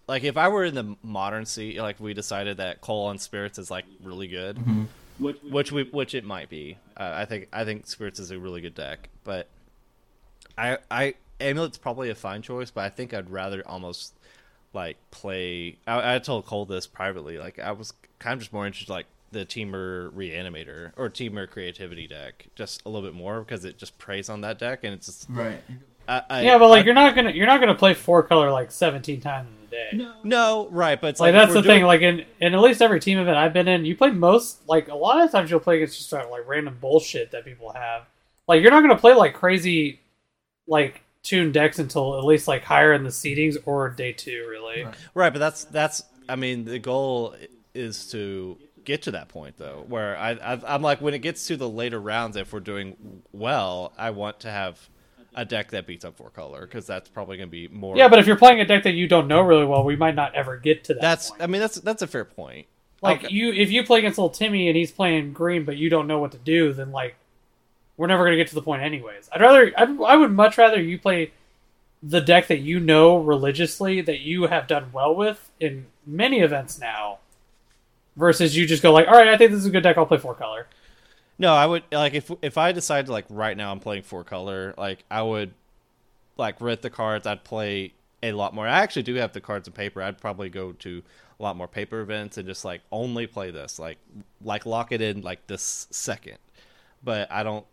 like 0.07 0.23
if 0.23 0.37
I 0.37 0.49
were 0.49 0.65
in 0.65 0.75
the 0.75 0.95
modern 1.01 1.45
seat, 1.45 1.79
like 1.79 1.99
we 1.99 2.13
decided 2.13 2.57
that 2.57 2.81
Cole 2.81 3.07
on 3.07 3.17
Spirits 3.17 3.57
is 3.57 3.71
like 3.71 3.85
really 4.03 4.27
good, 4.27 4.57
Mhm. 4.57 4.85
Which 5.21 5.37
which 5.43 5.71
we 5.71 5.83
which 5.83 6.13
it 6.15 6.23
might 6.25 6.49
be. 6.49 6.77
Uh, 6.97 7.11
I 7.15 7.25
think 7.25 7.47
I 7.53 7.63
think 7.63 7.87
Spirits 7.87 8.19
is 8.19 8.31
a 8.31 8.39
really 8.39 8.59
good 8.61 8.75
deck, 8.75 9.09
but 9.23 9.47
I 10.57 10.77
I 10.89 11.13
Amulet's 11.39 11.77
probably 11.77 12.09
a 12.09 12.15
fine 12.15 12.41
choice, 12.41 12.71
but 12.71 12.81
I 12.83 12.89
think 12.89 13.13
I'd 13.13 13.29
rather 13.29 13.63
almost 13.67 14.13
like 14.73 14.97
play. 15.11 15.77
I, 15.87 16.15
I 16.15 16.19
told 16.19 16.45
Cole 16.45 16.65
this 16.65 16.87
privately. 16.87 17.37
Like 17.37 17.59
I 17.59 17.71
was 17.71 17.93
kind 18.19 18.33
of 18.33 18.39
just 18.39 18.51
more 18.53 18.65
interested, 18.65 18.91
like 18.91 19.05
the 19.31 19.45
Temur 19.45 20.11
Reanimator 20.11 20.91
or 20.97 21.09
Temur 21.09 21.49
Creativity 21.49 22.05
deck 22.07 22.47
just 22.55 22.81
a 22.85 22.89
little 22.89 23.07
bit 23.09 23.15
more 23.15 23.39
because 23.41 23.63
it 23.63 23.77
just 23.77 23.97
preys 23.97 24.27
on 24.29 24.41
that 24.41 24.59
deck 24.59 24.83
and 24.83 24.93
it's 24.93 25.05
just 25.05 25.25
Right. 25.29 25.61
I, 26.07 26.21
I, 26.29 26.41
yeah, 26.41 26.57
but 26.57 26.67
like 26.69 26.81
I- 26.81 26.85
you're 26.85 26.93
not 26.95 27.15
gonna 27.15 27.31
you're 27.31 27.47
not 27.47 27.59
gonna 27.61 27.75
play 27.75 27.93
four 27.93 28.23
color 28.23 28.51
like 28.51 28.71
17 28.71 29.21
times 29.21 29.47
in 29.49 29.55
a 29.55 29.60
day. 29.71 30.05
no 30.23 30.67
right, 30.69 30.99
but 31.01 31.07
it's 31.11 31.19
Like, 31.19 31.33
like, 31.33 31.41
that's 31.43 31.53
the 31.53 31.61
doing- 31.61 31.77
thing. 31.79 31.85
Like 31.85 32.01
in 32.01 32.25
in 32.39 32.53
at 32.53 32.59
least 32.59 32.81
every 32.81 32.99
team 32.99 33.17
event 33.17 33.37
I've 33.37 33.53
been 33.53 33.67
in, 33.67 33.85
you 33.85 33.95
play 33.95 34.11
most 34.11 34.67
like 34.67 34.87
a 34.89 34.95
lot 34.95 35.21
of 35.23 35.31
times 35.31 35.49
you'll 35.49 35.59
play 35.59 35.77
against 35.77 35.97
just 35.97 36.13
uh, 36.13 36.27
like 36.29 36.47
random 36.47 36.77
bullshit 36.79 37.31
that 37.31 37.45
people 37.45 37.71
have. 37.73 38.03
Like 38.47 38.61
you're 38.61 38.71
not 38.71 38.81
gonna 38.81 38.97
play 38.97 39.13
like 39.13 39.33
crazy 39.33 39.99
like 40.67 41.01
tuned 41.23 41.53
decks 41.53 41.79
until 41.79 42.17
at 42.17 42.25
least 42.25 42.47
like 42.47 42.63
higher 42.63 42.93
in 42.93 43.03
the 43.03 43.09
seedings 43.09 43.57
or 43.65 43.89
day 43.89 44.11
two, 44.11 44.45
really. 44.49 44.83
Right. 44.83 44.95
Right, 45.13 45.33
but 45.33 45.39
that's 45.39 45.63
that's. 45.65 46.03
I 46.29 46.35
mean, 46.35 46.65
the 46.65 46.79
goal 46.79 47.35
is 47.73 48.09
to 48.11 48.57
get 48.83 49.03
to 49.03 49.11
that 49.11 49.27
point 49.27 49.57
though, 49.57 49.85
where 49.87 50.17
I, 50.17 50.31
I 50.31 50.59
I'm 50.75 50.81
like 50.81 51.01
when 51.01 51.13
it 51.13 51.19
gets 51.19 51.47
to 51.47 51.57
the 51.57 51.67
later 51.69 51.99
rounds, 51.99 52.35
if 52.37 52.53
we're 52.53 52.59
doing 52.59 53.21
well, 53.31 53.93
I 53.97 54.11
want 54.11 54.41
to 54.41 54.51
have 54.51 54.79
a 55.33 55.45
deck 55.45 55.71
that 55.71 55.87
beats 55.87 56.03
up 56.03 56.17
four 56.17 56.29
color 56.29 56.61
because 56.61 56.85
that's 56.85 57.09
probably 57.09 57.37
going 57.37 57.49
to 57.49 57.51
be 57.51 57.67
more. 57.67 57.95
Yeah, 57.95 58.07
but 58.07 58.19
if 58.19 58.27
you're 58.27 58.37
playing 58.37 58.59
a 58.59 58.65
deck 58.65 58.83
that 58.83 58.93
you 58.93 59.07
don't 59.07 59.27
know 59.27 59.41
really 59.41 59.65
well, 59.65 59.83
we 59.83 59.95
might 59.95 60.15
not 60.15 60.35
ever 60.35 60.57
get 60.57 60.83
to 60.85 60.93
that. 60.93 61.01
that's. 61.01 61.29
point. 61.29 61.41
I 61.41 61.47
mean, 61.47 61.61
that's 61.61 61.79
that's 61.79 62.01
a 62.01 62.07
fair 62.07 62.25
point. 62.25 62.67
like 63.01 63.25
okay. 63.25 63.33
you 63.33 63.51
if 63.53 63.71
you 63.71 63.83
play 63.83 63.99
against 63.99 64.17
little 64.17 64.29
Timmy 64.29 64.67
and 64.67 64.77
he's 64.77 64.91
playing 64.91 65.33
green, 65.33 65.63
but 65.63 65.77
you 65.77 65.89
don't 65.89 66.07
know 66.07 66.19
what 66.19 66.31
to 66.33 66.37
do, 66.37 66.73
then 66.73 66.91
like 66.91 67.15
we're 67.97 68.07
never 68.07 68.25
gonna 68.25 68.37
get 68.37 68.47
to 68.47 68.55
the 68.55 68.61
point 68.61 68.81
anyways. 68.81 69.29
I'd 69.31 69.41
rather 69.41 69.71
I'd, 69.77 70.01
I 70.01 70.15
would 70.15 70.31
much 70.31 70.57
rather 70.57 70.81
you 70.81 70.99
play 70.99 71.31
the 72.03 72.21
deck 72.21 72.47
that 72.47 72.59
you 72.59 72.79
know 72.79 73.17
religiously 73.17 74.01
that 74.01 74.21
you 74.21 74.47
have 74.47 74.67
done 74.67 74.91
well 74.91 75.15
with 75.15 75.51
in 75.59 75.85
many 76.05 76.39
events 76.39 76.79
now, 76.79 77.19
versus 78.15 78.57
you 78.57 78.65
just 78.65 78.83
go 78.83 78.91
like, 78.91 79.07
all 79.07 79.13
right, 79.13 79.27
I 79.27 79.37
think 79.37 79.51
this 79.51 79.59
is 79.59 79.67
a 79.67 79.69
good 79.69 79.83
deck. 79.83 79.97
I'll 79.97 80.05
play 80.05 80.17
four 80.17 80.35
color. 80.35 80.67
No, 81.41 81.55
I 81.55 81.65
would 81.65 81.81
like 81.91 82.13
if 82.13 82.29
if 82.43 82.59
I 82.59 82.71
decide 82.71 83.07
to 83.07 83.11
like 83.11 83.25
right 83.27 83.57
now 83.57 83.71
I'm 83.71 83.79
playing 83.79 84.03
four 84.03 84.23
color, 84.23 84.75
like 84.77 85.03
I 85.09 85.23
would 85.23 85.51
like 86.37 86.61
rent 86.61 86.83
the 86.83 86.91
cards. 86.91 87.25
I'd 87.25 87.43
play 87.43 87.93
a 88.21 88.31
lot 88.31 88.53
more. 88.53 88.67
I 88.67 88.81
actually 88.81 89.01
do 89.01 89.15
have 89.15 89.33
the 89.33 89.41
cards 89.41 89.67
and 89.67 89.73
paper. 89.73 90.03
I'd 90.03 90.19
probably 90.19 90.49
go 90.49 90.73
to 90.73 91.01
a 91.39 91.41
lot 91.41 91.55
more 91.57 91.67
paper 91.67 91.99
events 91.99 92.37
and 92.37 92.47
just 92.47 92.63
like 92.63 92.81
only 92.91 93.25
play 93.25 93.49
this, 93.49 93.79
like 93.79 93.97
like 94.43 94.67
lock 94.67 94.91
it 94.91 95.01
in 95.01 95.21
like 95.21 95.47
this 95.47 95.87
second. 95.89 96.37
But 97.03 97.31
I 97.31 97.41
don't. 97.41 97.65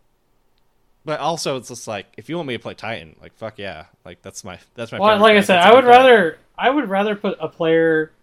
But 1.05 1.19
also, 1.19 1.55
it's 1.57 1.67
just 1.69 1.87
like 1.87 2.07
if 2.17 2.27
you 2.27 2.37
want 2.37 2.47
me 2.47 2.55
to 2.55 2.59
play 2.59 2.73
Titan, 2.73 3.17
like 3.21 3.35
fuck 3.35 3.59
yeah, 3.59 3.85
like 4.03 4.23
that's 4.23 4.43
my 4.43 4.57
that's 4.73 4.91
my. 4.91 4.99
Well, 4.99 5.19
like 5.19 5.37
I 5.37 5.41
said, 5.41 5.59
I 5.59 5.75
would 5.75 5.85
rather 5.85 6.39
I 6.57 6.71
would 6.71 6.89
rather 6.89 7.15
put 7.15 7.37
a 7.39 7.47
player 7.47 8.13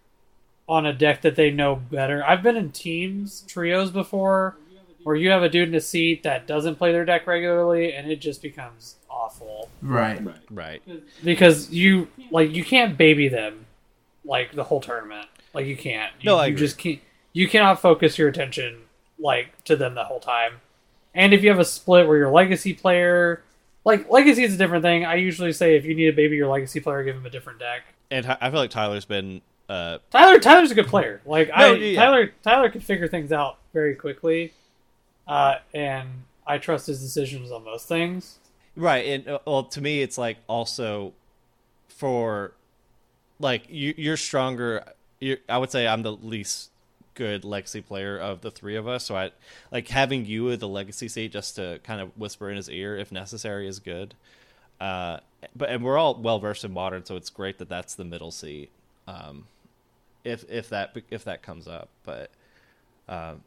on 0.67 0.85
a 0.85 0.91
deck 0.91 1.21
that 1.21 1.37
they 1.37 1.51
know 1.51 1.77
better. 1.77 2.21
I've 2.25 2.43
been 2.43 2.57
in 2.57 2.71
teams, 2.71 3.45
trios 3.47 3.91
before, 3.91 4.57
where 5.07 5.15
you 5.15 5.29
have 5.29 5.41
a 5.41 5.47
dude 5.47 5.69
in 5.69 5.75
a 5.75 5.79
seat 5.79 6.23
that 6.23 6.45
doesn't 6.47 6.75
play 6.75 6.91
their 6.91 7.05
deck 7.05 7.25
regularly, 7.27 7.93
and 7.93 8.11
it 8.11 8.17
just 8.19 8.41
becomes 8.41 8.95
awful 9.09 9.69
Right. 9.81 10.21
right. 10.25 10.35
Right. 10.51 10.81
Because 11.23 11.71
you 11.71 12.09
like 12.29 12.53
you 12.53 12.65
can't 12.65 12.97
baby 12.97 13.29
them 13.29 13.65
like 14.25 14.51
the 14.53 14.65
whole 14.65 14.81
tournament. 14.81 15.27
Like 15.53 15.65
you 15.65 15.77
can't. 15.77 16.11
You, 16.19 16.25
No, 16.31 16.35
I 16.37 16.47
you 16.47 16.53
agree. 16.55 16.59
just 16.67 16.77
can't. 16.77 16.99
You 17.31 17.47
cannot 17.47 17.79
focus 17.79 18.17
your 18.17 18.27
attention 18.27 18.79
like 19.17 19.63
to 19.63 19.77
them 19.77 19.95
the 19.95 20.03
whole 20.03 20.19
time. 20.19 20.55
And 21.15 21.33
if 21.33 21.41
you 21.41 21.49
have 21.51 21.59
a 21.59 21.65
split 21.65 22.05
where 22.05 22.17
your 22.17 22.29
legacy 22.29 22.73
player, 22.73 23.41
like 23.85 24.09
legacy 24.09 24.43
is 24.43 24.53
a 24.55 24.57
different 24.57 24.83
thing. 24.83 25.05
I 25.05 25.15
usually 25.15 25.53
say 25.53 25.77
if 25.77 25.85
you 25.85 25.95
need 25.95 26.07
to 26.07 26.11
baby 26.11 26.35
your 26.35 26.49
legacy 26.49 26.81
player, 26.81 27.01
give 27.05 27.15
him 27.15 27.25
a 27.25 27.29
different 27.29 27.59
deck. 27.59 27.83
And 28.11 28.25
I 28.41 28.51
feel 28.51 28.59
like 28.59 28.71
Tyler's 28.71 29.05
been 29.05 29.39
uh 29.69 29.99
Tyler 30.11 30.37
Tyler's 30.39 30.71
a 30.71 30.75
good 30.75 30.87
player. 30.87 31.21
Like 31.25 31.49
I 31.53 31.71
yeah. 31.75 31.95
Tyler 31.97 32.33
Tyler 32.43 32.69
can 32.69 32.81
figure 32.81 33.07
things 33.07 33.31
out 33.31 33.57
very 33.73 33.95
quickly, 33.95 34.51
uh, 35.27 35.55
and 35.73 36.07
I 36.45 36.57
trust 36.57 36.87
his 36.87 37.01
decisions 37.01 37.51
on 37.51 37.65
those 37.65 37.83
things. 37.83 38.39
Right, 38.75 39.05
and 39.05 39.27
uh, 39.27 39.39
well, 39.45 39.63
to 39.63 39.81
me, 39.81 40.01
it's 40.01 40.17
like 40.17 40.37
also 40.47 41.13
for 41.87 42.53
like 43.39 43.63
you, 43.69 43.93
you're 43.97 44.17
stronger. 44.17 44.83
You're, 45.19 45.37
I 45.49 45.57
would 45.57 45.71
say 45.71 45.87
I'm 45.87 46.03
the 46.03 46.13
least 46.13 46.69
good 47.17 47.43
legacy 47.43 47.81
player 47.81 48.17
of 48.17 48.41
the 48.41 48.51
three 48.51 48.75
of 48.75 48.87
us. 48.87 49.03
So 49.05 49.17
I 49.17 49.31
like 49.71 49.87
having 49.87 50.25
you 50.25 50.51
at 50.51 50.59
the 50.59 50.67
legacy 50.67 51.07
seat 51.07 51.31
just 51.31 51.55
to 51.55 51.79
kind 51.83 51.99
of 51.99 52.15
whisper 52.15 52.49
in 52.49 52.55
his 52.55 52.69
ear 52.69 52.95
if 52.95 53.11
necessary 53.11 53.67
is 53.67 53.79
good. 53.79 54.13
Uh, 54.79 55.17
but 55.55 55.69
and 55.69 55.83
we're 55.83 55.97
all 55.97 56.15
well 56.15 56.39
versed 56.39 56.63
in 56.63 56.71
modern, 56.71 57.03
so 57.03 57.15
it's 57.15 57.31
great 57.31 57.57
that 57.57 57.67
that's 57.67 57.95
the 57.95 58.05
middle 58.05 58.31
seat. 58.31 58.69
Um, 59.07 59.45
if 60.23 60.45
if 60.49 60.69
that 60.69 60.95
if 61.09 61.23
that 61.23 61.41
comes 61.41 61.67
up, 61.67 61.89
but 62.03 62.29
um, 63.09 63.41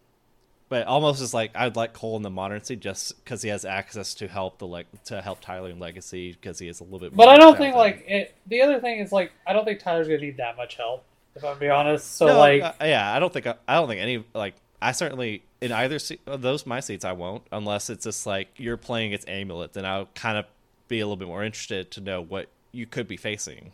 but 0.70 0.86
almost 0.86 1.20
as 1.20 1.34
like 1.34 1.51
I'd 1.55 1.76
like 1.76 1.92
Cole 1.92 2.16
in 2.16 2.22
the 2.22 2.30
modern 2.30 2.62
seat 2.62 2.80
just 2.80 3.22
because 3.22 3.42
he 3.42 3.51
has 3.51 3.64
access 3.66 4.14
to 4.14 4.28
help 4.28 4.59
the 4.59 4.66
like 4.66 4.86
to 5.05 5.20
help 5.20 5.40
Tyler 5.40 5.68
in 5.68 5.80
legacy 5.80 6.32
because 6.32 6.60
he 6.60 6.68
is 6.68 6.80
a 6.80 6.84
little 6.84 7.01
bit. 7.01 7.14
But 7.14 7.28
I 7.28 7.36
don't 7.36 7.59
think 7.59 7.74
like 7.74 8.05
it. 8.06 8.34
The 8.47 8.62
other 8.62 8.80
thing 8.80 9.01
is 9.01 9.12
like 9.12 9.32
I 9.47 9.52
don't 9.52 9.64
think 9.66 9.80
Tyler's 9.80 10.06
gonna 10.06 10.20
need 10.20 10.38
that 10.38 10.56
much 10.56 10.76
help. 10.76 11.05
If 11.34 11.44
I'm 11.44 11.59
being 11.59 11.72
honest, 11.72 12.16
so 12.16 12.28
No, 12.28 12.38
like 12.38 12.62
uh, 12.62 12.72
yeah, 12.82 13.12
I 13.12 13.18
don't 13.18 13.32
think 13.32 13.47
I 13.47 13.56
don't 13.74 13.88
think 13.88 14.01
any 14.01 14.24
like 14.32 14.55
I 14.80 14.92
certainly 14.92 15.42
in 15.60 15.72
either 15.72 15.98
seat 15.98 16.20
those 16.24 16.64
my 16.64 16.78
seats 16.78 17.05
I 17.05 17.12
won't 17.12 17.42
unless 17.51 17.90
it's 17.90 18.05
just 18.05 18.24
like 18.24 18.48
you're 18.56 18.76
playing 18.76 19.12
its 19.12 19.24
amulet, 19.26 19.72
then 19.72 19.84
I'll 19.84 20.06
kind 20.14 20.38
of 20.38 20.47
be 20.86 21.01
a 21.01 21.05
little 21.05 21.16
bit 21.16 21.28
more 21.28 21.42
interested 21.42 21.90
to 21.92 22.01
know 22.01 22.22
what 22.22 22.47
you 22.70 22.86
could 22.86 23.09
be 23.09 23.16
facing 23.16 23.72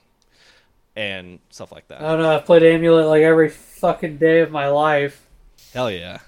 and 0.96 1.40
stuff 1.50 1.72
like 1.72 1.88
that. 1.88 2.00
I 2.00 2.12
don't 2.12 2.22
know. 2.22 2.36
I've 2.36 2.46
played 2.46 2.62
Amulet 2.62 3.06
like 3.06 3.22
every 3.22 3.50
fucking 3.50 4.16
day 4.16 4.40
of 4.40 4.50
my 4.50 4.68
life. 4.68 5.26
Hell 5.74 5.90
yeah. 5.90 6.20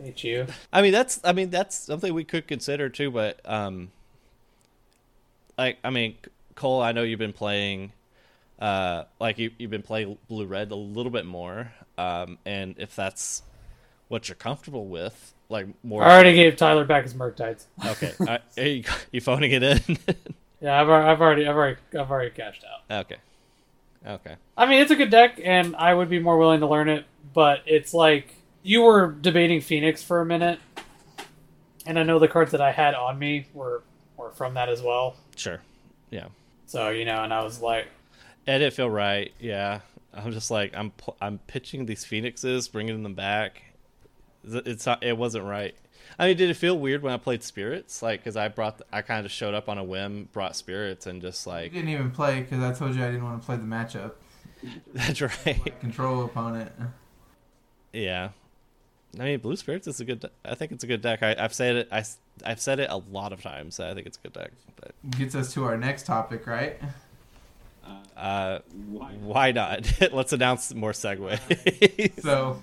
Hate 0.00 0.22
you. 0.24 0.46
I 0.72 0.82
mean 0.82 0.92
that's 0.92 1.20
I 1.24 1.32
mean 1.32 1.50
that's 1.50 1.76
something 1.76 2.14
we 2.14 2.24
could 2.24 2.46
consider 2.46 2.88
too, 2.88 3.10
but 3.10 3.40
um 3.44 3.90
like 5.56 5.78
I 5.82 5.90
mean 5.90 6.16
Cole, 6.54 6.80
I 6.80 6.92
know 6.92 7.02
you've 7.02 7.18
been 7.18 7.32
playing 7.32 7.92
uh 8.60 9.04
like 9.20 9.38
you 9.38 9.50
you've 9.58 9.70
been 9.70 9.82
playing 9.82 10.18
blue 10.28 10.46
red 10.46 10.70
a 10.70 10.76
little 10.76 11.10
bit 11.10 11.26
more. 11.26 11.72
Um 11.96 12.38
and 12.46 12.74
if 12.78 12.94
that's 12.94 13.42
what 14.08 14.28
you're 14.28 14.36
comfortable 14.36 14.86
with, 14.86 15.34
like 15.48 15.66
more 15.82 16.02
I 16.04 16.14
already 16.14 16.34
gave 16.34 16.56
Tyler 16.56 16.84
back 16.84 17.02
his 17.02 17.14
Murktides. 17.14 17.66
Okay. 17.84 18.12
I, 18.20 18.38
are 18.60 18.66
you, 18.66 18.84
you 19.10 19.20
phoning 19.20 19.50
it 19.52 19.62
in? 19.62 19.98
Yeah, 20.60 20.80
I've, 20.80 20.88
I've 20.90 21.20
already 21.20 21.46
I've 21.46 21.54
already 21.54 21.76
I've 21.92 22.10
already 22.10 22.30
cashed 22.30 22.64
out. 22.64 23.00
okay. 23.04 23.16
Okay. 24.06 24.36
I 24.56 24.66
mean, 24.66 24.80
it's 24.80 24.90
a 24.90 24.96
good 24.96 25.10
deck, 25.10 25.40
and 25.42 25.74
I 25.76 25.92
would 25.92 26.08
be 26.08 26.18
more 26.18 26.38
willing 26.38 26.60
to 26.60 26.66
learn 26.66 26.88
it. 26.88 27.04
But 27.34 27.62
it's 27.66 27.92
like 27.92 28.34
you 28.68 28.82
were 28.82 29.12
debating 29.12 29.62
Phoenix 29.62 30.02
for 30.02 30.20
a 30.20 30.26
minute, 30.26 30.60
and 31.86 31.98
I 31.98 32.02
know 32.02 32.18
the 32.18 32.28
cards 32.28 32.52
that 32.52 32.60
I 32.60 32.70
had 32.70 32.94
on 32.94 33.18
me 33.18 33.46
were 33.54 33.82
were 34.18 34.30
from 34.32 34.54
that 34.54 34.68
as 34.68 34.82
well. 34.82 35.16
Sure. 35.36 35.62
Yeah. 36.10 36.26
So 36.66 36.90
you 36.90 37.06
know, 37.06 37.24
and 37.24 37.32
I 37.32 37.42
was 37.42 37.62
like, 37.62 37.86
It 38.46 38.58
didn't 38.58 38.74
feel 38.74 38.90
right. 38.90 39.32
Yeah. 39.40 39.80
I'm 40.12 40.32
just 40.32 40.50
like 40.50 40.76
I'm 40.76 40.90
pl- 40.90 41.16
I'm 41.18 41.38
pitching 41.46 41.86
these 41.86 42.04
phoenixes, 42.04 42.68
bringing 42.68 43.02
them 43.02 43.14
back. 43.14 43.62
It's 44.44 44.84
not. 44.84 45.02
It 45.02 45.16
wasn't 45.16 45.46
right. 45.46 45.74
I 46.18 46.28
mean, 46.28 46.36
did 46.36 46.50
it 46.50 46.54
feel 46.54 46.78
weird 46.78 47.02
when 47.02 47.14
I 47.14 47.16
played 47.16 47.42
spirits? 47.42 48.02
Like, 48.02 48.20
because 48.20 48.36
I 48.36 48.48
brought, 48.48 48.80
I 48.92 49.02
kind 49.02 49.26
of 49.26 49.32
showed 49.32 49.52
up 49.52 49.68
on 49.68 49.76
a 49.76 49.84
whim, 49.84 50.28
brought 50.32 50.56
spirits, 50.56 51.06
and 51.06 51.20
just 51.20 51.46
I 51.46 51.62
like 51.62 51.72
didn't 51.72 51.90
even 51.90 52.10
play 52.10 52.40
because 52.40 52.62
I 52.62 52.72
told 52.72 52.94
you 52.94 53.02
I 53.02 53.06
didn't 53.06 53.24
want 53.24 53.40
to 53.40 53.46
play 53.46 53.56
the 53.56 53.62
matchup. 53.62 54.12
that's 54.94 55.20
right. 55.20 55.80
Control 55.80 56.24
opponent. 56.24 56.72
Yeah. 57.92 58.30
I 59.20 59.24
mean, 59.24 59.38
blue 59.40 59.56
spirits 59.56 59.86
is 59.86 60.00
a 60.00 60.04
good. 60.04 60.20
de- 60.20 60.30
I 60.44 60.54
think 60.54 60.72
it's 60.72 60.84
a 60.84 60.86
good 60.86 61.02
deck. 61.02 61.22
I, 61.22 61.34
I've 61.38 61.54
said 61.54 61.76
it. 61.76 61.88
I, 61.90 62.04
have 62.44 62.60
said 62.60 62.78
it 62.80 62.88
a 62.90 62.96
lot 62.96 63.32
of 63.32 63.42
times. 63.42 63.80
I 63.80 63.94
think 63.94 64.06
it's 64.06 64.18
a 64.18 64.20
good 64.20 64.32
deck. 64.32 64.52
But 64.76 64.92
Gets 65.18 65.34
us 65.34 65.52
to 65.54 65.64
our 65.64 65.76
next 65.76 66.06
topic, 66.06 66.46
right? 66.46 66.78
uh, 68.16 68.58
why 69.22 69.52
not? 69.52 69.90
Let's 70.12 70.32
announce 70.32 70.74
more 70.74 70.92
segues. 70.92 71.40
So, 72.22 72.60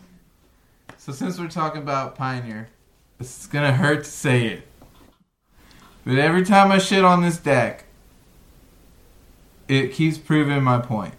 so 0.98 1.11
since 1.11 1.40
we're 1.40 1.48
talking 1.48 1.82
about 1.82 2.15
Pioneer, 2.15 2.69
this 3.18 3.41
is 3.41 3.48
gonna 3.48 3.73
hurt 3.73 4.03
to 4.03 4.10
say 4.10 4.48
it, 4.48 4.68
but 6.06 6.18
every 6.18 6.44
time 6.44 6.72
I 6.72 6.77
shit 6.77 7.03
on 7.03 7.22
this 7.22 7.38
deck, 7.38 7.86
it 9.68 9.94
keeps 9.94 10.18
proving 10.18 10.61
my 10.64 10.80
point. 10.80 11.14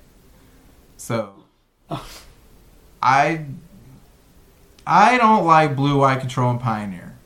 So, 0.96 1.32
I, 3.02 3.44
I 4.86 5.18
don't 5.18 5.44
like 5.44 5.74
blue 5.74 5.98
white 5.98 6.20
control 6.20 6.50
and 6.50 6.60
Pioneer, 6.60 7.16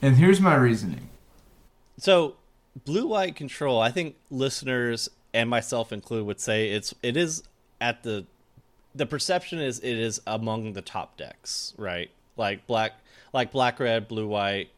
and 0.00 0.16
here's 0.16 0.40
my 0.40 0.54
reasoning. 0.54 1.08
So, 1.98 2.36
blue 2.84 3.08
white 3.08 3.34
control, 3.34 3.80
I 3.80 3.90
think 3.90 4.16
listeners 4.30 5.08
and 5.34 5.50
myself 5.50 5.92
included 5.92 6.26
would 6.26 6.40
say 6.40 6.70
it's 6.70 6.94
it 7.02 7.16
is 7.16 7.42
at 7.80 8.02
the 8.02 8.24
the 8.94 9.06
perception 9.06 9.58
is 9.58 9.78
it 9.80 9.98
is 9.98 10.20
among 10.26 10.72
the 10.72 10.82
top 10.82 11.16
decks, 11.16 11.74
right? 11.76 12.10
Like 12.36 12.66
black 12.66 12.92
like 13.32 13.50
black 13.52 13.80
red, 13.80 14.08
blue 14.08 14.28
white, 14.28 14.70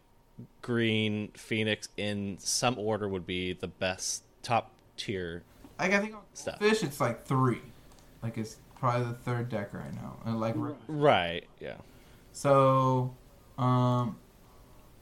green, 0.62 1.28
phoenix 1.36 1.88
in 1.96 2.36
some 2.38 2.78
order 2.78 3.08
would 3.08 3.26
be 3.26 3.52
the 3.52 3.68
best 3.68 4.22
top 4.42 4.70
tier. 4.96 5.42
Like 5.78 5.92
I 5.92 5.98
think 5.98 6.14
on 6.14 6.20
Stuff. 6.34 6.58
fish, 6.58 6.82
it's 6.82 7.00
like 7.00 7.24
three. 7.26 7.60
Like 8.22 8.38
it's 8.38 8.56
probably 8.80 9.06
the 9.06 9.14
third 9.14 9.48
deck 9.50 9.72
right 9.72 9.94
now. 9.94 10.16
And 10.24 10.40
like 10.40 10.54
Right. 10.88 11.44
Yeah. 11.60 11.76
so, 12.32 13.14
um, 13.58 14.16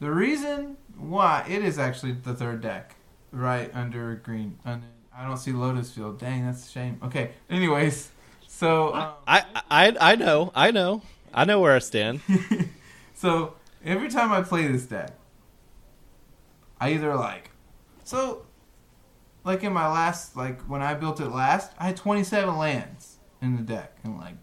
the 0.01 0.11
reason 0.11 0.77
why 0.97 1.47
it 1.49 1.65
is 1.65 1.79
actually 1.79 2.13
the 2.13 2.35
third 2.35 2.61
deck, 2.61 2.97
right 3.33 3.71
under 3.73 4.17
green. 4.17 4.59
And 4.65 4.83
I 5.17 5.27
don't 5.27 5.39
see 5.39 5.53
Lotus 5.53 5.93
Field. 5.93 6.19
Dang, 6.19 6.45
that's 6.45 6.69
a 6.69 6.71
shame. 6.71 7.01
Okay. 7.03 7.31
Anyways, 7.49 8.11
so 8.47 8.95
um, 8.95 9.13
I 9.27 9.45
I 9.71 9.97
I 10.01 10.17
know. 10.17 10.53
I 10.55 10.71
know. 10.71 11.03
I 11.33 11.45
know 11.45 11.61
where 11.61 11.75
I 11.75 11.79
stand. 11.79 12.21
so 13.15 13.55
every 13.85 14.09
time 14.09 14.33
I 14.33 14.43
play 14.43 14.67
this 14.67 14.87
deck, 14.87 15.13
I 16.81 16.93
either 16.93 17.15
like 17.15 17.51
so 18.05 18.47
like 19.45 19.63
in 19.63 19.73
my 19.73 19.89
last 19.89 20.37
like 20.37 20.61
when 20.63 20.83
I 20.83 20.95
built 20.95 21.21
it 21.21 21.29
last, 21.29 21.73
I 21.79 21.87
had 21.87 21.97
27 21.97 22.57
lands 22.57 23.18
in 23.41 23.57
the 23.57 23.63
deck 23.63 23.97
and 24.05 24.17
like 24.19 24.35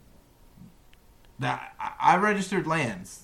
that 1.40 1.74
I, 1.80 2.14
I 2.14 2.18
registered 2.18 2.66
lands. 2.68 3.24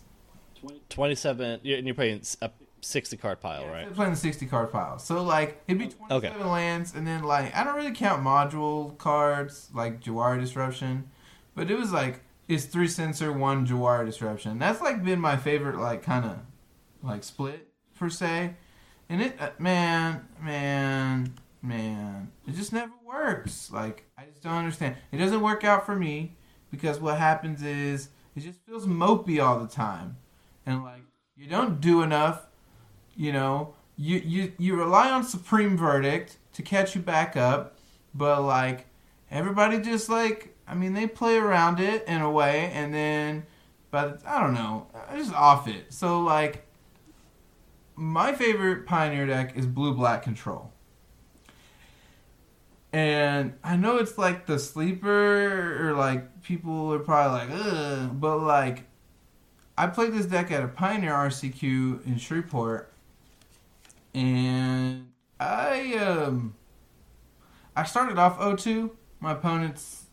Twenty-seven. 0.90 1.62
And 1.66 1.86
you're 1.88 1.96
playing 1.96 2.22
a 2.42 2.52
sixty 2.82 3.18
card 3.18 3.40
pile, 3.40 3.62
Yeah, 3.64 3.72
right? 3.72 3.88
I'm 3.88 3.94
playing 3.94 4.12
the 4.12 4.18
60 4.18 4.46
card 4.48 4.72
pile. 4.72 5.00
So 5.00 5.24
like 5.24 5.62
it'd 5.68 5.80
be 5.80 5.88
27 5.88 6.12
Okay. 6.42 6.44
lands 6.50 6.94
and 6.94 7.06
then 7.08 7.24
like 7.24 7.56
I 7.56 7.64
don't 7.64 7.76
really 7.76 7.94
count 7.94 8.22
modal 8.24 8.92
cards 8.98 9.70
like 9.74 10.02
Jwari 10.02 10.40
Disruption, 10.40 11.10
but 11.56 11.72
it 11.72 11.78
was 11.78 11.92
like 11.92 12.22
it's 12.48 12.66
three 12.66 12.88
Censor, 12.88 13.32
one 13.32 13.66
Jwari 13.66 14.06
Disruption. 14.06 14.60
That's 14.60 14.82
like 14.82 15.04
been 15.04 15.20
my 15.20 15.38
favorite 15.38 15.78
like 15.78 16.04
kind 16.04 16.26
of 16.26 16.40
like 17.02 17.24
split 17.24 17.68
per 17.96 18.10
se. 18.10 18.56
And 19.10 19.22
it 19.22 19.40
uh, 19.42 19.50
man, 19.58 20.28
man, 20.42 21.34
man, 21.62 22.32
it 22.48 22.56
just 22.56 22.74
never 22.74 22.94
works. 23.06 23.72
Like 23.72 24.06
I 24.18 24.26
just 24.26 24.44
don't 24.44 24.54
understand. 24.54 24.96
It 25.12 25.18
doesn't 25.18 25.42
work 25.42 25.64
out 25.64 25.86
for 25.86 25.96
me 25.96 26.36
because 26.72 27.00
what 27.00 27.18
happens 27.18 27.62
is 27.64 28.10
it 28.36 28.42
just 28.42 28.60
feels 28.66 28.86
mopey 28.86 29.44
all 29.44 29.60
the 29.60 29.68
time. 29.68 30.18
And 30.66 30.84
like 30.84 31.04
you 31.36 31.48
don't 31.48 31.82
do 31.82 32.02
enough 32.02 32.48
you 33.16 33.32
know, 33.32 33.74
you, 33.98 34.18
you 34.20 34.52
you 34.58 34.76
rely 34.76 35.12
on 35.12 35.24
Supreme 35.24 35.78
Verdict 35.78 36.38
to 36.54 36.62
catch 36.62 36.96
you 36.96 37.02
back 37.02 37.36
up, 37.36 37.78
but 38.14 38.42
like 38.42 38.88
everybody 39.30 39.80
just 39.80 40.10
like 40.10 40.56
I 40.68 40.76
mean 40.76 40.94
they 40.94 41.08
play 41.08 41.38
around 41.38 41.80
it 41.80 42.06
in 42.08 42.22
a 42.22 42.32
way, 42.32 42.72
and 42.74 42.94
then 42.94 43.44
but 43.92 44.22
I 44.26 44.40
don't 44.42 44.54
know, 44.54 44.88
I 45.10 45.18
just 45.18 45.34
off 45.34 45.68
it. 45.68 45.94
So 45.94 46.22
like 46.22 46.66
my 47.96 48.34
favorite 48.34 48.86
Pioneer 48.86 49.28
deck 49.28 49.56
is 49.58 49.66
Blue 49.66 49.94
Black 49.94 50.24
Control. 50.24 50.71
And 52.94 53.54
I 53.64 53.78
know 53.78 53.98
it's 53.98 54.18
like 54.18 54.46
the 54.46 54.60
sleeper, 54.60 55.90
or 55.90 55.94
like 55.94 56.44
people 56.44 56.94
are 56.94 57.00
probably 57.00 57.48
like, 57.48 57.66
ugh, 57.66 58.20
but 58.20 58.40
like, 58.40 58.84
I 59.78 59.88
played 59.88 60.14
this 60.14 60.26
deck 60.26 60.52
at 60.52 60.64
a 60.64 60.68
Pioneer 60.68 61.14
RCQ 61.14 62.06
in 62.06 62.18
Shreveport, 62.18 62.92
and 64.14 65.08
I 65.40 65.96
um 65.96 66.56
I 67.76 67.84
started 67.86 68.18
off 68.18 68.38
0-2. 68.40 68.92
My 69.20 69.32
opponents 69.32 70.06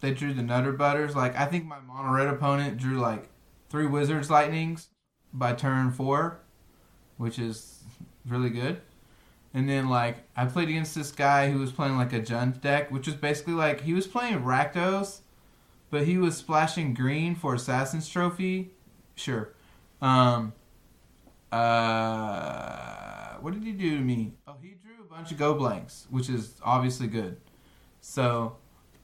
they 0.00 0.12
drew 0.12 0.34
the 0.34 0.42
Nutter 0.42 0.72
Butters. 0.72 1.16
Like 1.16 1.36
I 1.36 1.46
think 1.46 1.64
my 1.64 1.80
mono 1.80 2.12
red 2.12 2.28
opponent 2.28 2.76
drew 2.76 2.98
like 3.00 3.28
three 3.70 3.86
Wizard's 3.86 4.30
Lightnings 4.30 4.88
by 5.32 5.52
turn 5.52 5.90
four, 5.90 6.40
which 7.16 7.38
is 7.38 7.82
really 8.26 8.50
good. 8.50 8.80
And 9.56 9.66
then 9.66 9.88
like 9.88 10.18
I 10.36 10.44
played 10.44 10.68
against 10.68 10.94
this 10.94 11.10
guy 11.10 11.50
who 11.50 11.58
was 11.58 11.72
playing 11.72 11.96
like 11.96 12.12
a 12.12 12.20
Jund 12.20 12.60
deck, 12.60 12.90
which 12.90 13.06
was 13.06 13.16
basically 13.16 13.54
like 13.54 13.80
he 13.80 13.94
was 13.94 14.06
playing 14.06 14.42
Rakdos, 14.42 15.20
but 15.88 16.02
he 16.06 16.18
was 16.18 16.36
splashing 16.36 16.92
green 16.92 17.34
for 17.34 17.54
Assassin's 17.54 18.06
Trophy. 18.06 18.72
Sure. 19.14 19.54
Um 20.02 20.52
uh 21.50 23.36
what 23.40 23.54
did 23.54 23.62
he 23.62 23.72
do 23.72 23.96
to 23.96 24.02
me? 24.02 24.34
Oh, 24.46 24.56
he 24.60 24.74
drew 24.84 25.02
a 25.02 25.08
bunch 25.08 25.32
of 25.32 25.38
go 25.38 25.54
blanks, 25.54 26.06
which 26.10 26.28
is 26.28 26.60
obviously 26.62 27.06
good. 27.06 27.38
So, 28.02 28.56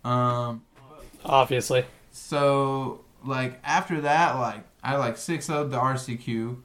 um 0.05 0.63
Obviously. 1.25 1.87
so 2.11 3.07
like 3.25 3.59
after 3.65 4.03
that, 4.03 4.35
like 4.35 4.65
I 4.83 4.97
like 4.97 5.17
six 5.17 5.49
of 5.49 5.71
the 5.71 5.79
RCQ. 5.79 6.59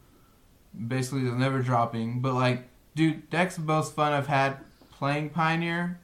Basically, 0.89 1.23
they're 1.23 1.35
never 1.35 1.61
dropping. 1.61 2.19
But 2.19 2.34
like, 2.34 2.68
dude, 2.98 3.30
decks 3.30 3.56
the 3.56 3.61
most 3.61 3.94
fun 3.95 4.11
I've 4.11 4.28
had 4.28 4.57
playing 4.91 5.30
Pioneer. 5.30 5.99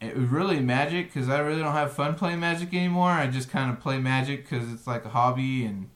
It 0.00 0.16
was 0.18 0.28
really 0.28 0.60
Magic 0.60 1.12
because 1.14 1.30
I 1.30 1.38
really 1.38 1.62
don't 1.62 1.72
have 1.72 1.92
fun 1.92 2.14
playing 2.16 2.40
Magic 2.40 2.74
anymore. 2.74 3.10
I 3.10 3.26
just 3.28 3.48
kind 3.48 3.70
of 3.70 3.80
play 3.80 3.98
Magic 3.98 4.46
because 4.48 4.70
it's 4.70 4.86
like 4.86 5.04
a 5.06 5.08
hobby 5.08 5.64
and 5.64 5.88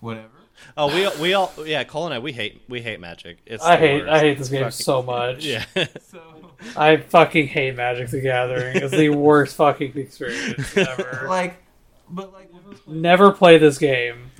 whatever. 0.00 0.28
Oh, 0.76 0.88
we 0.94 1.08
we 1.22 1.32
all 1.34 1.52
yeah. 1.64 1.82
Cole 1.84 2.04
and 2.06 2.14
I 2.14 2.18
we 2.18 2.32
hate 2.32 2.62
we 2.68 2.82
hate 2.82 3.00
Magic. 3.00 3.38
It's 3.46 3.64
I 3.64 3.76
hate 3.76 4.02
worst. 4.02 4.12
I 4.12 4.18
hate 4.18 4.38
this 4.38 4.48
game 4.50 4.60
Fucking- 4.64 4.70
so 4.72 5.02
much. 5.02 5.44
Yeah. 5.46 5.64
So 6.08 6.20
I 6.76 6.96
fucking 6.98 7.46
hate 7.48 7.76
Magic 7.76 8.10
the 8.10 8.20
Gathering. 8.20 8.76
It's 8.76 8.90
the 8.94 9.08
worst 9.10 9.56
fucking 9.56 9.96
experience 9.96 10.76
ever. 10.76 11.26
like, 11.28 11.56
but 12.10 12.32
like 12.32 12.50
Never 12.86 13.32
play 13.32 13.56
this 13.56 13.78
game. 13.78 14.30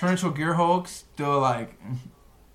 torrential 0.00 0.32
gearhulks 0.32 0.88
still 0.88 1.38
like 1.40 1.74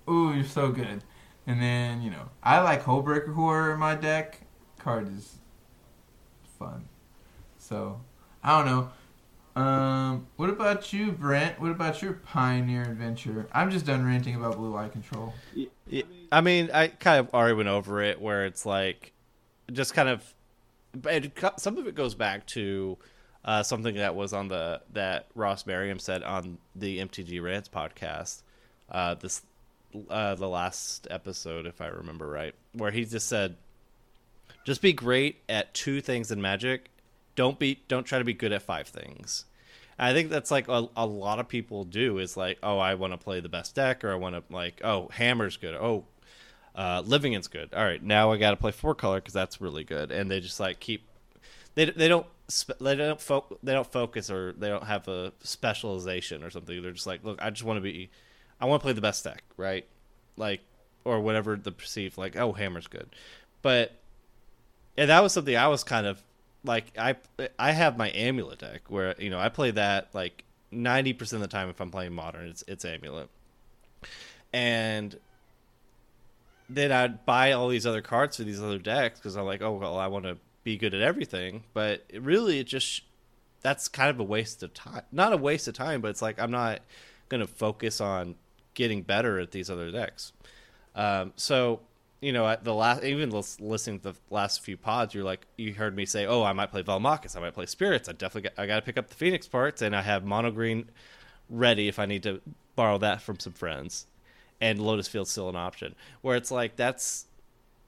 ooh 0.08 0.32
you're 0.34 0.44
so 0.44 0.70
good 0.70 1.02
and 1.46 1.60
then 1.60 2.02
you 2.02 2.10
know 2.10 2.28
i 2.42 2.60
like 2.60 2.84
hullbreaker 2.84 3.34
horror 3.34 3.72
in 3.72 3.80
my 3.80 3.94
deck. 3.94 4.40
Card 4.78 5.08
is 5.16 5.36
fun. 6.58 6.88
So 7.58 8.00
i 8.42 8.62
don't 8.62 8.66
know. 8.66 9.60
Um 9.60 10.26
what 10.36 10.50
about 10.50 10.92
you 10.92 11.12
brent? 11.12 11.60
What 11.60 11.70
about 11.70 12.02
your 12.02 12.14
pioneer 12.14 12.82
adventure? 12.82 13.46
I'm 13.52 13.70
just 13.70 13.86
done 13.86 14.04
ranting 14.04 14.34
about 14.34 14.56
blue 14.56 14.76
eye 14.76 14.88
control. 14.88 15.34
I 16.32 16.40
mean, 16.40 16.70
I 16.72 16.88
kind 16.88 17.20
of 17.20 17.34
already 17.34 17.54
went 17.54 17.68
over 17.68 18.00
it, 18.00 18.18
where 18.20 18.46
it's 18.46 18.64
like, 18.64 19.12
just 19.70 19.92
kind 19.92 20.08
of, 20.08 20.34
it, 21.04 21.38
some 21.58 21.76
of 21.76 21.86
it 21.86 21.94
goes 21.94 22.14
back 22.14 22.46
to 22.48 22.96
uh, 23.44 23.62
something 23.62 23.96
that 23.96 24.14
was 24.14 24.32
on 24.32 24.48
the 24.48 24.80
that 24.94 25.26
Ross 25.34 25.66
Merriam 25.66 25.98
said 25.98 26.22
on 26.22 26.56
the 26.74 27.00
MTG 27.00 27.42
Rants 27.42 27.68
podcast, 27.68 28.42
uh, 28.90 29.14
this 29.14 29.42
uh, 30.08 30.34
the 30.34 30.48
last 30.48 31.06
episode, 31.10 31.66
if 31.66 31.80
I 31.80 31.88
remember 31.88 32.28
right, 32.28 32.54
where 32.72 32.90
he 32.90 33.04
just 33.04 33.28
said, 33.28 33.56
just 34.64 34.82
be 34.82 34.92
great 34.92 35.42
at 35.48 35.74
two 35.74 36.00
things 36.00 36.30
in 36.30 36.40
Magic. 36.40 36.90
Don't 37.34 37.58
be 37.58 37.80
don't 37.88 38.04
try 38.04 38.18
to 38.18 38.24
be 38.24 38.34
good 38.34 38.52
at 38.52 38.62
five 38.62 38.88
things. 38.88 39.44
And 39.98 40.08
I 40.08 40.12
think 40.12 40.30
that's 40.30 40.50
like 40.50 40.68
a, 40.68 40.88
a 40.96 41.06
lot 41.06 41.38
of 41.38 41.48
people 41.48 41.84
do 41.84 42.18
is 42.18 42.36
like, 42.36 42.58
oh, 42.62 42.78
I 42.78 42.94
want 42.94 43.12
to 43.12 43.18
play 43.18 43.40
the 43.40 43.48
best 43.48 43.74
deck, 43.74 44.04
or 44.04 44.12
I 44.12 44.16
want 44.16 44.34
to 44.34 44.54
like, 44.54 44.80
oh, 44.84 45.08
Hammer's 45.12 45.56
good. 45.56 45.74
Oh, 45.74 46.04
uh, 46.74 47.02
Living's 47.04 47.48
good. 47.48 47.72
All 47.74 47.84
right, 47.84 48.02
now 48.02 48.32
I 48.32 48.36
got 48.36 48.50
to 48.50 48.56
play 48.56 48.72
four 48.72 48.94
color 48.94 49.18
because 49.18 49.34
that's 49.34 49.60
really 49.60 49.84
good. 49.84 50.10
And 50.10 50.30
they 50.30 50.40
just 50.40 50.60
like 50.60 50.80
keep 50.80 51.08
they 51.74 51.86
they 51.86 52.08
don't 52.08 52.26
they 52.80 52.94
don't 52.94 53.20
fo- 53.20 53.58
they 53.62 53.72
don't 53.72 53.90
focus 53.90 54.30
or 54.30 54.52
they 54.52 54.68
don't 54.68 54.84
have 54.84 55.08
a 55.08 55.32
specialization 55.42 56.42
or 56.42 56.50
something. 56.50 56.82
They're 56.82 56.92
just 56.92 57.06
like, 57.06 57.24
look, 57.24 57.40
I 57.42 57.50
just 57.50 57.64
want 57.64 57.78
to 57.78 57.80
be, 57.80 58.10
I 58.62 58.66
want 58.66 58.80
to 58.80 58.84
play 58.84 58.92
the 58.92 59.00
best 59.00 59.24
deck, 59.24 59.42
right? 59.56 59.84
Like 60.36 60.60
or 61.04 61.20
whatever 61.20 61.56
the 61.56 61.72
perceived 61.72 62.16
like, 62.16 62.36
oh, 62.36 62.52
Hammer's 62.52 62.86
good, 62.86 63.08
but 63.60 63.92
and 64.96 65.10
that 65.10 65.20
was 65.20 65.32
something 65.32 65.56
I 65.56 65.66
was 65.66 65.82
kind 65.82 66.06
of 66.06 66.22
like 66.64 66.96
I 66.96 67.16
I 67.58 67.72
have 67.72 67.98
my 67.98 68.10
amulet 68.10 68.60
deck 68.60 68.82
where 68.88 69.16
you 69.18 69.30
know 69.30 69.40
I 69.40 69.48
play 69.48 69.72
that 69.72 70.14
like 70.14 70.44
ninety 70.70 71.12
percent 71.12 71.42
of 71.42 71.50
the 71.50 71.52
time 71.52 71.68
if 71.68 71.80
I'm 71.80 71.90
playing 71.90 72.12
modern 72.12 72.46
it's 72.46 72.62
it's 72.68 72.84
amulet, 72.84 73.28
and 74.52 75.18
then 76.70 76.92
I'd 76.92 77.26
buy 77.26 77.52
all 77.52 77.68
these 77.68 77.84
other 77.84 78.00
cards 78.00 78.36
for 78.36 78.44
these 78.44 78.62
other 78.62 78.78
decks 78.78 79.18
because 79.18 79.36
I'm 79.36 79.44
like 79.44 79.60
oh 79.60 79.72
well 79.72 79.98
I 79.98 80.06
want 80.06 80.24
to 80.24 80.38
be 80.62 80.76
good 80.76 80.94
at 80.94 81.00
everything, 81.00 81.64
but 81.74 82.04
it 82.08 82.22
really 82.22 82.60
it 82.60 82.68
just 82.68 83.02
that's 83.60 83.88
kind 83.88 84.10
of 84.10 84.20
a 84.20 84.24
waste 84.24 84.62
of 84.62 84.72
time. 84.72 85.02
Not 85.10 85.32
a 85.32 85.36
waste 85.36 85.66
of 85.66 85.74
time, 85.74 86.00
but 86.00 86.08
it's 86.08 86.22
like 86.22 86.38
I'm 86.38 86.52
not 86.52 86.80
gonna 87.28 87.48
focus 87.48 88.00
on 88.00 88.36
getting 88.74 89.02
better 89.02 89.38
at 89.38 89.50
these 89.50 89.70
other 89.70 89.90
decks. 89.90 90.32
Um, 90.94 91.32
so 91.36 91.80
you 92.22 92.32
know, 92.32 92.46
at 92.46 92.62
the 92.62 92.72
last, 92.72 93.02
even 93.02 93.30
listening 93.30 93.98
to 93.98 94.12
the 94.12 94.18
last 94.30 94.62
few 94.62 94.76
pods, 94.76 95.12
you're 95.12 95.24
like, 95.24 95.44
you 95.58 95.74
heard 95.74 95.96
me 95.96 96.06
say, 96.06 96.24
"Oh, 96.24 96.44
I 96.44 96.52
might 96.52 96.70
play 96.70 96.84
Valmakis, 96.84 97.36
I 97.36 97.40
might 97.40 97.52
play 97.52 97.66
Spirits. 97.66 98.08
I 98.08 98.12
definitely, 98.12 98.42
got, 98.42 98.62
I 98.62 98.66
got 98.66 98.76
to 98.76 98.82
pick 98.82 98.96
up 98.96 99.08
the 99.08 99.16
Phoenix 99.16 99.48
parts, 99.48 99.82
and 99.82 99.94
I 99.94 100.02
have 100.02 100.24
Mono 100.24 100.52
Green 100.52 100.88
ready 101.50 101.88
if 101.88 101.98
I 101.98 102.06
need 102.06 102.22
to 102.22 102.40
borrow 102.76 102.96
that 102.98 103.20
from 103.20 103.40
some 103.40 103.52
friends." 103.52 104.06
And 104.60 104.80
Lotus 104.80 105.08
Field's 105.08 105.32
still 105.32 105.48
an 105.48 105.56
option. 105.56 105.96
Where 106.20 106.36
it's 106.36 106.52
like 106.52 106.76
that's 106.76 107.26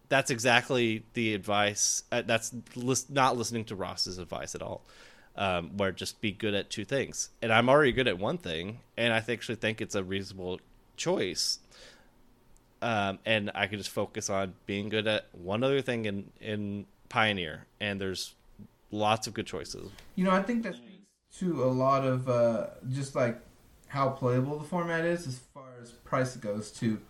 that's 0.08 0.32
exactly 0.32 1.04
the 1.14 1.34
advice. 1.34 2.02
Uh, 2.10 2.22
that's 2.22 2.52
not 3.08 3.36
listening 3.36 3.64
to 3.66 3.76
Ross's 3.76 4.18
advice 4.18 4.56
at 4.56 4.62
all. 4.62 4.84
Um, 5.36 5.76
where 5.76 5.92
just 5.92 6.20
be 6.20 6.32
good 6.32 6.54
at 6.54 6.70
two 6.70 6.84
things, 6.84 7.30
and 7.40 7.52
I'm 7.52 7.68
already 7.68 7.92
good 7.92 8.08
at 8.08 8.18
one 8.18 8.38
thing, 8.38 8.80
and 8.96 9.12
I 9.12 9.18
actually 9.28 9.56
think 9.56 9.80
it's 9.80 9.94
a 9.94 10.02
reasonable 10.02 10.60
choice 10.96 11.58
um, 12.84 13.18
and 13.24 13.50
I 13.54 13.66
could 13.66 13.78
just 13.78 13.90
focus 13.90 14.28
on 14.28 14.52
being 14.66 14.90
good 14.90 15.06
at 15.06 15.26
one 15.32 15.64
other 15.64 15.80
thing 15.80 16.04
in 16.04 16.30
in 16.38 16.84
Pioneer, 17.08 17.64
and 17.80 17.98
there's 17.98 18.34
lots 18.90 19.26
of 19.26 19.32
good 19.32 19.46
choices. 19.46 19.90
You 20.16 20.24
know, 20.24 20.30
I 20.30 20.42
think 20.42 20.64
that 20.64 20.74
speaks 20.74 21.06
to 21.38 21.64
a 21.64 21.72
lot 21.72 22.04
of 22.04 22.28
uh, 22.28 22.66
just 22.92 23.14
like 23.14 23.40
how 23.88 24.10
playable 24.10 24.58
the 24.58 24.66
format 24.66 25.06
is 25.06 25.26
as 25.26 25.38
far 25.54 25.64
as 25.80 25.92
price 25.92 26.36
goes. 26.36 26.70
To 26.72 27.00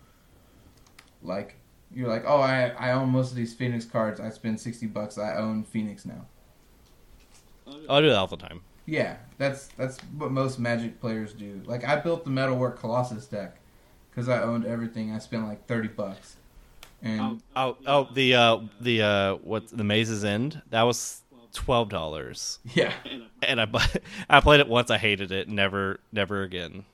like, 1.21 1.57
you're 1.93 2.07
like, 2.07 2.23
oh, 2.25 2.39
I 2.39 2.69
I 2.79 2.93
own 2.93 3.09
most 3.09 3.31
of 3.31 3.35
these 3.35 3.53
Phoenix 3.53 3.83
cards. 3.83 4.21
I 4.21 4.29
spend 4.29 4.61
sixty 4.61 4.87
bucks. 4.87 5.17
I 5.17 5.35
own 5.35 5.65
Phoenix 5.65 6.05
now. 6.05 6.25
I 7.89 7.99
do 7.99 8.07
that 8.07 8.15
all 8.15 8.27
the 8.27 8.37
time. 8.37 8.61
Yeah, 8.85 9.17
that's 9.37 9.67
that's 9.75 9.97
what 10.17 10.31
most 10.31 10.57
Magic 10.57 11.01
players 11.01 11.33
do. 11.33 11.61
Like, 11.65 11.83
I 11.83 11.97
built 11.97 12.23
the 12.23 12.29
Metalwork 12.29 12.79
Colossus 12.79 13.25
deck 13.25 13.57
because 14.15 14.29
I 14.29 14.41
owned 14.41 14.65
everything. 14.65 15.11
I 15.11 15.19
spent 15.19 15.45
like 15.45 15.67
thirty 15.67 15.89
bucks, 15.89 16.37
and 17.01 17.41
Oh, 17.55 17.77
oh, 17.85 18.07
the 18.13 18.35
uh, 18.35 18.59
the 18.79 19.01
uh, 19.01 19.35
what 19.35 19.67
the 19.67 19.83
Maze's 19.83 20.23
End? 20.23 20.61
That 20.69 20.83
was 20.83 21.21
twelve 21.53 21.89
dollars, 21.89 22.59
yeah, 22.73 22.93
and 23.43 23.59
I 23.59 23.67
I 24.29 24.39
played 24.39 24.61
it 24.61 24.67
once. 24.67 24.89
I 24.89 24.97
hated 24.97 25.31
it. 25.31 25.49
Never, 25.49 25.99
never 26.11 26.43
again. 26.43 26.85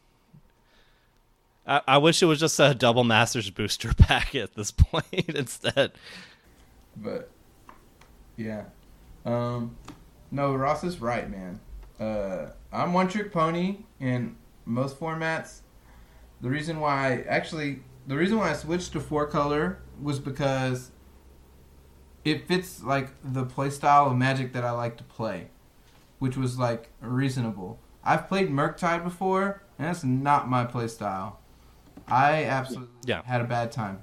I, 1.67 1.81
I 1.87 1.97
wish 1.99 2.23
it 2.23 2.25
was 2.25 2.39
just 2.39 2.59
a 2.59 2.73
double 2.73 3.03
Masters 3.03 3.49
booster 3.51 3.93
pack 3.97 4.33
at 4.33 4.55
this 4.55 4.71
point 4.71 5.05
instead. 5.27 5.91
but 6.97 7.29
yeah, 8.35 8.63
um, 9.25 9.77
no, 10.31 10.55
Ross 10.55 10.83
is 10.83 10.99
right, 10.99 11.29
man. 11.29 11.59
Uh, 11.99 12.49
I'm 12.73 12.93
one 12.93 13.07
trick 13.07 13.31
pony 13.31 13.77
in 13.99 14.35
most 14.65 14.99
formats. 14.99 15.59
The 16.41 16.49
reason 16.49 16.79
why, 16.79 17.07
I, 17.07 17.21
actually, 17.27 17.81
the 18.07 18.15
reason 18.17 18.37
why 18.37 18.49
I 18.49 18.53
switched 18.53 18.93
to 18.93 18.99
four 18.99 19.27
color 19.27 19.79
was 20.01 20.19
because 20.19 20.91
it 22.25 22.47
fits 22.47 22.83
like 22.83 23.09
the 23.23 23.45
play 23.45 23.69
style 23.69 24.07
of 24.07 24.17
Magic 24.17 24.53
that 24.53 24.63
I 24.63 24.71
like 24.71 24.97
to 24.97 25.03
play, 25.03 25.47
which 26.19 26.37
was 26.37 26.57
like 26.57 26.89
reasonable. 26.99 27.79
I've 28.03 28.27
played 28.27 28.49
Murktide 28.49 29.03
before, 29.03 29.61
and 29.77 29.87
that's 29.87 30.03
not 30.03 30.49
my 30.49 30.65
play 30.65 30.87
style. 30.87 31.39
I 32.07 32.43
absolutely 32.45 32.89
Yeah. 33.05 33.21
had 33.25 33.41
a 33.41 33.45
bad 33.45 33.71
time. 33.71 33.99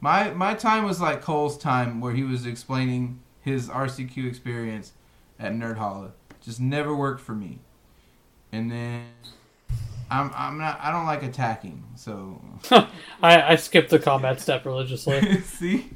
My 0.00 0.30
my 0.30 0.54
time 0.54 0.84
was 0.84 1.00
like 1.00 1.22
Cole's 1.22 1.56
time, 1.58 2.00
where 2.00 2.12
he 2.12 2.22
was 2.22 2.46
explaining 2.46 3.20
his 3.40 3.68
RCQ 3.68 4.26
experience 4.26 4.92
at 5.38 5.52
Nerd 5.52 5.76
Holla. 5.76 6.12
Just 6.40 6.60
never 6.60 6.94
worked 6.94 7.20
for 7.20 7.34
me. 7.34 7.60
And 8.52 8.70
then 8.70 9.04
I'm 10.10 10.30
I'm 10.34 10.58
not 10.58 10.78
I 10.80 10.92
don't 10.92 11.06
like 11.06 11.22
attacking, 11.22 11.84
so 11.96 12.40
I, 13.22 13.52
I 13.52 13.56
skipped 13.56 13.90
the 13.90 13.98
combat 13.98 14.40
step 14.40 14.64
religiously. 14.64 15.40
see. 15.42 15.90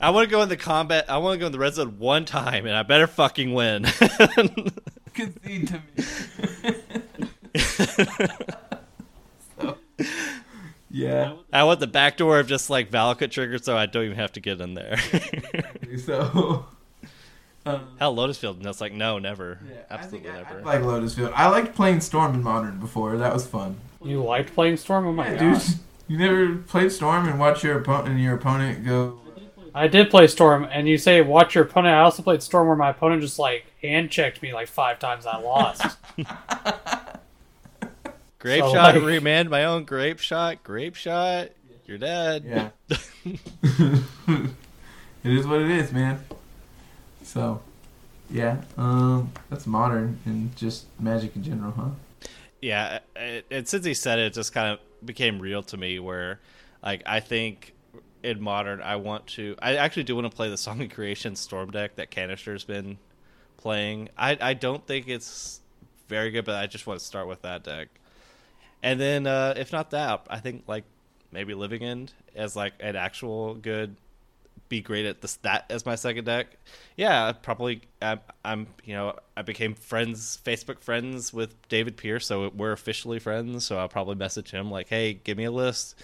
I 0.00 0.10
want 0.10 0.28
to 0.28 0.30
go 0.30 0.42
in 0.42 0.48
the 0.48 0.56
combat. 0.56 1.08
I 1.08 1.18
want 1.18 1.34
to 1.34 1.38
go 1.38 1.46
in 1.46 1.52
the 1.52 1.58
red 1.58 1.74
zone 1.74 1.98
one 1.98 2.24
time, 2.24 2.66
and 2.66 2.76
I 2.76 2.82
better 2.82 3.06
fucking 3.06 3.54
win. 3.54 3.84
concede 5.14 5.68
to 5.68 5.80
me. 5.96 6.04
so, 9.60 9.78
yeah. 10.90 11.36
I 11.52 11.62
want 11.62 11.78
the 11.78 11.86
back 11.86 12.16
door 12.16 12.40
of 12.40 12.48
just 12.48 12.68
like 12.68 12.90
Valakut 12.90 13.30
trigger, 13.30 13.58
so 13.58 13.76
I 13.76 13.86
don't 13.86 14.04
even 14.04 14.16
have 14.16 14.32
to 14.32 14.40
get 14.40 14.60
in 14.60 14.74
there. 14.74 14.98
So. 16.04 16.66
Um, 17.66 17.88
Hell, 17.98 18.14
Lotus 18.14 18.36
Field, 18.38 18.58
and 18.58 18.66
it's 18.66 18.80
like 18.80 18.92
no, 18.92 19.18
never, 19.18 19.58
yeah, 19.68 19.76
absolutely 19.90 20.30
I 20.30 20.34
I- 20.34 20.36
never. 20.42 20.60
I 20.60 20.62
like 20.62 20.82
Lotus 20.82 21.14
Field. 21.14 21.32
I 21.34 21.48
liked 21.48 21.74
playing 21.74 22.00
Storm 22.02 22.34
in 22.34 22.42
Modern 22.42 22.78
before. 22.78 23.16
That 23.16 23.32
was 23.32 23.46
fun. 23.46 23.76
you 24.02 24.22
liked 24.22 24.54
playing 24.54 24.76
Storm? 24.76 25.06
Oh 25.06 25.12
my 25.12 25.32
Yeah, 25.32 25.38
god. 25.52 25.60
dude. 25.60 25.68
You 26.06 26.18
never 26.18 26.56
played 26.56 26.92
Storm 26.92 27.26
and 27.26 27.40
watch 27.40 27.64
your 27.64 27.78
opponent 27.78 28.08
and 28.10 28.20
your 28.22 28.34
opponent 28.34 28.84
go. 28.84 29.18
I 29.74 29.88
did 29.88 30.10
play 30.10 30.26
Storm, 30.26 30.68
and 30.70 30.86
you 30.86 30.98
say 30.98 31.22
watch 31.22 31.54
your 31.54 31.64
opponent. 31.64 31.94
I 31.94 32.00
also 32.00 32.22
played 32.22 32.42
Storm 32.42 32.66
where 32.68 32.76
my 32.76 32.90
opponent 32.90 33.22
just 33.22 33.38
like 33.38 33.64
hand 33.80 34.10
checked 34.10 34.42
me 34.42 34.52
like 34.52 34.68
five 34.68 34.98
times. 34.98 35.24
I 35.24 35.38
lost. 35.38 35.96
Grape 38.38 38.62
So, 38.64 38.72
shot, 38.74 38.94
like- 38.96 39.02
remand 39.02 39.48
my 39.48 39.64
own 39.64 39.86
Grapeshot, 39.86 40.62
grape 40.62 40.94
shot. 40.96 41.48
You're 41.86 41.96
dead. 41.98 42.44
Yeah. 42.46 42.68
it 43.24 43.40
is 45.24 45.46
what 45.46 45.62
it 45.62 45.70
is, 45.70 45.90
man. 45.92 46.22
So, 47.24 47.60
yeah. 48.30 48.58
Um, 48.76 49.32
that's 49.50 49.66
modern 49.66 50.20
and 50.24 50.54
just 50.56 50.86
magic 51.00 51.34
in 51.34 51.42
general, 51.42 51.72
huh? 51.72 51.90
Yeah, 52.60 53.00
and 53.50 53.68
since 53.68 53.84
he 53.84 53.92
said 53.92 54.18
it, 54.18 54.26
it 54.26 54.34
just 54.34 54.54
kind 54.54 54.72
of 54.72 55.06
became 55.06 55.38
real 55.38 55.62
to 55.64 55.76
me. 55.76 55.98
Where, 55.98 56.40
like, 56.82 57.02
I 57.04 57.20
think 57.20 57.74
in 58.22 58.40
modern, 58.40 58.80
I 58.80 58.96
want 58.96 59.26
to. 59.28 59.54
I 59.60 59.76
actually 59.76 60.04
do 60.04 60.14
want 60.14 60.30
to 60.30 60.34
play 60.34 60.48
the 60.48 60.56
Song 60.56 60.80
of 60.80 60.90
Creation 60.90 61.36
Storm 61.36 61.70
deck 61.70 61.96
that 61.96 62.10
Kanister's 62.10 62.64
been 62.64 62.96
playing. 63.58 64.08
I 64.16 64.38
I 64.40 64.54
don't 64.54 64.86
think 64.86 65.08
it's 65.08 65.60
very 66.08 66.30
good, 66.30 66.46
but 66.46 66.54
I 66.56 66.66
just 66.66 66.86
want 66.86 67.00
to 67.00 67.04
start 67.04 67.28
with 67.28 67.42
that 67.42 67.64
deck. 67.64 67.88
And 68.82 68.98
then, 69.00 69.26
uh, 69.26 69.54
if 69.56 69.72
not 69.72 69.90
that, 69.90 70.26
I 70.30 70.38
think 70.40 70.64
like 70.66 70.84
maybe 71.32 71.52
Living 71.52 71.82
End 71.82 72.12
as 72.34 72.56
like 72.56 72.72
an 72.80 72.96
actual 72.96 73.54
good, 73.54 73.96
be 74.68 74.80
great 74.80 75.06
at 75.06 75.20
this 75.20 75.36
that 75.36 75.66
as 75.70 75.86
my 75.86 75.94
second 75.94 76.24
deck. 76.24 76.56
Yeah, 76.96 77.32
probably. 77.32 77.82
I'm, 78.02 78.20
I'm 78.44 78.66
you 78.84 78.94
know 78.94 79.16
I 79.36 79.42
became 79.42 79.74
friends, 79.74 80.38
Facebook 80.44 80.80
friends 80.80 81.32
with 81.32 81.54
David 81.68 81.96
Pierce, 81.96 82.26
so 82.26 82.50
we're 82.54 82.72
officially 82.72 83.18
friends. 83.18 83.64
So 83.64 83.78
I'll 83.78 83.88
probably 83.88 84.14
message 84.14 84.50
him 84.50 84.70
like, 84.70 84.88
hey, 84.88 85.14
give 85.14 85.36
me 85.38 85.44
a 85.44 85.50
list, 85.50 85.98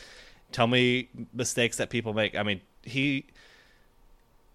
tell 0.52 0.66
me 0.66 1.08
mistakes 1.32 1.76
that 1.78 1.90
people 1.90 2.14
make. 2.14 2.36
I 2.36 2.42
mean, 2.42 2.60
he. 2.82 3.26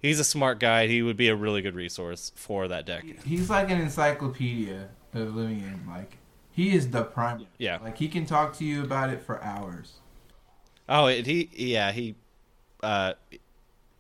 He's 0.01 0.19
a 0.19 0.23
smart 0.23 0.59
guy. 0.59 0.85
He 0.85 1.01
would 1.01 1.17
be 1.17 1.29
a 1.29 1.35
really 1.35 1.63
good 1.63 1.73
resource 1.73 2.31
for 2.35 2.67
that 2.67 2.85
deck. 2.85 3.05
He's 3.25 3.49
like 3.49 3.71
an 3.71 3.81
encyclopedia 3.81 4.89
of 5.15 5.35
Living 5.35 5.61
End. 5.61 5.87
Like, 5.87 6.17
he 6.51 6.75
is 6.75 6.91
the 6.91 7.03
prime. 7.03 7.47
Yeah. 7.57 7.79
Like, 7.81 7.97
he 7.97 8.07
can 8.07 8.27
talk 8.27 8.55
to 8.57 8.65
you 8.65 8.83
about 8.83 9.09
it 9.09 9.23
for 9.23 9.41
hours. 9.43 9.93
Oh, 10.87 11.07
it, 11.07 11.25
he 11.25 11.49
yeah 11.55 11.91
he, 11.91 12.13
uh, 12.83 13.13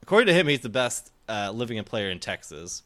according 0.05 0.27
to 0.27 0.33
him, 0.33 0.47
he's 0.47 0.59
the 0.59 0.69
best 0.69 1.11
uh, 1.27 1.51
Living 1.51 1.79
End 1.79 1.87
player 1.87 2.11
in 2.11 2.19
Texas. 2.19 2.83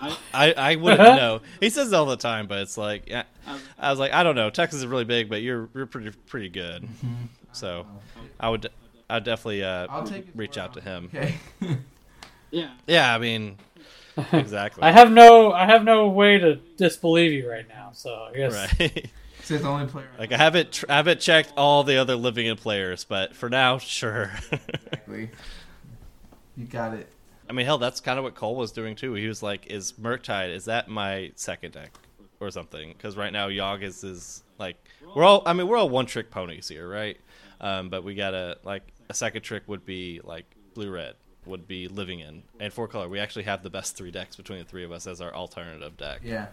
I, 0.00 0.52
I 0.52 0.76
wouldn't 0.76 1.00
know. 1.16 1.42
He 1.60 1.70
says 1.70 1.92
it 1.92 1.94
all 1.94 2.06
the 2.06 2.16
time, 2.16 2.46
but 2.46 2.58
it's 2.58 2.76
like 2.76 3.08
yeah. 3.08 3.24
I 3.78 3.90
was 3.90 3.98
like, 3.98 4.12
I 4.12 4.22
don't 4.24 4.34
know. 4.34 4.50
Texas 4.50 4.80
is 4.80 4.86
really 4.86 5.04
big, 5.04 5.28
but 5.28 5.42
you're 5.42 5.68
you're 5.74 5.86
pretty 5.86 6.10
pretty 6.26 6.48
good. 6.48 6.88
So 7.52 7.86
I 8.40 8.48
would 8.48 8.68
I 9.08 9.14
would 9.14 9.24
definitely 9.24 9.62
uh, 9.62 9.86
I'll 9.90 10.04
reach 10.34 10.56
word 10.56 10.58
out 10.58 10.74
to 10.74 10.80
him. 10.80 11.10
it, 11.12 11.34
Okay. 11.62 11.78
Yeah, 12.86 13.14
I 13.14 13.18
mean, 13.18 13.58
exactly. 14.32 14.82
I 14.82 14.90
have 14.90 15.12
no 15.12 15.52
I 15.52 15.66
have 15.66 15.84
no 15.84 16.08
way 16.08 16.36
to 16.38 16.56
disbelieve 16.76 17.32
you 17.32 17.48
right 17.48 17.68
now. 17.68 17.90
So 17.92 18.12
I 18.12 18.36
guess 18.36 18.80
right. 18.80 19.10
He's 19.46 19.62
the 19.62 19.68
only 19.68 19.86
player. 19.86 20.08
like 20.18 20.32
I 20.32 20.36
haven't 20.36 20.72
tr- 20.72 20.86
I 20.88 20.96
haven't 20.96 21.20
checked 21.20 21.52
all 21.56 21.84
the 21.84 21.96
other 21.98 22.16
Living 22.16 22.48
End 22.48 22.58
players, 22.58 23.04
but 23.04 23.36
for 23.36 23.48
now, 23.48 23.78
sure. 23.78 24.32
Exactly. 24.50 25.30
You 26.60 26.66
got 26.66 26.92
it. 26.92 27.08
I 27.48 27.52
mean, 27.52 27.64
hell, 27.64 27.78
that's 27.78 28.00
kind 28.00 28.18
of 28.18 28.22
what 28.24 28.34
Cole 28.34 28.54
was 28.54 28.70
doing 28.70 28.94
too. 28.94 29.14
He 29.14 29.26
was 29.26 29.42
like, 29.42 29.66
"Is 29.68 29.92
Murktide 29.94 30.54
is 30.54 30.66
that 30.66 30.88
my 30.88 31.32
second 31.36 31.72
deck 31.72 31.90
or 32.38 32.50
something?" 32.50 32.92
Because 32.92 33.16
right 33.16 33.32
now 33.32 33.48
Yogg 33.48 33.82
is 33.82 34.04
is 34.04 34.42
like 34.58 34.76
we're 35.14 35.24
all. 35.24 35.42
I 35.46 35.54
mean, 35.54 35.66
we're 35.66 35.78
all 35.78 35.88
one 35.88 36.04
trick 36.06 36.30
ponies 36.30 36.68
here, 36.68 36.86
right? 36.86 37.18
Um, 37.62 37.88
but 37.88 38.04
we 38.04 38.14
gotta 38.14 38.58
like 38.62 38.82
a 39.08 39.14
second 39.14 39.40
trick 39.42 39.62
would 39.68 39.86
be 39.86 40.20
like 40.22 40.44
blue 40.74 40.90
red 40.90 41.14
would 41.46 41.66
be 41.66 41.88
Living 41.88 42.22
End 42.22 42.42
and 42.60 42.70
four 42.72 42.86
color. 42.86 43.08
We 43.08 43.18
actually 43.18 43.44
have 43.44 43.62
the 43.62 43.70
best 43.70 43.96
three 43.96 44.10
decks 44.10 44.36
between 44.36 44.58
the 44.58 44.64
three 44.66 44.84
of 44.84 44.92
us 44.92 45.06
as 45.06 45.22
our 45.22 45.34
alternative 45.34 45.96
deck, 45.96 46.20
Yeah. 46.22 46.48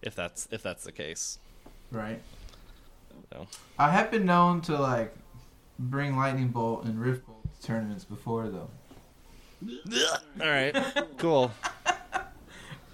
if 0.00 0.14
that's 0.14 0.46
if 0.52 0.62
that's 0.62 0.84
the 0.84 0.92
case. 0.92 1.40
Right. 1.90 2.20
So. 3.32 3.48
I 3.78 3.90
have 3.90 4.10
been 4.12 4.24
known 4.24 4.60
to 4.62 4.78
like 4.78 5.12
bring 5.78 6.16
lightning 6.16 6.48
bolt 6.48 6.84
and 6.84 7.00
rift 7.00 7.26
bolt 7.26 7.42
to 7.60 7.66
tournaments 7.66 8.04
before 8.04 8.48
though. 8.48 8.70
All 10.40 10.48
right, 10.48 10.74
cool. 11.18 11.50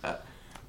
Uh, 0.03 0.17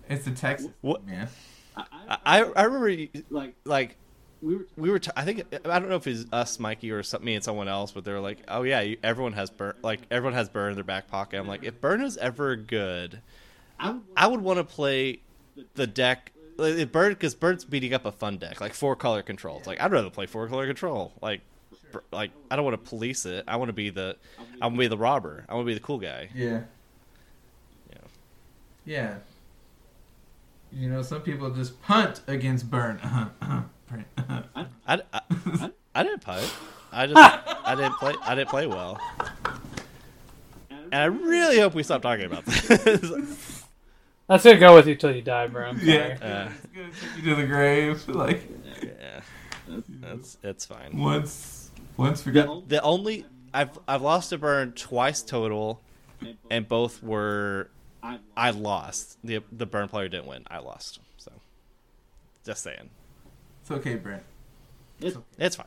it's 0.09 0.25
the 0.25 0.31
Texas 0.31 0.69
What- 0.81 1.05
man. 1.05 1.27
I 1.75 2.17
I 2.25 2.43
I 2.43 2.63
remember 2.63 3.19
like 3.29 3.55
like 3.65 3.97
we 4.41 4.55
were 4.55 4.65
we 4.77 4.89
were 4.89 4.99
t- 4.99 5.11
I 5.15 5.23
think 5.25 5.43
I 5.65 5.79
don't 5.79 5.89
know 5.89 5.95
if 5.95 6.07
it's 6.07 6.25
us 6.31 6.59
Mikey 6.59 6.91
or 6.91 7.03
some, 7.03 7.23
me 7.23 7.35
and 7.35 7.43
someone 7.43 7.67
else, 7.67 7.91
but 7.91 8.03
they're 8.03 8.19
like, 8.19 8.39
oh 8.47 8.63
yeah, 8.63 8.81
you, 8.81 8.97
everyone 9.03 9.33
has 9.33 9.49
burn 9.49 9.73
like 9.83 10.01
everyone 10.09 10.33
has 10.33 10.49
burn 10.49 10.69
in 10.71 10.75
their 10.75 10.83
back 10.83 11.07
pocket. 11.07 11.39
I'm 11.39 11.47
like, 11.47 11.63
if 11.63 11.79
burn 11.81 12.01
is 12.01 12.17
ever 12.17 12.55
good, 12.55 13.21
I 13.79 14.27
would 14.27 14.41
want 14.41 14.57
to 14.57 14.63
play 14.63 15.19
the 15.75 15.85
deck. 15.87 16.31
like, 16.57 16.75
If 16.75 16.91
burn 16.91 17.13
because 17.13 17.35
bird's 17.35 17.63
beating 17.65 17.93
up 17.93 18.05
a 18.05 18.11
fun 18.11 18.37
deck 18.37 18.59
like 18.61 18.73
four 18.73 18.95
color 18.95 19.21
control. 19.21 19.57
It's 19.59 19.67
like 19.67 19.79
I'd 19.81 19.91
rather 19.91 20.09
play 20.09 20.25
four 20.25 20.47
color 20.47 20.65
control. 20.67 21.13
Like 21.21 21.41
bur- 21.41 21.56
like 22.11 22.31
I 22.51 22.55
don't 22.55 22.65
want 22.65 22.83
to 22.83 22.89
police 22.89 23.25
it. 23.25 23.43
I 23.47 23.55
want 23.57 23.69
to 23.69 23.73
be 23.73 23.89
the 23.89 24.15
I 24.61 24.65
want 24.65 24.75
to 24.75 24.79
be 24.79 24.87
the 24.87 24.97
robber. 24.97 25.45
I 25.49 25.53
want 25.55 25.65
to 25.65 25.67
be 25.67 25.73
the 25.73 25.79
cool 25.79 25.97
guy. 25.99 26.29
Yeah. 26.35 26.61
Yeah. 27.89 27.97
Yeah. 28.85 29.15
You 30.71 30.89
know, 30.89 31.01
some 31.01 31.21
people 31.21 31.49
just 31.51 31.81
punt 31.81 32.21
against 32.27 32.69
burn. 32.69 32.99
Burn. 33.89 34.03
I, 34.85 34.99
I, 35.13 35.21
I 35.95 36.03
didn't 36.03 36.21
punt. 36.21 36.53
I 36.91 37.07
just 37.07 37.17
I 37.65 37.75
didn't 37.75 37.93
play 37.93 38.13
I 38.21 38.35
didn't 38.35 38.49
play 38.49 38.67
well. 38.67 38.99
And 40.69 40.95
I 40.95 41.05
really 41.05 41.59
hope 41.59 41.73
we 41.73 41.83
stop 41.83 42.01
talking 42.01 42.25
about 42.25 42.45
this. 42.45 43.63
That's 44.27 44.43
gonna 44.43 44.59
go 44.59 44.75
with 44.75 44.87
you 44.87 44.95
till 44.95 45.15
you 45.15 45.21
die, 45.21 45.47
bro. 45.47 45.67
I'm 45.69 45.77
sorry. 45.79 45.89
Yeah, 45.93 46.17
Uh. 46.21 46.51
it's 46.63 46.73
gonna 46.75 46.89
take 47.15 47.23
you 47.23 47.29
to 47.29 47.41
the 47.41 47.47
grave. 47.47 48.07
Like 48.09 48.41
Yeah, 48.83 49.21
that's 49.87 50.37
it's 50.43 50.65
fine. 50.65 50.97
once, 50.97 51.66
once 51.97 52.21
forget. 52.21 52.47
The 52.67 52.81
only 52.81 53.25
I've 53.53 53.77
I've 53.87 54.01
lost 54.01 54.31
a 54.31 54.37
burn 54.37 54.71
twice 54.73 55.21
total, 55.23 55.81
and 56.49 56.67
both 56.67 57.01
were 57.03 57.69
I 58.35 58.51
lost. 58.51 59.17
the 59.23 59.41
The 59.51 59.65
burn 59.65 59.87
player 59.89 60.07
didn't 60.07 60.27
win. 60.27 60.43
I 60.49 60.59
lost. 60.59 60.99
So, 61.17 61.31
just 62.45 62.63
saying, 62.63 62.89
It's 63.61 63.71
okay, 63.71 63.95
Brent. 63.95 64.23
it's 65.01 65.17
it's 65.37 65.55
fine. 65.55 65.65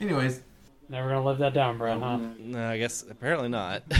Anyways, 0.00 0.40
Never 0.88 1.08
gonna 1.08 1.24
live 1.24 1.38
that 1.38 1.54
down, 1.54 1.78
bro. 1.78 1.98
Huh? 1.98 2.18
No, 2.38 2.68
I 2.68 2.78
guess 2.78 3.02
apparently 3.08 3.48
not. 3.48 3.82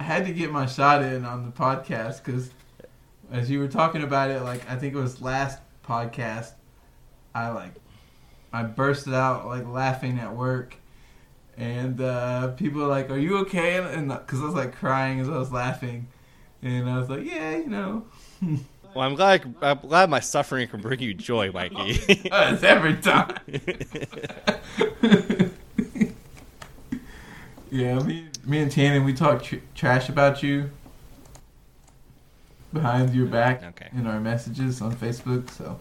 I 0.00 0.04
had 0.04 0.26
to 0.26 0.32
get 0.32 0.50
my 0.50 0.66
shot 0.66 1.02
in 1.02 1.24
on 1.24 1.44
the 1.44 1.52
podcast 1.52 2.24
because 2.24 2.50
as 3.30 3.50
you 3.50 3.58
were 3.58 3.68
talking 3.68 4.02
about 4.02 4.30
it, 4.30 4.42
like 4.42 4.68
I 4.70 4.76
think 4.76 4.94
it 4.94 4.98
was 4.98 5.20
last 5.20 5.60
podcast, 5.86 6.52
I 7.34 7.50
like 7.50 7.74
I 8.52 8.62
bursted 8.62 9.14
out 9.14 9.46
like 9.46 9.66
laughing 9.66 10.18
at 10.18 10.34
work, 10.34 10.76
and 11.56 12.00
uh, 12.00 12.48
people 12.52 12.80
were 12.82 12.86
like, 12.86 13.10
"Are 13.10 13.18
you 13.18 13.38
okay?" 13.38 13.78
And 13.78 14.08
because 14.08 14.40
I 14.40 14.44
was 14.44 14.54
like 14.54 14.74
crying 14.74 15.20
as 15.20 15.28
I 15.28 15.36
was 15.36 15.52
laughing, 15.52 16.08
and 16.62 16.88
I 16.88 16.98
was 16.98 17.08
like, 17.08 17.24
"Yeah, 17.24 17.56
you 17.56 17.68
know." 17.68 18.06
well, 18.42 19.04
I'm 19.06 19.14
glad 19.14 19.54
I'm 19.60 19.78
glad 19.80 20.10
my 20.10 20.20
suffering 20.20 20.68
can 20.68 20.80
bring 20.80 21.00
you 21.00 21.14
joy, 21.14 21.50
Mikey. 21.52 22.30
Uh, 22.30 22.50
it's 22.54 22.62
every 22.62 22.96
time. 22.96 23.36
yeah, 27.70 27.98
me, 28.00 28.28
me 28.44 28.58
and 28.60 28.72
Tannen, 28.72 29.04
we 29.04 29.12
talk 29.12 29.42
tr- 29.42 29.56
trash 29.74 30.08
about 30.08 30.42
you 30.42 30.70
behind 32.72 33.14
your 33.14 33.26
back 33.26 33.62
Okay. 33.62 33.88
in 33.92 34.06
our 34.06 34.20
messages 34.20 34.80
on 34.80 34.94
Facebook. 34.94 35.50
So 35.50 35.80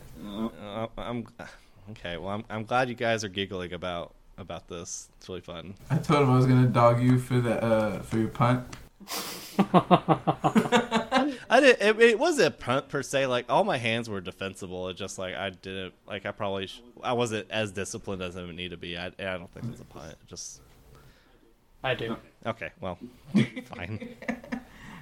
Uh, 0.62 0.88
I'm 0.98 1.26
okay. 1.92 2.18
Well, 2.18 2.30
I'm 2.30 2.44
I'm 2.50 2.64
glad 2.64 2.90
you 2.90 2.96
guys 2.96 3.24
are 3.24 3.30
giggling 3.30 3.74
about 3.74 4.14
about 4.38 4.68
this. 4.68 5.10
It's 5.18 5.28
really 5.28 5.42
fun. 5.42 5.74
I 5.90 5.98
told 5.98 6.24
him 6.24 6.32
I 6.32 6.36
was 6.36 6.46
gonna 6.46 6.68
dog 6.68 7.02
you 7.02 7.20
for 7.20 7.40
the 7.40 7.64
uh, 7.64 8.02
for 8.02 8.18
your 8.18 8.30
punt. 8.30 8.66
I 11.50 11.60
did. 11.60 11.78
It, 11.82 12.00
it 12.00 12.20
wasn't 12.20 12.48
a 12.48 12.52
punt 12.52 12.90
per 12.90 13.02
se. 13.02 13.28
Like 13.28 13.46
all 13.50 13.64
my 13.64 13.78
hands 13.78 14.10
were 14.10 14.22
defensible. 14.22 14.90
It 14.90 14.96
just 14.98 15.18
like 15.18 15.36
I 15.36 15.50
didn't 15.50 15.94
like. 16.08 16.26
I 16.26 16.32
probably 16.32 16.68
sh- 16.68 16.82
I 17.04 17.14
wasn't 17.14 17.50
as 17.50 17.72
disciplined 17.72 18.22
as 18.22 18.36
I 18.38 18.44
would 18.44 18.56
need 18.56 18.72
to 18.72 18.78
be. 18.78 18.98
I, 18.98 19.08
I 19.08 19.38
don't 19.38 19.52
think 19.54 19.66
it's 19.72 19.82
a 19.82 19.86
punt. 19.86 20.12
It 20.12 20.28
just 20.28 20.62
I 21.84 21.96
do. 21.96 22.18
okay. 22.46 22.72
Well, 22.82 22.98
fine. 23.66 24.16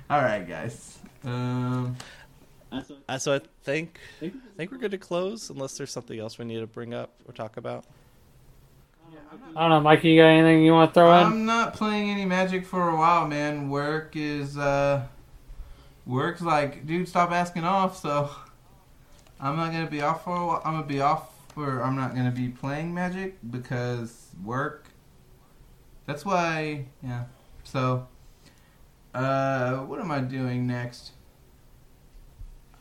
All 0.09 0.21
right, 0.21 0.47
guys. 0.47 0.99
Um, 1.23 1.95
Uh, 3.07 3.17
so 3.17 3.35
I 3.35 3.41
think 3.63 3.99
I 4.21 4.31
think 4.57 4.71
we're 4.71 4.77
good 4.77 4.91
to 4.91 4.97
close 4.97 5.49
unless 5.49 5.77
there's 5.77 5.91
something 5.91 6.19
else 6.19 6.37
we 6.37 6.45
need 6.45 6.59
to 6.59 6.67
bring 6.67 6.93
up 6.93 7.11
or 7.27 7.33
talk 7.33 7.57
about. 7.57 7.85
I 9.55 9.61
don't 9.61 9.69
know, 9.69 9.81
Mikey. 9.81 10.09
You 10.09 10.21
got 10.21 10.27
anything 10.27 10.63
you 10.63 10.71
want 10.71 10.91
to 10.91 10.93
throw 10.93 11.17
in? 11.17 11.25
I'm 11.25 11.45
not 11.45 11.73
playing 11.73 12.09
any 12.09 12.25
Magic 12.25 12.65
for 12.65 12.89
a 12.89 12.95
while, 12.95 13.27
man. 13.27 13.69
Work 13.69 14.15
is 14.15 14.57
uh, 14.57 15.05
work's 16.05 16.41
like, 16.41 16.85
dude, 16.85 17.07
stop 17.07 17.31
asking 17.31 17.63
off. 17.63 17.97
So 17.97 18.29
I'm 19.39 19.55
not 19.55 19.71
gonna 19.71 19.89
be 19.89 20.01
off 20.01 20.23
for 20.23 20.35
a 20.35 20.45
while. 20.45 20.61
I'm 20.65 20.73
gonna 20.73 20.87
be 20.87 21.01
off, 21.01 21.35
for. 21.55 21.81
I'm 21.81 21.95
not 21.95 22.15
gonna 22.15 22.31
be 22.31 22.49
playing 22.49 22.93
Magic 22.93 23.37
because 23.49 24.27
work. 24.43 24.89
That's 26.05 26.23
why, 26.23 26.85
yeah. 27.01 27.23
So, 27.63 28.07
uh, 29.13 29.77
what 29.77 29.99
am 29.99 30.11
I 30.11 30.19
doing 30.19 30.67
next? 30.67 31.11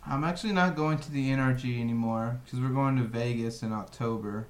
I'm 0.07 0.23
actually 0.25 0.53
not 0.53 0.77
going 0.77 0.99
to 0.99 1.11
the 1.11 1.31
NRG 1.31 1.81
anymore 1.81 2.41
because 2.45 2.61
we're 2.61 2.69
going 2.69 2.97
to 2.97 3.05
Vegas 3.05 3.63
in 3.63 3.73
October. 3.73 4.49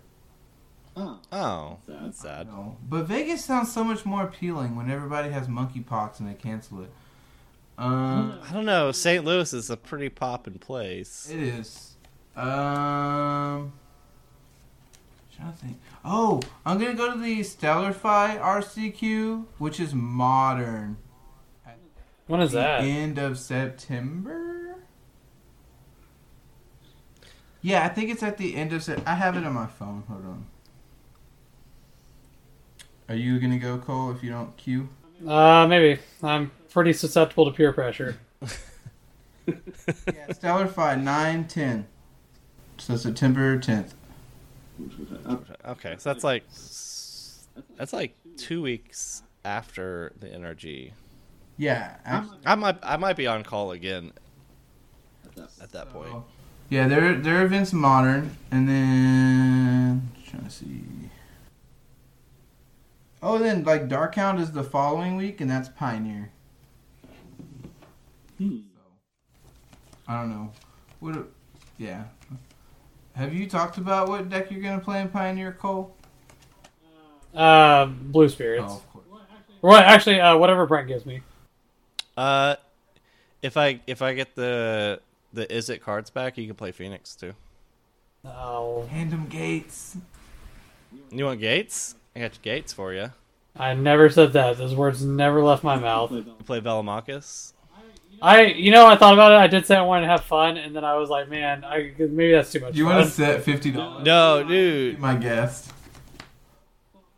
Oh, 0.97 1.79
that's 1.89 2.21
sad. 2.21 2.49
But 2.89 3.05
Vegas 3.05 3.45
sounds 3.45 3.73
so 3.73 3.83
much 3.83 4.05
more 4.05 4.23
appealing 4.23 4.77
when 4.77 4.91
everybody 4.91 5.31
has 5.31 5.49
monkeypox 5.49 6.21
and 6.21 6.29
they 6.29 6.35
cancel 6.35 6.83
it. 6.83 6.91
Um, 7.77 8.39
I 8.49 8.53
don't 8.53 8.65
know. 8.65 8.93
St. 8.93 9.25
Louis 9.25 9.53
is 9.53 9.71
a 9.71 9.77
pretty 9.77 10.09
poppin' 10.09 10.59
place. 10.59 11.29
it 11.31 11.41
is. 11.41 11.97
Um, 12.37 13.73
trying 15.35 15.53
to 15.53 15.59
think. 15.59 15.81
Oh, 16.05 16.41
I'm 16.65 16.79
gonna 16.79 16.95
go 16.95 17.13
to 17.13 17.19
the 17.19 17.41
Stellarfy 17.41 18.41
RCQ, 18.41 19.47
which 19.59 19.81
is 19.81 19.95
modern. 19.95 20.97
When 22.27 22.41
is 22.41 22.53
that? 22.53 22.83
End 22.83 23.19
of 23.19 23.39
September. 23.39 24.77
Yeah, 27.65 27.83
I 27.83 27.89
think 27.89 28.11
it's 28.11 28.23
at 28.23 28.37
the 28.37 28.55
end 28.57 28.75
of 28.75 28.83
Sep. 28.83 29.01
I 29.07 29.15
have 29.15 29.39
it 29.39 29.45
on 29.45 29.55
my 29.55 29.67
phone. 29.67 30.05
Hold 30.07 30.23
on. 30.27 30.47
Are 33.09 33.15
you 33.15 33.41
gonna 33.41 33.59
go, 33.59 33.79
Cole? 33.79 34.11
If 34.11 34.23
you 34.23 34.29
don't 34.31 34.55
queue. 34.59 34.91
Uh, 35.27 35.67
maybe. 35.67 35.99
I'm 36.23 36.51
pretty 36.69 36.93
susceptible 36.93 37.47
to 37.47 37.57
peer 37.57 37.73
pressure. 37.73 38.19
Yeah, 40.07 40.27
Stellarfy 40.29 41.03
9 41.03 41.45
10. 41.49 41.87
So 42.79 42.97
September 42.97 43.59
10th. 43.59 43.93
Okay, 45.67 45.95
so 45.99 46.13
that's 46.13 46.25
like 46.25 46.45
that's 47.77 47.93
like 47.95 48.15
two 48.37 48.61
weeks 48.61 49.23
after 49.45 50.13
the 50.21 50.27
NRG. 50.29 50.93
Yeah. 51.57 51.97
abs- 52.05 52.29
I 52.45 52.55
might 52.57 52.77
I 52.83 52.97
might 52.99 53.17
be 53.17 53.27
on 53.27 53.43
call 53.43 53.73
again 53.73 54.13
at 55.63 55.73
that 55.73 55.91
point. 55.91 56.11
so- 56.11 56.25
Yeah, 56.75 56.89
their 56.89 57.15
their 57.15 57.45
event's 57.47 57.73
modern, 57.73 58.37
and 58.51 58.69
then 58.69 60.11
trying 60.29 60.43
to 60.43 60.51
see. 60.51 60.83
Oh, 63.23 63.39
then 63.39 63.63
like 63.63 63.87
Dark 63.87 64.17
Hound 64.17 64.41
is 64.41 64.51
the 64.51 64.65
following 64.65 65.15
week, 65.15 65.41
and 65.41 65.49
that's 65.49 65.69
Pioneer. 65.69 66.33
So, 68.41 68.47
I 70.09 70.21
don't 70.21 70.31
know. 70.31 70.51
What? 70.99 71.15
a- 71.17 71.27
Yeah. 71.79 72.07
Have 73.15 73.33
you 73.33 73.49
talked 73.49 73.79
about 73.79 74.09
what 74.09 74.29
deck 74.29 74.51
you're 74.51 74.61
gonna 74.61 74.81
play 74.83 75.01
in 75.01 75.09
Pioneer, 75.11 75.53
Cole? 75.53 75.97
Uh, 77.33 77.87
Blue 77.87 78.29
Spirits. 78.29 78.65
Oh, 78.67 78.75
of 78.79 78.93
course. 78.93 79.05
Well, 79.63 79.77
actually, 79.77 80.21
uh, 80.21 80.37
whatever 80.39 80.67
Brent 80.67 80.89
gives 80.89 81.07
me. 81.07 81.23
Uh, 82.17 82.57
if 83.43 83.57
I 83.57 83.79
if 83.87 84.03
I 84.03 84.15
get 84.15 84.35
the 84.35 85.01
the 85.35 85.53
is 85.55 85.69
it 85.71 85.83
cards 85.83 86.11
back, 86.11 86.39
you 86.39 86.47
can 86.47 86.55
play 86.57 86.73
Phoenix 86.73 87.15
too. 87.15 87.35
Oh, 88.25 88.87
Tandem 88.91 89.27
Gates. 89.27 89.97
You 91.11 91.25
want 91.27 91.41
Gates? 91.41 91.95
I 92.17 92.21
got 92.21 92.41
Gates 92.43 92.73
for 92.73 92.93
you. 92.95 93.11
I 93.57 93.75
never 93.75 94.09
said 94.11 94.33
that. 94.33 94.57
Those 94.59 94.75
words 94.75 95.05
never 95.05 95.43
left 95.43 95.63
my 95.63 95.77
mouth. 95.77 96.11
You 96.13 96.23
play 96.45 96.61
Velomachus. 96.61 97.53
I, 98.23 98.43
you 98.47 98.71
know, 98.71 98.87
I 98.87 98.97
thought 98.97 99.13
about 99.13 99.33
it. 99.33 99.37
I 99.39 99.47
did 99.49 99.67
say 99.67 99.77
I 99.77 99.83
wanted 99.83 100.07
to 100.07 100.13
have 100.13 100.25
fun, 100.25 100.57
and 100.57 100.75
then 100.75 100.85
I 100.85 100.95
was 100.97 101.11
like, 101.11 101.29
man, 101.29 101.65
I 101.65 101.93
maybe 101.99 102.33
that's 102.33 102.51
too 102.53 102.61
much 102.61 102.75
You 102.75 102.87
want 102.87 103.05
to 103.05 103.11
set 103.11 103.43
fifty 103.43 103.71
dollars? 103.71 104.05
No, 104.05 104.43
dude. 104.43 104.99
My 104.99 105.15
guest. 105.17 105.71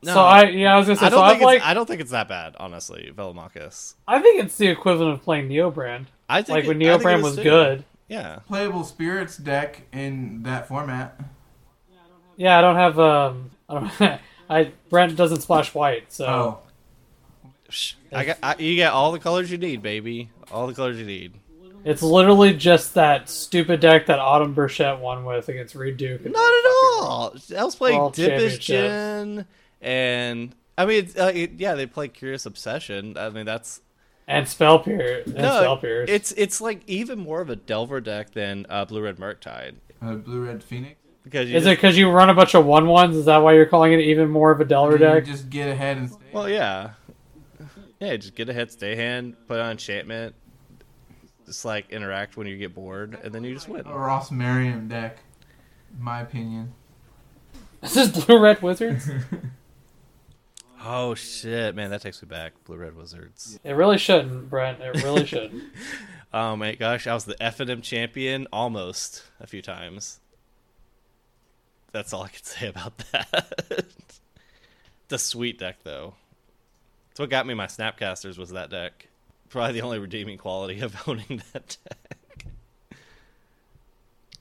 No. 0.03 0.15
So 0.15 0.21
I, 0.21 0.45
yeah, 0.45 0.75
I 0.75 0.79
was 0.79 0.87
gonna 0.87 0.99
say. 0.99 1.07
I 1.07 1.11
don't 1.11 1.23
I've 1.23 1.33
think 1.33 1.43
like, 1.45 1.57
it's, 1.59 1.67
I 1.67 1.75
don't 1.75 1.87
think 1.87 2.01
it's 2.01 2.11
that 2.11 2.29
bad, 2.29 2.57
honestly. 2.59 3.13
Velomachus. 3.15 3.95
I 4.09 4.21
think 4.21 4.43
it's 4.45 4.57
the 4.57 4.67
equivalent 4.69 5.15
of 5.15 5.23
playing 5.23 5.49
Neobrand. 5.49 6.07
I 6.29 6.43
think 6.43 6.57
Like 6.57 6.65
it- 6.65 6.69
when 6.69 6.77
I 6.83 6.99
think 6.99 7.03
it 7.03 7.05
Neobrand 7.07 7.17
is 7.19 7.23
was 7.23 7.37
good. 7.37 7.85
Yeah. 8.09 8.41
Playable 8.47 8.85
spirits 8.85 9.37
deck 9.37 9.83
in 9.93 10.43
that 10.45 10.69
format. 10.69 11.21
Yeah, 12.37 12.59
I 12.59 12.61
don't 12.61 12.77
have 12.77 12.99
um, 12.99 13.51
I 13.69 13.75
don't. 13.75 14.21
I 14.51 14.73
Brent 14.91 15.17
doesn't 15.17 15.41
splash 15.41 15.75
white, 15.75 16.13
so 16.13 16.61
Oh, 17.69 17.73
I 18.13 18.25
got. 18.27 18.39
I, 18.43 18.55
you 18.59 18.77
get 18.77 18.93
all 18.93 19.11
the 19.13 19.19
colors 19.19 19.51
you 19.51 19.59
need, 19.59 19.83
baby. 19.83 20.31
All 20.53 20.67
the 20.69 20.75
colors 20.75 20.99
you 20.99 21.07
need. 21.07 21.35
it's 21.85 22.03
literally 22.03 22.55
just 22.55 22.95
that 22.95 23.29
stupid 23.29 23.81
deck 23.81 24.07
that 24.07 24.21
Autumn 24.21 24.55
Burchett 24.55 25.01
won 25.01 25.25
with 25.25 25.49
against 25.49 25.75
Reid 25.75 25.97
Duke. 25.97 26.25
Not 26.25 26.35
at 26.37 26.67
all. 26.71 27.35
I 27.59 27.65
was 27.65 27.75
playing 27.75 27.99
World 27.99 28.15
Dippish 28.15 28.61
Gin, 28.61 29.47
and 29.81 30.55
I 30.79 30.87
mean, 30.87 31.09
uh, 31.19 31.33
it, 31.35 31.53
yeah, 31.57 31.75
they 31.75 31.87
play 31.87 32.07
Curious 32.07 32.47
Obsession. 32.47 33.17
I 33.19 33.31
mean, 33.31 33.47
that's 33.47 33.81
and 34.29 34.49
Spell 34.49 34.79
Pierce. 34.81 35.27
And 35.27 35.37
no, 35.37 35.57
Spell 35.61 35.77
Pierce. 35.79 36.09
it's 36.11 36.33
it's 36.33 36.61
like 36.61 36.83
even 36.87 37.19
more 37.19 37.41
of 37.41 37.51
a 37.51 37.57
Delver 37.57 38.01
deck 38.01 38.33
than 38.33 38.67
uh, 38.69 38.85
Blue 38.85 39.03
Red 39.03 39.17
Murktide 39.19 39.75
uh, 40.03 40.15
blue 40.15 40.45
red 40.45 40.63
phoenix. 40.63 40.97
because 41.25 41.49
you 41.49 41.57
Is 41.57 41.65
it 41.67 41.77
because 41.77 41.97
you 41.97 42.11
run 42.11 42.29
a 42.31 42.35
bunch 42.35 42.55
of 42.55 42.67
one 42.67 42.87
ones? 42.87 43.17
Is 43.17 43.25
that 43.27 43.39
why 43.39 43.55
you're 43.55 43.67
calling 43.67 43.93
it 43.95 44.01
even 44.01 44.29
more 44.29 44.51
of 44.51 44.61
a 44.61 44.65
Delver 44.65 44.93
You 44.93 44.99
deck? 44.99 45.25
just 45.25 45.49
get 45.51 45.69
ahead 45.69 45.97
and 45.97 46.11
stay. 46.11 46.25
well, 46.33 46.49
yeah, 46.49 46.91
yeah, 48.01 48.17
just 48.17 48.35
get 48.35 48.49
ahead, 48.49 48.71
stay 48.71 48.95
hand, 48.95 49.37
put 49.49 49.59
on 49.59 49.71
enchantment, 49.73 50.35
just 51.47 51.65
like 51.65 51.89
interact 51.91 52.37
when 52.37 52.47
you 52.47 52.59
get 52.59 52.75
bored, 52.75 53.19
and 53.25 53.35
then 53.35 53.43
you 53.43 53.55
just 53.55 53.69
win. 53.69 53.87
a 53.87 53.97
Ross 53.99 54.31
Merriam 54.31 54.87
deck, 54.89 55.19
in 55.97 56.03
my 56.05 56.21
opinion. 56.21 56.75
Is 57.83 57.95
this 57.95 58.25
Blue 58.27 58.39
Red 58.39 58.61
Wizards? 58.63 59.09
Oh 60.89 61.17
shit, 61.17 61.75
man, 61.75 61.91
that 61.91 62.01
takes 62.03 62.23
me 62.23 62.29
back. 62.29 62.53
Blue 62.65 62.77
Red 62.77 62.95
Wizards. 62.95 63.59
It 63.65 63.73
really 63.73 63.99
shouldn't, 63.99 64.49
Brent. 64.49 64.81
It 64.81 65.03
really 65.03 65.27
shouldn't. 65.27 65.65
Oh 66.33 66.55
my 66.55 66.77
gosh, 66.77 67.09
I 67.09 67.15
was 67.15 67.25
the 67.25 67.35
F 67.43 67.59
and 67.59 67.69
M 67.69 67.83
champion 67.83 68.47
almost 68.53 69.25
a 69.41 69.49
few 69.49 69.63
times. 69.63 70.21
That's 71.91 72.13
all 72.13 72.23
I 72.23 72.29
can 72.29 72.41
say 72.45 72.69
about 72.69 72.99
that. 73.11 73.85
the 75.09 75.19
sweet 75.19 75.59
deck 75.59 75.79
though. 75.83 76.15
That's 77.09 77.19
what 77.19 77.31
got 77.31 77.47
me 77.49 77.55
my 77.55 77.67
Snapcasters 77.67 78.39
was 78.39 78.51
that 78.51 78.71
deck. 78.71 79.09
Probably 79.49 79.73
the 79.73 79.83
only 79.83 79.99
redeeming 79.99 80.39
quality 80.39 80.81
of 80.81 80.97
owning 81.09 81.43
that 81.53 81.79
deck. 81.85 82.47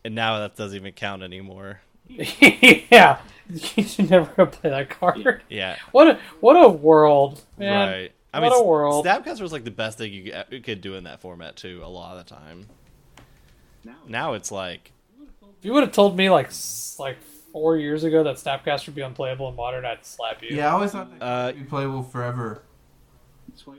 And 0.04 0.14
now 0.14 0.38
that 0.42 0.56
doesn't 0.56 0.76
even 0.78 0.94
count 0.94 1.24
anymore. 1.24 1.82
yeah, 2.08 3.18
you 3.76 3.84
should 3.84 4.10
never 4.10 4.32
go 4.36 4.46
play 4.46 4.70
that 4.70 4.90
card. 4.90 5.42
Yeah. 5.50 5.78
What 5.92 6.08
a 6.08 6.20
what 6.40 6.56
a 6.56 6.70
world, 6.70 7.42
man. 7.58 7.90
Right. 7.90 8.12
I 8.34 8.40
what 8.40 8.52
mean, 8.52 8.62
a 8.62 8.64
world. 8.66 9.06
Snapcaster 9.06 9.42
was 9.42 9.52
like 9.54 9.64
the 9.64 9.72
best 9.72 9.98
thing 9.98 10.12
you 10.14 10.62
could 10.62 10.82
do 10.82 10.96
in 10.96 11.06
that 11.06 11.22
format 11.22 11.56
too. 11.56 11.82
A 11.84 11.88
lot 11.88 12.18
of 12.18 12.26
the 12.26 12.36
time. 12.36 12.66
Now 13.84 13.96
now 14.08 14.34
it's 14.34 14.52
like, 14.52 14.92
If 15.60 15.64
you 15.66 15.74
would 15.74 15.84
have 15.84 15.92
told 15.94 16.18
me 16.18 16.30
like 16.30 16.52
like 17.00 17.18
four 17.54 17.78
years 17.78 18.04
ago 18.04 18.24
that 18.24 18.36
Snapcaster 18.36 18.88
would 18.88 18.96
be 18.96 19.02
unplayable 19.02 19.48
in 19.48 19.56
modern, 19.56 19.86
I'd 19.86 20.06
slap 20.06 20.42
you. 20.44 20.56
Yeah, 20.58 20.68
I 20.70 20.72
always 20.72 20.92
thought 20.92 21.18
that 21.20 21.26
Uh, 21.26 21.46
would 21.48 21.60
be 21.60 21.64
playable 21.66 22.04
forever. 22.04 22.64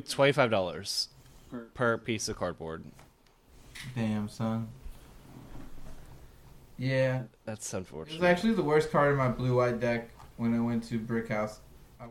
twenty 0.09 0.33
five 0.33 0.51
dollars 0.51 1.09
per 1.75 1.99
piece 1.99 2.29
of 2.29 2.37
cardboard. 2.37 2.85
Damn, 3.95 4.29
son. 4.29 4.69
Yeah, 6.79 7.23
That's 7.45 7.73
unfortunate. 7.73 8.17
it 8.17 8.21
was 8.21 8.29
actually 8.31 8.53
the 8.55 8.63
worst 8.63 8.91
card 8.91 9.13
in 9.13 9.17
my 9.19 9.29
blue-white 9.29 9.81
deck 9.81 10.11
when 10.37 10.55
I 10.55 10.61
went 10.61 10.85
to 10.89 10.99
Brick 10.99 11.29
House. 11.29 11.61
I 11.99 12.05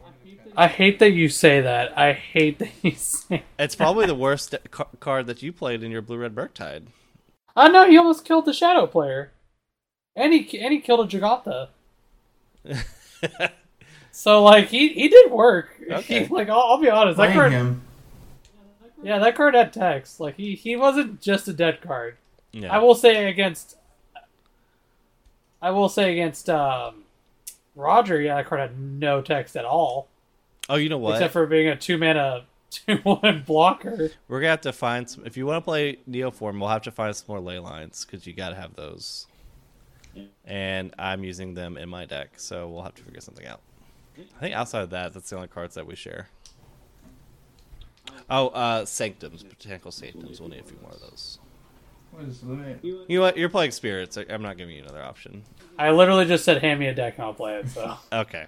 I 0.58 0.68
hate 0.68 0.98
that 1.00 1.12
you 1.12 1.30
say 1.30 1.62
that. 1.62 1.96
I 1.98 2.14
hate 2.14 2.58
that 2.60 2.72
you 2.82 2.92
say. 2.92 3.44
It's 3.60 3.76
probably 3.76 4.08
the 4.08 4.16
worst 4.16 4.56
ca- 4.72 4.88
card 5.00 5.28
that 5.28 5.44
you 5.44 5.54
played 5.54 5.84
in 5.84 5.92
your 5.92 6.02
blue 6.02 6.18
red 6.18 6.34
Murktide. 6.34 6.88
I 7.56 7.68
know 7.70 7.88
he 7.88 7.96
almost 7.98 8.26
killed 8.26 8.46
the 8.46 8.54
Shadow 8.54 8.88
player, 8.88 9.32
and 10.16 10.34
he 10.34 10.60
and 10.60 10.74
he 10.74 10.80
killed 10.80 11.14
a 11.14 11.18
Jagantha. 11.18 11.70
So 14.12 14.44
like 14.44 14.70
he 14.70 14.90
he 14.94 15.10
did 15.10 15.30
work. 15.30 15.76
Okay. 15.92 16.24
He, 16.24 16.34
like 16.34 16.48
I'll, 16.50 16.60
I'll 16.62 16.78
be 16.82 16.90
honest, 16.90 17.18
that 17.18 17.34
Playing 17.34 17.38
card. 17.38 17.52
him. 17.52 17.82
Yeah, 19.04 19.20
that 19.20 19.36
card 19.36 19.56
had 19.56 19.74
text. 19.74 20.22
Like 20.22 20.38
he 20.38 20.56
he 20.56 20.78
wasn't 20.78 21.20
just 21.22 21.50
a 21.50 21.54
dead 21.54 21.82
card. 21.82 22.16
yeah. 22.54 22.74
I 22.74 22.80
will 22.80 22.96
say 22.96 23.28
against. 23.30 23.76
I 25.62 25.72
will 25.72 25.90
say 25.90 26.12
against 26.12 26.50
um, 26.50 27.04
Roger. 27.76 28.22
Yeah, 28.22 28.36
that 28.36 28.48
card 28.48 28.62
had 28.62 28.80
no 28.80 29.22
text 29.22 29.56
at 29.56 29.66
all, 29.66 30.08
oh, 30.70 30.76
you 30.76 30.90
know 30.90 30.98
what? 30.98 31.16
except 31.16 31.34
for 31.34 31.46
being 31.46 31.68
a 31.68 31.76
two 31.76 31.98
mana 31.98 32.46
two 32.70 32.98
one 33.04 33.44
blocker. 33.46 34.12
We're 34.28 34.40
gonna 34.40 34.52
have 34.52 34.62
to 34.62 34.74
find 34.74 35.10
some. 35.10 35.26
If 35.26 35.38
you 35.38 35.46
want 35.46 35.58
to 35.58 35.66
play 35.66 36.00
Neoform, 36.10 36.60
we'll 36.60 36.70
have 36.70 36.84
to 36.84 36.92
find 36.92 37.16
some 37.16 37.26
more 37.28 37.40
ley 37.40 37.60
lines 37.60 38.06
because 38.06 38.26
you 38.26 38.34
got 38.34 38.50
to 38.50 38.56
have 38.56 38.76
those. 38.76 39.28
And 40.46 40.94
I'm 40.98 41.24
using 41.24 41.54
them 41.54 41.76
in 41.76 41.90
my 41.90 42.06
deck, 42.06 42.30
so 42.38 42.70
we'll 42.70 42.84
have 42.84 42.96
to 42.96 43.04
figure 43.04 43.20
something 43.20 43.46
out. 43.46 43.60
I 44.18 44.40
think 44.40 44.56
outside 44.56 44.84
of 44.84 44.92
that, 44.92 45.14
that's 45.14 45.30
the 45.30 45.36
only 45.36 45.50
cards 45.50 45.76
that 45.76 45.86
we 45.86 45.96
share. 45.96 46.30
Oh, 48.30 48.48
uh, 48.50 48.86
Sanctums, 48.86 49.44
Botanical 49.44 49.92
Sanctums. 49.92 50.40
We'll 50.40 50.50
need 50.50 50.62
a 50.62 50.64
few 50.64 50.78
more 50.82 50.92
of 50.92 51.02
those. 51.02 51.40
What 52.16 52.24
is 52.26 52.44
limit? 52.44 52.80
You 52.84 53.06
know 53.10 53.22
what? 53.22 53.38
You're 53.38 53.50
playing 53.50 53.72
Spirits. 53.72 54.18
I- 54.18 54.26
I'm 54.30 54.42
not 54.42 54.58
giving 54.58 54.76
you 54.76 54.84
another 54.84 55.04
option. 55.04 55.44
I 55.78 55.92
literally 55.92 56.26
just 56.26 56.46
said, 56.46 56.62
"Hand 56.62 56.80
me 56.80 56.88
a 56.88 56.94
deck 56.94 57.16
and 57.18 57.26
I'll 57.26 57.34
play 57.34 57.56
it." 57.58 57.68
So 57.70 57.98
Okay. 58.14 58.46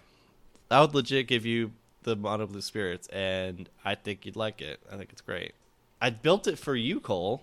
I 0.71 0.81
would 0.81 0.93
legit 0.95 1.27
give 1.27 1.45
you 1.45 1.71
the 2.03 2.15
Mono 2.15 2.47
Blue 2.47 2.61
Spirits, 2.61 3.07
and 3.09 3.69
I 3.83 3.95
think 3.95 4.25
you'd 4.25 4.35
like 4.37 4.61
it. 4.61 4.79
I 4.91 4.95
think 4.97 5.09
it's 5.11 5.21
great. 5.21 5.53
I 6.01 6.09
built 6.11 6.47
it 6.47 6.57
for 6.57 6.75
you, 6.75 6.99
Cole. 7.01 7.41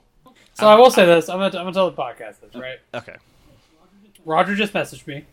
So 0.55 0.67
I 0.69 0.75
um, 0.75 0.81
will 0.81 0.91
say 0.91 1.05
this. 1.05 1.29
I'm 1.29 1.37
gonna, 1.39 1.47
I'm 1.59 1.65
gonna 1.65 1.73
tell 1.73 1.91
the 1.91 1.97
podcast 1.97 2.41
this, 2.41 2.55
right? 2.55 2.79
Uh, 2.95 2.99
okay. 2.99 3.17
Roger 4.25 4.55
just 4.55 4.73
messaged 4.73 5.07
me, 5.07 5.25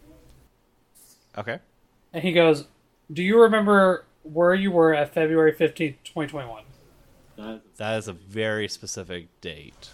Okay. 1.37 1.59
and 2.11 2.21
he 2.23 2.33
goes, 2.33 2.65
"Do 3.13 3.23
you 3.23 3.41
remember 3.41 4.05
where 4.23 4.53
you 4.53 4.71
were 4.71 4.93
at 4.93 5.13
February 5.13 5.53
fifteenth, 5.53 5.95
twenty 6.03 6.29
twenty 6.29 6.49
one?" 6.49 7.61
That 7.77 7.97
is 7.97 8.07
a 8.09 8.13
very 8.13 8.67
specific 8.67 9.27
date. 9.39 9.89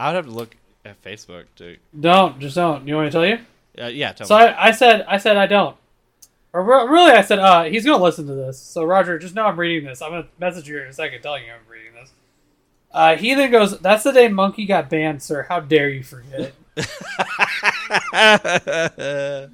I 0.00 0.08
would 0.08 0.16
have 0.16 0.24
to 0.24 0.30
look 0.30 0.56
at 0.86 1.02
Facebook 1.02 1.44
to. 1.56 1.76
Don't, 1.98 2.40
just 2.40 2.54
don't. 2.54 2.88
You 2.88 2.94
want 2.94 3.06
me 3.06 3.10
to 3.10 3.12
tell 3.12 3.26
you? 3.26 3.38
Uh, 3.78 3.88
yeah, 3.88 4.12
tell 4.12 4.26
So 4.26 4.38
me. 4.38 4.44
I, 4.44 4.68
I 4.68 4.70
said, 4.70 5.04
I 5.06 5.18
said 5.18 5.36
I 5.36 5.46
don't. 5.46 5.76
Or 6.54 6.64
re- 6.64 6.88
really, 6.90 7.12
I 7.12 7.20
said, 7.20 7.38
uh, 7.38 7.64
he's 7.64 7.84
gonna 7.84 8.02
listen 8.02 8.26
to 8.26 8.34
this. 8.34 8.58
So 8.58 8.82
Roger, 8.82 9.18
just 9.18 9.34
know 9.34 9.44
I'm 9.44 9.60
reading 9.60 9.86
this. 9.86 10.00
I'm 10.00 10.10
gonna 10.10 10.26
message 10.38 10.66
you 10.68 10.80
in 10.80 10.88
a 10.88 10.92
second, 10.92 11.20
telling 11.20 11.44
you 11.44 11.52
I'm 11.52 11.70
reading 11.70 11.92
this. 11.94 12.10
Uh, 12.90 13.14
he 13.16 13.34
then 13.34 13.50
goes, 13.52 13.78
"That's 13.78 14.02
the 14.02 14.10
day 14.10 14.28
Monkey 14.28 14.64
got 14.64 14.88
banned, 14.88 15.22
sir. 15.22 15.42
How 15.48 15.60
dare 15.60 15.90
you 15.90 16.02
forget?" 16.02 16.54
it?" 16.76 16.84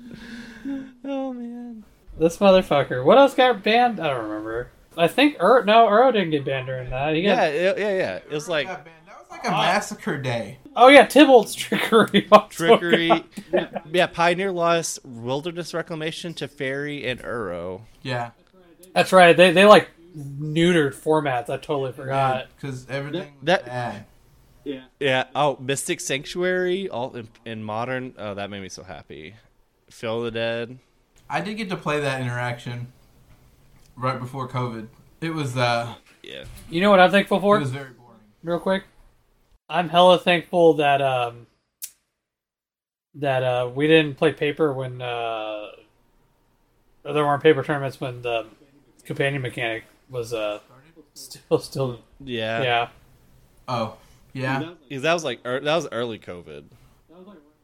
oh 1.04 1.32
man. 1.34 1.84
this 2.18 2.38
motherfucker. 2.38 3.04
What 3.04 3.18
else 3.18 3.34
got 3.34 3.62
banned? 3.62 4.00
I 4.00 4.10
don't 4.10 4.24
remember. 4.28 4.70
I 4.96 5.08
think 5.08 5.36
Ur 5.42 5.64
no, 5.64 5.86
Uro 5.86 6.12
didn't 6.12 6.30
get 6.30 6.44
banned 6.44 6.66
during 6.66 6.88
that. 6.90 7.14
He 7.14 7.22
got, 7.22 7.52
Yeah, 7.52 7.74
yeah, 7.76 7.96
yeah. 7.96 8.14
It 8.16 8.30
was 8.30 8.48
like 8.48 8.68
That 8.68 8.86
was 8.86 9.05
like 9.38 9.46
a 9.46 9.50
massacre 9.50 10.16
day. 10.18 10.58
oh 10.74 10.88
yeah, 10.88 11.06
Tibalt's 11.06 11.54
Trickery. 11.54 12.26
also 12.32 12.48
trickery. 12.48 13.08
got- 13.52 13.86
yeah, 13.94 14.06
Pioneer 14.06 14.52
lost 14.52 14.98
Wilderness 15.04 15.72
Reclamation 15.74 16.34
to 16.34 16.48
Teferi 16.48 17.06
and 17.06 17.20
Uro. 17.22 17.82
Yeah. 18.02 18.30
That's 18.94 19.12
right. 19.12 19.36
They 19.36 19.52
they 19.52 19.64
like 19.66 19.88
neutered 20.16 20.94
formats. 20.94 21.50
I 21.50 21.56
totally 21.58 21.92
forgot. 21.92 22.46
Because 22.58 22.86
everything 22.88 23.34
was 23.34 23.44
That- 23.44 23.66
bad. 23.66 24.04
Yeah. 24.98 25.24
Oh, 25.36 25.56
Mystic 25.60 26.00
Sanctuary, 26.00 26.88
all 26.88 27.14
in, 27.14 27.28
in 27.44 27.62
modern. 27.62 28.14
Oh, 28.18 28.34
that 28.34 28.50
made 28.50 28.62
me 28.62 28.68
so 28.68 28.82
happy. 28.82 29.34
Field 29.90 30.26
of 30.26 30.32
the 30.32 30.38
Dead. 30.40 30.78
I 31.30 31.40
did 31.40 31.54
get 31.54 31.68
to 31.70 31.76
play 31.76 32.00
that 32.00 32.20
interaction 32.20 32.88
right 33.96 34.18
before 34.18 34.48
COVID. 34.48 34.88
It 35.20 35.30
was 35.32 35.56
uh, 35.56 35.94
Yeah. 36.24 36.44
You 36.68 36.80
know 36.80 36.90
what 36.90 36.98
I'm 36.98 37.12
thankful 37.12 37.40
for? 37.40 37.56
it 37.58 37.60
was 37.60 37.70
very 37.70 37.90
boring. 37.90 38.18
real 38.42 38.58
quick. 38.58 38.84
I'm 39.68 39.88
hella 39.88 40.18
thankful 40.18 40.74
that 40.74 41.02
um 41.02 41.46
that 43.14 43.42
uh 43.42 43.70
we 43.74 43.86
didn't 43.86 44.16
play 44.16 44.32
paper 44.32 44.72
when 44.72 45.02
uh 45.02 45.68
or 47.04 47.12
there 47.12 47.24
weren't 47.24 47.42
paper 47.42 47.62
tournaments 47.62 48.00
when 48.00 48.22
the 48.22 48.46
companion 49.04 49.42
mechanic 49.42 49.84
was 50.10 50.32
uh 50.32 50.60
still 51.14 51.58
still 51.58 52.00
Yeah. 52.20 52.62
yeah. 52.62 52.88
Oh, 53.68 53.96
yeah, 54.32 54.74
Because 54.88 55.02
that 55.02 55.14
was 55.14 55.24
like 55.24 55.40
ear 55.44 55.60
that 55.60 55.74
was 55.74 55.88
early 55.90 56.18
COVID. 56.18 56.64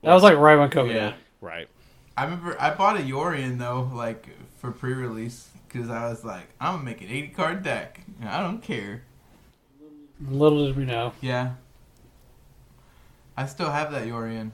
That 0.03 0.15
was 0.15 0.23
like 0.23 0.37
right 0.37 0.57
when 0.57 0.71
COVID 0.71 0.95
yeah. 0.95 1.11
hit. 1.11 1.15
Right. 1.41 1.69
I 2.17 2.25
remember 2.25 2.57
I 2.59 2.75
bought 2.75 2.97
a 2.97 3.01
Yorion 3.01 3.59
though, 3.59 3.91
like 3.95 4.27
for 4.59 4.73
pre-release, 4.73 5.51
because 5.69 5.91
I 5.91 6.09
was 6.09 6.25
like, 6.25 6.49
I'm 6.61 6.75
gonna 6.75 6.85
make 6.85 7.01
an 7.03 7.09
80 7.09 7.29
card 7.29 7.63
deck. 7.63 8.01
I 8.25 8.41
don't 8.43 8.63
care. 8.63 9.03
Little 10.29 10.67
did 10.67 10.77
we 10.77 10.85
know. 10.85 11.13
Yeah. 11.21 11.53
I 13.37 13.47
still 13.47 13.71
have 13.71 13.93
that 13.93 14.07
Yorion. 14.07 14.53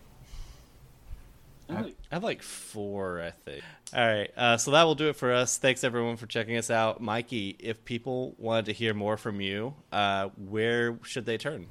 I 1.71 1.93
have 2.11 2.25
like 2.25 2.43
four, 2.43 3.21
I 3.21 3.31
think. 3.31 3.63
All 3.95 4.07
right, 4.07 4.31
uh, 4.37 4.57
so 4.57 4.71
that 4.71 4.85
will 4.85 4.95
do 4.95 5.09
it 5.09 5.17
for 5.17 5.33
us. 5.33 5.59
Thanks 5.59 5.85
everyone 5.85 6.17
for 6.17 6.27
checking 6.27 6.57
us 6.57 6.71
out, 6.71 7.01
Mikey. 7.01 7.57
If 7.59 7.85
people 7.85 8.35
wanted 8.39 8.67
to 8.67 8.73
hear 8.73 8.95
more 8.95 9.17
from 9.17 9.41
you, 9.41 9.75
uh, 9.93 10.29
where 10.37 10.99
should 11.03 11.27
they 11.27 11.37
turn? 11.37 11.67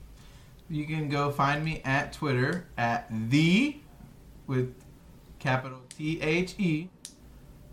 You 0.69 0.85
can 0.85 1.09
go 1.09 1.31
find 1.31 1.63
me 1.65 1.81
at 1.83 2.13
Twitter 2.13 2.67
at 2.77 3.07
the 3.29 3.77
with 4.45 4.75
capital 5.39 5.79
T 5.97 6.21
H 6.21 6.55
E 6.59 6.89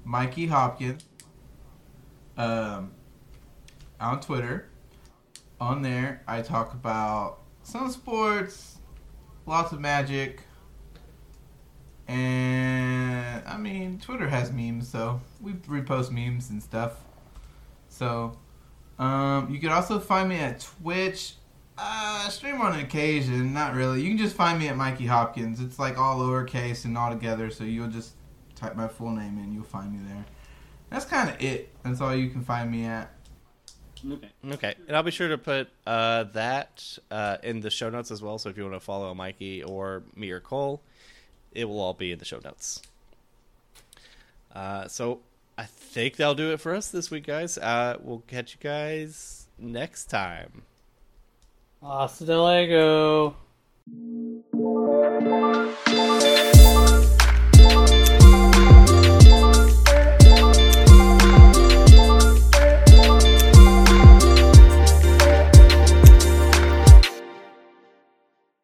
Mikey 0.04 0.46
Hopkins. 0.46 1.04
Um, 2.36 2.92
on 4.00 4.20
Twitter. 4.20 4.68
On 5.60 5.82
there, 5.82 6.22
I 6.26 6.42
talk 6.42 6.74
about 6.74 7.40
some 7.62 7.90
sports, 7.90 8.73
lots 9.46 9.72
of 9.72 9.80
magic, 9.80 10.42
and 12.08 13.42
I 13.46 13.56
mean 13.56 13.98
Twitter 13.98 14.28
has 14.28 14.52
memes, 14.52 14.88
so 14.88 15.20
we 15.40 15.52
repost 15.52 16.10
memes 16.10 16.50
and 16.50 16.62
stuff. 16.62 17.00
So, 17.88 18.36
um, 18.98 19.50
you 19.52 19.60
can 19.60 19.70
also 19.70 19.98
find 20.00 20.28
me 20.28 20.36
at 20.36 20.60
Twitch. 20.60 21.34
Uh, 21.76 22.28
stream 22.28 22.60
on 22.60 22.78
occasion, 22.78 23.52
not 23.52 23.74
really. 23.74 24.00
You 24.02 24.08
can 24.08 24.18
just 24.18 24.36
find 24.36 24.58
me 24.58 24.68
at 24.68 24.76
Mikey 24.76 25.06
Hopkins. 25.06 25.60
It's 25.60 25.78
like 25.78 25.98
all 25.98 26.20
lowercase 26.20 26.84
and 26.84 26.96
all 26.96 27.10
together, 27.10 27.50
so 27.50 27.64
you'll 27.64 27.88
just 27.88 28.14
type 28.54 28.76
my 28.76 28.88
full 28.88 29.10
name 29.10 29.38
in, 29.38 29.52
you'll 29.52 29.64
find 29.64 29.92
me 29.92 29.98
there. 30.08 30.24
That's 30.90 31.04
kind 31.04 31.28
of 31.28 31.42
it. 31.42 31.74
That's 31.82 32.00
all 32.00 32.14
you 32.14 32.30
can 32.30 32.42
find 32.44 32.70
me 32.70 32.84
at. 32.84 33.13
Okay. 34.10 34.28
Okay, 34.52 34.74
and 34.86 34.96
I'll 34.96 35.02
be 35.02 35.10
sure 35.10 35.28
to 35.28 35.38
put 35.38 35.68
uh, 35.86 36.24
that 36.34 36.98
uh, 37.10 37.38
in 37.42 37.60
the 37.60 37.70
show 37.70 37.88
notes 37.88 38.10
as 38.10 38.20
well. 38.20 38.38
So 38.38 38.50
if 38.50 38.56
you 38.56 38.64
want 38.64 38.74
to 38.74 38.80
follow 38.80 39.14
Mikey 39.14 39.62
or 39.62 40.02
me 40.14 40.30
or 40.30 40.40
Cole, 40.40 40.82
it 41.52 41.64
will 41.66 41.80
all 41.80 41.94
be 41.94 42.12
in 42.12 42.18
the 42.18 42.24
show 42.24 42.40
notes. 42.44 42.82
Uh, 44.54 44.88
so 44.88 45.20
I 45.56 45.64
think 45.64 46.16
that'll 46.16 46.34
do 46.34 46.52
it 46.52 46.60
for 46.60 46.74
us 46.74 46.88
this 46.88 47.10
week, 47.10 47.26
guys. 47.26 47.56
Uh, 47.56 47.96
we'll 48.00 48.22
catch 48.26 48.54
you 48.54 48.60
guys 48.60 49.46
next 49.58 50.06
time. 50.06 50.62
Hasta 51.80 52.24
luego. 52.24 53.36